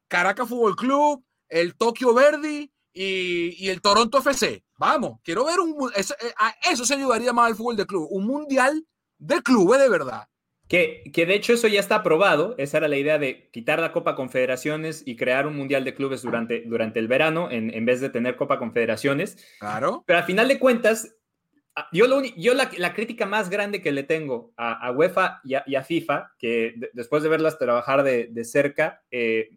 Caracas 0.07 0.49
Fútbol 0.49 0.75
Club, 0.75 1.23
el 1.47 1.75
Tokio 1.75 2.13
Verdi 2.13 2.71
y, 2.93 3.69
el 3.69 3.81
Toronto 3.81 4.17
FC. 4.17 4.63
Vamos, 4.77 5.19
quiero 5.23 5.45
ver 5.45 5.59
un. 5.59 5.91
Eso, 5.95 6.15
eh, 6.21 6.33
eso 6.69 6.85
se 6.85 6.95
ayudaría 6.95 7.33
más 7.33 7.47
al 7.47 7.55
fútbol 7.55 7.75
de 7.77 7.85
club. 7.85 8.07
Un 8.09 8.25
mundial 8.25 8.85
de 9.17 9.41
clubes 9.41 9.79
de 9.79 9.89
verdad. 9.89 10.27
Que, 10.71 11.03
que, 11.11 11.25
de 11.25 11.33
hecho 11.35 11.51
eso 11.51 11.67
ya 11.67 11.81
está 11.81 11.95
aprobado. 11.95 12.55
Esa 12.57 12.77
era 12.77 12.87
la 12.87 12.95
idea 12.95 13.19
de 13.19 13.49
quitar 13.51 13.79
la 13.81 13.91
Copa 13.91 14.15
Confederaciones 14.15 15.03
y 15.05 15.17
crear 15.17 15.45
un 15.45 15.57
Mundial 15.57 15.83
de 15.83 15.93
Clubes 15.93 16.21
durante, 16.21 16.61
durante 16.61 16.99
el 16.99 17.09
verano 17.09 17.51
en, 17.51 17.73
en 17.73 17.85
vez 17.85 17.99
de 17.99 18.09
tener 18.09 18.37
Copa 18.37 18.57
Confederaciones. 18.57 19.37
Claro. 19.59 20.05
Pero 20.07 20.19
al 20.19 20.25
final 20.25 20.47
de 20.47 20.59
cuentas, 20.59 21.13
yo, 21.91 22.07
lo, 22.07 22.23
yo 22.23 22.53
la, 22.53 22.71
la, 22.77 22.93
crítica 22.93 23.25
más 23.25 23.49
grande 23.49 23.81
que 23.81 23.91
le 23.91 24.03
tengo 24.03 24.53
a, 24.55 24.87
a 24.87 24.91
UEFA 24.93 25.41
y 25.43 25.75
a, 25.75 25.83
FIFA, 25.83 26.31
que 26.39 26.75
después 26.93 27.21
de 27.21 27.27
verlas 27.27 27.59
trabajar 27.59 28.03
de, 28.03 28.27
de 28.31 28.43
cerca, 28.45 29.03
eh, 29.11 29.49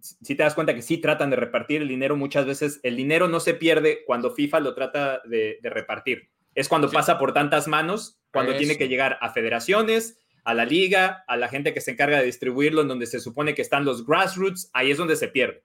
si 0.00 0.36
te 0.36 0.44
das 0.44 0.54
cuenta 0.54 0.74
que 0.74 0.82
sí 0.82 0.98
tratan 0.98 1.30
de 1.30 1.36
repartir 1.36 1.82
el 1.82 1.88
dinero, 1.88 2.16
muchas 2.16 2.46
veces 2.46 2.78
el 2.84 2.96
dinero 2.96 3.26
no 3.26 3.40
se 3.40 3.54
pierde 3.54 4.04
cuando 4.06 4.30
FIFA 4.30 4.60
lo 4.60 4.74
trata 4.74 5.20
de, 5.24 5.58
repartir. 5.64 6.30
Es 6.54 6.68
cuando 6.68 6.88
pasa 6.90 7.18
por 7.18 7.32
tantas 7.32 7.66
manos, 7.66 8.20
cuando 8.32 8.54
tiene 8.54 8.78
que 8.78 8.86
llegar 8.86 9.18
a 9.20 9.30
federaciones, 9.30 10.23
a 10.44 10.54
la 10.54 10.64
liga, 10.64 11.24
a 11.26 11.36
la 11.36 11.48
gente 11.48 11.74
que 11.74 11.80
se 11.80 11.92
encarga 11.92 12.18
de 12.18 12.26
distribuirlo, 12.26 12.82
en 12.82 12.88
donde 12.88 13.06
se 13.06 13.20
supone 13.20 13.54
que 13.54 13.62
están 13.62 13.84
los 13.84 14.06
grassroots, 14.06 14.70
ahí 14.72 14.90
es 14.90 14.98
donde 14.98 15.16
se 15.16 15.28
pierde. 15.28 15.64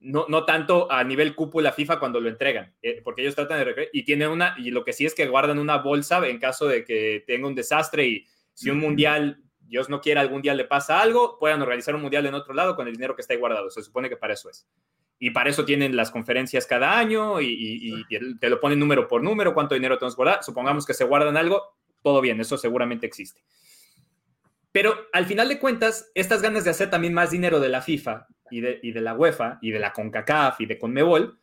No, 0.00 0.26
no 0.28 0.44
tanto 0.44 0.90
a 0.90 1.02
nivel 1.04 1.34
cúpula 1.34 1.72
FIFA 1.72 1.98
cuando 1.98 2.20
lo 2.20 2.28
entregan, 2.28 2.74
eh, 2.82 3.00
porque 3.02 3.22
ellos 3.22 3.34
tratan 3.34 3.64
de... 3.64 3.88
Y 3.92 4.04
tienen 4.04 4.28
una, 4.28 4.54
y 4.58 4.70
lo 4.70 4.84
que 4.84 4.92
sí 4.92 5.06
es 5.06 5.14
que 5.14 5.28
guardan 5.28 5.58
una 5.58 5.78
bolsa 5.78 6.26
en 6.26 6.38
caso 6.38 6.66
de 6.66 6.84
que 6.84 7.24
tenga 7.26 7.46
un 7.46 7.54
desastre 7.54 8.06
y 8.06 8.26
si 8.52 8.68
un 8.68 8.78
mundial 8.78 9.42
Dios 9.60 9.88
no 9.88 10.00
quiera, 10.00 10.20
algún 10.20 10.42
día 10.42 10.54
le 10.54 10.64
pasa 10.64 11.00
algo, 11.00 11.38
puedan 11.38 11.62
organizar 11.62 11.94
un 11.94 12.02
mundial 12.02 12.26
en 12.26 12.34
otro 12.34 12.52
lado 12.52 12.76
con 12.76 12.86
el 12.88 12.92
dinero 12.92 13.14
que 13.14 13.22
está 13.22 13.32
ahí 13.32 13.40
guardado. 13.40 13.70
Se 13.70 13.82
supone 13.82 14.10
que 14.10 14.18
para 14.18 14.34
eso 14.34 14.50
es. 14.50 14.68
Y 15.18 15.30
para 15.30 15.48
eso 15.48 15.64
tienen 15.64 15.96
las 15.96 16.10
conferencias 16.10 16.66
cada 16.66 16.98
año 16.98 17.40
y, 17.40 18.04
te 18.40 18.50
lo 18.50 18.60
ponen 18.60 18.78
número 18.78 19.08
por 19.08 19.22
número, 19.22 19.54
cuánto 19.54 19.74
dinero 19.74 19.96
tenemos 19.96 20.14
que 20.14 20.22
guardar. 20.22 20.44
Supongamos 20.44 20.84
que 20.84 20.94
se 20.94 21.04
guardan 21.04 21.36
algo, 21.36 21.76
todo 22.02 22.20
bien, 22.20 22.40
eso 22.40 22.58
seguramente 22.58 23.06
existe. 23.06 23.40
Pero 24.72 24.96
al 25.12 25.26
final 25.26 25.48
de 25.48 25.58
cuentas, 25.58 26.10
estas 26.14 26.42
ganas 26.42 26.64
de 26.64 26.70
hacer 26.70 26.90
también 26.90 27.14
más 27.14 27.30
dinero 27.30 27.60
de 27.60 27.68
la 27.68 27.82
FIFA 27.82 28.26
y 28.50 28.60
de, 28.60 28.80
y 28.82 28.92
de 28.92 29.00
la 29.00 29.14
UEFA 29.14 29.58
y 29.62 29.70
de 29.70 29.78
la 29.78 29.92
CONCACAF 29.92 30.60
y 30.60 30.66
de 30.66 30.78
CONMEBOL 30.78 31.38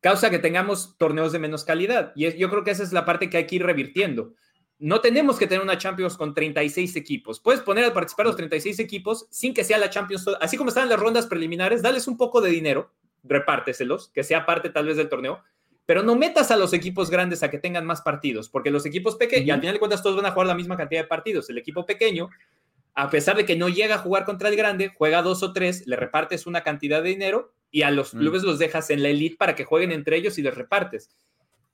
causa 0.00 0.28
que 0.28 0.38
tengamos 0.38 0.98
torneos 0.98 1.32
de 1.32 1.38
menos 1.38 1.64
calidad. 1.64 2.12
Y 2.14 2.36
yo 2.36 2.50
creo 2.50 2.64
que 2.64 2.72
esa 2.72 2.82
es 2.82 2.92
la 2.92 3.06
parte 3.06 3.30
que 3.30 3.38
hay 3.38 3.46
que 3.46 3.56
ir 3.56 3.64
revirtiendo 3.64 4.34
no 4.78 5.00
tenemos 5.00 5.38
que 5.38 5.46
tener 5.46 5.62
una 5.62 5.78
Champions 5.78 6.16
con 6.16 6.34
36 6.34 6.96
equipos. 6.96 7.40
Puedes 7.40 7.60
poner 7.60 7.84
a 7.84 7.94
participar 7.94 8.26
los 8.26 8.36
36 8.36 8.78
equipos 8.80 9.26
sin 9.30 9.54
que 9.54 9.64
sea 9.64 9.78
la 9.78 9.90
Champions, 9.90 10.26
así 10.40 10.56
como 10.56 10.68
están 10.68 10.88
las 10.88 10.98
rondas 10.98 11.26
preliminares, 11.26 11.82
dales 11.82 12.08
un 12.08 12.16
poco 12.16 12.40
de 12.40 12.50
dinero, 12.50 12.92
repárteselos, 13.22 14.08
que 14.08 14.24
sea 14.24 14.44
parte 14.44 14.70
tal 14.70 14.86
vez 14.86 14.96
del 14.96 15.08
torneo, 15.08 15.42
pero 15.86 16.02
no 16.02 16.16
metas 16.16 16.50
a 16.50 16.56
los 16.56 16.72
equipos 16.72 17.10
grandes 17.10 17.42
a 17.42 17.50
que 17.50 17.58
tengan 17.58 17.86
más 17.86 18.02
partidos, 18.02 18.48
porque 18.48 18.70
los 18.70 18.84
equipos 18.86 19.16
pequeños, 19.16 19.46
y 19.46 19.50
al 19.50 19.60
final 19.60 19.74
de 19.74 19.78
cuentas 19.78 20.02
todos 20.02 20.16
van 20.16 20.26
a 20.26 20.32
jugar 20.32 20.48
la 20.48 20.54
misma 20.54 20.76
cantidad 20.76 21.02
de 21.02 21.08
partidos. 21.08 21.48
El 21.50 21.58
equipo 21.58 21.86
pequeño, 21.86 22.30
a 22.94 23.10
pesar 23.10 23.36
de 23.36 23.44
que 23.44 23.56
no 23.56 23.68
llega 23.68 23.96
a 23.96 23.98
jugar 23.98 24.24
contra 24.24 24.48
el 24.48 24.56
grande, 24.56 24.92
juega 24.96 25.22
dos 25.22 25.42
o 25.42 25.52
tres, 25.52 25.86
le 25.86 25.96
repartes 25.96 26.46
una 26.46 26.62
cantidad 26.62 27.02
de 27.02 27.10
dinero 27.10 27.52
y 27.70 27.82
a 27.82 27.90
los 27.90 28.12
clubes 28.12 28.44
los 28.44 28.60
dejas 28.60 28.90
en 28.90 29.02
la 29.02 29.08
elite 29.08 29.36
para 29.36 29.56
que 29.56 29.64
jueguen 29.64 29.90
entre 29.90 30.16
ellos 30.16 30.38
y 30.38 30.42
les 30.42 30.54
repartes. 30.54 31.10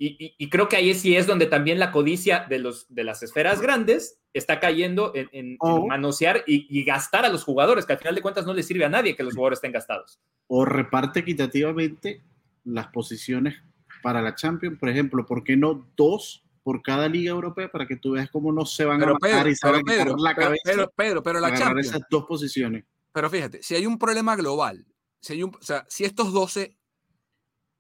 Y, 0.03 0.49
creo 0.49 0.66
que 0.66 0.77
ahí 0.77 0.95
sí 0.95 1.14
es 1.14 1.27
donde 1.27 1.45
también 1.45 1.79
la 1.79 1.93
codicia 1.93 2.47
de, 2.49 2.59
los, 2.59 2.87
de 2.89 3.05
las 3.05 3.23
esferas 3.23 3.61
grandes 3.61 4.18
está 4.33 4.59
cayendo 4.59 5.12
en, 5.14 5.59
manosear 5.87 6.43
y, 6.47 6.85
gastar 6.85 7.27
a 7.27 7.29
los 7.29 7.45
jugadores, 7.45 7.85
que 7.85 7.93
al 7.93 7.99
final 7.99 8.14
de 8.14 8.23
cuentas 8.23 8.47
no 8.47 8.55
le 8.55 8.62
sirve 8.62 8.87
a 8.87 8.89
nadie 8.89 9.14
que 9.14 9.23
los 9.23 9.35
jugadores 9.35 9.59
estén 9.59 9.73
gastados. 9.73 10.18
O 10.47 10.64
reparte 10.64 11.21
equitativamente 11.21 12.23
las 12.64 12.87
posiciones 12.87 13.57
para 14.03 14.23
la 14.23 14.35
Champions, 14.35 14.79
por 14.79 14.89
ejemplo, 14.89 15.27
¿por 15.27 15.45
qué 15.45 15.59
no 15.59 15.87
dos 15.99 16.43
por 16.62 16.82
cada 16.82 17.08
liga 17.08 17.30
europea 17.30 17.70
para 17.70 17.86
que 17.86 17.96
tú 17.96 18.12
veas 18.12 18.30
cómo 18.30 18.52
no 18.52 18.66
se 18.66 18.84
van 18.84 19.02
a 19.02 19.12
matar 19.12 19.48
y 19.48 19.56
se 19.56 19.66
van 19.66 19.82
a 19.88 20.04
la 20.18 20.34
cabeza? 20.34 20.62
Pero, 20.64 20.92
pero, 20.94 21.22
pero 21.22 21.40
la 21.40 21.54
Champions. 21.54 21.88
esas 21.88 22.02
dos 22.11 22.24
posiciones. 22.24 22.84
Pero 23.12 23.30
fíjate, 23.30 23.62
si 23.62 23.74
hay 23.74 23.86
un 23.86 23.98
problema 23.98 24.36
global, 24.36 24.86
si, 25.20 25.34
hay 25.34 25.42
un, 25.42 25.54
o 25.54 25.62
sea, 25.62 25.84
si 25.88 26.04
estos 26.04 26.32
12 26.32 26.76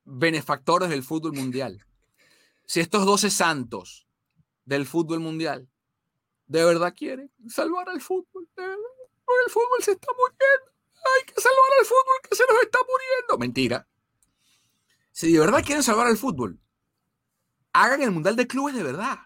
benefactores 0.04 0.88
del 0.88 1.02
fútbol 1.02 1.34
mundial 1.34 1.84
si 2.70 2.78
estos 2.78 3.04
12 3.04 3.30
santos 3.30 4.06
del 4.64 4.86
fútbol 4.86 5.18
mundial 5.18 5.68
de 6.46 6.64
verdad 6.64 6.94
quieren 6.96 7.28
salvar 7.48 7.88
al 7.88 8.00
fútbol, 8.00 8.48
porque 8.54 9.44
el 9.44 9.50
fútbol 9.50 9.82
se 9.82 9.90
está 9.90 10.06
muriendo. 10.12 10.72
Hay 10.94 11.26
que 11.26 11.40
salvar 11.40 11.70
al 11.80 11.84
fútbol 11.84 12.14
que 12.28 12.36
se 12.36 12.44
nos 12.48 12.62
está 12.62 12.78
muriendo. 12.78 13.38
Mentira. 13.38 13.88
Si 15.10 15.32
de 15.32 15.40
verdad 15.40 15.64
quieren 15.64 15.82
salvar 15.82 16.06
al 16.06 16.16
fútbol, 16.16 16.59
hagan 17.72 18.02
el 18.02 18.10
Mundial 18.10 18.36
de 18.36 18.46
Clubes 18.46 18.74
de 18.74 18.82
verdad. 18.82 19.18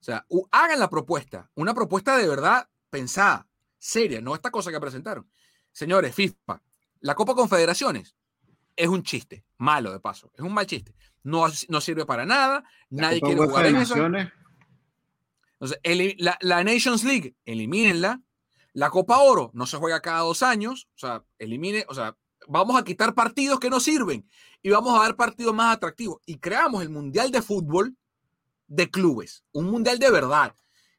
O 0.00 0.04
sea, 0.04 0.26
hagan 0.50 0.78
la 0.78 0.88
propuesta, 0.88 1.50
una 1.54 1.74
propuesta 1.74 2.16
de 2.16 2.28
verdad 2.28 2.68
pensada, 2.90 3.46
seria, 3.78 4.20
no 4.20 4.34
esta 4.34 4.50
cosa 4.50 4.70
que 4.70 4.80
presentaron. 4.80 5.28
Señores, 5.72 6.14
FIFA, 6.14 6.62
la 7.00 7.14
Copa 7.14 7.34
Confederaciones 7.34 8.16
es 8.76 8.88
un 8.88 9.02
chiste, 9.02 9.44
malo 9.56 9.92
de 9.92 10.00
paso, 10.00 10.30
es 10.34 10.40
un 10.40 10.54
mal 10.54 10.66
chiste 10.66 10.94
no, 11.28 11.46
no 11.68 11.80
sirve 11.80 12.06
para 12.06 12.24
nada, 12.24 12.64
nadie 12.90 13.20
quiere 13.20 13.46
jugar 13.46 13.66
en 13.66 13.76
eso. 13.76 13.94
Entonces, 15.60 16.16
la, 16.18 16.38
la, 16.40 16.64
Nations 16.64 17.04
League, 17.04 17.36
elimínenla. 17.44 18.22
La 18.74 18.90
Copa 18.90 19.18
Oro 19.18 19.50
no 19.54 19.66
se 19.66 19.76
juega 19.76 20.00
cada 20.00 20.20
dos 20.20 20.42
años, 20.42 20.88
o 20.94 20.98
sea, 20.98 21.24
elimine, 21.38 21.84
o 21.88 21.94
sea, 21.94 22.16
vamos 22.46 22.78
a 22.78 22.84
quitar 22.84 23.14
partidos 23.14 23.58
que 23.58 23.70
no 23.70 23.80
sirven 23.80 24.28
y 24.68 24.70
vamos 24.70 24.94
a 24.94 25.02
dar 25.02 25.16
partidos 25.16 25.54
más 25.54 25.74
atractivos. 25.74 26.18
Y 26.26 26.36
creamos 26.36 26.82
el 26.82 26.90
Mundial 26.90 27.30
de 27.30 27.40
Fútbol 27.40 27.96
de 28.66 28.90
clubes, 28.90 29.42
un 29.52 29.64
Mundial 29.64 29.98
de 29.98 30.10
verdad, 30.10 30.54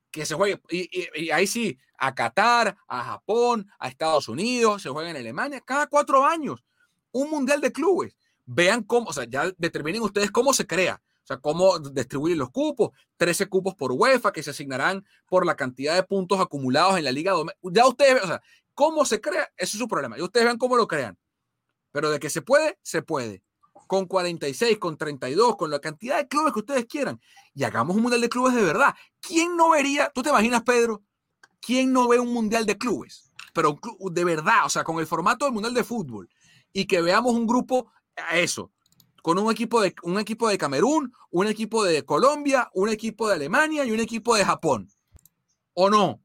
que 0.09 0.25
se 0.25 0.33
juegue, 0.33 0.59
y, 0.71 1.29
ahí 1.29 1.45
sí, 1.45 1.77
a 1.99 2.15
Qatar, 2.15 2.75
a 2.87 3.03
Japón, 3.03 3.69
a 3.77 3.87
Estados 3.87 4.27
Unidos, 4.27 4.81
se 4.81 4.89
juega 4.89 5.11
en 5.11 5.17
Alemania, 5.17 5.61
cada 5.61 5.85
cuatro 5.85 6.25
años, 6.25 6.65
un 7.11 7.29
Mundial 7.29 7.61
de 7.61 7.71
clubes 7.71 8.17
vean 8.43 8.81
cómo, 8.81 9.07
o 9.07 9.13
sea, 9.13 9.25
ya 9.25 9.51
determinen 9.59 10.01
ustedes 10.01 10.31
cómo 10.31 10.51
se 10.51 10.65
crea, 10.65 10.99
o 11.23 11.27
sea, 11.27 11.37
cómo 11.37 11.77
distribuir 11.77 12.37
los 12.37 12.49
cupos, 12.49 12.89
13 13.17 13.49
cupos 13.49 13.75
por 13.75 13.91
UEFA 13.91 14.31
que 14.31 14.41
se 14.41 14.49
asignarán 14.49 15.05
por 15.27 15.45
la 15.45 15.55
cantidad 15.55 15.93
de 15.93 16.01
puntos 16.01 16.39
acumulados 16.39 16.97
en 16.97 17.03
la 17.03 17.11
liga. 17.11 17.33
Ya 17.61 17.85
ustedes, 17.85 18.23
o 18.23 18.27
sea, 18.27 18.41
cómo 18.73 19.05
se 19.05 19.21
crea, 19.21 19.43
eso 19.57 19.77
es 19.77 19.79
su 19.79 19.87
problema. 19.87 20.17
Y 20.17 20.23
ustedes 20.23 20.47
vean 20.47 20.57
cómo 20.57 20.75
lo 20.75 20.87
crean. 20.87 21.19
Pero 21.91 22.09
de 22.09 22.19
que 22.19 22.31
se 22.31 22.41
puede, 22.41 22.79
se 22.81 23.03
puede. 23.03 23.43
Con 23.89 24.05
46, 24.05 24.77
con 24.77 24.99
32, 24.99 25.57
con 25.57 25.71
la 25.71 25.79
cantidad 25.79 26.17
de 26.17 26.27
clubes 26.27 26.53
que 26.53 26.59
ustedes 26.59 26.85
quieran. 26.85 27.19
Y 27.55 27.63
hagamos 27.63 27.95
un 27.95 28.03
mundial 28.03 28.21
de 28.21 28.29
clubes 28.29 28.53
de 28.53 28.61
verdad. 28.61 28.93
¿Quién 29.19 29.57
no 29.57 29.71
vería, 29.71 30.11
tú 30.13 30.21
te 30.21 30.29
imaginas, 30.29 30.61
Pedro, 30.61 31.01
quién 31.59 31.91
no 31.91 32.07
ve 32.07 32.19
un 32.19 32.31
mundial 32.31 32.67
de 32.67 32.77
clubes? 32.77 33.31
Pero 33.51 33.79
de 34.11 34.23
verdad, 34.23 34.67
o 34.67 34.69
sea, 34.69 34.83
con 34.83 34.99
el 34.99 35.07
formato 35.07 35.45
del 35.45 35.55
mundial 35.55 35.73
de 35.73 35.83
fútbol 35.83 36.29
y 36.71 36.85
que 36.85 37.01
veamos 37.01 37.33
un 37.33 37.47
grupo 37.47 37.91
a 38.15 38.37
eso. 38.37 38.71
con 39.23 39.39
un 39.39 39.51
equipo 39.51 39.81
de, 39.81 39.95
un 40.03 40.19
equipo 40.19 40.47
de 40.47 40.59
Camerún, 40.59 41.11
un 41.31 41.47
equipo 41.47 41.83
de 41.83 42.05
Colombia, 42.05 42.69
un 42.75 42.89
equipo 42.89 43.27
de 43.27 43.33
Alemania 43.33 43.85
y 43.85 43.91
un 43.91 44.01
equipo 44.01 44.35
de 44.35 44.45
Japón. 44.45 44.87
¿O 45.73 45.89
no? 45.89 46.21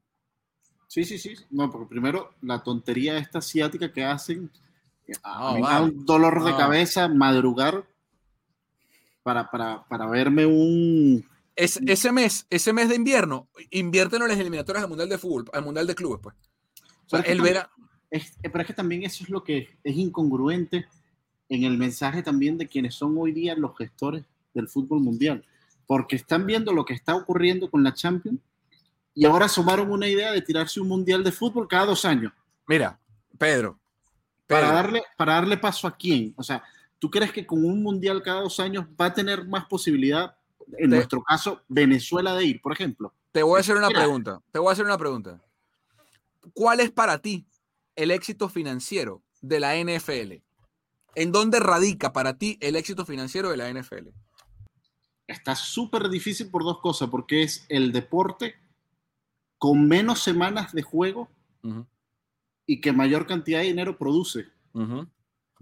Sí, 0.85 1.03
sí, 1.03 1.17
sí. 1.17 1.35
No, 1.49 1.71
porque 1.71 1.87
primero 1.87 2.35
la 2.43 2.61
tontería 2.61 3.17
esta 3.17 3.39
asiática 3.39 3.91
que 3.91 4.03
hacen, 4.03 4.51
a, 5.23 5.39
No, 5.39 5.53
mí 5.55 5.61
me 5.61 5.67
da 5.67 5.73
vale. 5.79 5.85
un 5.85 6.05
dolor 6.05 6.43
de 6.43 6.51
No. 6.51 6.57
cabeza 6.57 7.07
madrugar 7.07 7.85
para, 9.23 9.49
para, 9.49 9.83
para 9.87 10.05
verme 10.07 10.45
un... 10.45 11.25
Es- 11.55 11.79
ese 11.85 12.11
mes, 12.11 12.45
ese 12.49 12.73
mes 12.73 12.89
de 12.89 12.95
invierno, 12.95 13.47
inviértelo 13.71 14.25
en 14.25 14.31
las 14.31 14.39
eliminatorias 14.39 14.83
al 14.83 14.89
Mundial 14.89 15.09
de 15.09 15.17
Fútbol, 15.17 15.45
al 15.53 15.63
Mundial 15.63 15.87
de 15.87 15.95
Clubes, 15.95 16.19
pues. 16.21 16.35
O 16.35 17.09
sea, 17.09 17.19
Pero 17.19 17.19
es 17.21 17.25
que 17.25 17.31
el 17.31 17.37
también- 17.37 17.53
vera- 17.53 17.69
es- 18.11 18.31
eh, 18.43 18.49
pero 18.49 18.61
es 18.61 18.67
que 18.67 18.73
también 18.73 19.03
eso 19.03 19.23
es 19.23 19.29
lo 19.29 19.43
que 19.43 19.69
es 19.83 19.95
incongruente 19.95 20.85
en 21.49 21.63
el 21.63 21.77
mensaje 21.77 22.23
también 22.23 22.57
de 22.57 22.67
quienes 22.67 22.95
son 22.95 23.15
hoy 23.17 23.31
día 23.31 23.55
los 23.55 23.77
gestores 23.77 24.23
del 24.53 24.67
fútbol 24.67 24.99
mundial, 25.01 25.45
porque 25.87 26.15
están 26.15 26.45
viendo 26.45 26.73
lo 26.73 26.85
que 26.85 26.93
está 26.93 27.15
ocurriendo 27.15 27.69
con 27.69 27.83
la 27.83 27.93
Champions 27.93 28.39
y 29.13 29.25
ahora 29.25 29.47
sumaron 29.47 29.91
una 29.91 30.07
idea 30.07 30.31
de 30.31 30.41
tirarse 30.41 30.79
un 30.81 30.87
mundial 30.89 31.23
de 31.23 31.31
fútbol 31.31 31.67
cada 31.67 31.85
dos 31.85 32.03
años. 32.03 32.33
Mira, 32.67 32.99
Pedro. 33.37 33.79
Para 34.47 34.71
darle, 34.71 35.03
para 35.17 35.33
darle 35.35 35.57
paso 35.57 35.87
a 35.87 35.95
quién. 35.95 36.33
O 36.37 36.43
sea, 36.43 36.63
¿tú 36.99 37.09
crees 37.09 37.31
que 37.31 37.45
con 37.45 37.63
un 37.65 37.81
mundial 37.81 38.21
cada 38.21 38.41
dos 38.41 38.59
años 38.59 38.85
va 38.99 39.05
a 39.07 39.13
tener 39.13 39.45
más 39.47 39.65
posibilidad, 39.65 40.35
en 40.77 40.89
Te- 40.89 40.95
nuestro 40.97 41.23
caso, 41.23 41.61
Venezuela 41.67 42.35
de 42.35 42.45
ir, 42.45 42.61
por 42.61 42.71
ejemplo? 42.73 43.13
te 43.31 43.43
voy 43.43 43.57
a 43.57 43.59
hacer 43.61 43.75
una 43.75 43.87
Mira. 43.89 43.99
pregunta. 43.99 44.41
Te 44.51 44.59
voy 44.59 44.69
a 44.69 44.71
hacer 44.73 44.85
una 44.85 44.97
pregunta. 44.97 45.41
¿Cuál 46.53 46.79
es 46.79 46.89
para 46.91 47.17
ti 47.19 47.45
el 47.95 48.11
éxito 48.11 48.47
financiero 48.49 49.21
de 49.41 49.59
la 49.59 49.75
NFL? 49.75 50.41
¿En 51.15 51.31
dónde 51.31 51.59
radica 51.59 52.13
para 52.13 52.37
ti 52.37 52.57
el 52.61 52.75
éxito 52.77 53.05
financiero 53.05 53.49
de 53.49 53.57
la 53.57 53.69
NFL? 53.69 54.09
Está 55.27 55.55
súper 55.55 56.07
difícil 56.09 56.49
por 56.49 56.63
dos 56.63 56.79
cosas, 56.79 57.09
porque 57.09 57.43
es 57.43 57.65
el 57.67 57.91
deporte 57.91 58.55
con 59.57 59.87
menos 59.87 60.21
semanas 60.21 60.71
de 60.71 60.83
juego 60.83 61.27
y 62.65 62.81
que 62.81 62.91
mayor 62.93 63.25
cantidad 63.27 63.59
de 63.59 63.65
dinero 63.65 63.97
produce. 63.97 64.45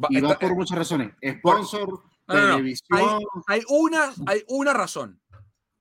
Y 0.10 0.22
va 0.22 0.40
por 0.40 0.56
muchas 0.56 0.78
razones. 0.78 1.14
Sponsor, 1.40 1.88
No, 2.28 2.34
no, 2.36 2.42
no. 2.48 2.56
televisión. 2.56 3.20
hay, 3.48 3.62
una, 3.70 4.14
hay 4.26 4.44
una 4.48 4.74
razón. 4.74 5.20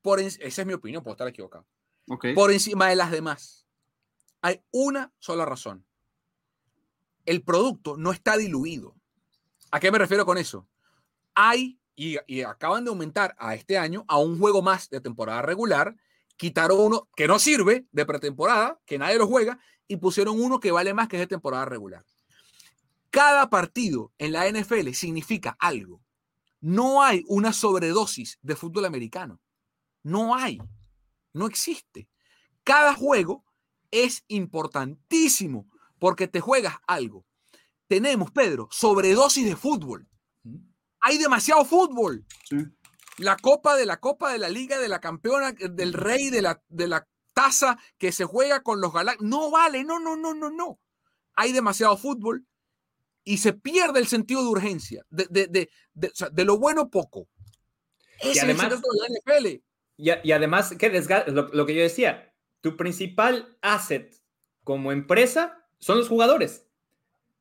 Por 0.02 0.20
en- 0.20 0.26
esa 0.26 0.62
es 0.62 0.66
mi 0.66 0.72
opinión, 0.72 1.02
puedo 1.02 1.12
estar 1.14 1.28
equivocado. 1.28 1.66
Por 2.34 2.50
encima 2.52 2.88
de 2.88 2.96
las 2.96 3.10
demás. 3.10 3.66
Hay 4.42 4.60
una 4.72 5.12
sola 5.20 5.44
razón. 5.44 5.84
El 7.24 7.42
producto 7.42 7.96
no 7.96 8.10
está 8.12 8.36
diluido. 8.36 8.96
¿A 9.70 9.78
qué 9.80 9.92
me 9.92 9.98
refiero 9.98 10.26
con 10.26 10.36
eso? 10.38 10.66
Hay, 11.34 11.78
y, 11.94 12.16
y 12.26 12.42
acaban 12.42 12.84
de 12.84 12.90
aumentar 12.90 13.34
a 13.38 13.54
este 13.54 13.78
año, 13.78 14.04
a 14.08 14.18
un 14.18 14.38
juego 14.38 14.60
más 14.60 14.90
de 14.90 15.00
temporada 15.00 15.40
regular, 15.42 15.94
quitaron 16.36 16.80
uno 16.80 17.08
que 17.14 17.28
no 17.28 17.38
sirve 17.38 17.86
de 17.92 18.04
pretemporada, 18.04 18.80
que 18.84 18.98
nadie 18.98 19.16
lo 19.18 19.28
juega, 19.28 19.60
y 19.92 19.96
pusieron 19.98 20.40
uno 20.40 20.58
que 20.58 20.72
vale 20.72 20.94
más 20.94 21.06
que 21.06 21.16
es 21.16 21.20
de 21.20 21.26
temporada 21.26 21.66
regular. 21.66 22.02
Cada 23.10 23.50
partido 23.50 24.10
en 24.16 24.32
la 24.32 24.50
NFL 24.50 24.92
significa 24.94 25.54
algo. 25.60 26.02
No 26.60 27.02
hay 27.02 27.24
una 27.28 27.52
sobredosis 27.52 28.38
de 28.40 28.56
fútbol 28.56 28.86
americano. 28.86 29.38
No 30.02 30.34
hay. 30.34 30.58
No 31.34 31.46
existe. 31.46 32.08
Cada 32.64 32.94
juego 32.94 33.44
es 33.90 34.24
importantísimo 34.28 35.68
porque 35.98 36.26
te 36.26 36.40
juegas 36.40 36.76
algo. 36.86 37.26
Tenemos, 37.86 38.30
Pedro, 38.30 38.68
sobredosis 38.70 39.44
de 39.44 39.56
fútbol. 39.56 40.08
Hay 41.00 41.18
demasiado 41.18 41.66
fútbol. 41.66 42.24
Sí. 42.48 42.56
La 43.18 43.36
copa 43.36 43.76
de 43.76 43.84
la 43.84 44.00
copa 44.00 44.32
de 44.32 44.38
la 44.38 44.48
liga, 44.48 44.78
de 44.78 44.88
la 44.88 45.02
campeona, 45.02 45.52
del 45.52 45.92
rey, 45.92 46.30
de 46.30 46.40
la, 46.40 46.62
de 46.70 46.88
la 46.88 47.06
taza 47.32 47.78
que 47.98 48.12
se 48.12 48.24
juega 48.24 48.62
con 48.62 48.80
los 48.80 48.92
galácticos. 48.92 49.28
No 49.28 49.50
vale, 49.50 49.84
no, 49.84 49.98
no, 49.98 50.16
no, 50.16 50.34
no, 50.34 50.50
no. 50.50 50.80
Hay 51.34 51.52
demasiado 51.52 51.96
fútbol 51.96 52.46
y 53.24 53.38
se 53.38 53.52
pierde 53.52 54.00
el 54.00 54.06
sentido 54.06 54.42
de 54.42 54.48
urgencia, 54.48 55.04
de, 55.10 55.26
de, 55.30 55.46
de, 55.46 55.70
de- 55.94 56.08
o 56.08 56.14
sea, 56.14 56.28
de 56.30 56.44
lo 56.44 56.58
bueno 56.58 56.90
poco. 56.90 57.28
Ese 58.20 58.40
además- 58.40 58.66
es 58.66 58.72
el 58.72 58.78
secreto 58.78 58.88
de 58.92 58.98
la 58.98 59.38
NFL. 59.38 59.62
Y, 59.96 60.10
y 60.28 60.32
además, 60.32 60.74
¿qué 60.78 60.92
desga- 60.92 61.26
lo, 61.26 61.48
lo 61.48 61.66
que 61.66 61.74
yo 61.74 61.82
decía, 61.82 62.34
tu 62.60 62.76
principal 62.76 63.56
asset 63.62 64.14
como 64.64 64.92
empresa 64.92 65.66
son 65.78 65.98
los 65.98 66.08
jugadores. 66.08 66.66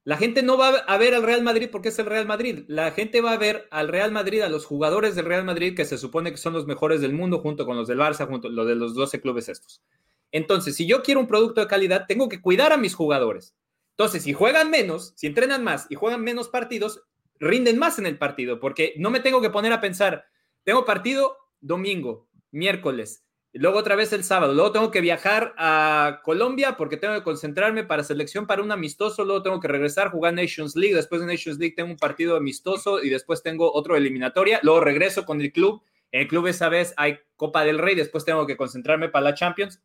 La 0.03 0.17
gente 0.17 0.41
no 0.41 0.57
va 0.57 0.69
a 0.69 0.97
ver 0.97 1.13
al 1.13 1.21
Real 1.21 1.43
Madrid 1.43 1.69
porque 1.71 1.89
es 1.89 1.99
el 1.99 2.07
Real 2.07 2.25
Madrid. 2.25 2.63
La 2.67 2.91
gente 2.91 3.21
va 3.21 3.33
a 3.33 3.37
ver 3.37 3.67
al 3.69 3.87
Real 3.87 4.11
Madrid, 4.11 4.41
a 4.41 4.49
los 4.49 4.65
jugadores 4.65 5.15
del 5.15 5.25
Real 5.25 5.43
Madrid, 5.43 5.75
que 5.75 5.85
se 5.85 5.99
supone 5.99 6.31
que 6.31 6.37
son 6.37 6.53
los 6.53 6.65
mejores 6.65 7.01
del 7.01 7.13
mundo, 7.13 7.39
junto 7.39 7.67
con 7.67 7.77
los 7.77 7.87
del 7.87 7.99
Barça, 7.99 8.27
junto 8.27 8.47
con 8.47 8.55
los 8.55 8.67
de 8.67 8.75
los 8.75 8.95
12 8.95 9.21
clubes 9.21 9.47
estos. 9.47 9.83
Entonces, 10.31 10.75
si 10.75 10.87
yo 10.87 11.03
quiero 11.03 11.19
un 11.19 11.27
producto 11.27 11.61
de 11.61 11.67
calidad, 11.67 12.05
tengo 12.07 12.29
que 12.29 12.41
cuidar 12.41 12.73
a 12.73 12.77
mis 12.77 12.95
jugadores. 12.95 13.55
Entonces, 13.91 14.23
si 14.23 14.33
juegan 14.33 14.71
menos, 14.71 15.13
si 15.15 15.27
entrenan 15.27 15.63
más 15.63 15.85
y 15.89 15.95
juegan 15.95 16.23
menos 16.23 16.49
partidos, 16.49 17.03
rinden 17.39 17.77
más 17.77 17.99
en 17.99 18.07
el 18.07 18.17
partido, 18.17 18.59
porque 18.59 18.95
no 18.97 19.11
me 19.11 19.19
tengo 19.19 19.41
que 19.41 19.49
poner 19.49 19.73
a 19.73 19.81
pensar, 19.81 20.25
tengo 20.63 20.85
partido 20.85 21.37
domingo, 21.59 22.27
miércoles, 22.51 23.23
luego 23.59 23.79
otra 23.79 23.95
vez 23.95 24.13
el 24.13 24.23
sábado, 24.23 24.53
luego 24.53 24.71
tengo 24.71 24.91
que 24.91 25.01
viajar 25.01 25.53
a 25.57 26.21
Colombia 26.23 26.77
porque 26.77 26.97
tengo 26.97 27.13
que 27.15 27.23
concentrarme 27.23 27.83
para 27.83 28.03
selección 28.03 28.47
para 28.47 28.61
un 28.63 28.71
amistoso, 28.71 29.25
luego 29.25 29.43
tengo 29.43 29.59
que 29.59 29.67
regresar, 29.67 30.09
jugar 30.11 30.33
Nations 30.33 30.75
League, 30.75 30.95
después 30.95 31.19
de 31.21 31.27
Nations 31.27 31.59
League 31.59 31.75
tengo 31.75 31.89
un 31.91 31.97
partido 31.97 32.37
amistoso 32.37 33.03
y 33.03 33.09
después 33.09 33.43
tengo 33.43 33.71
otro 33.73 33.95
eliminatoria, 33.95 34.59
luego 34.63 34.79
regreso 34.79 35.25
con 35.25 35.41
el 35.41 35.51
club, 35.51 35.81
en 36.13 36.21
el 36.21 36.27
club 36.27 36.47
esa 36.47 36.69
vez 36.69 36.93
hay 36.97 37.19
Copa 37.35 37.63
del 37.63 37.77
Rey, 37.77 37.95
después 37.95 38.23
tengo 38.25 38.45
que 38.45 38.57
concentrarme 38.57 39.09
para 39.09 39.23
la 39.25 39.33
Champions. 39.33 39.81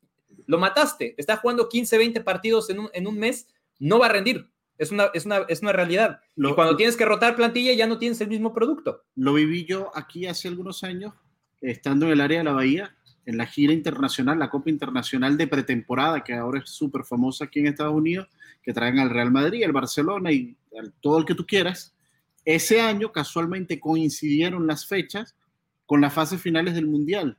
Lo 0.46 0.58
mataste, 0.58 1.14
está 1.16 1.36
jugando 1.36 1.68
15, 1.68 1.98
20 1.98 2.20
partidos 2.22 2.68
en 2.70 2.80
un, 2.80 2.90
en 2.92 3.06
un 3.06 3.18
mes, 3.18 3.48
no 3.78 3.98
va 3.98 4.06
a 4.06 4.10
rendir. 4.10 4.48
Es 4.78 4.90
una, 4.90 5.04
es 5.14 5.24
una, 5.24 5.38
es 5.48 5.62
una 5.62 5.72
realidad. 5.72 6.20
Lo- 6.34 6.50
y 6.50 6.54
cuando 6.54 6.76
tienes 6.76 6.96
que 6.96 7.04
rotar 7.04 7.34
plantilla 7.36 7.72
ya 7.72 7.86
no 7.86 7.98
tienes 7.98 8.20
el 8.20 8.28
mismo 8.28 8.52
producto. 8.52 9.04
Lo 9.14 9.32
viví 9.34 9.64
yo 9.64 9.90
aquí 9.94 10.26
hace 10.26 10.48
algunos 10.48 10.82
años, 10.84 11.14
estando 11.60 12.06
en 12.06 12.12
el 12.12 12.20
área 12.20 12.38
de 12.38 12.44
la 12.44 12.52
Bahía, 12.52 12.95
en 13.26 13.36
la 13.36 13.46
gira 13.46 13.72
internacional, 13.72 14.38
la 14.38 14.48
Copa 14.48 14.70
Internacional 14.70 15.36
de 15.36 15.48
pretemporada, 15.48 16.22
que 16.22 16.32
ahora 16.32 16.60
es 16.60 16.70
súper 16.70 17.04
famosa 17.04 17.44
aquí 17.44 17.58
en 17.58 17.66
Estados 17.66 17.94
Unidos, 17.94 18.28
que 18.62 18.72
traen 18.72 18.98
al 19.00 19.10
Real 19.10 19.32
Madrid, 19.32 19.64
al 19.64 19.72
Barcelona 19.72 20.32
y 20.32 20.56
todo 21.00 21.18
el 21.18 21.24
que 21.24 21.34
tú 21.34 21.44
quieras. 21.44 21.94
Ese 22.44 22.80
año 22.80 23.10
casualmente 23.10 23.80
coincidieron 23.80 24.66
las 24.66 24.86
fechas 24.86 25.36
con 25.84 26.00
las 26.00 26.14
fases 26.14 26.40
finales 26.40 26.74
del 26.74 26.86
Mundial. 26.86 27.36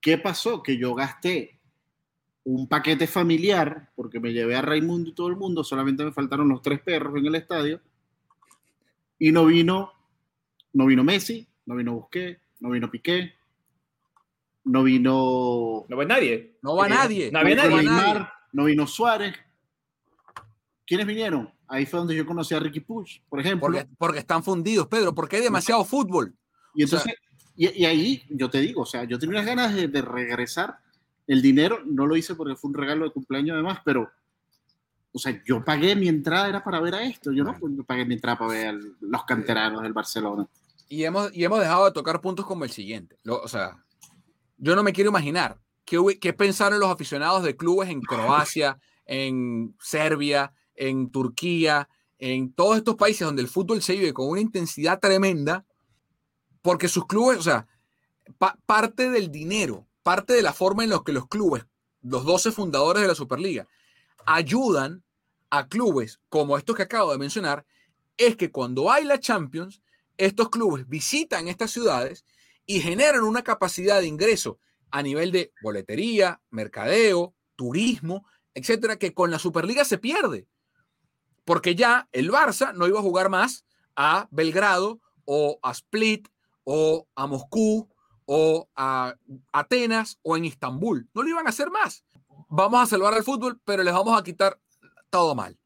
¿Qué 0.00 0.18
pasó? 0.18 0.62
Que 0.62 0.78
yo 0.78 0.94
gasté 0.94 1.60
un 2.44 2.68
paquete 2.68 3.06
familiar, 3.06 3.90
porque 3.96 4.20
me 4.20 4.32
llevé 4.32 4.56
a 4.56 4.62
Raimundo 4.62 5.10
y 5.10 5.14
todo 5.14 5.28
el 5.28 5.36
mundo, 5.36 5.64
solamente 5.64 6.04
me 6.04 6.12
faltaron 6.12 6.48
los 6.48 6.60
tres 6.60 6.80
perros 6.80 7.16
en 7.16 7.26
el 7.26 7.34
estadio, 7.34 7.80
y 9.18 9.32
no 9.32 9.46
vino, 9.46 9.92
no 10.74 10.86
vino 10.86 11.04
Messi, 11.04 11.46
no 11.64 11.76
vino 11.76 11.94
Busquets, 11.94 12.38
no 12.60 12.70
vino 12.70 12.90
Piqué, 12.90 13.34
no 14.64 14.82
vino 14.82 15.84
No 15.88 15.96
ve 15.96 16.06
nadie. 16.06 16.56
No 16.62 16.76
va 16.76 16.86
Eh, 16.86 16.90
nadie. 16.90 17.30
no 17.32 17.38
había 17.40 17.56
va 17.56 17.62
nadie. 17.64 17.76
Neymar, 17.76 18.32
no 18.52 18.64
vino 18.64 18.86
Suárez. 18.86 19.34
¿Quiénes 20.86 21.06
vinieron? 21.06 21.52
Ahí 21.66 21.86
fue 21.86 21.98
donde 21.98 22.14
yo 22.14 22.26
conocí 22.26 22.54
a 22.54 22.60
Ricky 22.60 22.80
Push, 22.80 23.20
por 23.28 23.40
ejemplo. 23.40 23.60
Porque, 23.66 23.86
porque 23.96 24.18
están 24.18 24.42
fundidos, 24.44 24.86
Pedro, 24.86 25.14
porque 25.14 25.36
hay 25.36 25.42
demasiado 25.42 25.84
fútbol. 25.84 26.34
Y 26.74 26.84
O 26.84 26.86
sea- 26.86 26.98
entonces, 27.00 27.20
y, 27.56 27.82
y 27.82 27.84
ahí 27.86 28.22
yo 28.28 28.50
te 28.50 28.60
digo, 28.60 28.82
o 28.82 28.86
sea, 28.86 29.04
yo 29.04 29.18
tenía 29.18 29.36
unas 29.36 29.46
ganas 29.46 29.74
de, 29.74 29.88
de 29.88 30.02
regresar 30.02 30.78
el 31.26 31.40
dinero, 31.40 31.80
no 31.86 32.06
lo 32.06 32.16
hice 32.16 32.34
porque 32.34 32.54
fue 32.56 32.68
un 32.68 32.74
regalo 32.76 33.04
de 33.06 33.12
cumpleaños 33.12 33.54
además, 33.54 33.78
pero, 33.84 34.10
o 35.12 35.18
sea, 35.18 35.40
yo 35.46 35.64
pagué 35.64 35.96
mi 35.96 36.08
entrada, 36.08 36.48
era 36.48 36.62
para 36.62 36.80
ver 36.80 36.94
a 36.96 37.02
esto, 37.04 37.32
yo 37.32 37.44
no 37.44 37.56
yo 37.58 37.84
pagué 37.84 38.04
mi 38.04 38.14
entrada 38.14 38.36
para 38.38 38.50
ver 38.50 38.66
a 38.68 38.78
los 39.00 39.24
canteranos 39.24 39.82
del 39.82 39.92
Barcelona. 39.94 40.46
Y 40.88 41.04
hemos, 41.04 41.34
y 41.34 41.44
hemos 41.44 41.60
dejado 41.60 41.86
de 41.86 41.92
tocar 41.92 42.20
puntos 42.20 42.44
como 42.44 42.64
el 42.64 42.70
siguiente. 42.70 43.16
Lo- 43.22 43.40
o 43.40 43.48
sea, 43.48 43.82
yo 44.56 44.76
no 44.76 44.82
me 44.82 44.92
quiero 44.92 45.10
imaginar 45.10 45.58
qué, 45.84 46.32
pensaron 46.32 46.80
los 46.80 46.90
aficionados 46.90 47.42
de 47.42 47.56
clubes 47.56 47.88
en 47.90 48.00
Croacia, 48.00 48.78
en 49.06 49.76
Serbia, 49.80 50.52
en 50.74 51.10
Turquía, 51.10 51.88
en 52.18 52.52
todos 52.52 52.76
estos 52.78 52.94
países 52.96 53.26
donde 53.26 53.42
el 53.42 53.48
fútbol 53.48 53.82
se 53.82 53.94
vive 53.94 54.12
con 54.14 54.28
una 54.28 54.40
intensidad 54.40 54.98
tremenda, 55.00 55.64
porque 56.62 56.88
sus 56.88 57.06
clubes, 57.06 57.38
o 57.38 57.42
sea, 57.42 57.66
pa- 58.38 58.58
parte 58.64 59.10
del 59.10 59.30
dinero, 59.30 59.86
parte 60.02 60.32
de 60.32 60.42
la 60.42 60.52
forma 60.52 60.84
en 60.84 60.90
la 60.90 61.02
que 61.04 61.12
los 61.12 61.28
clubes, 61.28 61.66
los 62.02 62.24
12 62.24 62.52
fundadores 62.52 63.02
de 63.02 63.08
la 63.08 63.14
Superliga, 63.14 63.66
ayudan 64.24 65.02
a 65.50 65.68
clubes 65.68 66.20
como 66.28 66.56
estos 66.56 66.76
que 66.76 66.82
acabo 66.82 67.12
de 67.12 67.18
mencionar, 67.18 67.64
es 68.16 68.36
que 68.36 68.50
cuando 68.50 68.90
hay 68.90 69.04
la 69.04 69.20
Champions, 69.20 69.82
estos 70.16 70.48
clubes 70.48 70.88
visitan 70.88 71.48
estas 71.48 71.70
ciudades 71.72 72.24
y 72.66 72.80
generan 72.80 73.22
una 73.22 73.42
capacidad 73.42 74.00
de 74.00 74.06
ingreso 74.06 74.58
a 74.90 75.02
nivel 75.02 75.32
de 75.32 75.52
boletería, 75.62 76.40
mercadeo, 76.50 77.34
turismo, 77.56 78.26
etcétera, 78.54 78.96
que 78.96 79.12
con 79.12 79.30
la 79.30 79.38
Superliga 79.38 79.84
se 79.84 79.98
pierde. 79.98 80.46
Porque 81.44 81.74
ya 81.74 82.08
el 82.12 82.30
Barça 82.30 82.72
no 82.72 82.86
iba 82.86 83.00
a 83.00 83.02
jugar 83.02 83.28
más 83.28 83.64
a 83.96 84.28
Belgrado 84.30 85.00
o 85.24 85.58
a 85.62 85.72
Split 85.72 86.28
o 86.64 87.06
a 87.14 87.26
Moscú 87.26 87.88
o 88.26 88.68
a 88.74 89.14
Atenas 89.52 90.18
o 90.22 90.36
en 90.36 90.46
Estambul. 90.46 91.08
No 91.12 91.22
lo 91.22 91.28
iban 91.28 91.46
a 91.46 91.50
hacer 91.50 91.70
más. 91.70 92.04
Vamos 92.48 92.80
a 92.82 92.86
salvar 92.86 93.14
al 93.14 93.24
fútbol, 93.24 93.60
pero 93.64 93.82
les 93.82 93.92
vamos 93.92 94.18
a 94.18 94.22
quitar 94.22 94.60
todo 95.10 95.34
mal. 95.34 95.58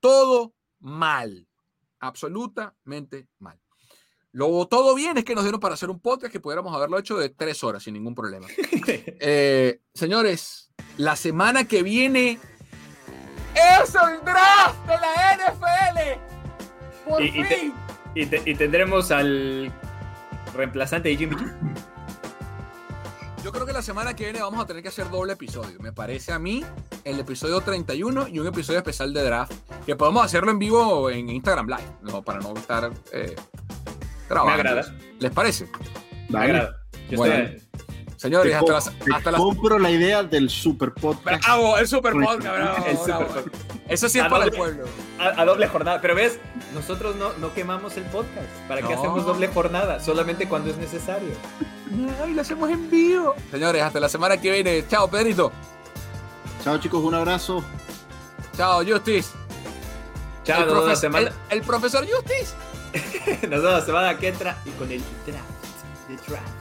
Todo 0.00 0.54
mal. 0.78 1.48
Absolutamente 2.00 3.28
mal. 3.38 3.60
Lo 4.38 4.68
todo 4.68 4.94
bien 4.94 5.18
es 5.18 5.24
que 5.24 5.34
nos 5.34 5.42
dieron 5.42 5.58
para 5.58 5.74
hacer 5.74 5.90
un 5.90 5.98
podcast 5.98 6.32
que 6.32 6.38
pudiéramos 6.38 6.72
haberlo 6.72 6.96
hecho 6.96 7.16
de 7.18 7.28
tres 7.28 7.64
horas 7.64 7.82
sin 7.82 7.94
ningún 7.94 8.14
problema. 8.14 8.46
Eh, 9.20 9.80
señores, 9.94 10.70
la 10.96 11.16
semana 11.16 11.66
que 11.66 11.82
viene 11.82 12.38
es 13.82 13.94
el 13.96 14.24
draft 14.24 14.86
de 14.86 14.94
la 14.96 15.36
NFL. 15.36 16.20
Por 17.10 17.20
Y- 17.20 17.26
y 17.26 17.42
te- 17.42 17.44
fin. 17.56 17.74
Y, 18.14 18.26
te- 18.26 18.42
y 18.48 18.54
tendremos 18.54 19.10
al 19.10 19.72
reemplazante 20.54 21.08
de 21.08 21.16
Jimmy 21.16 21.34
G. 21.34 21.52
Yo 23.42 23.50
creo 23.50 23.66
que 23.66 23.72
la 23.72 23.82
semana 23.82 24.14
que 24.14 24.22
viene 24.24 24.40
vamos 24.40 24.62
a 24.62 24.66
tener 24.66 24.84
que 24.84 24.88
hacer 24.90 25.10
doble 25.10 25.32
episodio. 25.32 25.80
Me 25.80 25.92
parece 25.92 26.30
a 26.32 26.38
mí 26.38 26.64
el 27.02 27.18
episodio 27.18 27.60
31 27.60 28.28
y 28.28 28.38
un 28.38 28.46
episodio 28.46 28.78
especial 28.78 29.12
de 29.12 29.24
draft 29.24 29.52
que 29.84 29.96
podemos 29.96 30.24
hacerlo 30.24 30.52
en 30.52 30.60
vivo 30.60 31.10
en 31.10 31.28
Instagram 31.28 31.66
Live, 31.66 31.90
no, 32.02 32.22
para 32.22 32.38
no 32.38 32.54
estar 32.54 32.90
eh, 33.12 33.34
Me 34.30 34.52
agrada. 34.52 34.94
¿Les 35.18 35.30
parece? 35.30 35.68
Me 36.28 36.38
agrada. 36.38 36.76
Yo 37.10 37.16
Bueno. 37.18 37.34
estoy- 37.34 37.68
Señores, 38.16 38.52
hasta 38.52 38.72
las, 38.72 38.92
hasta 39.14 39.30
las- 39.30 39.40
compro 39.40 39.78
la 39.78 39.90
idea 39.92 40.24
del 40.24 40.50
super 40.50 40.92
podcast. 40.92 41.40
Bravo, 41.44 41.78
el 41.78 41.86
super 41.86 42.12
podcast, 42.14 42.40
bravo, 42.42 42.86
El 42.86 42.96
bravo. 42.96 43.04
super 43.04 43.26
podcast. 43.44 43.46
Eso 43.88 44.08
sí 44.08 44.18
es 44.18 44.24
Ah, 44.24 44.28
para 44.28 44.44
el 44.46 44.50
pueblo. 44.50 44.84
a, 45.20 45.40
a 45.40 45.44
doble 45.44 45.68
jornada. 45.68 46.00
Pero 46.00 46.16
ves, 46.16 46.38
nosotros 46.74 47.14
no, 47.14 47.32
no 47.34 47.54
quemamos 47.54 47.96
el 47.96 48.02
podcast. 48.04 48.48
¿Para 48.66 48.82
qué 48.82 48.92
hacemos 48.92 49.24
doble 49.24 49.46
jornada? 49.48 50.00
Solamente 50.00 50.48
cuando 50.48 50.70
es 50.70 50.76
necesario. 50.78 51.28
Ay, 52.24 52.34
lo 52.34 52.40
hacemos 52.42 52.68
en 52.70 52.90
vivo. 52.90 53.36
Señores, 53.52 53.82
hasta 53.82 54.00
la 54.00 54.08
semana 54.08 54.36
que 54.36 54.50
viene. 54.50 54.84
Chao, 54.88 55.08
Pedrito. 55.08 55.52
Chao 56.64 56.76
chicos, 56.78 57.02
un 57.04 57.14
abrazo. 57.14 57.62
Chao, 58.56 58.84
Justice. 58.84 59.30
Chao, 60.44 60.62
el, 60.62 60.66
nos 60.66 60.74
vemos 60.74 60.88
la 60.88 60.94
profe- 60.94 61.00
semana, 61.00 61.28
el- 61.50 61.58
el 61.58 61.62
profesor 61.64 62.04
Justice. 62.04 62.54
nos 63.48 63.62
vemos 63.62 63.80
la 63.80 63.84
semana 63.84 64.18
que 64.18 64.28
entra 64.28 64.56
y 64.64 64.70
con 64.70 64.90
el 64.90 65.02
draft. 65.26 65.48
The 66.08 66.30
draft. 66.30 66.57